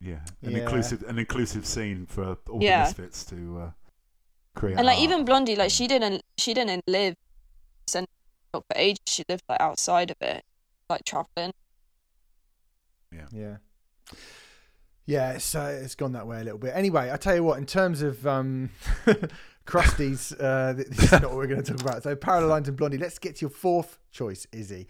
Yeah. 0.00 0.20
An 0.42 0.52
Yeah. 0.52 0.58
inclusive, 0.58 1.02
an 1.04 1.18
inclusive 1.18 1.66
scene 1.66 2.06
for 2.06 2.36
all 2.50 2.62
Yeah. 2.62 2.78
the 2.78 2.84
misfits 2.88 3.24
to 3.26 3.60
uh, 3.60 3.70
create. 4.54 4.76
And 4.78 4.86
like 4.86 4.96
art. 4.96 5.04
even 5.04 5.24
Blondie, 5.24 5.56
like 5.56 5.70
she 5.70 5.86
didn't 5.86 6.22
she 6.38 6.54
didn't 6.54 6.82
live 6.86 7.14
in 7.94 8.00
New 8.00 8.06
York 8.54 8.64
for 8.68 8.76
ages. 8.76 9.00
She 9.06 9.24
lived 9.28 9.44
like 9.48 9.60
outside 9.60 10.10
of 10.10 10.16
it, 10.20 10.42
like 10.88 11.04
traveling. 11.04 11.52
Yeah. 13.12 13.26
Yeah, 13.32 13.56
it's 15.10 15.56
uh, 15.56 15.80
it's 15.82 15.96
gone 15.96 16.12
that 16.12 16.26
way 16.26 16.40
a 16.40 16.44
little 16.44 16.58
bit. 16.58 16.72
Anyway, 16.74 17.10
I 17.12 17.16
tell 17.16 17.34
you 17.34 17.42
what, 17.42 17.58
in 17.58 17.66
terms 17.66 18.00
of 18.00 18.24
um, 18.28 18.70
crusties, 19.66 20.32
uh, 20.38 20.72
this 20.74 21.04
is 21.04 21.12
not 21.12 21.24
what 21.24 21.34
we're 21.34 21.48
going 21.48 21.62
to 21.62 21.72
talk 21.72 21.80
about. 21.80 22.04
So, 22.04 22.14
Parallel 22.14 22.48
Lines 22.48 22.68
and 22.68 22.76
Blondie. 22.76 22.96
Let's 22.96 23.18
get 23.18 23.34
to 23.36 23.40
your 23.40 23.50
fourth 23.50 23.98
choice, 24.12 24.46
Izzy. 24.52 24.86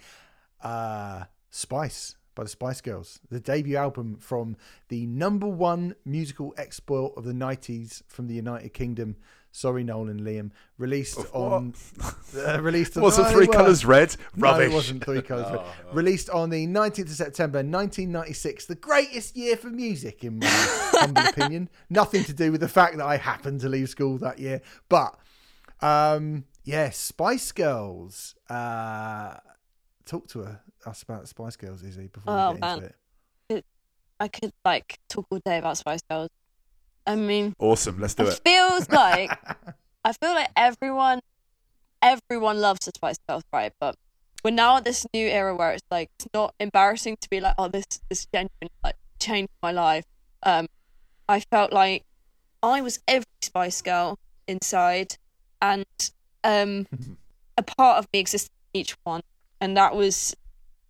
Uh, 0.62 1.24
Spice 1.48 2.16
by 2.34 2.42
the 2.42 2.50
Spice 2.50 2.82
Girls, 2.82 3.20
the 3.30 3.40
debut 3.40 3.76
album 3.76 4.16
from 4.16 4.56
the 4.88 5.06
number 5.06 5.46
one 5.48 5.94
musical 6.04 6.54
export 6.58 7.14
of 7.16 7.24
the 7.24 7.32
90s 7.32 8.02
from 8.06 8.26
the 8.28 8.34
United 8.34 8.74
Kingdom. 8.74 9.16
Sorry, 9.52 9.82
Nolan 9.82 10.20
Liam. 10.20 10.52
Released 10.78 11.18
Of 11.18 11.34
on. 11.34 11.74
Uh, 12.32 12.60
released 12.62 12.96
on. 12.96 13.02
Was 13.02 13.18
no, 13.18 13.24
three 13.24 13.48
colours 13.48 13.84
red? 13.84 14.14
No, 14.36 14.52
Rubbish. 14.52 14.70
it 14.70 14.72
wasn't 14.72 15.04
Three 15.04 15.20
Colours 15.20 15.50
Red. 15.50 15.60
Released 15.92 16.30
on 16.30 16.48
the 16.48 16.64
19th 16.68 17.00
of 17.00 17.08
September 17.10 17.58
1996, 17.58 18.66
the 18.66 18.76
greatest 18.76 19.36
year 19.36 19.56
for 19.56 19.66
music, 19.66 20.22
in 20.22 20.38
my 20.38 20.46
humble 20.46 21.22
opinion. 21.26 21.68
Nothing 21.88 22.22
to 22.22 22.32
do 22.32 22.52
with 22.52 22.60
the 22.60 22.68
fact 22.68 22.98
that 22.98 23.04
I 23.04 23.16
happened 23.16 23.62
to 23.62 23.68
leave 23.68 23.88
school 23.88 24.16
that 24.18 24.38
year. 24.38 24.60
But, 24.88 25.18
um, 25.80 26.44
yeah, 26.62 26.90
Spice 26.90 27.50
Girls. 27.50 28.36
Uh, 28.48 29.34
talk 30.06 30.28
to 30.28 30.42
her, 30.42 30.60
us 30.86 31.02
about 31.02 31.26
Spice 31.26 31.56
Girls, 31.56 31.82
Izzy, 31.82 32.06
before 32.06 32.32
Oh, 32.32 32.52
we 32.52 32.60
get 32.60 32.72
into 32.74 32.86
it. 32.86 33.64
I 34.20 34.28
could 34.28 34.52
like 34.64 35.00
talk 35.08 35.26
all 35.30 35.40
day 35.44 35.58
about 35.58 35.78
Spice 35.78 36.02
Girls. 36.08 36.28
I 37.06 37.16
mean, 37.16 37.54
Awesome. 37.58 37.98
Let's 37.98 38.14
do 38.14 38.26
it 38.26 38.34
it. 38.34 38.40
feels 38.44 38.88
like 38.90 39.30
I 40.04 40.12
feel 40.12 40.30
like 40.34 40.50
everyone, 40.56 41.20
everyone 42.02 42.60
loves 42.60 42.86
the 42.86 42.92
Spice 42.94 43.18
Girls, 43.28 43.42
right? 43.52 43.72
But 43.80 43.96
we're 44.42 44.50
now 44.52 44.78
at 44.78 44.84
this 44.84 45.06
new 45.12 45.26
era 45.26 45.54
where 45.54 45.72
it's 45.72 45.86
like 45.90 46.10
it's 46.18 46.28
not 46.32 46.54
embarrassing 46.58 47.16
to 47.20 47.30
be 47.30 47.40
like, 47.40 47.54
oh, 47.58 47.68
this 47.68 47.84
this 48.08 48.26
genuine 48.32 48.70
like 48.82 48.96
changed 49.18 49.52
my 49.62 49.72
life. 49.72 50.04
Um, 50.42 50.66
I 51.28 51.40
felt 51.40 51.72
like 51.72 52.04
I 52.62 52.80
was 52.80 52.98
every 53.06 53.26
Spice 53.42 53.82
Girl 53.82 54.18
inside, 54.46 55.16
and 55.60 55.84
um, 56.44 56.86
a 57.58 57.62
part 57.62 57.98
of 57.98 58.08
me 58.12 58.20
existed 58.20 58.50
in 58.72 58.80
each 58.80 58.96
one, 59.04 59.22
and 59.60 59.76
that 59.76 59.94
was 59.94 60.34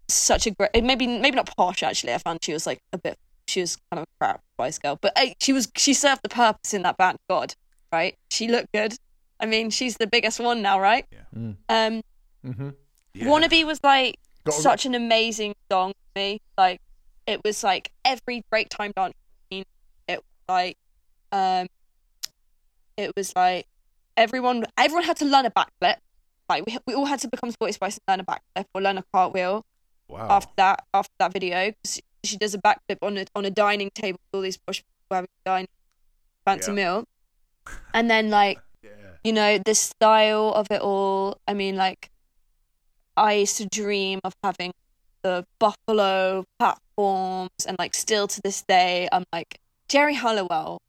such 0.08 0.46
a 0.46 0.50
great. 0.52 0.70
Maybe 0.82 1.06
maybe 1.06 1.36
not 1.36 1.50
posh 1.56 1.82
actually. 1.82 2.14
I 2.14 2.18
found 2.18 2.44
she 2.44 2.52
was 2.52 2.66
like 2.66 2.80
a 2.92 2.98
bit. 2.98 3.18
She 3.50 3.60
was 3.60 3.76
kind 3.90 4.00
of 4.00 4.04
a 4.04 4.18
crap 4.18 4.40
Spice 4.54 4.78
Girl, 4.78 4.98
but 5.00 5.12
uh, 5.16 5.26
she 5.40 5.52
was 5.52 5.70
she 5.76 5.92
served 5.94 6.22
the 6.22 6.28
purpose 6.28 6.72
in 6.74 6.82
that 6.82 6.96
band. 6.96 7.18
God, 7.28 7.54
right? 7.92 8.16
She 8.30 8.46
looked 8.48 8.72
good. 8.72 8.94
I 9.40 9.46
mean, 9.46 9.70
she's 9.70 9.96
the 9.96 10.06
biggest 10.06 10.38
one 10.38 10.62
now, 10.62 10.78
right? 10.80 11.04
Mm. 11.36 11.56
Um, 11.68 12.02
Mm-hmm. 12.46 12.70
Yeah. 13.14 13.26
Wannabe 13.26 13.66
was 13.66 13.80
like 13.82 14.16
Got 14.44 14.58
a- 14.58 14.62
such 14.62 14.86
an 14.86 14.94
amazing 14.94 15.54
song 15.70 15.92
for 15.92 16.20
me. 16.20 16.40
Like 16.56 16.80
it 17.26 17.40
was 17.44 17.62
like 17.64 17.90
every 18.04 18.42
break 18.50 18.68
time 18.70 18.92
dance 18.96 19.14
routine. 19.50 19.64
It 20.08 20.18
was 20.20 20.24
like 20.48 20.76
um 21.32 21.66
it 22.96 23.12
was 23.16 23.34
like 23.36 23.66
everyone 24.16 24.64
everyone 24.78 25.04
had 25.04 25.16
to 25.18 25.24
learn 25.24 25.46
a 25.46 25.50
backflip. 25.50 25.96
Like 26.48 26.64
we 26.66 26.78
we 26.86 26.94
all 26.94 27.06
had 27.06 27.20
to 27.20 27.28
become 27.28 27.50
Sporty 27.50 27.72
Spice 27.72 27.98
and 28.08 28.18
learn 28.18 28.26
a 28.26 28.30
backflip 28.60 28.64
or 28.74 28.80
learn 28.82 28.98
a 28.98 29.04
cartwheel 29.12 29.64
Wow. 30.08 30.26
after 30.28 30.52
that 30.56 30.84
after 30.92 31.12
that 31.20 31.32
video 31.32 31.72
'cause 31.84 32.00
she 32.24 32.36
does 32.36 32.54
a 32.54 32.58
backflip 32.58 32.98
on 33.02 33.16
a 33.18 33.26
on 33.34 33.44
a 33.44 33.50
dining 33.50 33.90
table 33.94 34.18
with 34.32 34.38
all 34.38 34.42
these 34.42 34.56
posh 34.58 34.78
people 34.78 35.16
having 35.16 35.28
dining 35.44 35.68
fancy 36.44 36.70
Yeah. 36.70 36.74
meal. 36.74 37.04
And 37.94 38.10
then 38.10 38.30
like 38.30 38.58
yeah. 38.82 38.90
you 39.24 39.32
know 39.32 39.58
the 39.58 39.74
style 39.74 40.52
of 40.54 40.66
it 40.70 40.80
all 40.80 41.36
i 41.46 41.52
mean 41.54 41.76
like 41.76 42.10
i 43.16 43.34
used 43.34 43.58
to 43.58 43.66
dream 43.66 44.18
of 44.24 44.32
having 44.42 44.72
the 45.22 45.44
buffalo 45.58 46.44
platforms 46.58 47.50
and 47.68 47.76
like 47.78 47.94
still 47.94 48.26
to 48.26 48.40
this 48.42 48.62
day 48.62 49.08
i'm 49.12 49.24
like 49.32 49.60
geri 49.88 50.14
halliwell 50.14 50.80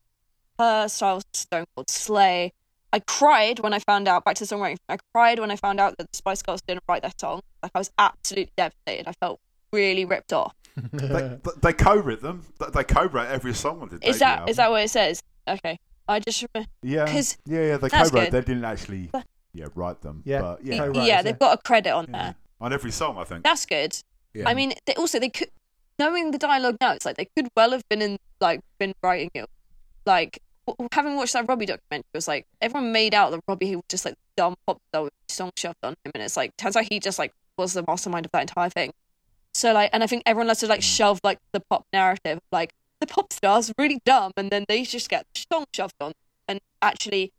her 0.57 0.87
style 0.87 1.15
was 1.15 1.23
stone 1.33 1.65
cold 1.75 1.89
slay 1.89 2.53
i 2.93 2.99
cried 2.99 3.59
when 3.59 3.73
i 3.73 3.79
found 3.79 4.07
out 4.07 4.23
back 4.23 4.35
to 4.35 4.45
the 4.45 4.55
songwriting 4.55 4.77
i 4.87 4.97
cried 5.13 5.37
when 5.39 5.51
i 5.51 5.55
found 5.57 5.79
out 5.79 5.97
that 5.97 6.09
the 6.09 6.17
spice 6.17 6.41
girls 6.41 6.61
didn't 6.61 6.83
write 6.87 7.01
their 7.01 7.11
song 7.19 7.41
like 7.61 7.71
i 7.75 7.79
was 7.79 7.91
absolutely 7.97 8.51
devastated 8.55 9.07
i 9.07 9.11
felt 9.19 9.39
really 9.73 10.05
ripped 10.05 10.31
off 10.31 10.55
They, 10.93 11.37
they 11.61 11.73
co-wrote 11.73 12.21
them. 12.21 12.43
They- 12.59 12.67
They 12.73 12.83
co-wrote 12.83 13.27
every 13.27 13.53
song 13.53 13.81
on 13.81 13.89
the 13.89 13.95
is 13.95 13.99
debut 14.01 14.19
that 14.19 14.39
album. 14.39 14.49
is 14.49 14.57
that 14.57 14.71
what 14.71 14.83
it 14.83 14.89
says 14.89 15.21
okay 15.47 15.79
i 16.07 16.19
just 16.19 16.45
remember 16.53 16.69
Yeah, 16.83 17.05
'cause 17.05 17.37
yeah, 17.45 17.61
yeah. 17.69 17.77
They 17.77 17.89
co-wrote. 17.89 18.11
good. 18.11 18.31
They 18.31 18.41
didn't 18.41 18.65
actually, 18.65 19.09
yeah, 19.53 19.65
write 19.75 20.01
them. 20.01 20.21
Yeah. 20.25 20.41
but 20.41 20.63
yeah, 20.65 20.77
Co-wrote. 20.77 21.05
yeah 21.05 21.21
they've 21.21 21.37
got 21.39 21.57
a 21.59 21.61
credit 21.61 21.91
on 21.91 22.05
yeah. 22.09 22.23
there 22.23 22.35
On 22.61 22.71
every 22.73 22.91
song, 22.91 23.17
I 23.17 23.23
think. 23.23 23.43
that's 23.43 23.65
good 23.65 23.95
Yeah. 24.33 24.47
I 24.49 24.53
mean, 24.53 24.73
they, 24.85 24.93
also 24.95 25.19
they 25.19 25.29
could, 25.29 25.49
knowing 25.99 26.31
the 26.31 26.37
dialogue 26.37 26.77
now, 26.79 26.93
it's 26.93 27.05
like 27.05 27.17
they 27.17 27.27
could 27.35 27.49
well 27.55 27.71
have 27.71 27.83
been 27.89 28.01
in 28.01 28.17
like 28.39 28.61
been 28.79 28.93
writing 29.03 29.29
it. 29.33 29.49
Like 30.05 30.39
having 30.93 31.15
watched 31.15 31.33
that 31.33 31.47
Robbie 31.49 31.65
documentary, 31.65 32.05
it 32.13 32.17
was 32.17 32.27
like 32.27 32.45
everyone 32.61 32.91
made 32.91 33.13
out 33.13 33.31
that 33.31 33.41
Robbie 33.47 33.75
was 33.75 33.83
just 33.89 34.05
like 34.05 34.15
dumb 34.37 34.55
pop 34.65 34.77
star 34.89 35.03
with 35.03 35.13
song 35.27 35.51
shoved 35.57 35.75
on 35.83 35.93
him, 36.05 36.11
and 36.15 36.23
it's 36.23 36.37
like 36.37 36.55
turns 36.57 36.75
out 36.75 36.85
he 36.89 36.99
just 36.99 37.19
like 37.19 37.33
was 37.57 37.73
the 37.73 37.83
mastermind 37.87 38.25
of 38.25 38.31
that 38.31 38.41
entire 38.41 38.69
thing. 38.69 38.91
So 39.53 39.73
like, 39.73 39.89
and 39.93 40.03
I 40.03 40.07
think 40.07 40.23
everyone 40.25 40.47
has 40.47 40.59
to 40.59 40.67
like 40.67 40.81
mm. 40.81 40.95
shove 40.97 41.19
like 41.23 41.39
the 41.51 41.61
pop 41.69 41.85
narrative, 41.91 42.39
like 42.51 42.73
the 42.99 43.07
pop 43.07 43.33
stars 43.33 43.69
are 43.69 43.73
really 43.77 43.99
dumb, 44.05 44.31
and 44.37 44.49
then 44.49 44.65
they 44.67 44.83
just 44.83 45.09
get 45.09 45.25
song 45.51 45.65
shoved 45.73 45.95
on. 45.99 46.13
And 46.47 46.59
actually, 46.81 47.33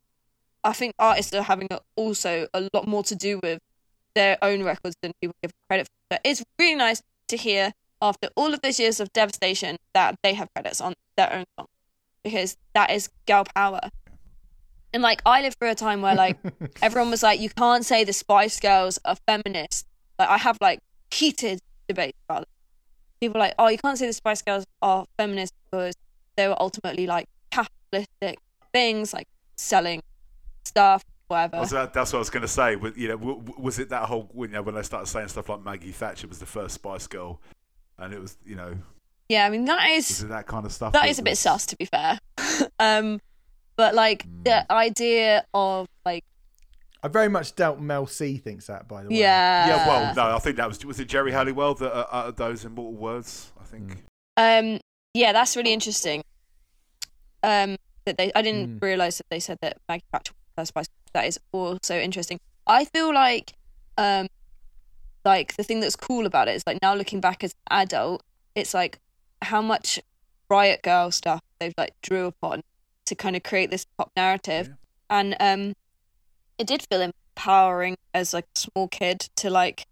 I 0.64 0.72
think 0.72 0.94
artists 0.98 1.32
are 1.32 1.42
having 1.42 1.68
also 1.96 2.48
a 2.52 2.68
lot 2.72 2.86
more 2.86 3.02
to 3.04 3.14
do 3.14 3.40
with 3.42 3.60
their 4.14 4.36
own 4.42 4.62
records 4.62 4.94
than 5.02 5.12
people 5.20 5.34
give 5.42 5.52
credit 5.68 5.86
for. 5.86 5.92
But 6.10 6.20
it's 6.24 6.44
really 6.58 6.76
nice 6.76 7.02
to 7.28 7.36
hear 7.36 7.72
after 8.00 8.28
all 8.36 8.52
of 8.52 8.60
those 8.60 8.78
years 8.78 9.00
of 9.00 9.12
devastation 9.12 9.76
that 9.94 10.16
they 10.22 10.34
have 10.34 10.52
credits 10.54 10.80
on 10.80 10.94
their 11.16 11.32
own 11.32 11.44
song 11.58 11.66
because 12.22 12.56
that 12.74 12.90
is 12.90 13.08
girl 13.26 13.44
power. 13.54 13.80
And 14.92 15.02
like 15.02 15.22
I 15.24 15.40
lived 15.40 15.58
through 15.58 15.70
a 15.70 15.74
time 15.74 16.02
where 16.02 16.14
like 16.14 16.36
everyone 16.82 17.10
was 17.10 17.22
like, 17.22 17.40
you 17.40 17.48
can't 17.48 17.84
say 17.84 18.04
the 18.04 18.12
Spice 18.12 18.60
Girls 18.60 18.98
are 19.04 19.16
feminist. 19.26 19.86
Like 20.18 20.28
I 20.28 20.38
have 20.38 20.58
like 20.60 20.80
heated 21.10 21.60
debates 21.88 22.18
about 22.28 22.42
it. 22.42 22.48
People 23.20 23.40
like, 23.40 23.54
oh, 23.58 23.68
you 23.68 23.78
can't 23.78 23.96
say 23.98 24.06
the 24.06 24.12
Spice 24.12 24.42
Girls 24.42 24.64
are 24.80 25.06
feminist 25.16 25.52
because 25.70 25.94
they 26.36 26.48
were 26.48 26.60
ultimately 26.60 27.06
like 27.06 27.28
capitalistic 27.50 28.38
things, 28.72 29.12
like 29.12 29.28
selling 29.56 30.02
stuff, 30.64 31.04
whatever. 31.28 31.58
Was 31.58 31.70
that, 31.70 31.92
that's 31.92 32.12
what 32.12 32.18
I 32.18 32.20
was 32.20 32.30
going 32.30 32.42
to 32.42 32.48
say. 32.48 32.76
Was, 32.76 32.96
you 32.96 33.08
know, 33.08 33.42
was 33.58 33.78
it 33.78 33.90
that 33.90 34.04
whole 34.06 34.30
you 34.34 34.48
know 34.48 34.62
when 34.62 34.74
they 34.74 34.82
started 34.82 35.06
saying 35.06 35.28
stuff 35.28 35.48
like 35.48 35.62
Maggie 35.62 35.92
Thatcher 35.92 36.26
was 36.26 36.38
the 36.38 36.46
first 36.46 36.74
Spice 36.74 37.06
Girl, 37.06 37.40
and 37.98 38.12
it 38.12 38.20
was 38.20 38.36
you 38.44 38.56
know 38.56 38.74
yeah, 39.28 39.46
I 39.46 39.50
mean 39.50 39.64
that 39.66 39.88
is 39.90 40.26
that 40.28 40.46
kind 40.46 40.66
of 40.66 40.72
stuff? 40.72 40.92
that 40.92 41.08
is 41.08 41.18
a 41.18 41.22
bit 41.22 41.38
sus 41.38 41.64
to 41.66 41.76
be 41.76 41.84
fair. 41.84 42.18
um, 42.80 43.20
but 43.76 43.94
like 43.94 44.24
Mm. 44.26 44.44
the 44.44 44.72
idea 44.72 45.44
of 45.54 45.86
I 47.02 47.08
very 47.08 47.28
much 47.28 47.56
doubt 47.56 47.80
Mel 47.82 48.06
C 48.06 48.36
thinks 48.38 48.66
that, 48.68 48.86
by 48.86 49.02
the 49.02 49.08
way. 49.08 49.16
yeah, 49.16 49.66
yeah. 49.66 49.86
Well, 49.88 50.14
no, 50.14 50.36
I 50.36 50.38
think 50.38 50.56
that 50.56 50.68
was 50.68 50.84
was 50.84 51.00
it 51.00 51.06
Geri 51.08 51.32
Halliwell 51.32 51.74
that 51.74 51.92
uh, 51.92 52.06
uttered 52.10 52.36
those 52.36 52.64
immortal 52.64 52.94
words. 52.94 53.52
I 53.60 53.64
think. 53.64 54.04
Mm. 54.38 54.74
Um, 54.74 54.80
yeah, 55.14 55.32
that's 55.32 55.56
really 55.56 55.72
interesting. 55.72 56.22
Um, 57.42 57.76
that 58.04 58.16
they 58.18 58.30
I 58.34 58.42
didn't 58.42 58.78
Mm. 58.78 58.82
realize 58.82 59.18
that 59.18 59.26
they 59.30 59.40
said 59.40 59.58
that 59.62 59.78
Maggie 59.88 60.04
Thatcher 60.12 60.32
was 60.32 60.52
first 60.56 60.68
Spice. 60.68 60.86
Girl. 60.88 60.94
That 61.22 61.26
is 61.26 61.38
also 61.52 61.98
interesting. 61.98 62.38
I 62.66 62.84
feel 62.86 63.12
like, 63.12 63.52
um, 63.98 64.28
like 65.24 65.56
the 65.56 65.62
thing 65.64 65.80
that's 65.80 65.96
cool 65.96 66.24
about 66.26 66.48
it 66.48 66.54
is 66.54 66.62
like 66.66 66.78
now 66.80 66.94
looking 66.94 67.20
back 67.20 67.44
as 67.44 67.52
an 67.70 67.82
adult, 67.82 68.22
it's 68.54 68.72
like 68.74 68.98
how 69.42 69.60
much 69.60 70.00
Riot 70.48 70.80
Grrrl 70.82 71.12
stuff 71.12 71.40
they've 71.58 71.74
like 71.76 71.94
drew 72.02 72.26
upon 72.26 72.62
to 73.06 73.14
kind 73.14 73.34
of 73.36 73.42
create 73.42 73.70
this 73.70 73.84
pop 73.98 74.10
narrative, 74.16 74.68
Yeah. 74.68 74.74
and 75.10 75.36
um, 75.40 75.74
it 76.62 76.68
did 76.68 76.86
feel 76.88 77.00
empowering 77.00 77.96
as 78.14 78.32
like 78.32 78.44
a 78.54 78.58
small 78.58 78.86
kid 78.86 79.28
to 79.34 79.50
like 79.50 79.84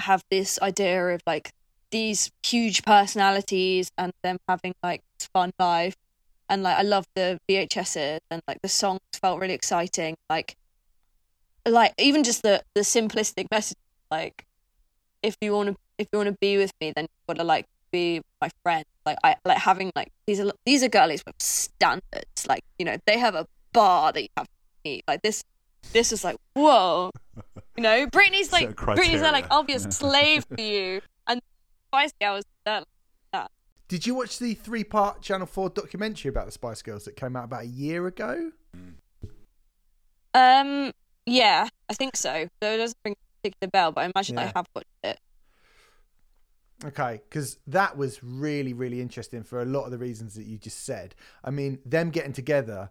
have 0.00 0.22
this 0.30 0.60
idea 0.60 1.14
of 1.14 1.22
like 1.26 1.50
these 1.90 2.30
huge 2.42 2.82
personalities 2.82 3.90
and 3.96 4.12
them 4.22 4.36
having 4.46 4.74
like 4.82 5.00
this 5.18 5.28
fun 5.32 5.50
life. 5.58 5.94
And 6.50 6.62
like 6.62 6.76
I 6.76 6.82
love 6.82 7.06
the 7.14 7.40
VHSs 7.48 8.18
and 8.30 8.42
like 8.46 8.60
the 8.60 8.68
songs 8.68 9.00
felt 9.14 9.40
really 9.40 9.54
exciting 9.54 10.14
like 10.28 10.56
like 11.66 11.94
even 11.96 12.22
just 12.22 12.42
the 12.42 12.62
the 12.74 12.82
simplistic 12.82 13.46
message 13.50 13.78
like 14.10 14.44
if 15.22 15.34
you 15.40 15.54
want 15.54 15.70
to 15.70 15.76
if 15.96 16.06
you 16.12 16.18
want 16.18 16.28
to 16.28 16.36
be 16.38 16.58
with 16.58 16.72
me 16.82 16.92
then 16.94 17.04
you've 17.04 17.26
got 17.26 17.40
to 17.40 17.44
like 17.44 17.64
be 17.90 18.20
my 18.42 18.50
friend. 18.62 18.84
Like 19.06 19.16
I 19.24 19.36
like 19.46 19.56
having 19.56 19.90
like 19.96 20.12
these 20.26 20.38
are 20.38 20.52
these 20.66 20.82
are 20.82 20.88
girlies 20.88 21.24
with 21.24 21.40
standards 21.40 22.46
like 22.46 22.62
you 22.78 22.84
know 22.84 22.98
they 23.06 23.18
have 23.18 23.34
a 23.34 23.46
bar 23.72 24.12
that 24.12 24.20
you 24.20 24.28
have 24.36 24.46
to 24.46 24.52
meet. 24.84 25.04
Like 25.08 25.22
this 25.22 25.42
this 25.94 26.12
is 26.12 26.22
like 26.22 26.36
whoa 26.54 27.10
you 27.76 27.82
know 27.82 28.06
Britney's 28.08 28.52
like 28.52 28.68
Set 28.68 28.76
Britney's 28.76 29.22
there 29.22 29.32
like 29.32 29.48
criteria. 29.48 29.48
I'll 29.50 29.62
be 29.62 29.72
a 29.72 29.80
slave 29.80 30.44
for 30.44 30.60
you 30.60 31.00
and 31.26 31.40
Spice 31.88 32.12
Girls 32.20 32.44
they're 32.66 32.84
that. 33.32 33.50
Did 33.88 34.06
you 34.06 34.14
watch 34.14 34.38
the 34.38 34.54
three 34.54 34.84
part 34.84 35.22
Channel 35.22 35.46
4 35.46 35.70
documentary 35.70 36.28
about 36.28 36.46
the 36.46 36.52
Spice 36.52 36.82
Girls 36.82 37.04
that 37.04 37.16
came 37.16 37.36
out 37.36 37.44
about 37.44 37.62
a 37.62 37.66
year 37.66 38.06
ago? 38.06 38.50
Um, 40.32 40.92
yeah, 41.26 41.68
I 41.88 41.94
think 41.94 42.16
so. 42.16 42.48
Though 42.60 42.72
it 42.72 42.78
doesn't 42.78 42.98
ring 43.04 43.14
a 43.14 43.42
particular 43.42 43.70
bell, 43.70 43.92
but 43.92 44.02
I 44.02 44.10
imagine 44.14 44.38
I 44.38 44.52
have 44.54 44.66
watched 44.74 44.88
it. 45.02 45.20
Okay, 46.84 47.20
because 47.28 47.58
that 47.66 47.96
was 47.96 48.22
really, 48.22 48.72
really 48.72 49.00
interesting 49.00 49.42
for 49.42 49.62
a 49.62 49.64
lot 49.64 49.84
of 49.84 49.90
the 49.90 49.98
reasons 49.98 50.34
that 50.34 50.44
you 50.44 50.58
just 50.58 50.84
said. 50.84 51.14
I 51.42 51.50
mean, 51.50 51.78
them 51.86 52.10
getting 52.10 52.32
together 52.32 52.90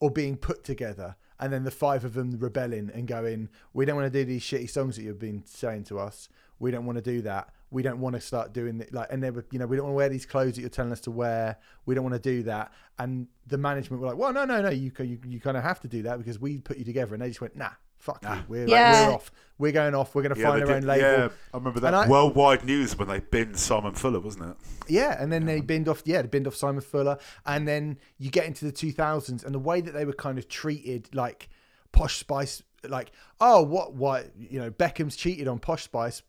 or 0.00 0.10
being 0.10 0.36
put 0.36 0.64
together, 0.64 1.16
and 1.40 1.52
then 1.52 1.64
the 1.64 1.70
five 1.70 2.04
of 2.04 2.14
them 2.14 2.38
rebelling 2.38 2.90
and 2.94 3.06
going, 3.08 3.48
"We 3.72 3.84
don't 3.84 3.96
want 3.96 4.12
to 4.12 4.18
do 4.18 4.24
these 4.24 4.42
shitty 4.42 4.70
songs 4.70 4.96
that 4.96 5.02
you've 5.02 5.18
been 5.18 5.42
saying 5.46 5.84
to 5.84 5.98
us. 5.98 6.28
We 6.58 6.70
don't 6.70 6.86
want 6.86 6.96
to 6.96 7.02
do 7.02 7.22
that. 7.22 7.50
we 7.70 7.82
don't 7.82 7.98
want 7.98 8.14
to 8.14 8.20
start 8.20 8.52
doing 8.52 8.80
it. 8.80 8.94
Like, 8.94 9.08
and 9.10 9.20
they 9.20 9.32
were, 9.32 9.44
you 9.50 9.58
know, 9.58 9.66
we 9.66 9.76
don't 9.76 9.86
want 9.86 9.94
to 9.94 9.96
wear 9.96 10.08
these 10.08 10.24
clothes 10.24 10.54
that 10.54 10.60
you're 10.60 10.70
telling 10.70 10.92
us 10.92 11.00
to 11.00 11.10
wear. 11.10 11.56
We 11.86 11.94
don't 11.96 12.04
want 12.04 12.14
to 12.14 12.20
do 12.20 12.44
that. 12.44 12.72
And 13.00 13.26
the 13.48 13.58
management 13.58 14.00
were 14.00 14.06
like, 14.06 14.16
well, 14.16 14.32
no, 14.32 14.44
no, 14.44 14.62
no, 14.62 14.70
you 14.70 14.92
you, 15.00 15.18
you 15.26 15.40
kind 15.40 15.56
of 15.56 15.64
have 15.64 15.80
to 15.80 15.88
do 15.88 16.02
that 16.02 16.18
because 16.18 16.38
we 16.38 16.58
put 16.58 16.76
you 16.76 16.84
together. 16.84 17.14
And 17.14 17.22
they 17.22 17.28
just 17.28 17.40
went, 17.40 17.56
nah, 17.56 17.70
fuck 18.04 18.22
you. 18.22 18.44
We're, 18.48 18.68
Yeah. 18.68 19.08
we're 19.08 19.14
off. 19.14 19.32
We're 19.56 19.72
going 19.72 19.94
off. 19.94 20.14
We're 20.14 20.22
going 20.22 20.34
to 20.34 20.40
Yeah, 20.40 20.48
find 20.48 20.62
they 20.62 20.70
our 20.70 20.76
own 20.76 20.82
label. 20.82 21.08
yeah, 21.08 21.28
I 21.52 21.56
remember 21.56 21.80
that 21.80 21.94
I- 21.94 22.08
worldwide 22.08 22.64
news 22.64 22.98
when 22.98 23.08
they 23.08 23.20
binned 23.20 23.56
Simon 23.58 23.94
Fuller, 23.94 24.20
wasn't 24.20 24.50
it? 24.50 24.56
Yeah, 24.88 25.16
and 25.20 25.32
then 25.32 25.44
they 25.46 25.60
binned 25.60 25.88
off. 25.88 26.02
Yeah, 26.04 26.22
they 26.22 26.28
binned 26.28 26.46
off 26.46 26.56
Simon 26.56 26.80
Fuller, 26.82 27.18
and 27.46 27.66
then 27.66 27.98
you 28.18 28.30
get 28.30 28.46
into 28.46 28.64
the 28.64 28.72
2000s, 28.72 29.44
and 29.44 29.54
the 29.54 29.58
way 29.60 29.80
that 29.80 29.92
they 29.92 30.04
were 30.04 30.12
kind 30.12 30.38
of 30.38 30.48
treated, 30.48 31.08
like 31.14 31.48
Posh 31.92 32.18
Spice, 32.18 32.62
like 32.86 33.12
oh, 33.40 33.62
what, 33.62 33.94
why, 33.94 34.24
you 34.38 34.58
know, 34.60 34.70
Beckham's 34.70 35.16
cheated 35.16 35.46
on 35.48 35.58
Posh 35.58 35.84
Spice, 35.84 36.22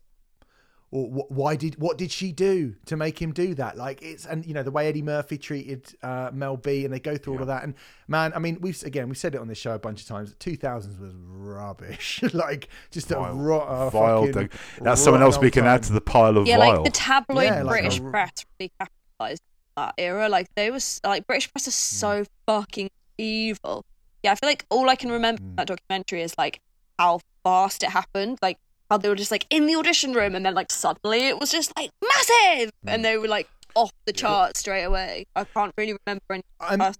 or 0.96 1.08
wh- 1.08 1.30
why 1.30 1.56
did 1.56 1.78
what 1.80 1.98
did 1.98 2.10
she 2.10 2.32
do 2.32 2.74
to 2.86 2.96
make 2.96 3.20
him 3.20 3.32
do 3.32 3.54
that? 3.54 3.76
Like 3.76 4.00
it's 4.02 4.24
and 4.24 4.44
you 4.46 4.54
know 4.54 4.62
the 4.62 4.70
way 4.70 4.88
Eddie 4.88 5.02
Murphy 5.02 5.36
treated 5.38 5.94
uh, 6.02 6.30
Mel 6.32 6.56
B, 6.56 6.84
and 6.84 6.94
they 6.94 7.00
go 7.00 7.16
through 7.16 7.34
all 7.34 7.40
of 7.42 7.48
that. 7.48 7.62
And 7.64 7.74
man, 8.08 8.32
I 8.34 8.38
mean, 8.38 8.58
we've 8.60 8.82
again 8.82 9.08
we 9.08 9.14
said 9.14 9.34
it 9.34 9.40
on 9.40 9.48
this 9.48 9.58
show 9.58 9.74
a 9.74 9.78
bunch 9.78 10.00
of 10.02 10.08
times. 10.08 10.34
2000s 10.40 10.98
was 11.00 11.12
rubbish, 11.16 12.22
like 12.32 12.68
just 12.90 13.10
a, 13.10 13.16
Vile. 13.16 13.34
rot, 13.34 13.66
a 13.68 13.90
Vile 13.90 14.20
fucking 14.26 14.32
thing. 14.32 14.50
That's 14.80 15.00
someone 15.02 15.22
else 15.22 15.38
we 15.38 15.46
old 15.48 15.52
can 15.52 15.66
add 15.66 15.82
to 15.84 15.92
the 15.92 16.00
pile 16.00 16.36
of 16.38 16.46
Yeah, 16.46 16.58
vile. 16.58 16.74
like 16.76 16.84
the 16.84 16.90
tabloid 16.90 17.44
Yeah, 17.44 17.62
like 17.62 17.82
British 17.82 17.98
a- 17.98 18.02
press 18.10 18.32
really 18.58 18.72
capitalized 18.80 19.42
that 19.76 19.94
era. 19.98 20.28
Like 20.28 20.48
they 20.54 20.70
was 20.70 21.00
like 21.04 21.26
British 21.26 21.52
press 21.52 21.66
is 21.68 21.74
so 21.74 22.24
fucking 22.46 22.90
evil. 23.18 23.84
Yeah, 24.22 24.32
I 24.32 24.34
feel 24.36 24.48
like 24.48 24.64
all 24.70 24.88
I 24.88 24.96
can 24.96 25.10
remember 25.10 25.40
from 25.42 25.56
that 25.56 25.66
documentary 25.66 26.22
is 26.22 26.34
like 26.38 26.60
how 26.98 27.20
fast 27.44 27.82
it 27.82 27.90
happened. 27.90 28.38
Like 28.42 28.58
how 28.90 28.96
they 28.98 29.08
were 29.08 29.14
just 29.14 29.30
like 29.30 29.46
in 29.50 29.66
the 29.66 29.74
audition 29.76 30.12
room 30.12 30.34
and 30.34 30.44
then 30.46 30.54
like 30.54 30.70
suddenly 30.70 31.26
it 31.28 31.38
was 31.40 31.50
just 31.50 31.72
like 31.76 31.90
massive 32.02 32.70
and 32.86 33.04
they 33.04 33.16
were 33.18 33.28
like 33.28 33.48
off 33.74 33.92
the 34.06 34.12
charts 34.12 34.60
straight 34.60 34.84
away. 34.84 35.26
I 35.34 35.44
can't 35.44 35.72
really 35.76 35.96
remember 36.06 36.22
any 36.30 36.42
I'm- 36.60 36.78
personal 36.78 36.96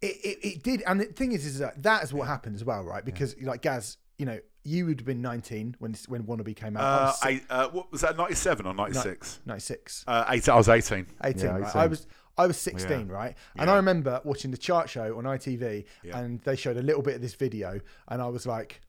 it, 0.00 0.16
it, 0.24 0.38
it 0.46 0.62
did 0.62 0.82
and 0.86 1.00
the 1.00 1.04
thing 1.04 1.32
is 1.32 1.46
is 1.46 1.58
that 1.60 1.80
that 1.82 2.02
is 2.02 2.12
what 2.12 2.26
happened 2.26 2.56
as 2.56 2.64
well 2.64 2.82
right 2.82 3.04
because 3.04 3.36
like 3.40 3.62
gaz 3.62 3.98
you 4.18 4.26
know 4.26 4.38
you 4.64 4.86
would 4.86 4.98
have 5.00 5.06
been 5.06 5.22
19 5.22 5.76
when 5.78 5.92
this, 5.92 6.08
when 6.08 6.24
wannabe 6.24 6.54
came 6.56 6.76
out 6.76 6.82
I 6.82 6.86
uh, 6.86 7.06
was 7.06 7.20
si- 7.20 7.28
eight, 7.28 7.42
uh, 7.50 7.68
what 7.70 7.90
was 7.90 8.00
that? 8.02 8.16
Ninety-seven 8.16 8.64
or 8.66 8.74
ninety-six? 8.74 9.40
96 9.44 10.04
Uh, 10.06 10.24
eight. 10.30 10.48
I 10.48 10.54
was 10.56 10.68
eighteen. 10.68 11.06
18 11.24 11.40
Yeah, 11.44 11.50
right? 11.56 11.68
18. 11.68 11.80
i 11.80 11.86
was 11.86 12.06
i 12.38 12.46
was 12.46 12.56
16 12.58 13.08
right 13.08 13.36
and 13.56 13.68
i 13.70 13.76
remember 13.76 14.20
watching 14.24 14.50
the 14.50 14.56
chart 14.56 14.88
show 14.88 15.16
on 15.18 15.24
itv 15.24 15.84
Yeah. 16.02 16.18
and 16.18 16.40
they 16.42 16.56
showed 16.56 16.76
a 16.76 16.82
little 16.82 17.02
bit 17.02 17.14
of 17.16 17.20
this 17.22 17.34
video 17.34 17.80
and 18.08 18.20
i 18.22 18.26
was 18.26 18.46
like 18.46 18.80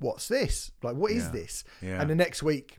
what's 0.00 0.28
this 0.28 0.70
like 0.82 0.94
what 0.96 1.10
is 1.10 1.24
Yeah. 1.24 1.30
this 1.30 1.64
Yeah. 1.82 2.00
and 2.00 2.08
the 2.10 2.14
next 2.14 2.42
week 2.42 2.78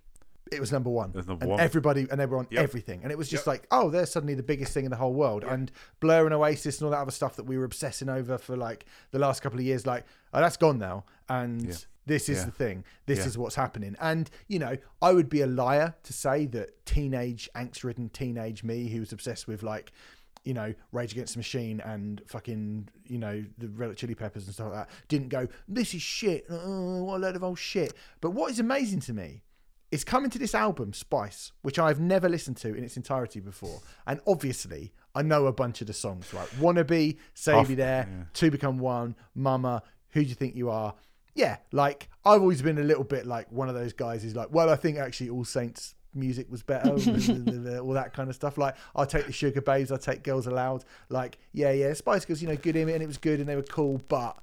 it 0.51 0.59
was 0.59 0.72
number 0.72 0.89
one 0.89 1.11
was 1.11 1.28
number 1.28 1.43
and 1.43 1.51
one. 1.51 1.59
everybody 1.59 2.07
and 2.09 2.20
on 2.22 2.47
Yep. 2.49 2.63
everything 2.63 3.01
and 3.03 3.11
it 3.11 3.17
was 3.17 3.30
just 3.30 3.41
Yep. 3.45 3.47
like 3.47 3.67
oh 3.72 3.89
they're 3.89 4.05
suddenly 4.07 4.34
the 4.34 4.43
biggest 4.43 4.74
thing 4.74 4.86
in 4.86 4.89
the 4.91 4.97
whole 4.97 5.13
world 5.13 5.43
and 5.43 5.72
blur 5.99 6.26
and 6.26 6.34
oasis 6.34 6.80
and 6.80 6.86
all 6.86 6.91
that 6.91 6.97
other 6.99 7.11
stuff 7.11 7.36
that 7.36 7.43
we 7.43 7.57
were 7.57 7.65
obsessing 7.65 8.09
over 8.09 8.38
for 8.38 8.57
like 8.57 8.86
the 9.11 9.20
last 9.20 9.41
couple 9.41 9.59
of 9.59 9.65
years 9.65 9.86
like 9.86 10.05
oh 10.34 10.39
that's 10.39 10.57
gone 10.57 10.80
now 10.80 11.03
and 11.28 11.67
Yeah. 11.67 11.76
this 12.07 12.30
is 12.30 12.39
Yeah. 12.39 12.45
the 12.45 12.51
thing 12.51 12.84
this 13.05 13.20
Yeah. 13.20 13.26
is 13.28 13.38
what's 13.38 13.55
happening 13.55 13.95
and 14.01 14.30
you 14.47 14.57
know 14.57 14.78
i 15.01 15.11
would 15.13 15.30
be 15.30 15.41
a 15.41 15.47
liar 15.47 15.93
to 16.03 16.13
say 16.13 16.47
that 16.47 16.84
teenage 16.86 17.47
angst-ridden 17.53 18.09
teenage 18.09 18.63
me 18.63 18.88
who 18.89 19.01
was 19.01 19.11
obsessed 19.11 19.47
with 19.47 19.61
like 19.61 19.91
you 20.44 20.54
know, 20.54 20.74
Rage 20.92 21.12
Against 21.12 21.34
the 21.34 21.40
Machine 21.40 21.82
and 21.82 22.22
fucking, 22.28 22.90
you 23.06 23.18
know, 23.18 23.44
the 23.58 23.68
Red 23.68 23.88
Hot 23.88 23.98
Chili 23.98 24.16
Peppers 24.16 24.46
and 24.46 24.54
stuff 24.54 24.68
like 24.68 24.88
that, 24.88 24.90
didn't 25.08 25.30
go, 25.30 25.48
this 25.68 25.94
is 25.94 26.02
shit. 26.02 26.46
Oh, 26.50 27.04
what 27.04 27.18
a 27.18 27.20
load 27.20 27.36
of 27.36 27.44
old 27.44 27.60
shit. 27.60 27.94
But 28.22 28.32
what 28.32 28.52
is 28.52 28.60
amazing 28.60 29.02
to 29.02 29.14
me 29.14 29.44
is 29.92 30.04
coming 30.04 30.30
to 30.30 30.40
this 30.40 30.54
album, 30.54 30.94
Spice, 30.94 31.52
which 31.62 31.80
I've 31.80 32.00
never 32.00 32.30
listened 32.30 32.58
to 32.58 32.74
in 32.74 32.84
its 32.84 32.96
entirety 32.96 33.40
before. 33.40 33.80
And 34.06 34.20
obviously, 34.28 34.94
I 35.16 35.24
know 35.24 35.48
a 35.48 35.54
bunch 35.54 35.82
of 35.82 35.88
the 35.88 35.94
songs, 35.94 36.34
right? 36.34 36.48
Wannabe, 36.60 37.18
Save 37.34 37.56
oh, 37.56 37.70
You 37.70 37.76
There, 37.76 38.08
yeah. 38.10 38.24
Two 38.34 38.52
Become 38.52 38.78
One, 38.78 39.16
Mama, 39.36 39.84
Who 40.12 40.22
Do 40.22 40.30
You 40.30 40.36
Think 40.36 40.56
You 40.56 40.70
Are? 40.70 40.94
Yeah, 41.34 41.58
like, 41.72 42.10
I've 42.26 42.42
always 42.42 42.62
been 42.62 42.78
a 42.78 42.84
little 42.84 43.04
bit 43.04 43.26
like 43.26 43.52
one 43.52 43.70
of 43.70 43.76
those 43.76 43.94
guys 43.94 44.24
who's 44.24 44.36
like, 44.36 44.50
well, 44.52 44.70
I 44.70 44.76
think 44.76 44.98
actually 44.98 45.30
All 45.30 45.46
Saints 45.46 45.96
music 46.14 46.47
was 46.51 46.64
better, 46.64 46.89
all 46.89 47.93
that 47.93 48.12
kind 48.14 48.30
of 48.30 48.36
stuff. 48.36 48.57
Like, 48.57 48.76
I'll 48.95 49.05
take 49.05 49.26
the 49.28 49.32
Sugababes, 49.32 49.91
I'll 49.91 49.97
take 49.97 50.24
Girls 50.24 50.47
Aloud. 50.47 50.84
Like, 51.10 51.38
yeah, 51.53 51.72
yeah, 51.72 51.93
Spice 51.93 52.26
Girls, 52.26 52.41
you 52.41 52.47
know, 52.47 52.55
good 52.55 52.76
in 52.76 52.89
it, 52.89 52.93
and 52.93 53.03
it 53.03 53.07
was 53.07 53.18
good, 53.18 53.39
and 53.39 53.47
they 53.47 53.55
were 53.55 53.62
cool. 53.64 54.01
But 54.07 54.38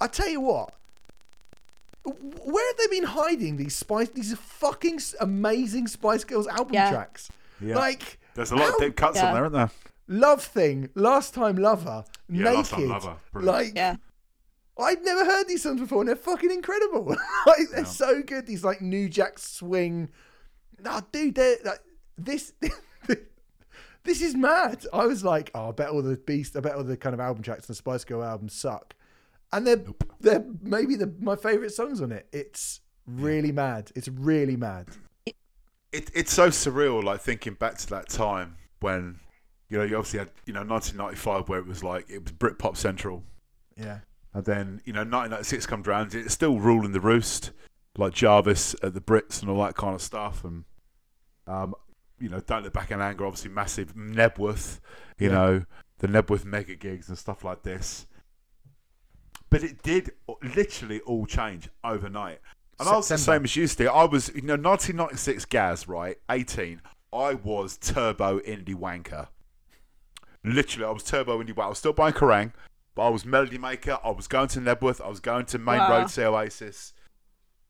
I 0.00 0.06
tell 0.08 0.28
you 0.28 0.40
what, 0.40 0.72
where 2.04 2.68
have 2.68 2.76
they 2.78 2.86
been 2.98 3.04
hiding 3.08 3.56
these 3.56 3.74
Spice, 3.76 4.08
these 4.10 4.36
fucking 4.36 5.00
amazing 5.20 5.86
Spice 5.88 6.24
Girls 6.24 6.46
album 6.46 6.74
Yeah. 6.74 6.90
tracks? 6.90 7.30
Yeah. 7.60 7.76
Like, 7.76 8.18
There's 8.34 8.50
a 8.52 8.56
lot 8.56 8.68
how- 8.70 8.74
of 8.76 8.80
deep 8.80 8.96
cuts 8.96 9.16
Yeah. 9.16 9.28
on 9.28 9.34
there, 9.34 9.42
aren't 9.42 9.54
there? 9.54 9.70
Love 10.08 10.42
Thing, 10.42 10.88
Last 10.94 11.34
Time 11.34 11.56
Lover, 11.56 12.04
Yeah, 12.28 12.44
Naked. 12.44 12.54
Last 12.56 12.70
Time 12.70 12.88
Lover. 12.88 13.16
Like, 13.34 13.72
Yeah. 13.74 13.96
I'd 14.78 15.02
never 15.02 15.24
heard 15.24 15.48
these 15.48 15.62
songs 15.62 15.80
before, 15.80 16.00
and 16.02 16.08
they're 16.08 16.16
fucking 16.16 16.50
incredible. 16.50 17.06
like, 17.46 17.70
they're 17.70 17.80
Yeah. 17.80 17.84
so 17.84 18.22
good. 18.22 18.46
These 18.46 18.62
like 18.62 18.80
New 18.82 19.08
Jack 19.08 19.38
Swing. 19.38 20.10
No, 20.78 21.00
dude, 21.12 21.34
they're 21.34 21.56
like 21.64 21.80
this. 22.18 22.52
this 24.04 24.22
is 24.22 24.34
mad. 24.34 24.84
I 24.92 25.06
was 25.06 25.24
like, 25.24 25.50
oh, 25.54 25.68
I 25.68 25.72
bet 25.72 25.90
all 25.90 26.02
the 26.02 26.16
beast, 26.16 26.56
I 26.56 26.60
bet 26.60 26.74
all 26.74 26.84
the 26.84 26.96
kind 26.96 27.14
of 27.14 27.20
album 27.20 27.42
tracks 27.42 27.66
the 27.66 27.74
Spice 27.74 28.04
Girl 28.04 28.22
album 28.22 28.48
suck, 28.48 28.94
and 29.52 29.66
they're 29.66 29.84
they're 30.20 30.44
maybe 30.62 30.96
the 30.96 31.12
my 31.20 31.36
favorite 31.36 31.72
songs 31.72 32.00
on 32.00 32.12
it. 32.12 32.28
It's 32.32 32.80
really 33.06 33.52
mad. 33.52 33.90
It's 33.94 34.08
really 34.08 34.56
mad. 34.56 34.88
it, 35.92 36.10
it's 36.14 36.32
so 36.32 36.48
surreal, 36.48 37.02
like 37.02 37.20
thinking 37.20 37.54
back 37.54 37.78
to 37.78 37.86
that 37.90 38.08
time 38.08 38.56
when, 38.80 39.18
you 39.68 39.78
know, 39.78 39.84
you 39.84 39.96
obviously 39.96 40.18
had, 40.18 40.30
you 40.44 40.52
know, 40.52 40.62
1995 40.64 41.48
where 41.48 41.58
it 41.58 41.66
was 41.66 41.82
like, 41.82 42.08
it 42.10 42.22
was 42.22 42.32
Britpop 42.32 42.76
Central. 42.76 43.22
Yeah. 43.76 44.00
And 44.34 44.44
then, 44.44 44.82
you 44.84 44.92
know, 44.92 45.00
1996 45.00 45.66
comes 45.66 45.88
around, 45.88 46.14
it's 46.14 46.34
still 46.34 46.58
ruling 46.58 46.92
the 46.92 47.00
roost, 47.00 47.52
like 47.98 48.12
Jarvis 48.12 48.74
at 48.82 48.94
the 48.94 49.00
Brits 49.00 49.40
and 49.40 49.50
all 49.50 49.62
that 49.64 49.74
kind 49.76 49.94
of 49.94 50.02
stuff. 50.02 50.44
And, 50.44 50.64
um, 51.46 51.74
you 52.18 52.28
know, 52.28 52.40
Don't 52.40 52.64
Look 52.64 52.72
Back 52.72 52.90
in 52.90 53.00
Anger, 53.00 53.26
obviously 53.26 53.50
massive. 53.50 53.94
Knebworth, 53.94 54.80
you 55.18 55.28
Yeah. 55.28 55.34
know, 55.34 55.64
the 55.98 56.08
Knebworth 56.08 56.44
mega 56.44 56.74
gigs 56.74 57.08
and 57.08 57.18
stuff 57.18 57.44
like 57.44 57.62
this. 57.62 58.06
But 59.48 59.62
it 59.62 59.82
did 59.82 60.10
literally 60.42 61.00
all 61.00 61.26
change 61.26 61.68
overnight. 61.84 62.40
And 62.78 62.88
I 62.88 62.96
was 62.96 63.08
the 63.08 63.16
same 63.16 63.44
as 63.44 63.56
you, 63.56 63.66
Steve. 63.66 63.88
I 63.88 64.04
was, 64.04 64.30
you 64.34 64.42
know, 64.42 64.56
1996 64.56 65.46
Gaz, 65.46 65.88
right? 65.88 66.18
18. 66.30 66.82
I 67.12 67.34
was 67.34 67.78
turbo 67.78 68.40
indie 68.40 68.74
wanker. 68.74 69.28
Literally, 70.44 70.86
I 70.86 70.90
was 70.90 71.02
turbo 71.02 71.42
indie 71.42 71.54
wanker. 71.54 71.64
I 71.64 71.68
was 71.68 71.78
still 71.78 71.94
buying 71.94 72.12
Kerrang, 72.12 72.52
but 72.94 73.02
I 73.06 73.08
was 73.08 73.24
Melody 73.24 73.56
Maker. 73.56 73.98
I 74.04 74.10
was 74.10 74.28
going 74.28 74.48
to 74.48 74.60
Knebworth. 74.60 75.00
I 75.00 75.08
was 75.08 75.20
going 75.20 75.46
to 75.46 75.58
Maine 75.58 75.78
Wow. 75.78 76.00
Road 76.00 76.08
to 76.08 76.26
Oasis. 76.26 76.92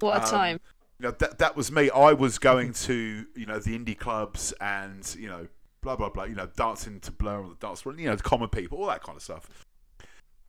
What 0.01 0.19
a 0.19 0.25
Um, 0.25 0.31
time. 0.31 0.61
You 0.99 1.09
know, 1.09 1.11
that, 1.13 1.39
that 1.39 1.57
was 1.57 1.71
me. 1.71 1.91
I 1.91 2.13
was 2.13 2.39
going 2.39 2.73
to, 2.73 3.27
you 3.35 3.47
know, 3.47 3.59
the 3.59 3.79
indie 3.79 3.99
clubs 3.99 4.53
and, 4.61 5.15
you 5.19 5.29
know, 5.29 5.47
blah, 5.83 5.95
blah, 5.95 6.09
blah, 6.09 6.25
you 6.25 6.35
know, 6.35 6.49
dancing 6.57 7.01
to 7.01 7.13
Blur 7.13 7.43
on 7.43 7.51
the 7.51 7.67
dance 7.67 7.83
floor, 7.83 7.95
you 7.97 8.09
know, 8.09 8.17
common 8.17 8.49
people, 8.49 8.79
all 8.79 8.87
that 8.87 9.03
kind 9.03 9.17
of 9.17 9.23
stuff. 9.23 9.67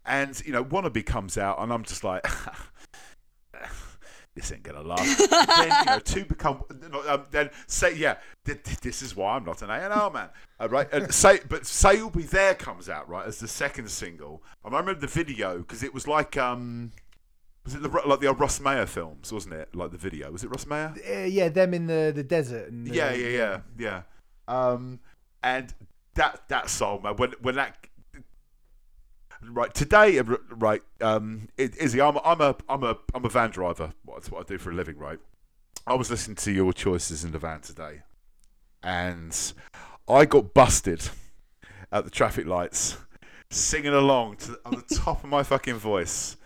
And, 0.05 0.41
you 0.45 0.53
know, 0.53 0.63
Wannabe 0.63 1.05
comes 1.05 1.37
out 1.37 1.59
and 1.59 1.71
I'm 1.73 1.83
just 1.83 2.03
like, 2.05 2.25
this 4.35 4.51
ain't 4.51 4.63
to 4.63 4.81
last. 4.81 5.29
then, 5.29 5.71
you 5.79 5.85
know, 5.85 5.99
two 5.99 6.23
become, 6.23 6.63
um, 7.09 7.23
then 7.31 7.49
say, 7.67 7.95
yeah, 7.95 8.17
th- 8.45 8.63
th- 8.63 8.79
this 8.79 9.01
is 9.01 9.15
why 9.15 9.35
I'm 9.35 9.43
not 9.43 9.61
an 9.61 9.69
A&R 9.69 10.11
man. 10.11 10.29
Uh, 10.61 10.69
right? 10.69 10.87
And 10.93 11.13
say, 11.13 11.39
but 11.49 11.65
Say 11.65 11.97
You'll 11.97 12.09
Be 12.09 12.23
There 12.23 12.55
comes 12.55 12.87
out, 12.87 13.09
right, 13.09 13.27
as 13.27 13.39
the 13.39 13.47
second 13.47 13.89
single. 13.89 14.41
And 14.63 14.73
I 14.73 14.79
remember 14.79 15.01
the 15.01 15.07
video 15.07 15.57
because 15.59 15.83
it 15.83 15.93
was 15.93 16.07
like, 16.07 16.37
um, 16.37 16.91
was 17.67 17.75
it 17.75 17.81
the, 17.81 17.89
like 18.05 18.21
the 18.21 18.27
old 18.27 18.39
Russ 18.39 18.61
Meyer 18.61 18.85
films, 18.85 19.33
wasn't 19.33 19.55
it? 19.55 19.75
Like 19.75 19.91
the 19.91 19.97
video. 19.97 20.31
Was 20.31 20.41
it 20.45 20.49
Russ 20.49 20.65
Meyer? 20.65 20.93
Uh, 21.09 21.17
yeah, 21.25 21.49
them 21.49 21.73
in 21.73 21.85
the 21.87 22.13
the 22.15 22.23
desert. 22.23 22.71
And 22.71 22.87
the- 22.87 22.95
Yeah, 22.95 23.13
yeah, 23.13 23.27
yeah, 23.27 23.59
yeah. 23.77 24.01
Um, 24.47 25.01
and 25.43 25.73
that 26.15 26.47
that 26.47 26.69
song, 26.69 27.03
man, 27.03 27.17
when 27.17 27.33
when 27.41 27.55
that 27.55 27.75
right 29.43 29.73
today, 29.73 30.21
right, 30.49 30.81
um, 31.01 31.49
it, 31.57 31.75
Izzy, 31.75 31.99
I'm 31.99 32.17
I'm 32.23 32.39
a 32.39 32.55
I'm 32.69 32.83
a 32.83 32.97
I'm 33.13 33.25
a 33.25 33.29
van 33.29 33.49
driver. 33.49 33.91
That's 34.07 34.31
what 34.31 34.39
I 34.39 34.43
do 34.47 34.57
for 34.57 34.71
a 34.71 34.73
living, 34.73 34.97
right? 34.97 35.19
I 35.85 35.95
was 35.95 36.09
listening 36.09 36.35
to 36.37 36.51
your 36.53 36.71
choices 36.71 37.25
in 37.25 37.31
the 37.33 37.39
van 37.39 37.59
today, 37.59 38.03
and 38.81 39.53
I 40.07 40.23
got 40.23 40.53
busted 40.53 41.09
at 41.91 42.05
the 42.05 42.11
traffic 42.11 42.45
lights 42.45 42.95
singing 43.49 43.93
along 43.93 44.37
to 44.37 44.51
the, 44.51 44.59
on 44.65 44.71
the 44.87 44.95
top 44.95 45.23
of 45.25 45.29
my 45.29 45.43
fucking 45.43 45.75
voice. 45.75 46.37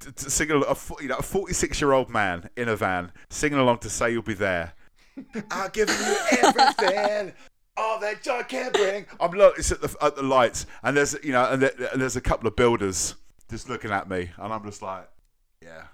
To, 0.00 0.12
to 0.12 0.30
sing 0.30 0.50
a, 0.50 0.54
you 0.54 1.08
know 1.08 1.16
a 1.16 1.22
46 1.22 1.80
year 1.80 1.92
old 1.92 2.08
man 2.08 2.50
in 2.56 2.68
a 2.68 2.76
van 2.76 3.10
singing 3.30 3.58
along 3.58 3.78
to 3.78 3.90
say 3.90 4.12
you'll 4.12 4.22
be 4.22 4.34
there 4.34 4.74
I'll 5.50 5.68
give 5.70 5.88
you 5.88 6.16
everything. 6.42 7.32
All 7.76 8.00
that 8.00 8.22
joy 8.22 8.42
can 8.42 8.72
bring. 8.72 9.06
I'm 9.20 9.30
looking 9.30 9.60
It's 9.60 9.70
at 9.70 9.80
the 9.80 9.94
at 10.02 10.16
the 10.16 10.22
lights, 10.22 10.66
and 10.82 10.96
there's 10.96 11.16
you 11.22 11.32
know, 11.32 11.44
and, 11.50 11.62
there, 11.62 11.72
and 11.92 12.00
there's 12.00 12.16
a 12.16 12.20
couple 12.20 12.48
of 12.48 12.56
builders 12.56 13.14
just 13.48 13.68
looking 13.68 13.90
at 13.90 14.08
me, 14.08 14.30
and 14.36 14.52
I'm 14.52 14.64
just 14.64 14.82
like, 14.82 15.08
yeah. 15.62 15.84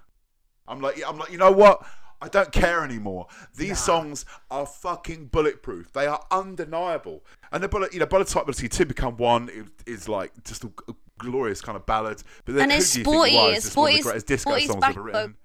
I'm 0.67 0.81
like, 0.81 1.01
I'm 1.07 1.17
like, 1.17 1.31
you 1.31 1.37
know 1.37 1.51
what? 1.51 1.85
I 2.21 2.27
don't 2.27 2.51
care 2.51 2.83
anymore. 2.83 3.27
These 3.55 3.77
songs 3.77 4.25
are 4.49 4.65
fucking 4.65 5.27
bulletproof. 5.27 5.93
They 5.93 6.07
are 6.07 6.25
undeniable. 6.31 7.23
And 7.51 7.61
the 7.61 7.67
bullet, 7.67 7.93
you 7.93 7.99
know, 7.99 8.07
bullet 8.07 8.27
type 8.27 8.43
ability 8.43 8.69
two 8.69 8.85
become 8.85 9.17
one 9.17 9.49
is, 9.49 9.67
is 9.85 10.09
like 10.09 10.31
just 10.43 10.63
a 10.63 10.71
glorious 11.19 11.61
kind 11.61 11.75
of 11.75 11.85
ballad. 11.85 12.21
But 12.45 12.55
then 12.55 12.63
And 12.63 12.71
it's 12.73 12.93
do 12.93 12.99
you 12.99 13.05
think 13.05 13.15
sporty, 13.15 13.35
it's 13.37 13.65
It's 13.67 13.75
one 13.75 13.91
of 13.91 13.97
the 13.97 14.03
greatest 14.03 14.27
disco 14.27 14.49
sporty's 14.51 14.67
songs 14.69 14.81
back 14.81 14.89
ever 14.91 15.01
written. 15.03 15.35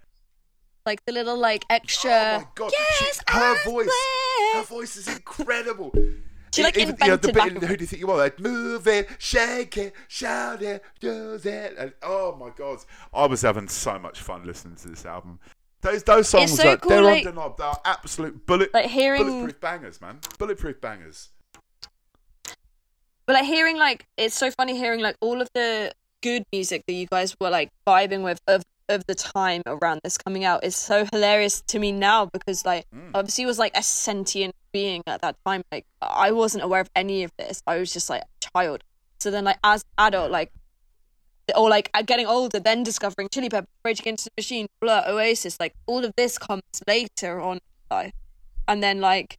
Like 0.87 1.05
the 1.05 1.13
little 1.13 1.37
like 1.37 1.65
extra. 1.71 2.11
Oh 2.11 2.39
my 2.41 2.47
god, 2.55 2.73
she- 2.73 3.05
Yes, 3.05 3.21
her 3.29 3.41
I 3.41 3.59
voice, 3.65 3.91
her 4.55 4.63
voice 4.65 4.97
is 4.97 5.09
incredible. 5.09 5.93
She, 6.53 6.65
like, 6.65 6.77
Even, 6.77 6.97
you 7.01 7.07
know, 7.07 7.15
the 7.17 7.29
invented 7.29 7.55
bit 7.55 7.63
in 7.63 7.69
Who 7.69 7.77
do 7.77 7.83
you 7.85 7.87
think 7.87 8.01
you 8.03 8.11
are? 8.11 8.17
Like, 8.17 8.41
move 8.41 8.89
it, 8.89 9.09
shake 9.19 9.77
it, 9.77 9.95
shout 10.09 10.63
it, 10.63 10.83
do 10.99 11.35
it. 11.45 11.75
And, 11.79 11.93
oh 12.03 12.35
my 12.35 12.51
god, 12.51 12.79
I 13.15 13.27
was 13.27 13.43
having 13.43 13.69
so 13.69 14.01
much 14.01 14.21
fun 14.21 14.45
listening 14.45 14.75
to 14.79 14.89
this 14.89 15.07
album. 15.07 15.39
Those 15.83 16.03
those 16.03 16.29
songs, 16.29 16.57
so 16.57 16.73
are, 16.73 16.77
cool, 16.77 16.91
they're 16.91 17.03
like- 17.03 17.25
undeniable. 17.25 17.55
They're 17.57 17.73
absolute 17.85 18.47
bullet, 18.47 18.75
Like 18.75 18.87
hearing- 18.87 19.23
bulletproof 19.23 19.61
bangers, 19.61 20.01
man. 20.01 20.19
Bulletproof 20.41 20.81
bangers. 20.81 21.29
But 23.31 23.35
like 23.35 23.45
hearing 23.45 23.79
like 23.79 24.07
it's 24.17 24.35
so 24.35 24.51
funny 24.51 24.77
hearing 24.77 24.99
like 24.99 25.15
all 25.21 25.41
of 25.41 25.49
the 25.55 25.93
good 26.21 26.43
music 26.53 26.83
that 26.89 26.95
you 26.95 27.07
guys 27.07 27.37
were 27.41 27.49
like 27.49 27.71
vibing 27.87 28.25
with 28.25 28.41
of 28.49 28.65
of 28.89 29.07
the 29.07 29.15
time 29.15 29.63
around 29.67 30.01
this 30.03 30.19
coming 30.19 30.43
out 30.43 30.65
is 30.65 30.75
so 30.75 31.07
hilarious 31.13 31.61
to 31.69 31.79
me 31.79 31.93
now 31.93 32.27
because 32.27 32.65
like 32.65 32.87
Mm. 32.93 33.13
obviously 33.15 33.47
was 33.47 33.57
like 33.57 33.77
a 33.77 33.85
sentient 33.85 34.57
being 34.73 35.05
at 35.07 35.21
that 35.21 35.37
time. 35.47 35.63
Like 35.71 35.87
I 36.03 36.33
wasn't 36.33 36.65
aware 36.65 36.81
of 36.81 36.91
any 36.97 37.23
of 37.23 37.31
this. 37.39 37.63
I 37.69 37.79
was 37.79 37.93
just 37.93 38.11
like 38.11 38.23
a 38.23 38.51
child. 38.53 38.83
So 39.21 39.31
then 39.31 39.45
like 39.45 39.59
as 39.63 39.85
adult 39.97 40.33
like 40.33 40.51
or 41.55 41.71
like 41.71 41.89
getting 42.07 42.27
older 42.27 42.59
then 42.59 42.83
discovering 42.83 43.29
Chili 43.29 43.49
Pepper 43.49 43.69
Rage 43.85 44.01
Against 44.01 44.25
the 44.25 44.33
Machine 44.37 44.67
Blur 44.81 45.05
Oasis 45.07 45.61
like 45.61 45.75
all 45.87 46.05
of 46.05 46.13
this 46.17 46.37
comes 46.37 46.63
later 46.89 47.41
on 47.41 47.61
life. 47.93 48.13
And 48.67 48.83
then 48.83 49.01
like 49.01 49.39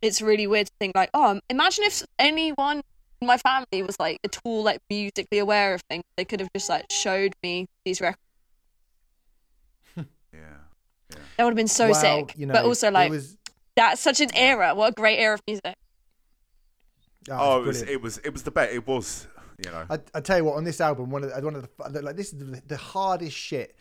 it's 0.00 0.20
really 0.20 0.48
weird 0.48 0.66
to 0.66 0.72
think 0.80 0.96
like 0.96 1.10
oh 1.14 1.38
imagine 1.48 1.84
if 1.84 2.02
anyone 2.18 2.82
my 3.26 3.36
family 3.38 3.82
was 3.82 3.98
like 3.98 4.18
at 4.24 4.38
all 4.44 4.62
like 4.62 4.80
musically 4.90 5.38
aware 5.38 5.74
of 5.74 5.80
things 5.88 6.04
they 6.16 6.24
could 6.24 6.40
have 6.40 6.48
just 6.54 6.68
like 6.68 6.84
showed 6.90 7.34
me 7.42 7.66
these 7.84 8.00
records 8.00 8.18
Yeah. 10.32 10.40
that 11.36 11.44
would 11.44 11.50
have 11.50 11.56
been 11.56 11.68
so 11.68 11.90
Well, 11.90 11.94
sick 11.94 12.34
you 12.36 12.46
know, 12.46 12.52
but 12.54 12.64
also 12.64 12.90
like 12.90 13.10
was, 13.10 13.36
that's 13.76 14.00
such 14.00 14.20
an 14.20 14.30
era 14.34 14.74
what 14.74 14.90
a 14.90 14.92
great 14.92 15.18
era 15.18 15.34
of 15.34 15.40
music 15.46 15.74
ah, 17.30 17.38
Oh, 17.40 17.64
it's 17.68 17.82
it 17.82 17.82
was, 17.82 17.82
it 17.88 18.02
was 18.02 18.18
it 18.18 18.32
was 18.32 18.42
the 18.42 18.50
best. 18.50 18.72
It 18.72 18.86
was, 18.86 19.26
you 19.64 19.70
know. 19.70 19.84
I, 19.88 19.98
I 20.14 20.20
tell 20.20 20.38
you 20.38 20.44
what, 20.44 20.56
on 20.56 20.64
this 20.64 20.80
album, 20.80 21.10
one 21.10 21.22
of 21.22 21.32
the, 21.32 21.40
one 21.40 21.54
of 21.54 21.68
the 21.92 22.02
like 22.02 22.16
this 22.16 22.32
is 22.32 22.38
the, 22.38 22.62
the 22.66 22.76
hardest 22.76 23.36
shit 23.36 23.76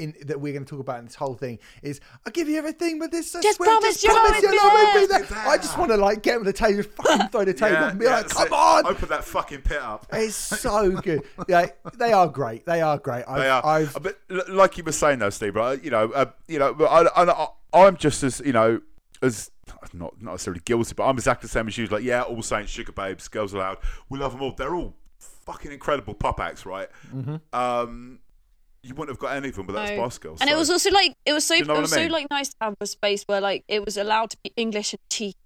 in 0.00 0.14
that 0.26 0.40
we're 0.40 0.52
going 0.52 0.64
to 0.64 0.70
talk 0.70 0.80
about 0.80 0.98
in 0.98 1.04
this 1.04 1.14
whole 1.14 1.34
thing 1.34 1.58
is 1.82 2.00
I 2.26 2.30
give 2.30 2.48
you 2.48 2.58
everything, 2.58 2.98
but 2.98 3.10
this 3.12 3.34
I 3.36 3.40
Just 3.40 3.58
swear, 3.58 3.68
promise 3.68 4.00
just 4.00 4.04
you'll 4.04 4.14
promise 4.16 4.42
you'll 4.42 4.50
be 4.52 4.58
always 4.60 5.08
there. 5.08 5.18
be 5.20 5.26
there. 5.26 5.38
I 5.46 5.56
just 5.58 5.78
want 5.78 5.90
to 5.92 5.96
like 5.96 6.22
get 6.22 6.38
on 6.38 6.44
the 6.44 6.52
table, 6.52 6.82
fucking 6.82 7.28
throw 7.28 7.44
the 7.44 7.54
table, 7.54 7.76
and 7.76 7.98
be 7.98 8.06
like, 8.06 8.22
that's 8.22 8.32
come 8.32 8.46
it. 8.46 8.52
on. 8.52 8.86
Open 8.86 9.08
that 9.10 9.24
fucking 9.24 9.62
pit 9.62 9.80
up. 9.80 10.06
It's 10.12 10.34
so 10.60 10.90
good. 10.92 11.22
Yeah, 11.48 11.66
they 11.98 12.12
are 12.12 12.26
great. 12.28 12.66
They 12.66 12.80
are 12.80 12.98
great. 12.98 13.24
I've, 13.28 13.38
They 13.40 13.48
are. 13.48 13.64
I've, 13.66 13.96
but 14.02 14.18
l- 14.30 14.42
like 14.48 14.76
you 14.78 14.84
were 14.84 14.92
saying 14.92 15.20
though, 15.20 15.30
Steve, 15.30 15.54
right? 15.54 15.82
You 15.82 15.90
know, 15.90 16.10
uh, 16.12 16.26
you 16.48 16.58
know, 16.58 16.74
but 16.74 16.86
I, 16.86 17.02
I, 17.22 17.30
I, 17.30 17.48
I'm 17.86 17.96
just 17.96 18.22
as 18.22 18.40
you 18.44 18.52
know 18.52 18.80
as 19.22 19.50
not 19.92 20.20
not 20.22 20.32
necessarily 20.34 20.62
guilty, 20.64 20.94
but 20.96 21.04
I'm 21.06 21.16
exactly 21.16 21.46
the 21.46 21.50
same 21.52 21.68
as 21.68 21.76
you. 21.78 21.86
Like, 21.86 22.02
yeah, 22.02 22.22
All 22.22 22.42
Saints, 22.42 22.76
Sugababes, 22.76 23.30
Girls 23.30 23.52
Aloud, 23.52 23.78
we 24.08 24.18
love 24.18 24.32
them 24.32 24.42
all. 24.42 24.52
They're 24.52 24.74
all 24.74 24.94
fucking 25.18 25.72
incredible 25.72 26.14
pop 26.14 26.40
acts, 26.40 26.64
right? 26.64 26.88
Mm-hmm. 27.14 27.36
Um, 27.52 28.20
you 28.82 28.94
wouldn't 28.94 29.10
have 29.10 29.18
got 29.18 29.36
any 29.36 29.48
of 29.50 29.56
them 29.56 29.66
without 29.66 29.88
No. 29.88 29.96
Spice 29.96 30.18
Girls. 30.18 30.40
and 30.40 30.48
it 30.50 30.56
was 30.56 30.70
also 30.70 30.90
like 30.90 31.14
it 31.26 31.32
was 31.32 31.44
so 31.46 31.54
you 31.54 31.64
know 31.64 31.74
it 31.76 31.80
was 31.82 31.92
I 31.92 32.06
so 32.06 32.12
like 32.12 32.26
nice 32.30 32.48
to 32.50 32.56
have 32.60 32.76
a 32.80 32.86
space 32.86 33.24
where 33.26 33.40
like 33.40 33.64
it 33.68 33.84
was 33.84 33.96
allowed 33.96 34.30
to 34.30 34.36
be 34.42 34.52
english 34.56 34.92
and 34.94 35.00
cheeky 35.10 35.36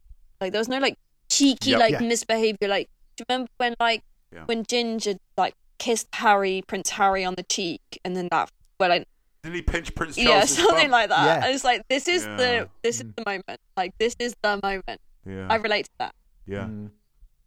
like 0.41 0.53
there 0.53 0.61
was 0.61 0.69
no 0.69 0.79
like 0.79 0.97
cheeky 1.29 1.71
Yep. 1.71 1.81
like 1.81 1.93
Yeah. 1.93 2.01
misbehavior 2.01 2.69
like 2.69 2.89
do 3.17 3.23
you 3.23 3.27
remember 3.29 3.51
when 3.57 3.75
like 3.81 4.03
Yeah. 4.33 4.45
when 4.45 4.65
ginger 4.65 5.15
like 5.37 5.55
kissed 5.79 6.09
harry 6.15 6.63
prince 6.67 6.91
harry 6.91 7.25
on 7.25 7.35
the 7.35 7.43
cheek 7.43 7.83
and 8.05 8.17
then 8.17 8.29
that 8.31 8.51
well 8.79 8.89
like 8.91 9.09
Didn't 9.43 9.57
he 9.57 9.63
pinch 9.63 9.95
Prince 9.95 10.15
Charles? 10.17 10.29
yeah 10.29 10.45
something 10.45 10.91
like 10.91 11.09
that 11.09 11.25
Yeah. 11.27 11.45
and 11.47 11.55
it's 11.55 11.65
like 11.65 11.83
this 11.89 12.07
is 12.09 12.25
Yeah. 12.25 12.37
the 12.37 12.69
this 12.83 13.01
is 13.01 13.07
the 13.17 13.23
moment 13.27 13.61
like 13.77 13.93
this 13.99 14.15
is 14.21 14.35
the 14.43 14.61
moment 14.63 15.01
Yeah, 15.27 15.47
i 15.51 15.57
relate 15.57 15.87
to 15.87 15.91
that 15.99 16.15
yeah, 16.47 16.65
Mm. 16.67 16.91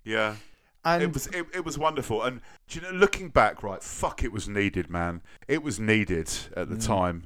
yeah. 0.03 0.35
And 0.93 1.03
it 1.03 1.13
was 1.13 1.27
it, 1.27 1.45
it 1.53 1.65
was 1.65 1.77
wonderful. 1.77 2.21
And 2.23 2.41
do 2.67 2.79
you 2.79 2.85
know 2.85 2.91
looking 2.97 3.29
back 3.29 3.63
right 3.63 3.81
fuck 3.83 4.23
it 4.23 4.31
was 4.31 4.47
needed 4.47 4.89
man. 4.89 5.21
It 5.47 5.63
was 5.63 5.79
needed 5.79 6.29
at 6.55 6.69
the 6.69 6.75
Mm. 6.75 6.85
time. 6.85 7.23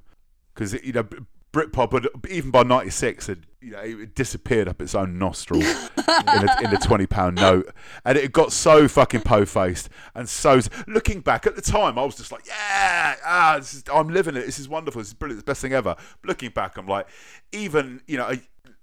Because 0.53 0.74
you 0.84 0.91
know 0.93 1.07
Britpop 1.53 1.91
had, 1.91 2.07
even 2.30 2.49
by 2.51 2.64
96 2.64 3.28
had 3.28 3.45
you 3.62 3.72
know 3.72 3.80
it 3.82 4.16
disappeared 4.16 4.68
up 4.70 4.82
its 4.82 4.95
own 4.95 5.18
nostril 5.20 5.62
in, 5.62 5.68
a, 6.07 6.57
in 6.64 6.74
a 6.74 6.78
20 6.78 7.05
pound 7.07 7.36
note. 7.36 7.74
And 8.05 8.18
it 8.18 8.32
got 8.32 8.51
so 8.53 8.88
fucking 8.88 9.22
po-faced 9.22 9.89
and 10.16 10.28
so 10.30 10.59
looking 10.88 11.20
back 11.22 11.45
at 11.45 11.55
the 11.55 11.62
time 11.62 11.97
I 11.99 12.03
was 12.05 12.16
just 12.16 12.32
like 12.32 12.45
yeah 12.47 13.16
ah, 13.26 13.55
this 13.57 13.74
is, 13.74 13.84
I'm 13.93 14.09
living 14.09 14.36
it. 14.36 14.45
This 14.45 14.59
is 14.59 14.70
wonderful. 14.70 14.99
This 15.01 15.09
is 15.09 15.14
brilliant. 15.14 15.39
It's 15.39 15.45
the 15.45 15.51
best 15.51 15.62
thing 15.62 15.74
ever. 15.74 15.95
Looking 16.24 16.51
back 16.51 16.78
I'm 16.78 16.88
like 16.88 17.07
even 17.51 18.01
you 18.07 18.18
know 18.18 18.30
a, 18.30 18.38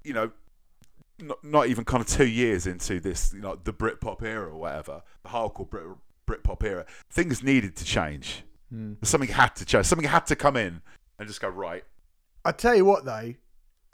you 0.04 0.12
know 0.12 0.30
not, 1.18 1.42
not 1.44 1.66
even 1.68 1.84
kind 1.84 2.00
of 2.00 2.06
two 2.08 2.26
years 2.26 2.66
into 2.66 3.00
this, 3.00 3.32
you 3.34 3.40
know, 3.40 3.58
the 3.62 3.72
Britpop 3.72 4.22
era 4.22 4.48
or 4.48 4.56
whatever, 4.58 5.02
the 5.22 5.28
hardcore 5.30 5.68
Brit 5.68 5.86
Britpop 6.26 6.62
era, 6.62 6.84
things 7.10 7.42
needed 7.42 7.74
to 7.76 7.84
change. 7.84 8.42
Something 9.02 9.30
had 9.30 9.56
to 9.56 9.64
change. 9.64 9.86
Something 9.86 10.06
had 10.08 10.26
to 10.26 10.36
come 10.36 10.56
in 10.56 10.82
and 11.18 11.26
just 11.26 11.40
go 11.40 11.48
right. 11.48 11.84
I 12.44 12.52
tell 12.52 12.74
you 12.74 12.84
what 12.84 13.04
though, 13.06 13.32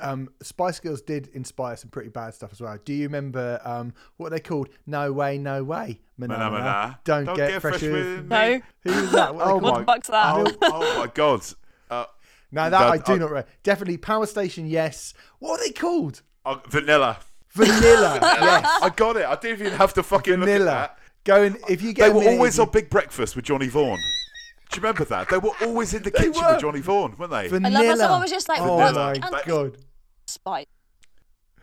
um, 0.01 0.29
Spice 0.43 0.81
Girls 0.81 1.01
did 1.01 1.29
inspire 1.29 1.77
some 1.77 1.91
pretty 1.91 2.09
bad 2.09 2.35
stuff 2.35 2.51
as 2.53 2.61
well. 2.61 2.77
Do 2.85 2.93
you 2.93 3.05
remember 3.05 3.61
um, 3.65 3.95
what 4.17 4.31
they 4.33 4.41
called 4.41 4.69
"No 4.85 5.13
Way, 5.13 5.39
No 5.39 5.63
Way"? 5.63 6.01
Manana, 6.19 6.51
Manana. 6.51 7.01
Don't, 7.05 7.25
Don't 7.25 7.37
get, 7.37 7.51
get 7.51 7.61
fresh, 7.63 7.79
fresh 7.79 7.83
with. 7.83 7.93
with 8.19 8.27
no 8.27 8.61
Who 8.83 8.91
was 8.91 9.13
that? 9.13 9.35
What, 9.35 9.47
Oh 9.47 9.55
what 9.59 9.63
called- 9.63 9.81
the 9.83 9.85
fuck's 9.85 10.09
that 10.09 10.35
Oh, 10.35 10.57
oh 10.63 10.99
my 10.99 11.07
god! 11.15 11.43
Uh, 11.89 12.05
No, 12.51 12.69
that 12.69 12.81
I 12.83 12.99
do 12.99 13.13
I- 13.13 13.17
not. 13.19 13.31
Re- 13.31 13.45
Definitely 13.63 13.99
Power 13.99 14.27
Station. 14.27 14.67
Yes. 14.67 15.15
What 15.39 15.61
are 15.61 15.65
they 15.65 15.71
called? 15.73 16.23
Uh, 16.45 16.59
vanilla. 16.69 17.19
Vanilla. 17.55 18.19
yes. 18.21 18.79
I 18.83 18.91
got 18.97 19.17
it. 19.17 19.25
I 19.27 19.37
didn't 19.37 19.61
even 19.61 19.73
have 19.75 19.95
to 19.95 20.03
fucking 20.03 20.41
look 20.41 20.49
at 20.49 20.53
Vanilla. 20.53 20.65
that. 20.65 20.99
Going 21.25 21.57
if 21.69 21.83
you 21.83 21.93
get 21.93 22.09
They 22.09 22.13
were 22.13 22.29
always 22.29 22.59
if 22.59 22.67
on 22.67 22.73
Big 22.73 22.91
Breakfast 22.91 23.37
with 23.37 23.45
Johnny 23.45 23.69
Vaughan. 23.69 23.99
Do 23.99 24.77
you 24.77 24.83
remember 24.83 25.05
that? 25.05 25.29
They 25.29 25.39
were 25.39 25.53
always 25.63 25.95
in 25.95 26.03
the 26.03 26.11
kitchen 26.11 26.33
were. 26.33 26.51
with 26.53 26.61
Johnny 26.61 26.81
Vaughan, 26.81 27.17
weren't 27.17 27.31
they? 27.31 27.37
i 27.45 27.49
vanilla. 27.49 27.71
love 27.79 27.87
how 27.87 27.97
someone 27.97 28.21
was 28.23 28.31
just 28.33 28.49
like 28.49 28.61
oh 28.61 28.77
what 28.77 28.95
my 28.95 29.15
can 29.15 29.41
god. 29.47 29.77
spice 30.27 30.67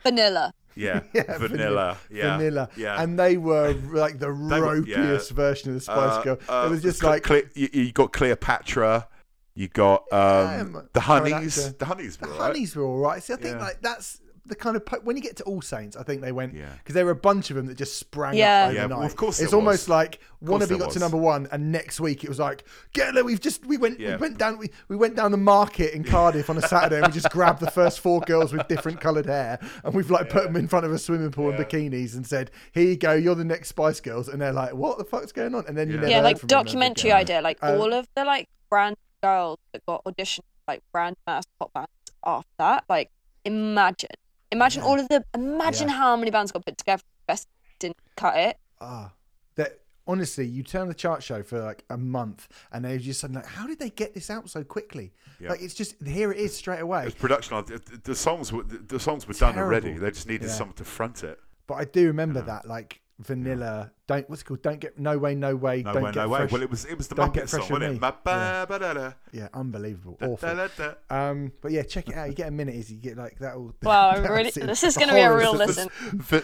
vanilla 0.02 0.54
yeah. 0.76 1.02
Yeah, 1.14 1.38
vanilla. 1.38 1.98
Yeah. 2.10 2.38
Vanilla. 2.38 2.70
Yeah. 2.78 3.02
And 3.04 3.20
they 3.20 3.36
were 3.36 3.74
like 3.74 4.20
the 4.20 4.28
were- 4.32 4.78
yeah. 4.88 4.98
ropiest 5.00 5.32
version 5.32 5.72
of 5.72 5.76
the 5.76 5.82
Spice 5.82 5.98
Uh, 5.98 6.22
Girl. 6.24 6.38
uh, 6.48 6.64
it 6.68 6.70
was 6.70 6.82
just 6.82 7.04
like 7.04 7.24
Cle- 7.24 7.42
you, 7.54 7.68
you 7.74 7.92
got 7.92 8.14
Cleopatra, 8.14 9.08
you 9.54 9.68
got 9.68 10.04
um, 10.14 10.74
Yeah, 10.74 10.82
the 10.94 11.00
Honeyz. 11.02 11.78
The 11.78 11.86
Honeyz 11.86 12.18
the 12.18 12.28
were 12.28 12.34
all 12.34 12.40
right. 12.40 12.56
Honeyz 12.56 12.76
were 12.78 12.84
all 12.86 12.98
right. 13.00 13.22
See, 13.22 13.34
I 13.34 13.36
think 13.36 13.56
Yeah. 13.58 13.62
like 13.66 13.82
that's 13.82 14.21
the 14.46 14.56
kind 14.56 14.76
of 14.76 14.84
when 15.04 15.16
you 15.16 15.22
get 15.22 15.36
to 15.38 15.44
All 15.44 15.62
Saints, 15.62 15.96
I 15.96 16.04
think 16.04 16.22
they 16.22 16.32
went 16.32 16.56
Yeah. 16.56 16.70
because 16.80 16.96
there 16.96 17.06
were 17.06 17.12
a 17.12 17.16
bunch 17.16 17.52
of 17.52 17.56
them 17.56 17.68
that 17.68 17.76
just 17.78 17.98
sprang 17.98 18.36
Yeah. 18.36 18.66
up 18.70 18.74
Yeah, 18.74 18.80
overnight. 18.82 18.98
well, 18.98 19.06
of 19.08 19.16
course 19.16 19.40
it's 19.40 19.52
there 19.52 19.60
almost 19.60 19.88
like 19.88 20.20
course 20.46 20.64
Wannabe 20.64 20.70
there 20.70 20.78
got 20.80 20.92
to 20.92 21.00
number 21.00 21.18
one, 21.18 21.48
and 21.52 21.72
next 21.72 22.00
week 22.00 22.24
it 22.24 22.30
was 22.30 22.40
like 22.40 22.64
get 22.94 23.16
it. 23.16 23.24
We've 23.24 23.40
just 23.40 23.66
we 23.66 23.78
went 23.78 24.00
Yeah. 24.00 24.12
we 24.16 24.22
went 24.22 24.38
down 24.40 24.58
we, 24.58 24.70
we 24.88 24.96
went 24.96 25.16
down 25.16 25.32
the 25.32 25.38
market 25.38 25.94
in 25.94 26.04
Cardiff 26.04 26.50
on 26.50 26.58
a 26.58 26.62
Saturday 26.68 26.98
and 26.98 27.08
we 27.08 27.14
just 27.14 27.30
grabbed 27.30 27.60
the 27.60 27.70
first 27.70 28.00
four 28.00 28.20
girls 28.22 28.52
with 28.52 28.68
different 28.68 29.00
coloured 29.00 29.28
hair 29.28 29.60
and 29.84 29.94
we've 29.94 30.10
like 30.10 30.30
put 30.30 30.44
them 30.46 30.56
in 30.56 30.68
front 30.68 30.86
of 30.86 30.92
a 30.92 30.98
swimming 30.98 31.32
pool 31.32 31.52
in 31.52 31.58
bikinis 31.58 32.16
and 32.16 32.26
said 32.26 32.50
here 32.72 32.84
you 32.90 32.98
go 32.98 33.14
you're 33.14 33.36
the 33.36 33.46
next 33.46 33.70
Spice 33.70 34.00
Girls 34.00 34.28
and 34.28 34.42
they're 34.42 34.52
like 34.54 34.74
what 34.74 34.98
the 34.98 35.04
fuck's 35.06 35.32
going 35.32 35.54
on 35.54 35.66
and 35.68 35.78
then 35.78 35.88
you 35.88 35.96
Yeah. 35.96 36.00
never 36.02 36.12
yeah 36.12 36.22
like 36.22 36.40
from 36.40 36.48
documentary 36.48 37.12
idea 37.12 37.42
like 37.42 37.60
Um, 37.62 37.80
all 37.80 37.94
of 37.94 38.08
the 38.16 38.26
like 38.26 38.50
brand 38.70 38.96
girls 39.22 39.60
that 39.74 39.86
got 39.86 40.04
auditioned 40.06 40.40
like 40.68 40.82
brand 40.92 41.16
mass 41.28 41.44
pop 41.60 41.72
bands 41.74 41.90
after 42.26 42.48
that 42.58 42.84
like 42.90 43.12
imagine 43.46 44.10
imagine 44.52 44.82
all 44.84 45.00
of 45.00 45.08
the 45.10 45.24
imagine 45.34 45.88
Yeah. 45.90 45.96
how 45.96 46.16
many 46.16 46.32
bands 46.32 46.52
got 46.52 46.66
put 46.66 46.78
together 46.78 47.04
best 47.28 47.48
didn't 47.80 47.98
cut 48.16 48.36
it 48.38 48.58
Ah, 48.80 49.12
that 49.56 49.80
honestly, 50.08 50.46
you 50.46 50.64
turn 50.64 50.88
the 50.88 50.94
chart 50.94 51.22
show 51.22 51.44
for 51.44 51.60
like 51.60 51.84
a 51.92 51.98
month, 51.98 52.48
and 52.72 52.84
they're 52.84 52.98
just 52.98 53.20
suddenly 53.20 53.42
like, 53.44 53.52
how 53.52 53.68
did 53.68 53.78
they 53.80 53.90
get 53.92 54.14
this 54.16 54.30
out 54.32 54.50
so 54.50 54.64
quickly? 54.64 55.14
Yeah. 55.40 55.50
Like 55.52 55.62
it's 55.62 55.76
just 55.76 55.96
here 56.04 56.32
it 56.32 56.38
is 56.40 56.56
straight 56.58 56.80
away. 56.82 57.06
was 57.06 57.14
production. 57.14 57.58
The, 57.66 58.00
the 58.04 58.16
songs 58.16 58.52
were 58.52 58.64
the, 58.64 58.78
the 58.80 59.00
songs 59.00 59.28
were 59.28 59.36
done 59.36 59.58
already. 59.60 59.94
They 59.94 60.10
just 60.10 60.28
needed 60.28 60.48
Yeah. 60.48 60.54
someone 60.56 60.76
to 60.78 60.84
front 60.86 61.24
it. 61.24 61.40
But 61.68 61.76
I 61.76 61.86
do 61.86 62.08
remember 62.08 62.42
that, 62.42 62.68
like 62.68 63.01
Vanilla. 63.22 63.92
Don't 64.08 64.30
what's 64.30 64.42
it 64.42 64.46
called? 64.46 64.62
Don't 64.62 64.80
get 64.80 64.98
no 65.00 65.18
way, 65.18 65.36
no 65.36 65.56
way. 65.56 65.84
No 65.84 65.94
don't 65.94 66.04
way, 66.04 66.12
get 66.12 66.24
no 66.24 66.30
way. 66.30 66.40
fresh. 66.40 66.52
Well, 66.52 66.62
it 66.62 66.70
was 66.70 66.86
it 66.86 66.98
was 66.98 67.08
the 67.08 67.16
Don't 67.16 67.34
Muppet 67.34 67.48
song, 67.50 67.60
wasn't 67.62 67.84
it? 67.84 68.02
Ma- 68.02 68.12
ba- 68.12 68.66
ba- 68.68 68.80
da- 68.80 68.94
da. 68.94 69.12
yeah, 69.32 69.48
unbelievable, 69.54 70.18
Da- 70.20 70.28
awful. 70.28 70.50
da- 70.56 70.68
da- 70.68 70.94
da. 71.10 71.30
Um, 71.30 71.52
but 71.62 71.72
yeah, 71.72 71.84
check 71.84 72.10
it 72.10 72.16
out. 72.16 72.28
You 72.28 72.34
get 72.34 72.48
a 72.48 72.52
minute, 72.52 72.76
is 72.76 72.92
you 72.92 72.98
get 72.98 73.18
like 73.18 73.38
that 73.40 73.56
all. 73.56 73.74
Wow, 73.84 74.10
I'm 74.12 74.24
really- 74.24 74.52
this 74.52 74.84
is 74.84 74.98
gonna 74.98 75.14
be 75.14 75.22
a 75.22 75.36
real 75.36 75.52
of 75.54 75.58
the- 75.76 75.88
listen. 76.28 76.44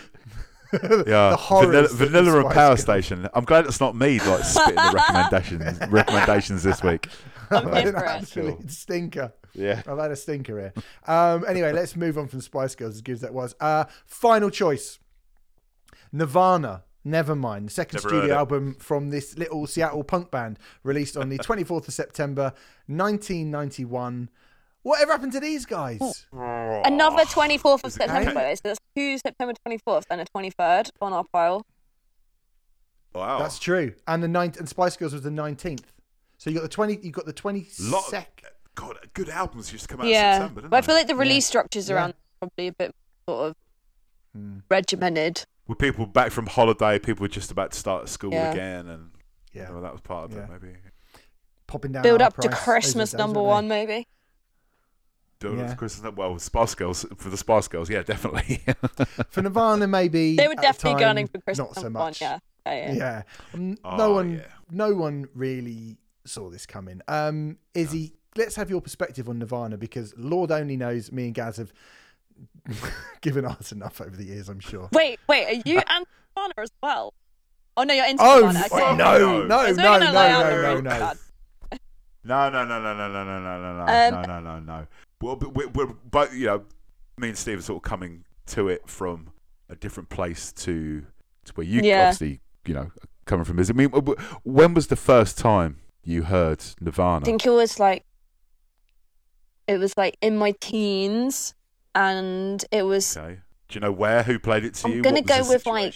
Yeah, 0.73 1.29
the 1.29 1.37
horrors 1.37 1.93
vanilla, 1.93 2.09
vanilla 2.11 2.35
and 2.39 2.45
Spice 2.45 2.53
Power 2.55 2.67
Girls. 2.69 2.81
Station. 2.81 3.29
I'm 3.33 3.45
glad 3.45 3.65
it's 3.65 3.79
not 3.79 3.95
me 3.95 4.19
like 4.19 4.43
spitting 4.43 4.75
the 4.75 4.91
recommendations 4.93 5.79
recommendations 5.89 6.63
this 6.63 6.83
week. 6.83 7.07
I'm 7.49 7.67
here 7.73 7.87
An 7.87 7.93
for 7.93 8.03
it. 8.03 8.07
absolute 8.09 8.69
stinker. 8.71 9.33
Yeah. 9.53 9.81
I've 9.87 9.97
had 9.97 10.11
a 10.11 10.15
stinker 10.17 10.59
here. 10.59 10.73
Um, 11.07 11.45
anyway, 11.47 11.71
let's 11.71 11.95
move 11.95 12.17
on 12.17 12.27
from 12.27 12.41
Spice 12.41 12.75
Girls, 12.75 12.95
as 12.95 13.01
good 13.01 13.13
as 13.13 13.21
that 13.21 13.33
was. 13.33 13.55
Uh, 13.61 13.85
final 14.05 14.49
choice 14.49 14.99
Nirvana. 16.11 16.83
Nevermind, 17.05 17.65
the 17.67 17.71
second 17.71 18.03
Never 18.03 18.09
studio 18.09 18.35
album 18.35 18.75
from 18.79 19.11
this 19.11 19.37
little 19.37 19.65
Seattle 19.65 20.03
punk 20.03 20.29
band, 20.29 20.59
released 20.83 21.15
on 21.15 21.29
the 21.29 21.37
24th 21.39 21.87
of 21.87 21.93
September, 21.93 22.51
1991. 22.87 24.29
Whatever 24.83 25.11
happened 25.13 25.31
to 25.31 25.39
these 25.39 25.65
guys? 25.65 26.25
Another 26.33 27.23
24th 27.23 27.85
of 27.85 27.93
September. 27.93 28.31
okay. 28.31 28.55
So 28.55 28.61
that's 28.65 28.79
two 28.93 29.17
September 29.19 29.53
24th 29.65 30.03
and 30.09 30.19
a 30.19 30.25
23rd 30.25 30.89
on 31.01 31.13
our 31.13 31.23
pile. 31.31 31.65
Wow. 33.13 33.39
That's 33.39 33.57
true. 33.59 33.93
And 34.07 34.21
the 34.21 34.27
ninth, 34.27 34.57
and 34.59 34.67
Spice 34.67 34.97
Girls 34.97 35.13
was 35.13 35.21
the 35.21 35.29
19th. 35.29 35.83
So 36.37 36.49
you 36.49 36.55
got 36.57 36.63
the 36.63 36.69
20. 36.69 36.99
You 37.01 37.11
got 37.11 37.25
the 37.25 37.33
22nd. 37.33 37.89
Lot, 37.91 38.27
God, 38.75 38.97
good 39.13 39.29
albums 39.29 39.71
used 39.71 39.83
to 39.83 39.89
come 39.89 40.01
out 40.01 40.07
in 40.07 40.11
yeah. 40.13 40.39
September, 40.39 40.61
didn't 40.61 40.71
But 40.71 40.77
I 40.83 40.85
feel 40.85 40.95
like 40.95 41.07
the 41.07 41.15
release 41.15 41.45
structures 41.45 41.89
Yeah. 41.89 41.95
around 41.95 42.13
probably 42.39 42.67
a 42.67 42.73
bit 42.73 42.93
sort 43.27 43.49
of 43.49 43.55
Hmm. 44.35 44.57
regimented. 44.69 45.45
With 45.67 45.77
people 45.79 46.05
back 46.05 46.31
from 46.31 46.47
holiday, 46.47 46.97
people 46.99 47.23
were 47.23 47.27
just 47.27 47.51
about 47.51 47.71
to 47.71 47.77
start 47.79 48.07
school 48.09 48.31
Yeah. 48.31 48.51
again, 48.51 48.87
and 48.87 49.11
Yeah. 49.53 49.69
well, 49.71 49.81
that 49.81 49.91
was 49.91 50.01
part 50.01 50.25
of 50.25 50.37
Yeah. 50.37 50.43
it, 50.45 50.49
maybe. 50.61 50.75
Popping 51.67 51.91
down. 51.91 52.03
Build 52.03 52.21
up 52.21 52.37
to. 52.37 52.49
Christmas 52.49 53.11
Those 53.11 53.17
number 53.19 53.39
are 53.41 53.43
one, 53.45 53.67
maybe. 53.67 54.07
Build 55.39 55.59
up 55.59 55.65
Yeah. 55.65 55.71
to 55.71 55.75
Christmas. 55.75 56.13
Well, 56.15 56.39
Spice 56.39 56.73
Girls 56.75 57.05
for 57.17 57.29
the 57.29 57.37
Spice 57.37 57.67
Girls, 57.67 57.89
yeah, 57.89 58.01
definitely. 58.03 58.61
For 59.29 59.41
Nirvana, 59.41 59.87
maybe. 59.87 60.35
They 60.35 60.47
were 60.47 60.51
at 60.53 60.57
the 60.57 60.61
definitely 60.63 60.91
time, 60.93 60.99
gunning 60.99 61.27
for 61.27 61.39
Christmas 61.39 61.67
Not 61.67 61.75
so 61.75 61.81
number 61.83 61.99
one, 61.99 62.07
much. 62.09 62.21
yeah. 62.21 62.39
Yeah, 62.65 62.73
yeah. 62.73 62.93
Yeah. 62.95 63.21
Um, 63.53 63.77
Oh, 63.83 63.95
no 63.97 64.13
one. 64.13 64.31
yeah. 64.35 64.47
No 64.71 64.93
one 64.95 65.27
really 65.35 65.97
saw 66.25 66.49
this 66.49 66.65
coming. 66.65 67.01
Um, 67.07 67.57
Izzy, 67.75 68.13
let's 68.35 68.55
have 68.55 68.69
your 68.69 68.81
perspective 68.81 69.29
on 69.29 69.37
Nirvana 69.39 69.77
because 69.77 70.13
Lord 70.17 70.51
only 70.51 70.75
knows 70.75 71.11
me 71.11 71.25
and 71.25 71.33
Gaz 71.35 71.57
have 71.57 71.71
given 73.21 73.45
us 73.45 73.71
enough 73.71 74.01
over 74.01 74.15
the 74.15 74.25
years. 74.25 74.49
I'm 74.49 74.59
sure. 74.59 74.89
Wait, 74.91 75.19
wait, 75.27 75.45
are 75.47 75.61
you 75.69 75.77
and 75.87 76.05
Nirvana 76.35 76.53
as 76.57 76.71
well? 76.83 77.13
Oh 77.75 77.83
no, 77.83 77.93
you're 77.93 78.05
into 78.07 78.23
Oh 78.23 78.39
Nirvana. 78.41 78.59
f- 78.59 78.71
Okay. 78.71 78.95
no, 78.95 79.17
No. 79.17 79.17
no, 79.17 79.71
no, 79.71 79.73
no, 79.73 79.99
no, 79.99 80.79
no, 80.79 80.81
no. 80.81 81.13
No, 82.23 82.49
no, 82.49 82.65
no, 82.65 82.79
no, 82.81 82.93
no, 82.93 83.07
no, 83.07 83.23
no, 83.23 83.39
no, 83.39 83.59
no, 83.61 83.73
no, 83.73 83.81
Um, 83.81 84.13
no, 84.13 84.21
no, 84.23 84.39
no, 84.41 84.59
no. 84.59 84.87
Well, 85.21 85.37
we're, 85.37 85.67
we're 85.69 85.85
both, 85.85 86.33
you 86.35 86.47
know, 86.47 86.65
me 87.17 87.29
and 87.29 87.37
Steve 87.37 87.59
are 87.59 87.61
sort 87.61 87.77
of 87.83 87.89
coming 87.89 88.25
to 88.47 88.67
it 88.67 88.89
from 88.89 89.31
a 89.69 89.75
different 89.75 90.09
place 90.09 90.51
to 90.53 91.05
to 91.45 91.53
where 91.55 91.65
you 91.65 91.81
Yeah. 91.83 92.01
obviously, 92.09 92.41
you 92.65 92.73
know, 92.73 92.91
coming 93.25 93.45
from. 93.45 93.59
Is 93.59 93.69
I 93.69 93.73
mean, 93.73 93.89
w- 93.91 94.13
w- 94.15 94.37
when 94.43 94.73
was 94.73 94.87
the 94.87 94.97
first 94.97 95.37
time 95.37 95.77
you 96.03 96.23
heard 96.23 96.63
Nirvana? 96.81 97.21
I 97.21 97.25
think 97.25 97.45
it 97.45 97.49
was 97.51 97.79
like 97.79 98.03
it 99.67 99.77
was 99.79 99.97
like 99.97 100.17
in 100.21 100.37
my 100.37 100.51
teens 100.59 101.53
and 101.97 102.63
it 102.71 102.83
was 102.83 103.17
Okay. 103.17 103.39
Do 103.67 103.75
you 103.75 103.81
know 103.81 103.91
where? 103.91 104.23
Who 104.23 104.39
played 104.39 104.63
it 104.63 104.75
to 104.75 104.89
you 104.89 104.95
I'm 104.97 105.01
gonna 105.01 105.21
go 105.21 105.41
with, 105.47 105.65
like, 105.65 105.95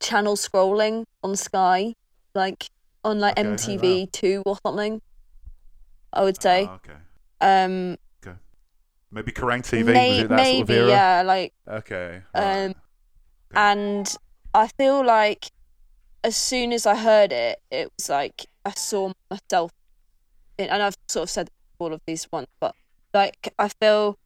channel 0.00 0.34
scrolling 0.36 1.04
on 1.22 1.36
Sky, 1.36 1.94
like 2.34 2.68
on 3.04 3.18
like 3.20 3.38
Okay. 3.38 3.48
MTV 3.48 4.12
two 4.12 4.42
or 4.44 4.58
something. 4.66 5.00
I 6.12 6.24
would 6.24 6.42
say. 6.42 6.66
Ah, 6.68 6.74
okay. 6.80 6.98
Um 7.40 7.96
Maybe 9.12 9.32
Kerrang 9.32 9.62
TV 9.62 9.84
may- 9.86 10.08
was 10.08 10.18
it 10.18 10.28
that 10.28 10.36
maybe, 10.36 10.58
sort 10.58 10.70
of 10.70 10.70
era? 10.70 10.88
yeah, 10.88 11.22
like 11.26 11.52
Okay. 11.66 12.22
Um, 12.32 12.42
right. 12.44 12.74
and 13.56 14.16
I 14.54 14.68
feel 14.78 15.04
like 15.04 15.50
as 16.22 16.36
soon 16.36 16.72
as 16.72 16.86
I 16.86 16.94
heard 16.94 17.32
it, 17.32 17.58
it 17.72 17.90
was 17.98 18.08
like 18.08 18.46
I 18.64 18.70
saw 18.70 19.10
myself 19.28 19.72
in, 20.58 20.68
and 20.68 20.80
I've 20.80 20.94
sort 21.08 21.24
of 21.24 21.30
said 21.30 21.48
all 21.80 21.92
of 21.92 22.00
these 22.06 22.28
ones, 22.30 22.46
but 22.60 22.72
like 23.12 23.52
I 23.58 23.68
feel, 23.80 24.16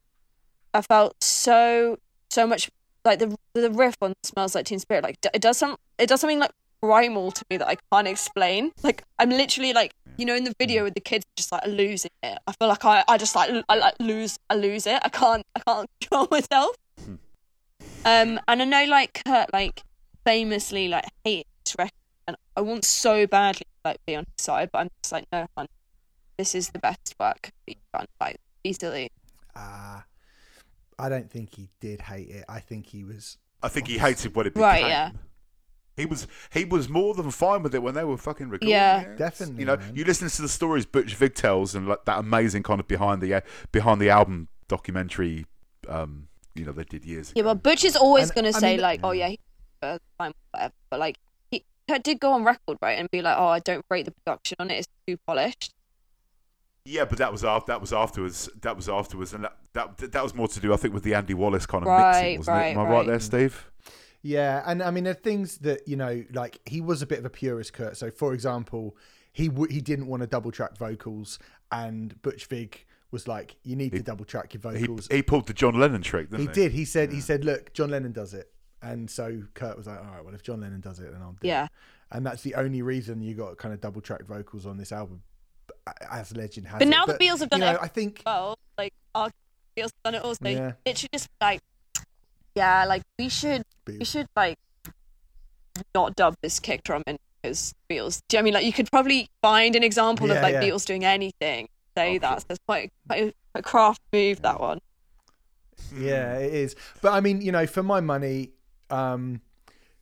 I 0.75 0.81
felt 0.81 1.23
so 1.23 1.97
so 2.29 2.45
much 2.45 2.69
like 3.05 3.19
the 3.19 3.35
the 3.53 3.71
riff 3.71 3.95
on 4.01 4.13
"Smells 4.23 4.55
Like 4.55 4.65
Teen 4.65 4.79
Spirit," 4.79 5.03
like 5.03 5.17
it 5.33 5.41
does 5.41 5.57
some 5.57 5.77
it 5.97 6.09
does 6.09 6.19
something 6.19 6.39
like 6.39 6.51
primal 6.81 7.31
to 7.31 7.45
me 7.49 7.57
that 7.57 7.67
I 7.67 7.77
can't 7.91 8.07
explain. 8.07 8.71
Like 8.83 9.03
I'm 9.17 9.29
literally 9.29 9.71
like 9.71 9.93
you 10.17 10.25
know 10.25 10.35
in 10.35 10.43
the 10.43 10.53
video 10.59 10.83
with 10.83 10.93
the 10.93 10.99
kids 10.99 11.25
just 11.37 11.51
like 11.51 11.65
losing 11.65 12.11
it. 12.21 12.37
I 12.45 12.51
feel 12.51 12.67
like 12.67 12.83
I, 12.83 13.05
I 13.07 13.17
just 13.17 13.35
like 13.35 13.51
I 13.69 13.77
like 13.77 13.95
lose 13.99 14.37
I 14.49 14.55
lose 14.55 14.85
it. 14.85 14.99
I 15.01 15.09
can't 15.09 15.45
I 15.55 15.59
can't 15.61 15.89
control 16.01 16.27
myself. 16.29 16.75
Um, 18.03 18.39
and 18.47 18.61
I 18.61 18.65
know 18.65 18.85
like 18.85 19.21
Kurt 19.25 19.53
like 19.53 19.81
famously 20.25 20.89
like 20.89 21.05
hates 21.23 21.49
this 21.63 21.75
record, 21.79 21.91
and 22.27 22.37
I 22.57 22.61
want 22.61 22.83
so 22.83 23.25
badly 23.25 23.61
to, 23.61 23.89
like 23.89 24.05
be 24.05 24.15
on 24.15 24.25
his 24.25 24.43
side, 24.43 24.69
but 24.73 24.79
I'm 24.79 24.89
just 25.01 25.13
like 25.13 25.25
no, 25.31 25.47
hun, 25.57 25.67
this 26.37 26.53
is 26.53 26.69
the 26.69 26.79
best 26.79 27.15
work 27.17 27.43
that 27.43 27.51
you've 27.65 27.91
done 27.93 28.07
like 28.19 28.37
easily. 28.63 29.09
Uh, 29.55 30.01
I 30.97 31.09
don't 31.09 31.29
think 31.29 31.55
he 31.55 31.69
did 31.81 32.01
hate 32.01 32.29
it. 32.29 32.45
I 32.47 32.59
think 32.59 32.87
he 32.87 33.03
was. 33.03 33.37
I 33.61 33.67
think 33.67 33.87
he 33.87 33.97
hated 33.97 34.35
what 34.35 34.47
it 34.47 34.53
became. 34.53 34.63
Right, 34.69 34.85
yeah. 34.87 35.11
He 35.97 36.05
was 36.05 36.27
he 36.51 36.65
was 36.65 36.89
more 36.89 37.13
than 37.13 37.31
fine 37.31 37.63
with 37.63 37.73
it 37.73 37.81
when 37.81 37.93
they 37.95 38.03
were 38.03 38.17
fucking 38.17 38.49
recording 38.49 38.69
Yeah. 38.69 39.01
it. 39.01 39.17
Definitely, 39.17 39.59
You 39.61 39.65
know, 39.65 39.77
man. 39.77 39.95
you 39.95 40.03
listen 40.03 40.27
to 40.29 40.41
the 40.41 40.49
stories 40.49 40.85
Butch 40.85 41.15
Vig 41.15 41.35
tells 41.35 41.73
and 41.73 41.87
like 41.87 42.03
that 42.05 42.19
amazing 42.19 42.63
kind 42.63 42.79
of 42.81 42.87
behind 42.87 43.21
the 43.21 43.41
behind 43.71 44.01
the 44.01 44.09
album 44.09 44.49
documentary. 44.67 45.45
Um, 45.87 46.27
you 46.53 46.65
know, 46.65 46.71
they 46.73 46.83
did 46.83 47.05
years 47.05 47.31
Yeah, 47.35 47.41
ago. 47.41 47.53
but 47.53 47.63
Butch 47.63 47.83
is 47.85 47.95
always 47.95 48.31
gonna 48.31 48.51
say 48.53 48.73
mean- 48.73 48.81
like, 48.81 48.99
oh 49.03 49.11
yeah, 49.11 49.29
he 49.29 49.39
uh, 49.81 49.99
fine, 50.17 50.33
whatever. 50.51 50.73
But 50.89 50.99
like 50.99 51.17
he 51.51 51.63
Kurt 51.87 52.03
did 52.03 52.19
go 52.19 52.33
on 52.33 52.43
record 52.43 52.77
right 52.81 52.99
and 52.99 53.09
be 53.11 53.21
like, 53.21 53.37
oh, 53.37 53.47
I 53.47 53.59
don't 53.59 53.85
rate 53.89 54.05
the 54.05 54.11
production 54.11 54.57
on 54.59 54.71
it; 54.71 54.75
it's 54.79 54.87
too 55.07 55.17
polished. 55.25 55.73
Yeah, 56.85 57.05
but 57.05 57.17
that 57.17 57.31
was 57.31 57.43
after 57.43 57.71
that 57.71 57.81
was 57.81 57.91
afterwards. 57.91 58.47
That 58.61 58.75
was 58.75 58.87
afterwards, 58.87 59.33
and 59.33 59.43
that 59.45 59.57
that, 59.73 60.11
that 60.11 60.23
was 60.23 60.35
more 60.35 60.47
to 60.47 60.59
do, 60.59 60.71
I 60.73 60.77
think, 60.77 60.93
with 60.93 61.03
the 61.03 61.15
Andy 61.15 61.33
Wallace 61.33 61.65
kind 61.65 61.83
of 61.83 61.87
Right, 61.87 62.21
mixing, 62.21 62.37
wasn't 62.39 62.55
right, 62.57 62.67
it? 62.67 62.71
Am 62.71 62.77
I 62.79 62.83
right, 62.83 62.89
right. 62.91 63.07
there, 63.07 63.19
Steve? 63.19 63.71
Yeah, 64.21 64.63
and 64.65 64.81
I 64.83 64.91
mean 64.91 65.03
the 65.05 65.13
things 65.15 65.57
that 65.59 65.87
you 65.87 65.95
know, 65.95 66.23
like 66.33 66.59
he 66.65 66.81
was 66.81 67.01
a 67.01 67.07
bit 67.07 67.19
of 67.19 67.25
a 67.25 67.29
purist, 67.29 67.73
Kurt. 67.73 67.97
So, 67.97 68.11
for 68.11 68.33
example, 68.33 68.95
he 69.33 69.47
w- 69.49 69.71
he 69.71 69.81
didn't 69.81 70.07
want 70.07 70.21
to 70.21 70.27
double 70.27 70.51
track 70.51 70.77
vocals, 70.77 71.39
and 71.71 72.19
Butch 72.21 72.45
Vig 72.45 72.85
was 73.11 73.27
like, 73.27 73.55
"You 73.63 73.75
need 73.75 73.91
to 73.93 74.03
double 74.03 74.25
track 74.25 74.53
your 74.53 74.61
vocals." 74.61 75.07
he 75.09 75.23
pulled 75.23 75.47
the 75.47 75.53
John 75.53 75.79
Lennon 75.79 76.01
trick, 76.03 76.29
didn't 76.29 76.41
He 76.41 76.47
he? 76.47 76.53
did. 76.53 76.71
He 76.71 76.85
said. 76.85 77.11
He 77.11 77.19
said, 77.21 77.43
"Look, 77.45 77.73
John 77.73 77.89
Lennon 77.89 78.11
does 78.11 78.33
it," 78.35 78.51
and 78.83 79.09
so 79.09 79.41
Kurt 79.55 79.75
was 79.75 79.87
like, 79.87 79.97
"All 79.99 80.05
right, 80.05 80.23
well, 80.23 80.35
if 80.35 80.43
John 80.43 80.61
Lennon 80.61 80.81
does 80.81 80.99
it, 80.99 81.11
then 81.11 81.21
I'll 81.23 81.33
do 81.41 81.47
Yeah. 81.47 81.65
it." 81.65 81.71
And 82.11 82.23
that's 82.25 82.43
the 82.43 82.53
only 82.55 82.83
reason 82.83 83.21
you 83.21 83.33
got 83.33 83.57
kind 83.57 83.73
of 83.73 83.81
double 83.81 84.01
track 84.01 84.23
vocals 84.25 84.65
on 84.67 84.77
this 84.77 84.91
album, 84.91 85.23
as 86.09 86.35
legend 86.35 86.67
has 86.67 86.79
But 86.79 86.87
it. 86.87 86.91
now 86.91 87.05
the 87.05 87.13
Beatles 87.13 87.39
have 87.39 87.49
done 87.49 87.59
you 87.59 87.65
know, 87.65 87.73
it 87.73 87.79
I 87.81 87.87
think. 87.87 88.21
Well, 88.25 88.57
like 88.77 88.93
our 89.13 89.29
Beatles 89.77 89.91
done 90.03 90.15
it 90.15 90.23
also. 90.23 90.47
Yeah. 90.47 90.73
It 90.83 90.97
should 90.97 91.11
just 91.11 91.27
be 91.27 91.45
like, 91.45 91.61
yeah, 92.55 92.85
like 92.85 93.03
we 93.19 93.29
should 93.29 93.63
we 93.85 93.93
Beatles. 93.99 94.07
should 94.07 94.27
like 94.35 94.57
not 95.93 96.15
dub 96.15 96.35
this 96.41 96.59
kick 96.59 96.83
drum 96.83 97.03
in 97.07 97.17
because 97.41 97.73
Beatles. 97.89 98.21
Do 98.27 98.37
you 98.37 98.39
know 98.39 98.39
what 98.39 98.39
I 98.39 98.41
mean 98.43 98.53
like 98.55 98.65
you 98.65 98.73
could 98.73 98.89
probably 98.91 99.29
find 99.41 99.75
an 99.75 99.83
example 99.83 100.27
Yeah, 100.27 100.35
of 100.35 100.41
like 100.43 100.53
yeah. 100.53 100.63
Beatles 100.63 100.85
doing 100.85 101.05
anything? 101.05 101.69
Say 101.97 102.17
that. 102.17 102.43
it's 102.49 102.59
quite 102.67 102.91
quite 103.07 103.33
a, 103.53 103.61
craft 103.61 104.01
move 104.11 104.41
that 104.41 104.59
one. 104.59 104.79
Yeah, 105.97 106.37
it 106.39 106.53
is. 106.53 106.75
But 107.01 107.13
I 107.13 107.21
mean, 107.21 107.41
you 107.41 107.51
know, 107.51 107.67
for 107.67 107.83
my 107.83 108.01
money, 108.01 108.51
um, 108.89 109.41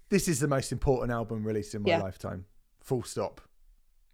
this 0.09 0.27
is 0.27 0.39
the 0.39 0.47
most 0.47 0.71
important 0.71 1.11
album 1.11 1.43
released 1.43 1.75
in 1.75 1.83
my 1.83 1.97
lifetime. 1.97 2.45
Full 2.81 3.03
stop. 3.03 3.41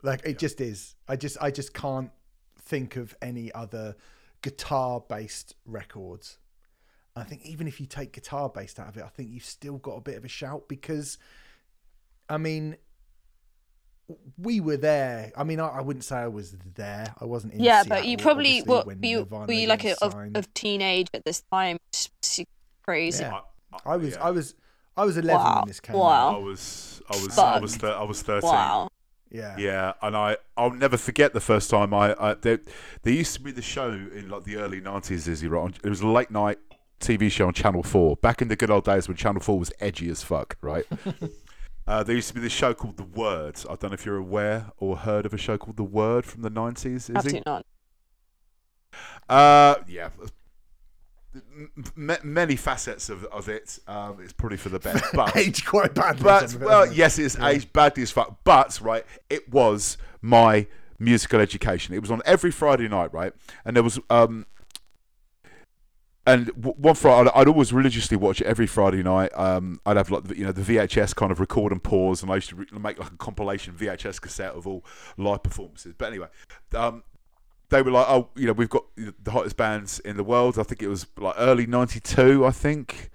Like 0.02 0.22
it 0.26 0.38
just 0.40 0.62
is. 0.62 0.96
I 1.08 1.16
just 1.16 1.38
I 1.42 1.52
just 1.52 1.74
can't 1.74 2.12
think 2.62 2.96
of 2.96 3.16
any 3.22 3.52
other 3.54 3.96
guitar 4.42 5.04
based 5.08 5.56
records. 5.66 6.38
I 7.16 7.24
think 7.24 7.46
even 7.46 7.68
if 7.68 7.82
you 7.82 7.86
take 7.86 8.14
guitar 8.14 8.50
based 8.50 8.80
out 8.80 8.88
of 8.88 8.98
it, 8.98 9.04
I 9.04 9.10
think 9.10 9.30
you've 9.32 9.44
still 9.44 9.78
got 9.78 9.94
a 9.98 10.02
bit 10.02 10.16
of 10.16 10.24
a 10.24 10.30
shout 10.30 10.68
because 10.70 11.18
I 12.30 12.38
mean 12.38 12.78
we 14.38 14.60
were 14.60 14.78
there. 14.78 15.32
I 15.38 15.44
mean, 15.44 15.60
I, 15.60 15.68
I 15.68 15.82
wouldn't 15.82 16.04
say 16.04 16.16
I 16.18 16.28
was 16.28 16.56
there. 16.76 17.14
I 17.20 17.26
wasn't 17.26 17.54
in. 17.54 17.60
yeah, 17.60 17.84
but 17.88 18.06
you 18.06 18.18
probably 18.18 18.62
obviously, 18.62 18.68
what 18.70 18.86
were 18.88 18.94
you, 18.94 19.18
Nirvana 19.20 19.46
were 19.46 19.54
you 19.54 19.68
like 19.68 19.86
a, 19.86 19.96
of, 20.04 20.16
of 20.36 20.52
teenage 20.54 21.08
at 21.14 21.26
this 21.26 21.44
time? 21.52 21.78
It's 21.92 22.10
crazy. 22.84 23.24
Yeah. 23.24 23.42
I, 23.86 23.94
I 23.94 23.98
was 23.98 24.14
yeah. 24.16 24.24
I 24.24 24.32
was 24.32 24.56
I 24.98 25.06
was 25.06 25.18
eleven 25.18 25.42
Wow. 25.44 25.60
when 25.60 25.68
this 25.68 25.80
came 25.80 25.96
Wow. 25.96 26.10
out. 26.30 26.36
I 26.36 26.38
was 26.40 27.02
I 27.08 27.16
was 27.18 27.38
I 27.38 27.60
was 27.60 27.72
Fuck. 27.76 27.82
thir- 27.82 27.98
I 27.98 28.04
was 28.04 28.22
thirteen. 28.24 28.50
Wow. 28.50 28.90
Yeah. 29.32 29.56
Yeah, 29.58 29.94
and 30.02 30.16
I 30.16 30.38
I'll 30.58 30.72
never 30.72 30.98
forget 30.98 31.34
the 31.34 31.40
first 31.40 31.70
time 31.70 31.94
I, 31.94 32.16
I 32.20 32.34
there, 32.34 32.60
there 33.04 33.14
used 33.14 33.36
to 33.36 33.42
be 33.42 33.52
the 33.52 33.62
show 33.62 33.90
in 33.90 34.30
like 34.30 34.44
the 34.44 34.58
early 34.58 34.82
nineties, 34.82 35.28
Izzy. 35.28 35.48
Right, 35.48 35.76
it 35.84 35.90
was 35.90 36.02
a 36.02 36.08
late 36.08 36.32
night 36.32 36.58
TV 37.00 37.32
show 37.32 37.48
on 37.48 37.54
Channel 37.54 37.84
Four 37.84 38.16
back 38.18 38.42
in 38.42 38.48
the 38.48 38.56
good 38.56 38.72
old 38.72 38.86
days 38.86 39.08
when 39.08 39.18
Channel 39.18 39.42
Four 39.42 39.60
was 39.60 39.72
edgy 39.80 40.10
as 40.10 40.24
fuck. 40.24 40.58
Right. 40.62 40.86
uh, 41.88 42.04
there 42.04 42.16
used 42.16 42.30
to 42.30 42.34
be 42.34 42.42
this 42.42 42.52
show 42.52 42.74
called 42.74 42.98
The 42.98 43.04
Word. 43.04 43.58
I 43.70 43.76
don't 43.76 43.92
know 43.92 43.94
if 43.94 44.06
you're 44.06 44.18
aware 44.18 44.72
or 44.78 44.98
heard 44.98 45.26
of 45.26 45.34
a 45.34 45.38
show 45.38 45.58
called 45.58 45.78
The 45.78 45.84
Word 45.84 46.26
from 46.26 46.42
the 46.42 46.50
nineties. 46.50 47.10
Izzy. 47.10 47.16
Absolutely 47.16 47.44
not. 47.46 47.66
Uh, 49.30 49.76
yeah. 49.88 50.10
M- 51.98 52.18
many 52.24 52.56
facets 52.56 53.10
of, 53.10 53.24
of 53.26 53.50
it. 53.50 53.80
Um, 53.88 54.18
it's 54.22 54.34
probably 54.34 54.58
for 54.58 54.70
the 54.70 54.80
best, 54.80 55.04
but 55.14 55.36
Aged 55.36 55.66
quite 55.66 55.94
badly. 55.94 56.24
but 56.24 56.50
some 56.50 56.58
of 56.58 56.62
it, 56.64 56.66
well, 56.66 56.84
it? 56.84 56.94
yes, 56.94 57.20
it's 57.20 57.38
aged 57.40 57.74
badly 57.74 58.04
as 58.04 58.12
fuck. 58.12 58.40
But 58.44 58.80
right, 58.82 59.06
it 59.30 59.50
was 59.52 59.98
my 60.22 60.68
musical 61.00 61.40
education. 61.40 61.94
It 61.94 62.02
was 62.02 62.12
on 62.12 62.22
every 62.26 62.52
Friday 62.52 62.88
night, 62.88 63.14
right? 63.14 63.34
And 63.66 63.76
there 63.76 63.84
was 63.84 64.00
um, 64.10 64.46
and 66.26 66.48
w- 66.48 66.76
one 66.78 66.96
Friday, 66.96 67.30
I'd, 67.30 67.42
I'd 67.42 67.48
always 67.48 67.74
religiously 67.74 68.16
watch 68.16 68.40
it 68.42 68.48
every 68.48 68.68
Friday 68.68 69.02
night. 69.02 69.32
Um, 69.36 69.80
I'd 69.86 69.98
have 69.98 70.12
like 70.12 70.30
you 70.38 70.46
know 70.46 70.52
the 70.52 70.62
VHS 70.62 71.16
kind 71.16 71.32
of 71.32 71.40
record 71.40 71.72
and 71.72 71.82
pause, 71.84 72.22
and 72.22 72.32
I 72.32 72.36
used 72.36 72.50
to 72.50 72.56
re- 72.56 72.68
make 72.72 73.00
like 73.00 73.12
a 73.12 73.18
compilation 73.18 73.74
VHS 73.74 74.22
cassette 74.22 74.54
of 74.54 74.68
all 74.68 74.86
live 75.18 75.42
performances. 75.44 75.96
But 75.98 76.10
anyway, 76.10 76.28
um, 76.76 77.04
they 77.70 77.82
were 77.82 77.92
like, 77.92 78.08
oh, 78.10 78.30
you 78.36 78.48
know, 78.48 78.54
we've 78.54 78.70
got 78.70 78.86
the 78.96 79.32
hottest 79.32 79.58
bands 79.58 80.00
in 80.00 80.18
the 80.18 80.24
world. 80.24 80.58
I 80.58 80.64
think 80.64 80.82
it 80.82 80.88
was 80.88 81.06
like 81.18 81.36
early 81.38 81.66
'92, 81.68 82.46
I 82.46 82.52
think, 82.52 83.12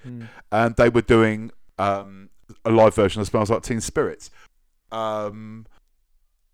and 0.53 0.77
they 0.77 0.89
were 0.89 1.03
doing 1.03 1.51
um, 1.79 2.31
a 2.65 2.71
live 2.71 2.95
version 2.95 3.21
of 3.21 3.27
"Smells 3.27 3.51
Like 3.51 3.63
Teen 3.63 3.81
Spirits." 3.81 4.31
Um, 4.93 5.67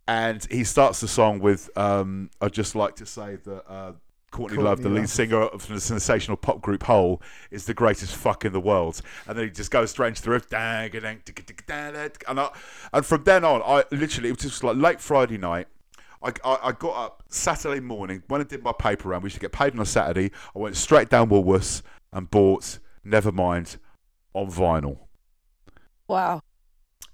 and 0.09 0.47
he 0.51 0.65
starts 0.65 1.01
the 1.01 1.09
song 1.09 1.41
with, 1.41 1.71
um, 1.77 2.31
"I'd 2.41 2.53
just 2.53 2.75
like 2.75 2.97
to 2.97 3.07
say 3.07 3.37
that." 3.45 3.71
Uh, 3.71 3.93
Courtney, 4.31 4.59
Courtney 4.59 4.71
Love, 4.71 4.83
the 4.83 4.89
lead 4.89 5.09
singer 5.09 5.43
of 5.43 5.67
the 5.67 5.81
sensational 5.81 6.37
pop 6.37 6.61
group 6.61 6.85
Hole, 6.85 7.21
is 7.51 7.67
the 7.67 7.75
greatest 7.75 8.15
fuck 8.15 8.45
in 8.45 8.53
the 8.53 8.61
world. 8.61 9.03
And 9.27 9.37
then 9.37 9.47
he 9.47 9.51
just 9.51 9.73
goes 9.73 9.91
straight 9.91 10.11
into 10.11 10.23
the 10.23 10.31
riff. 10.31 10.49
And, 12.29 12.39
I, 12.39 12.51
and 12.93 13.05
from 13.05 13.25
then 13.25 13.45
on, 13.45 13.61
I 13.63 13.83
literally, 13.91 14.29
it 14.29 14.37
was 14.37 14.43
just 14.53 14.63
like 14.63 14.77
late 14.77 15.01
Friday 15.01 15.37
night. 15.37 15.67
I, 16.23 16.33
I, 16.45 16.59
I 16.65 16.73
got 16.73 16.97
up 17.07 17.23
Saturday 17.29 17.81
morning, 17.81 18.23
when 18.29 18.41
I 18.41 18.45
did 18.45 18.63
my 18.63 18.73
paper 18.73 19.09
round, 19.09 19.23
we 19.23 19.29
used 19.29 19.37
to 19.37 19.41
get 19.41 19.53
paid 19.53 19.73
on 19.75 19.81
a 19.81 19.87
Saturday. 19.87 20.31
I 20.55 20.59
went 20.59 20.77
straight 20.77 21.09
down 21.09 21.31
Woolworths 21.31 21.83
and 22.13 22.31
bought 22.31 22.79
Nevermind 23.07 23.79
on 24.35 24.51
vinyl 24.51 24.99
Wow. 26.09 26.43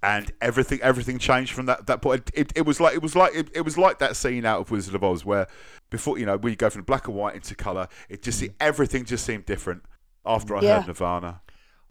and 0.03 0.31
everything 0.41 0.81
everything 0.83 1.19
changed 1.19 1.53
from 1.53 1.67
that 1.67 1.87
that 1.87 2.03
point. 2.03 2.31
It, 2.35 2.53
it 2.55 2.67
was 2.67 2.81
like 2.81 2.95
it 2.95 3.03
was 3.03 3.15
like 3.17 3.35
it, 3.35 3.49
it 3.55 3.61
was 3.63 3.79
like 3.79 3.99
that 3.99 4.17
scene 4.17 4.45
out 4.45 4.61
of 4.61 4.71
Wizard 4.71 4.95
of 4.95 5.03
Oz 5.05 5.25
where 5.25 5.47
before 5.91 6.19
you 6.19 6.27
know 6.27 6.37
we 6.37 6.57
go 6.57 6.69
from 6.71 6.83
black 6.83 7.07
and 7.09 7.17
white 7.17 7.35
into 7.35 7.55
color. 7.55 7.89
It 8.09 8.23
just 8.23 8.43
mm. 8.43 8.53
everything 8.61 9.05
just 9.05 9.25
seemed 9.25 9.47
different 9.47 9.83
after 10.25 10.57
I 10.57 10.63
Yeah. 10.63 10.77
heard 10.79 10.89
Nirvana, 10.89 11.41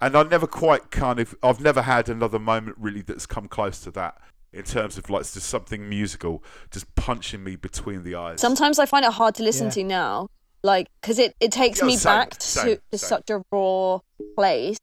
and 0.02 0.16
I 0.16 0.24
never 0.24 0.48
quite 0.48 0.92
kind 0.92 1.20
of 1.20 1.36
I've 1.42 1.60
never 1.62 1.82
had 1.84 2.10
another 2.10 2.40
moment 2.40 2.78
really 2.80 3.02
that's 3.02 3.26
come 3.26 3.48
close 3.48 3.80
to 3.82 3.92
that 3.92 4.18
in 4.56 4.64
terms 4.64 4.98
of 4.98 5.10
like 5.10 5.24
just 5.24 5.48
something 5.48 5.88
musical 5.90 6.44
just 6.72 6.94
punching 6.96 7.44
me 7.44 7.56
between 7.56 8.04
the 8.04 8.16
eyes. 8.16 8.40
Sometimes 8.42 8.80
I 8.80 8.86
find 8.86 9.06
it 9.06 9.12
hard 9.12 9.36
to 9.36 9.44
listen 9.44 9.68
Yeah. 9.68 9.72
to 9.74 9.84
now, 9.84 10.28
like 10.64 10.88
because 11.02 11.20
it, 11.20 11.34
it 11.40 11.52
takes 11.52 11.80
Yeah, 11.80 11.86
me 11.88 11.98
same, 11.98 12.14
back 12.14 12.30
to, 12.32 12.48
same, 12.48 12.78
to 12.92 12.98
same. 12.98 13.08
such 13.08 13.30
a 13.30 13.44
raw 13.52 14.00
place 14.38 14.78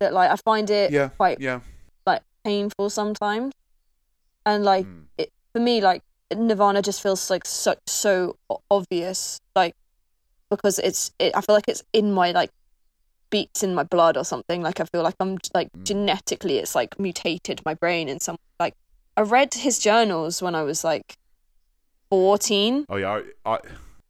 that 0.00 0.12
like 0.12 0.30
I 0.30 0.36
find 0.44 0.70
it 0.70 0.90
yeah, 0.92 1.08
quite 1.08 1.40
yeah, 1.40 1.60
like 2.06 2.22
painful 2.44 2.90
sometimes, 2.90 3.52
and 4.46 4.64
like 4.64 4.86
Mm. 4.86 5.06
it, 5.18 5.28
for 5.54 5.60
me 5.60 5.80
like 5.80 6.02
Nirvana 6.34 6.80
just 6.80 7.02
feels 7.02 7.28
like 7.28 7.44
so 7.46 7.74
so 7.86 8.36
obvious, 8.70 9.38
like 9.56 9.74
because 10.50 10.78
it's 10.78 11.10
it, 11.18 11.32
I 11.36 11.40
feel 11.40 11.54
like 11.54 11.68
it's 11.68 11.82
in 11.92 12.12
my 12.12 12.30
like 12.30 12.50
beats 13.30 13.62
in 13.62 13.74
my 13.74 13.82
blood 13.82 14.16
or 14.16 14.24
something. 14.24 14.62
Like 14.62 14.78
I 14.80 14.84
feel 14.84 15.02
like 15.02 15.14
I'm 15.20 15.38
like 15.54 15.68
Mm. 15.76 15.84
genetically 15.84 16.58
it's 16.58 16.74
like 16.74 16.98
mutated 17.00 17.62
my 17.64 17.74
brain 17.74 18.08
in 18.08 18.20
some 18.20 18.34
like 18.34 18.51
I 19.16 19.20
read 19.22 19.54
his 19.54 19.78
journals 19.78 20.40
when 20.42 20.54
I 20.54 20.62
was 20.62 20.84
like 20.84 21.16
fourteen. 22.10 22.86
oh 22.88 22.96
yeah, 22.96 23.20
I, 23.44 23.54
I 23.54 23.58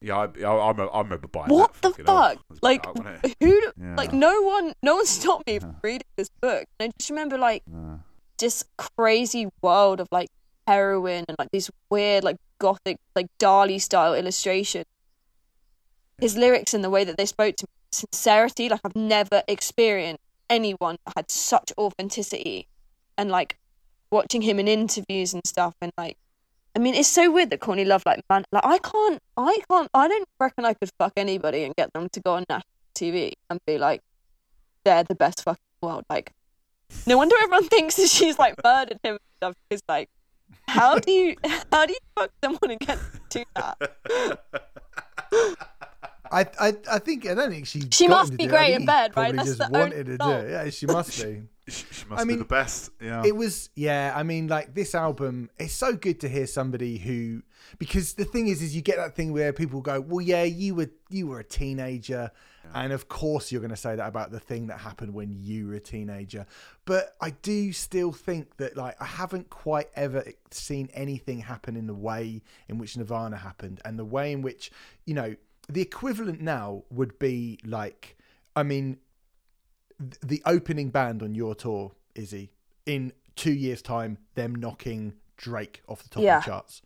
yeah, 0.01 0.17
I, 0.17 0.25
I, 0.25 0.51
I 0.57 0.69
remember, 0.71 0.95
I 0.95 1.01
remember 1.01 1.29
buying 1.29 1.49
What 1.49 1.75
the 1.83 1.91
fuck? 1.91 2.39
Like 2.61 2.87
out, 2.87 2.97
who 3.41 3.63
Yeah. 3.81 3.95
like 3.97 4.13
no 4.13 4.43
one 4.43 4.73
no 4.83 4.97
one 4.97 5.07
stopped 5.07 5.47
me 5.47 5.59
from 5.59 5.77
reading 5.83 6.07
this 6.17 6.29
book. 6.41 6.67
And 6.81 6.89
I 6.89 6.93
just 6.99 7.11
remember 7.11 7.39
like 7.39 7.63
Yeah. 7.71 7.99
this 8.39 8.65
crazy 8.79 9.49
world 9.63 10.01
of 10.01 10.09
like 10.11 10.29
heroin 10.67 11.25
and 11.29 11.37
like 11.39 11.49
these 11.53 11.71
weird 11.91 12.25
like 12.25 12.37
gothic 12.59 12.97
like 13.17 13.27
Dali 13.39 13.81
style 13.81 14.15
illustration. 14.15 14.85
His 16.19 16.37
lyrics 16.37 16.75
and 16.75 16.85
the 16.85 16.91
way 16.91 17.03
that 17.05 17.17
they 17.17 17.27
spoke 17.27 17.57
to 17.57 17.65
me, 17.67 17.73
sincerity, 17.91 18.69
like 18.69 18.81
I've 18.85 18.95
never 18.97 19.43
experienced 19.49 20.23
anyone 20.49 20.97
that 21.07 21.15
had 21.17 21.31
such 21.31 21.73
authenticity 21.79 22.67
and 23.19 23.31
like 23.31 23.57
watching 24.13 24.43
him 24.43 24.59
in 24.59 24.69
interviews 24.69 25.35
and 25.35 25.43
stuff 25.47 25.75
and 25.81 25.93
like 25.99 26.17
I 26.77 26.79
mean 26.79 26.95
it's 26.95 27.09
so 27.09 27.31
weird 27.31 27.51
that 27.51 27.61
Courtney 27.61 27.85
Love 27.85 28.03
like 28.07 28.23
man 28.31 28.45
like 28.53 28.65
I 28.65 28.79
can't 28.79 29.21
I 29.37 29.59
can't 29.71 29.89
I 29.95 30.09
don't 30.09 30.29
reckon 30.39 30.65
I 30.65 30.75
could 30.75 30.91
fuck 30.99 31.15
anybody 31.17 31.65
and 31.65 31.75
get 31.75 31.93
them 31.93 32.09
to 32.11 32.21
go 32.21 32.35
on 32.35 32.45
national 32.49 32.67
TV 32.95 33.33
and 33.51 33.59
be 33.67 33.79
like 33.79 34.01
they're 34.85 35.05
the 35.05 35.15
best 35.15 35.43
fucking 35.43 35.61
in 35.61 35.79
the 35.81 35.87
world 35.87 36.05
like 36.09 36.33
no 37.07 37.17
wonder 37.17 37.37
everyone 37.43 37.69
thinks 37.69 37.97
that 37.97 38.09
she's 38.09 38.39
like 38.39 38.55
murdered 38.63 38.99
him 39.03 39.13
and 39.13 39.21
stuff. 39.37 39.55
Because 39.69 39.83
like, 39.89 40.09
how 40.69 40.99
do 40.99 41.11
you 41.11 41.37
how 41.73 41.87
do 41.87 41.93
you 41.93 41.99
fuck 42.15 42.31
someone 42.43 42.71
and 42.71 42.81
get 42.81 42.99
to 43.31 43.39
do 43.39 43.45
that? 43.57 43.79
I, 46.35 46.47
I, 46.59 46.75
I 46.91 46.99
think 46.99 47.27
I 47.27 47.35
don't 47.35 47.51
think 47.51 47.67
she. 47.67 47.83
She 47.91 48.09
must 48.09 48.31
be 48.31 48.39
do 48.39 48.45
it. 48.45 48.47
I 48.47 48.57
great 48.57 48.75
in 48.75 48.87
bed, 48.87 49.13
right? 49.17 49.37
That's 49.37 49.49
just 49.49 49.59
the 49.59 49.67
only 49.67 49.79
wanted 49.81 50.07
to 50.07 50.19
do 50.19 50.31
it. 50.31 50.51
Yeah, 50.51 50.71
she 50.71 50.87
must 50.87 51.23
be. 51.23 51.43
She, 51.73 52.05
must 52.07 52.21
I 52.21 52.25
mean, 52.25 52.37
be 52.37 52.43
the 52.43 52.49
best. 52.49 52.91
Yeah. 53.01 53.23
It 53.25 53.35
was, 53.35 53.71
yeah. 53.75 54.13
I 54.15 54.23
mean, 54.23 54.49
like 54.49 54.75
this 54.75 54.95
album, 54.95 55.51
it's 55.59 55.73
so 55.73 55.95
good 55.95 56.21
to 56.21 56.29
hear 56.29 56.47
somebody 56.47 56.99
who, 56.99 57.43
because 57.79 58.15
the 58.15 58.25
thing 58.25 58.49
is, 58.49 58.63
is 58.63 58.77
you 58.77 58.83
get 58.83 58.97
that 58.97 59.15
thing 59.15 59.33
where 59.33 59.53
people 59.53 59.81
go, 59.81 60.01
"Well, 60.01 60.21
yeah, 60.21 60.43
you 60.45 60.75
were 60.75 60.91
you 61.09 61.29
were 61.29 61.41
a 61.41 61.45
teenager," 61.45 62.31
and 62.75 62.93
of 62.93 63.09
course 63.09 63.51
you're 63.51 63.61
going 63.61 63.71
to 63.71 63.77
say 63.77 63.97
that 63.97 64.07
about 64.07 64.31
the 64.31 64.41
thing 64.41 64.67
that 64.67 64.79
happened 64.79 65.15
when 65.15 65.33
you 65.33 65.69
were 65.69 65.75
a 65.75 65.81
teenager. 65.81 66.47
But 66.85 67.17
I 67.21 67.31
do 67.31 67.73
still 67.73 68.13
think 68.13 68.57
that, 68.59 68.77
like, 68.77 69.01
I 69.01 69.07
haven't 69.07 69.51
quite 69.51 69.89
ever 69.95 70.25
seen 70.51 70.91
anything 70.93 71.41
happen 71.41 71.77
in 71.77 71.87
the 71.87 71.95
way 71.95 72.43
in 72.69 72.79
which 72.79 72.97
Nirvana 72.97 73.37
happened, 73.37 73.81
and 73.85 73.99
the 73.99 74.05
way 74.05 74.33
in 74.33 74.43
which, 74.43 74.71
you 75.07 75.15
know, 75.15 75.37
the 75.69 75.81
equivalent 75.81 76.41
now 76.41 76.85
would 76.91 77.19
be 77.19 77.59
like, 77.65 78.17
I 78.55 78.63
mean, 78.63 78.99
the 80.23 80.43
opening 80.47 80.91
band 80.91 81.23
on 81.23 81.35
your 81.35 81.55
tour, 81.55 81.93
Izzy, 82.15 82.51
in 82.87 83.13
two 83.37 83.53
years' 83.53 83.83
time, 83.83 84.19
them 84.35 84.55
knocking 84.55 85.15
Drake 85.37 85.83
off 85.89 86.03
the 86.03 86.09
top 86.09 86.23
Yeah. 86.23 86.39
of 86.39 86.45
the 86.45 86.51
charts. 86.51 86.83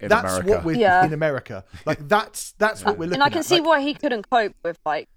in 0.00 0.08
that's 0.08 0.24
America. 0.32 0.48
what 0.50 0.64
we're 0.64 0.76
Yeah. 0.78 1.04
in 1.04 1.12
America. 1.12 1.62
Like 1.84 2.08
that's 2.08 2.52
that's 2.52 2.82
what 2.84 2.96
we're 2.96 3.04
looking 3.04 3.16
And 3.16 3.22
I 3.22 3.28
can 3.28 3.40
at. 3.40 3.44
see 3.44 3.56
Like, 3.56 3.66
why 3.66 3.80
he 3.82 3.92
couldn't 3.92 4.30
cope 4.30 4.54
with 4.64 4.78
like 4.86 5.08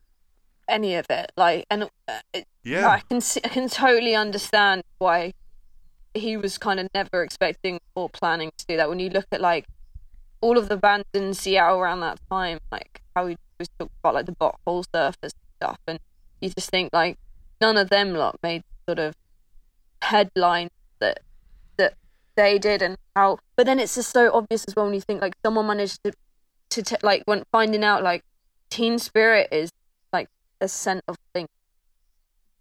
any 0.68 0.96
of 0.96 1.06
it. 1.10 1.32
Like, 1.38 1.66
and 1.72 1.84
uh, 2.08 2.20
it, 2.34 2.48
Yeah. 2.64 2.88
I 2.90 3.00
can 3.10 3.22
see, 3.22 3.40
I 3.46 3.48
can 3.48 3.70
totally 3.70 4.14
understand 4.14 4.84
why 4.98 5.34
he 6.14 6.36
was 6.36 6.58
kind 6.58 6.80
of 6.82 6.90
never 6.94 7.24
expecting 7.24 7.80
or 7.96 8.10
planning 8.10 8.52
to 8.58 8.66
do 8.66 8.76
that. 8.78 8.90
When 8.90 9.00
you 9.00 9.10
look 9.10 9.26
at 9.32 9.40
like 9.40 9.66
all 10.42 10.58
of 10.58 10.68
the 10.68 10.76
bands 10.78 11.06
in 11.14 11.34
Seattle 11.34 11.80
around 11.80 12.02
that 12.02 12.20
time, 12.30 12.60
like 12.72 13.02
how 13.16 13.28
he 13.28 13.38
was 13.60 13.70
talking 13.80 13.92
about 14.04 14.16
like 14.16 14.26
the 14.26 14.34
butthole 14.34 14.84
surfers 14.94 15.16
and 15.24 15.34
stuff, 15.62 15.80
and 15.88 16.00
you 16.42 16.50
just 16.50 16.70
think 16.70 16.90
like 16.92 17.18
none 17.64 17.78
of 17.78 17.90
them 17.90 18.14
lot 18.14 18.36
made 18.44 18.62
sort 18.88 19.00
of 19.00 19.14
headlines 20.02 20.72
that 21.00 21.20
that 21.78 21.94
they 22.36 22.60
did 22.60 22.82
and 22.82 22.98
how. 23.16 23.38
But 23.56 23.66
then 23.66 23.80
it's 23.80 23.96
just 23.96 24.12
so 24.12 24.32
obvious 24.34 24.66
as 24.68 24.76
well 24.76 24.86
when 24.86 24.94
you 24.94 25.02
think 25.02 25.22
like 25.22 25.36
someone 25.46 25.68
managed 25.68 26.00
to 26.04 26.12
to 26.72 26.84
t- 26.84 26.96
like 27.02 27.24
when 27.26 27.44
finding 27.52 27.84
out 27.84 28.04
like 28.04 28.24
Teen 28.70 29.00
Spirit 29.00 29.48
is 29.52 29.70
like 30.12 30.28
a 30.60 30.68
scent 30.68 31.04
of 31.08 31.16
things. 31.34 31.50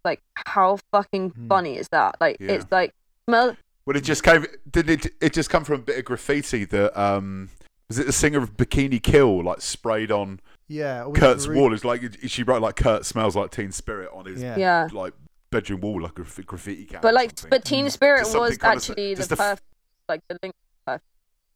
Like 0.05 0.21
how 0.35 0.79
fucking 0.91 1.31
funny 1.49 1.77
is 1.77 1.87
that? 1.89 2.15
Like 2.21 2.37
Yeah. 2.39 2.53
it's 2.53 2.65
like 2.71 2.93
smell. 3.27 3.57
Well, 3.85 3.97
it 3.97 4.03
just 4.05 4.23
came. 4.23 4.45
Did 4.69 4.89
it? 4.89 5.07
It 5.21 5.33
just 5.33 5.49
come 5.49 5.65
from 5.65 5.75
a 5.81 5.83
bit 5.83 5.97
of 5.99 6.05
graffiti 6.05 6.63
that 6.65 6.97
um 6.99 7.49
was 7.89 7.99
it 7.99 8.05
the 8.05 8.13
singer 8.13 8.39
of 8.39 8.55
Bikini 8.55 9.01
Kill 9.03 9.43
like 9.43 9.59
sprayed 9.61 10.11
on 10.11 10.39
yeah, 10.67 11.03
or 11.03 11.09
was 11.09 11.17
it 11.17 11.21
Kurt's 11.21 11.47
Ru- 11.47 11.55
wall? 11.57 11.73
is 11.73 11.83
like 11.85 12.01
she 12.27 12.43
wrote 12.43 12.61
like 12.61 12.75
Kurt 12.75 13.05
smells 13.05 13.35
like 13.35 13.51
Teen 13.51 13.71
Spirit 13.71 14.09
on 14.13 14.25
his 14.25 14.41
Yeah. 14.41 14.57
Yeah. 14.57 14.89
like 14.91 15.13
bedroom 15.51 15.81
wall 15.81 16.01
like 16.01 16.11
a 16.11 16.23
graf- 16.23 16.45
graffiti 16.45 16.85
can. 16.85 16.99
But 17.01 17.13
like, 17.13 17.31
but 17.49 17.63
Teen 17.65 17.89
Spirit 17.89 18.19
Just 18.21 18.31
something 18.31 18.49
was 18.49 18.57
kind 18.57 18.77
of- 18.77 18.83
actually 18.83 19.13
the 19.13 19.19
just 19.21 19.31
a 19.31 19.33
f- 19.33 19.37
perfect, 19.39 19.63
like 20.09 20.21
the 20.27 20.37
Lynx, 20.41 20.55
perfect, 20.85 21.05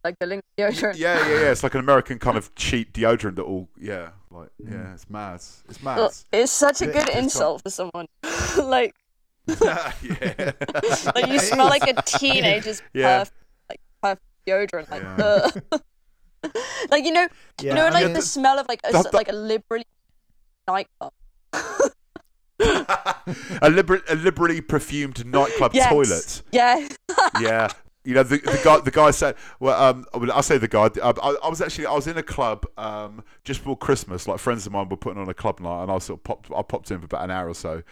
like 0.03 0.19
the 0.19 0.25
Lynx 0.27 0.43
deodorant. 0.57 0.97
Yeah, 0.97 1.27
yeah, 1.27 1.39
yeah. 1.41 1.51
It's 1.51 1.63
like 1.63 1.73
an 1.73 1.79
American 1.79 2.19
kind 2.19 2.37
of 2.37 2.53
cheap 2.55 2.93
deodorant 2.93 3.35
that 3.37 3.43
all. 3.43 3.69
Yeah, 3.79 4.09
like 4.29 4.49
yeah, 4.59 4.93
it's 4.93 5.09
mad. 5.09 5.35
It's 5.69 5.81
mad. 5.83 5.99
Ugh, 5.99 6.11
It's 6.31 6.51
such 6.51 6.81
a 6.81 6.85
Yeah, 6.87 6.91
good 6.93 7.09
it's 7.09 7.17
insult 7.17 7.63
for 7.63 7.69
someone. 7.71 8.07
like, 8.63 8.93
yeah. 9.47 9.91
like 11.15 11.27
you 11.27 11.39
smell 11.39 11.67
like 11.67 11.87
a 11.87 12.01
teenager's 12.03 12.81
Yeah. 12.93 13.19
perfect, 13.19 13.37
like 13.69 13.79
perfect 14.03 14.25
deodorant. 14.47 14.91
Like, 14.91 15.01
Yeah. 15.71 15.77
like 16.91 17.03
you 17.05 17.11
know, 17.11 17.27
Yeah, 17.61 17.69
you 17.71 17.75
know, 17.75 17.85
I 17.87 17.89
like 17.89 18.05
mean, 18.05 18.13
the 18.13 18.21
smell 18.21 18.59
of 18.59 18.67
like 18.67 18.79
a, 18.83 18.91
the- 18.91 19.03
the- 19.03 19.15
like 19.15 19.29
a 19.29 19.33
liberally 19.33 19.85
nightclub. 20.67 21.13
a, 22.59 23.69
liber- 23.69 24.03
a 24.09 24.15
liberally 24.15 24.61
perfumed 24.61 25.25
nightclub 25.25 25.73
Yes. 25.73 25.89
toilet. 25.91 26.41
Yeah, 26.51 26.87
yeah. 27.41 27.67
You 28.03 28.13
know 28.13 28.23
the, 28.23 28.37
the 28.37 28.61
guy. 28.63 28.79
The 28.79 28.91
guy 28.91 29.11
said, 29.11 29.35
"Well, 29.59 29.81
um, 29.83 30.05
I'll 30.31 30.41
say 30.41 30.57
the 30.57 30.69
guy. 30.69 30.89
I, 31.03 31.09
I, 31.21 31.35
I 31.43 31.49
was 31.49 31.59
actually 31.61 31.87
I 31.87 31.93
was 31.93 32.07
in 32.07 32.17
a 32.17 32.23
club 32.23 32.65
um, 32.77 33.21
just 33.43 33.59
before 33.59 33.77
Christmas. 33.77 34.29
Like 34.29 34.39
friends 34.39 34.65
of 34.65 34.71
mine 34.71 34.87
were 34.87 34.95
putting 34.95 35.21
on 35.21 35.27
a 35.27 35.33
club 35.33 35.59
night, 35.59 35.83
and 35.83 35.91
I 35.91 35.97
sort 35.97 36.19
of 36.19 36.23
popped. 36.23 36.49
I 36.55 36.61
popped 36.61 36.89
in 36.89 36.99
for 36.99 37.05
about 37.05 37.25
an 37.25 37.31
hour 37.31 37.49
or 37.49 37.53
so. 37.53 37.83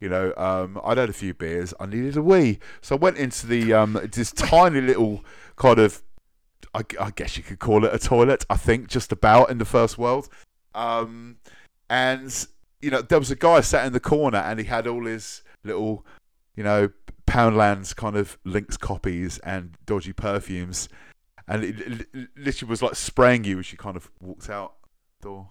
You 0.00 0.10
know, 0.10 0.32
um, 0.36 0.80
I'd 0.84 0.96
had 0.98 1.08
a 1.10 1.12
few 1.12 1.34
beers. 1.34 1.74
I 1.80 1.86
needed 1.86 2.16
a 2.16 2.22
wee, 2.22 2.60
so 2.82 2.94
I 2.94 2.98
went 3.00 3.16
into 3.16 3.48
the 3.48 3.72
um, 3.72 3.98
this 4.12 4.30
tiny 4.30 4.80
little 4.80 5.24
kind 5.56 5.80
of 5.80 6.02
I, 6.74 6.82
I 7.00 7.10
guess 7.10 7.36
you 7.36 7.42
could 7.42 7.58
call 7.58 7.84
it 7.84 7.92
a 7.94 7.98
toilet. 7.98 8.44
I 8.48 8.56
think 8.56 8.88
just 8.88 9.12
about 9.12 9.50
in 9.50 9.58
the 9.58 9.64
first 9.64 9.98
world. 9.98 10.28
Um, 10.74 11.36
and 11.90 12.46
you 12.80 12.90
know, 12.90 13.02
there 13.02 13.18
was 13.18 13.30
a 13.30 13.36
guy 13.36 13.60
sat 13.60 13.86
in 13.86 13.92
the 13.92 14.00
corner, 14.00 14.38
and 14.38 14.58
he 14.58 14.66
had 14.66 14.86
all 14.86 15.06
his 15.06 15.42
little, 15.64 16.04
you 16.56 16.62
know, 16.64 16.90
Poundland's 17.26 17.94
kind 17.94 18.16
of 18.16 18.36
Lynx 18.44 18.76
copies 18.76 19.38
and 19.38 19.76
dodgy 19.86 20.12
perfumes, 20.12 20.88
and 21.48 21.64
it, 21.64 21.80
it- 21.80 22.06
it 22.12 22.28
literally 22.36 22.70
was 22.70 22.82
like 22.82 22.94
spraying 22.94 23.44
you 23.44 23.58
as 23.58 23.72
you 23.72 23.78
kind 23.78 23.96
of 23.96 24.10
walked 24.20 24.50
out 24.50 24.74
the 25.20 25.28
door. 25.28 25.48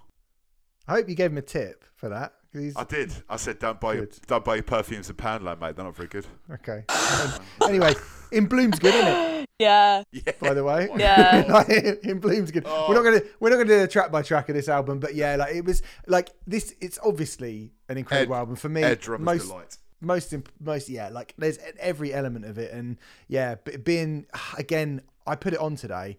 I 0.87 0.93
hope 0.93 1.09
you 1.09 1.15
gave 1.15 1.31
him 1.31 1.37
a 1.37 1.41
tip 1.41 1.85
for 1.95 2.09
that. 2.09 2.33
'Cause 2.53 2.61
he's- 2.61 2.73
I 2.77 2.83
did. 2.83 3.11
I 3.29 3.35
said, 3.37 3.59
don't 3.59 3.79
buy 3.81 3.93
your, 3.95 4.05
Good. 4.05 4.19
don't 4.27 4.45
buy 4.45 4.55
your 4.55 4.63
perfumes 4.63 5.09
in 5.09 5.15
Poundland, 5.15 5.59
mate. 5.59 5.75
They're 5.75 5.83
not 5.85 5.95
very 5.95 6.07
good. 6.07 6.25
okay. 6.51 6.83
Um, 6.89 7.33
anyway, 7.67 7.93
in 8.31 8.45
Bloom's 8.45 8.79
good, 8.79 8.93
isn't 8.95 9.07
it? 9.07 9.49
Yeah. 9.59 10.03
Yeah. 10.11 10.31
By 10.41 10.53
the 10.55 10.63
way, 10.63 10.89
Yeah. 10.97 11.45
Like, 11.49 11.69
in 11.69 12.19
Bloom's 12.19 12.51
good. 12.51 12.63
Oh. 12.65 12.87
We're 12.89 12.95
not 12.95 13.03
gonna 13.03 13.21
we're 13.39 13.49
not 13.51 13.57
gonna 13.57 13.69
do 13.69 13.83
a 13.83 13.87
track 13.87 14.11
by 14.11 14.21
track 14.23 14.49
of 14.49 14.55
this 14.55 14.67
album, 14.67 14.99
but 14.99 15.13
yeah, 15.15 15.35
like 15.35 15.55
it 15.55 15.63
was 15.63 15.83
like 16.07 16.31
this. 16.47 16.73
It's 16.81 16.97
obviously 17.03 17.71
an 17.87 17.97
incredible 17.97 18.33
Ed- 18.35 18.39
album 18.39 18.55
for 18.55 18.67
me. 18.69 18.83
Air 18.83 18.95
drummer's 18.95 19.25
most 19.25 19.47
delight. 19.47 19.77
most 20.01 20.33
imp- 20.33 20.51
most 20.59 20.89
yeah 20.89 21.07
like 21.09 21.33
there's 21.37 21.59
every 21.79 22.13
element 22.13 22.43
of 22.45 22.57
it 22.57 22.73
and 22.73 22.97
yeah 23.29 23.55
but 23.63 23.85
being 23.85 24.25
again 24.57 25.01
i 25.27 25.33
put 25.35 25.53
it 25.53 25.59
on 25.59 25.75
today 25.77 26.17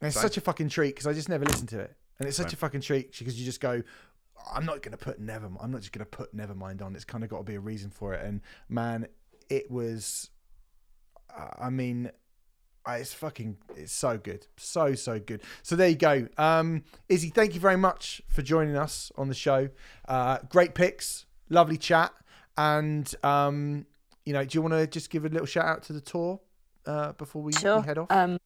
and 0.00 0.08
it's 0.08 0.16
Same. 0.16 0.22
such 0.22 0.36
a 0.36 0.40
fucking 0.40 0.68
treat 0.70 0.96
because 0.96 1.06
i 1.06 1.12
just 1.12 1.28
never 1.28 1.44
listened 1.44 1.68
to 1.68 1.78
it 1.78 1.94
and 2.18 2.26
it's 2.26 2.36
such 2.36 2.48
Same. 2.50 2.54
a 2.54 2.56
fucking 2.56 2.80
treat 2.80 3.16
because 3.16 3.38
you 3.38 3.44
just 3.44 3.60
go 3.60 3.82
i'm 4.52 4.64
not 4.64 4.82
gonna 4.82 4.96
put 4.96 5.18
never 5.20 5.48
i'm 5.60 5.70
not 5.70 5.80
just 5.80 5.92
gonna 5.92 6.04
put 6.04 6.36
nevermind 6.36 6.82
on 6.82 6.94
it's 6.94 7.04
kind 7.04 7.24
of 7.24 7.30
got 7.30 7.38
to 7.38 7.44
be 7.44 7.54
a 7.54 7.60
reason 7.60 7.90
for 7.90 8.14
it. 8.14 8.24
And 8.24 8.40
man 8.68 9.06
it 9.48 9.70
was 9.70 10.30
i 11.58 11.70
mean 11.70 12.10
I- 12.86 12.98
it's 12.98 13.14
fucking 13.14 13.56
it's 13.76 13.92
so 13.92 14.18
good 14.18 14.46
so 14.56 14.94
so 14.94 15.18
good. 15.18 15.42
So 15.62 15.74
there 15.76 15.88
you 15.88 15.96
go. 15.96 16.28
Um 16.36 16.84
izzy 17.08 17.30
thank 17.30 17.54
you 17.54 17.60
very 17.60 17.76
much 17.78 18.20
for 18.28 18.42
joining 18.42 18.76
us 18.76 19.10
on 19.16 19.28
the 19.28 19.34
show. 19.34 19.70
Uh 20.06 20.38
great 20.50 20.74
picks 20.74 21.24
lovely 21.48 21.78
chat. 21.78 22.12
And 22.58 23.12
um 23.22 23.86
you 24.26 24.32
know 24.34 24.44
do 24.44 24.56
you 24.58 24.62
want 24.62 24.74
to 24.74 24.86
just 24.86 25.08
give 25.10 25.24
a 25.24 25.28
little 25.28 25.46
shout 25.46 25.64
out 25.66 25.82
to 25.84 25.92
the 25.94 26.00
tour 26.00 26.40
uh 26.86 27.12
before 27.12 27.42
we, 27.42 27.52
Sure. 27.54 27.80
we 27.80 27.86
head 27.86 27.96
off? 27.98 28.10
Um, 28.10 28.38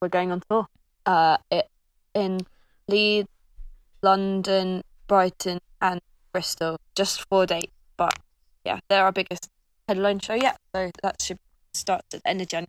we're 0.00 0.08
going 0.08 0.30
on 0.30 0.42
tour. 0.48 0.66
Uh, 1.04 1.36
it 1.50 1.68
in 2.14 2.40
Leeds, 2.88 3.28
London, 4.02 4.82
Brighton, 5.06 5.58
and 5.80 6.00
Bristol. 6.32 6.78
Just 6.94 7.26
four 7.28 7.46
dates, 7.46 7.72
but 7.96 8.18
yeah, 8.64 8.80
they're 8.88 9.04
our 9.04 9.12
biggest 9.12 9.48
headline 9.88 10.18
show 10.20 10.34
yet. 10.34 10.56
So 10.74 10.90
that 11.02 11.22
should 11.22 11.38
start 11.74 12.02
at 12.12 12.22
the 12.22 12.28
end 12.28 12.40
of 12.42 12.48
January. 12.48 12.68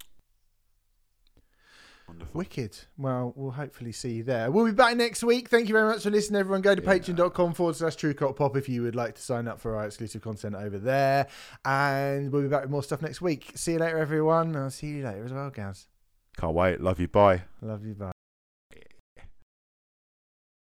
Wonderful. 2.07 2.37
Wicked. 2.39 2.77
Well, 2.97 3.33
we'll 3.35 3.51
hopefully 3.51 3.91
see 3.91 4.11
you 4.13 4.23
there. 4.23 4.49
We'll 4.49 4.63
be 4.65 4.71
back 4.71 4.95
next 4.95 5.23
week. 5.23 5.49
Thank 5.49 5.67
you 5.67 5.73
very 5.73 5.89
much 5.91 6.03
for 6.03 6.09
listening, 6.09 6.39
everyone. 6.39 6.61
Go 6.61 6.73
to 6.73 6.81
Yeah. 6.81 6.87
patreon.com 6.87 7.53
forward 7.53 7.75
slash 7.75 7.97
true 7.97 8.13
Cult 8.13 8.37
pop 8.37 8.55
if 8.55 8.69
you 8.69 8.81
would 8.83 8.95
like 8.95 9.15
to 9.15 9.21
sign 9.21 9.45
up 9.45 9.59
for 9.59 9.75
our 9.75 9.85
exclusive 9.85 10.21
content 10.21 10.55
over 10.55 10.77
there. 10.79 11.27
And 11.65 12.31
we'll 12.31 12.43
be 12.43 12.47
back 12.47 12.61
with 12.61 12.71
more 12.71 12.83
stuff 12.83 13.01
next 13.01 13.21
week. 13.21 13.51
See 13.55 13.73
you 13.73 13.79
later, 13.79 13.97
everyone. 13.97 14.55
I'll 14.55 14.69
see 14.69 14.87
you 14.87 15.03
later 15.03 15.25
as 15.25 15.33
well, 15.33 15.49
guys. 15.49 15.87
Can't 16.37 16.53
wait. 16.53 16.79
Love 16.79 16.99
you. 17.01 17.09
Bye. 17.09 17.43
Love 17.61 17.85
you. 17.85 17.93
Bye. 17.93 18.11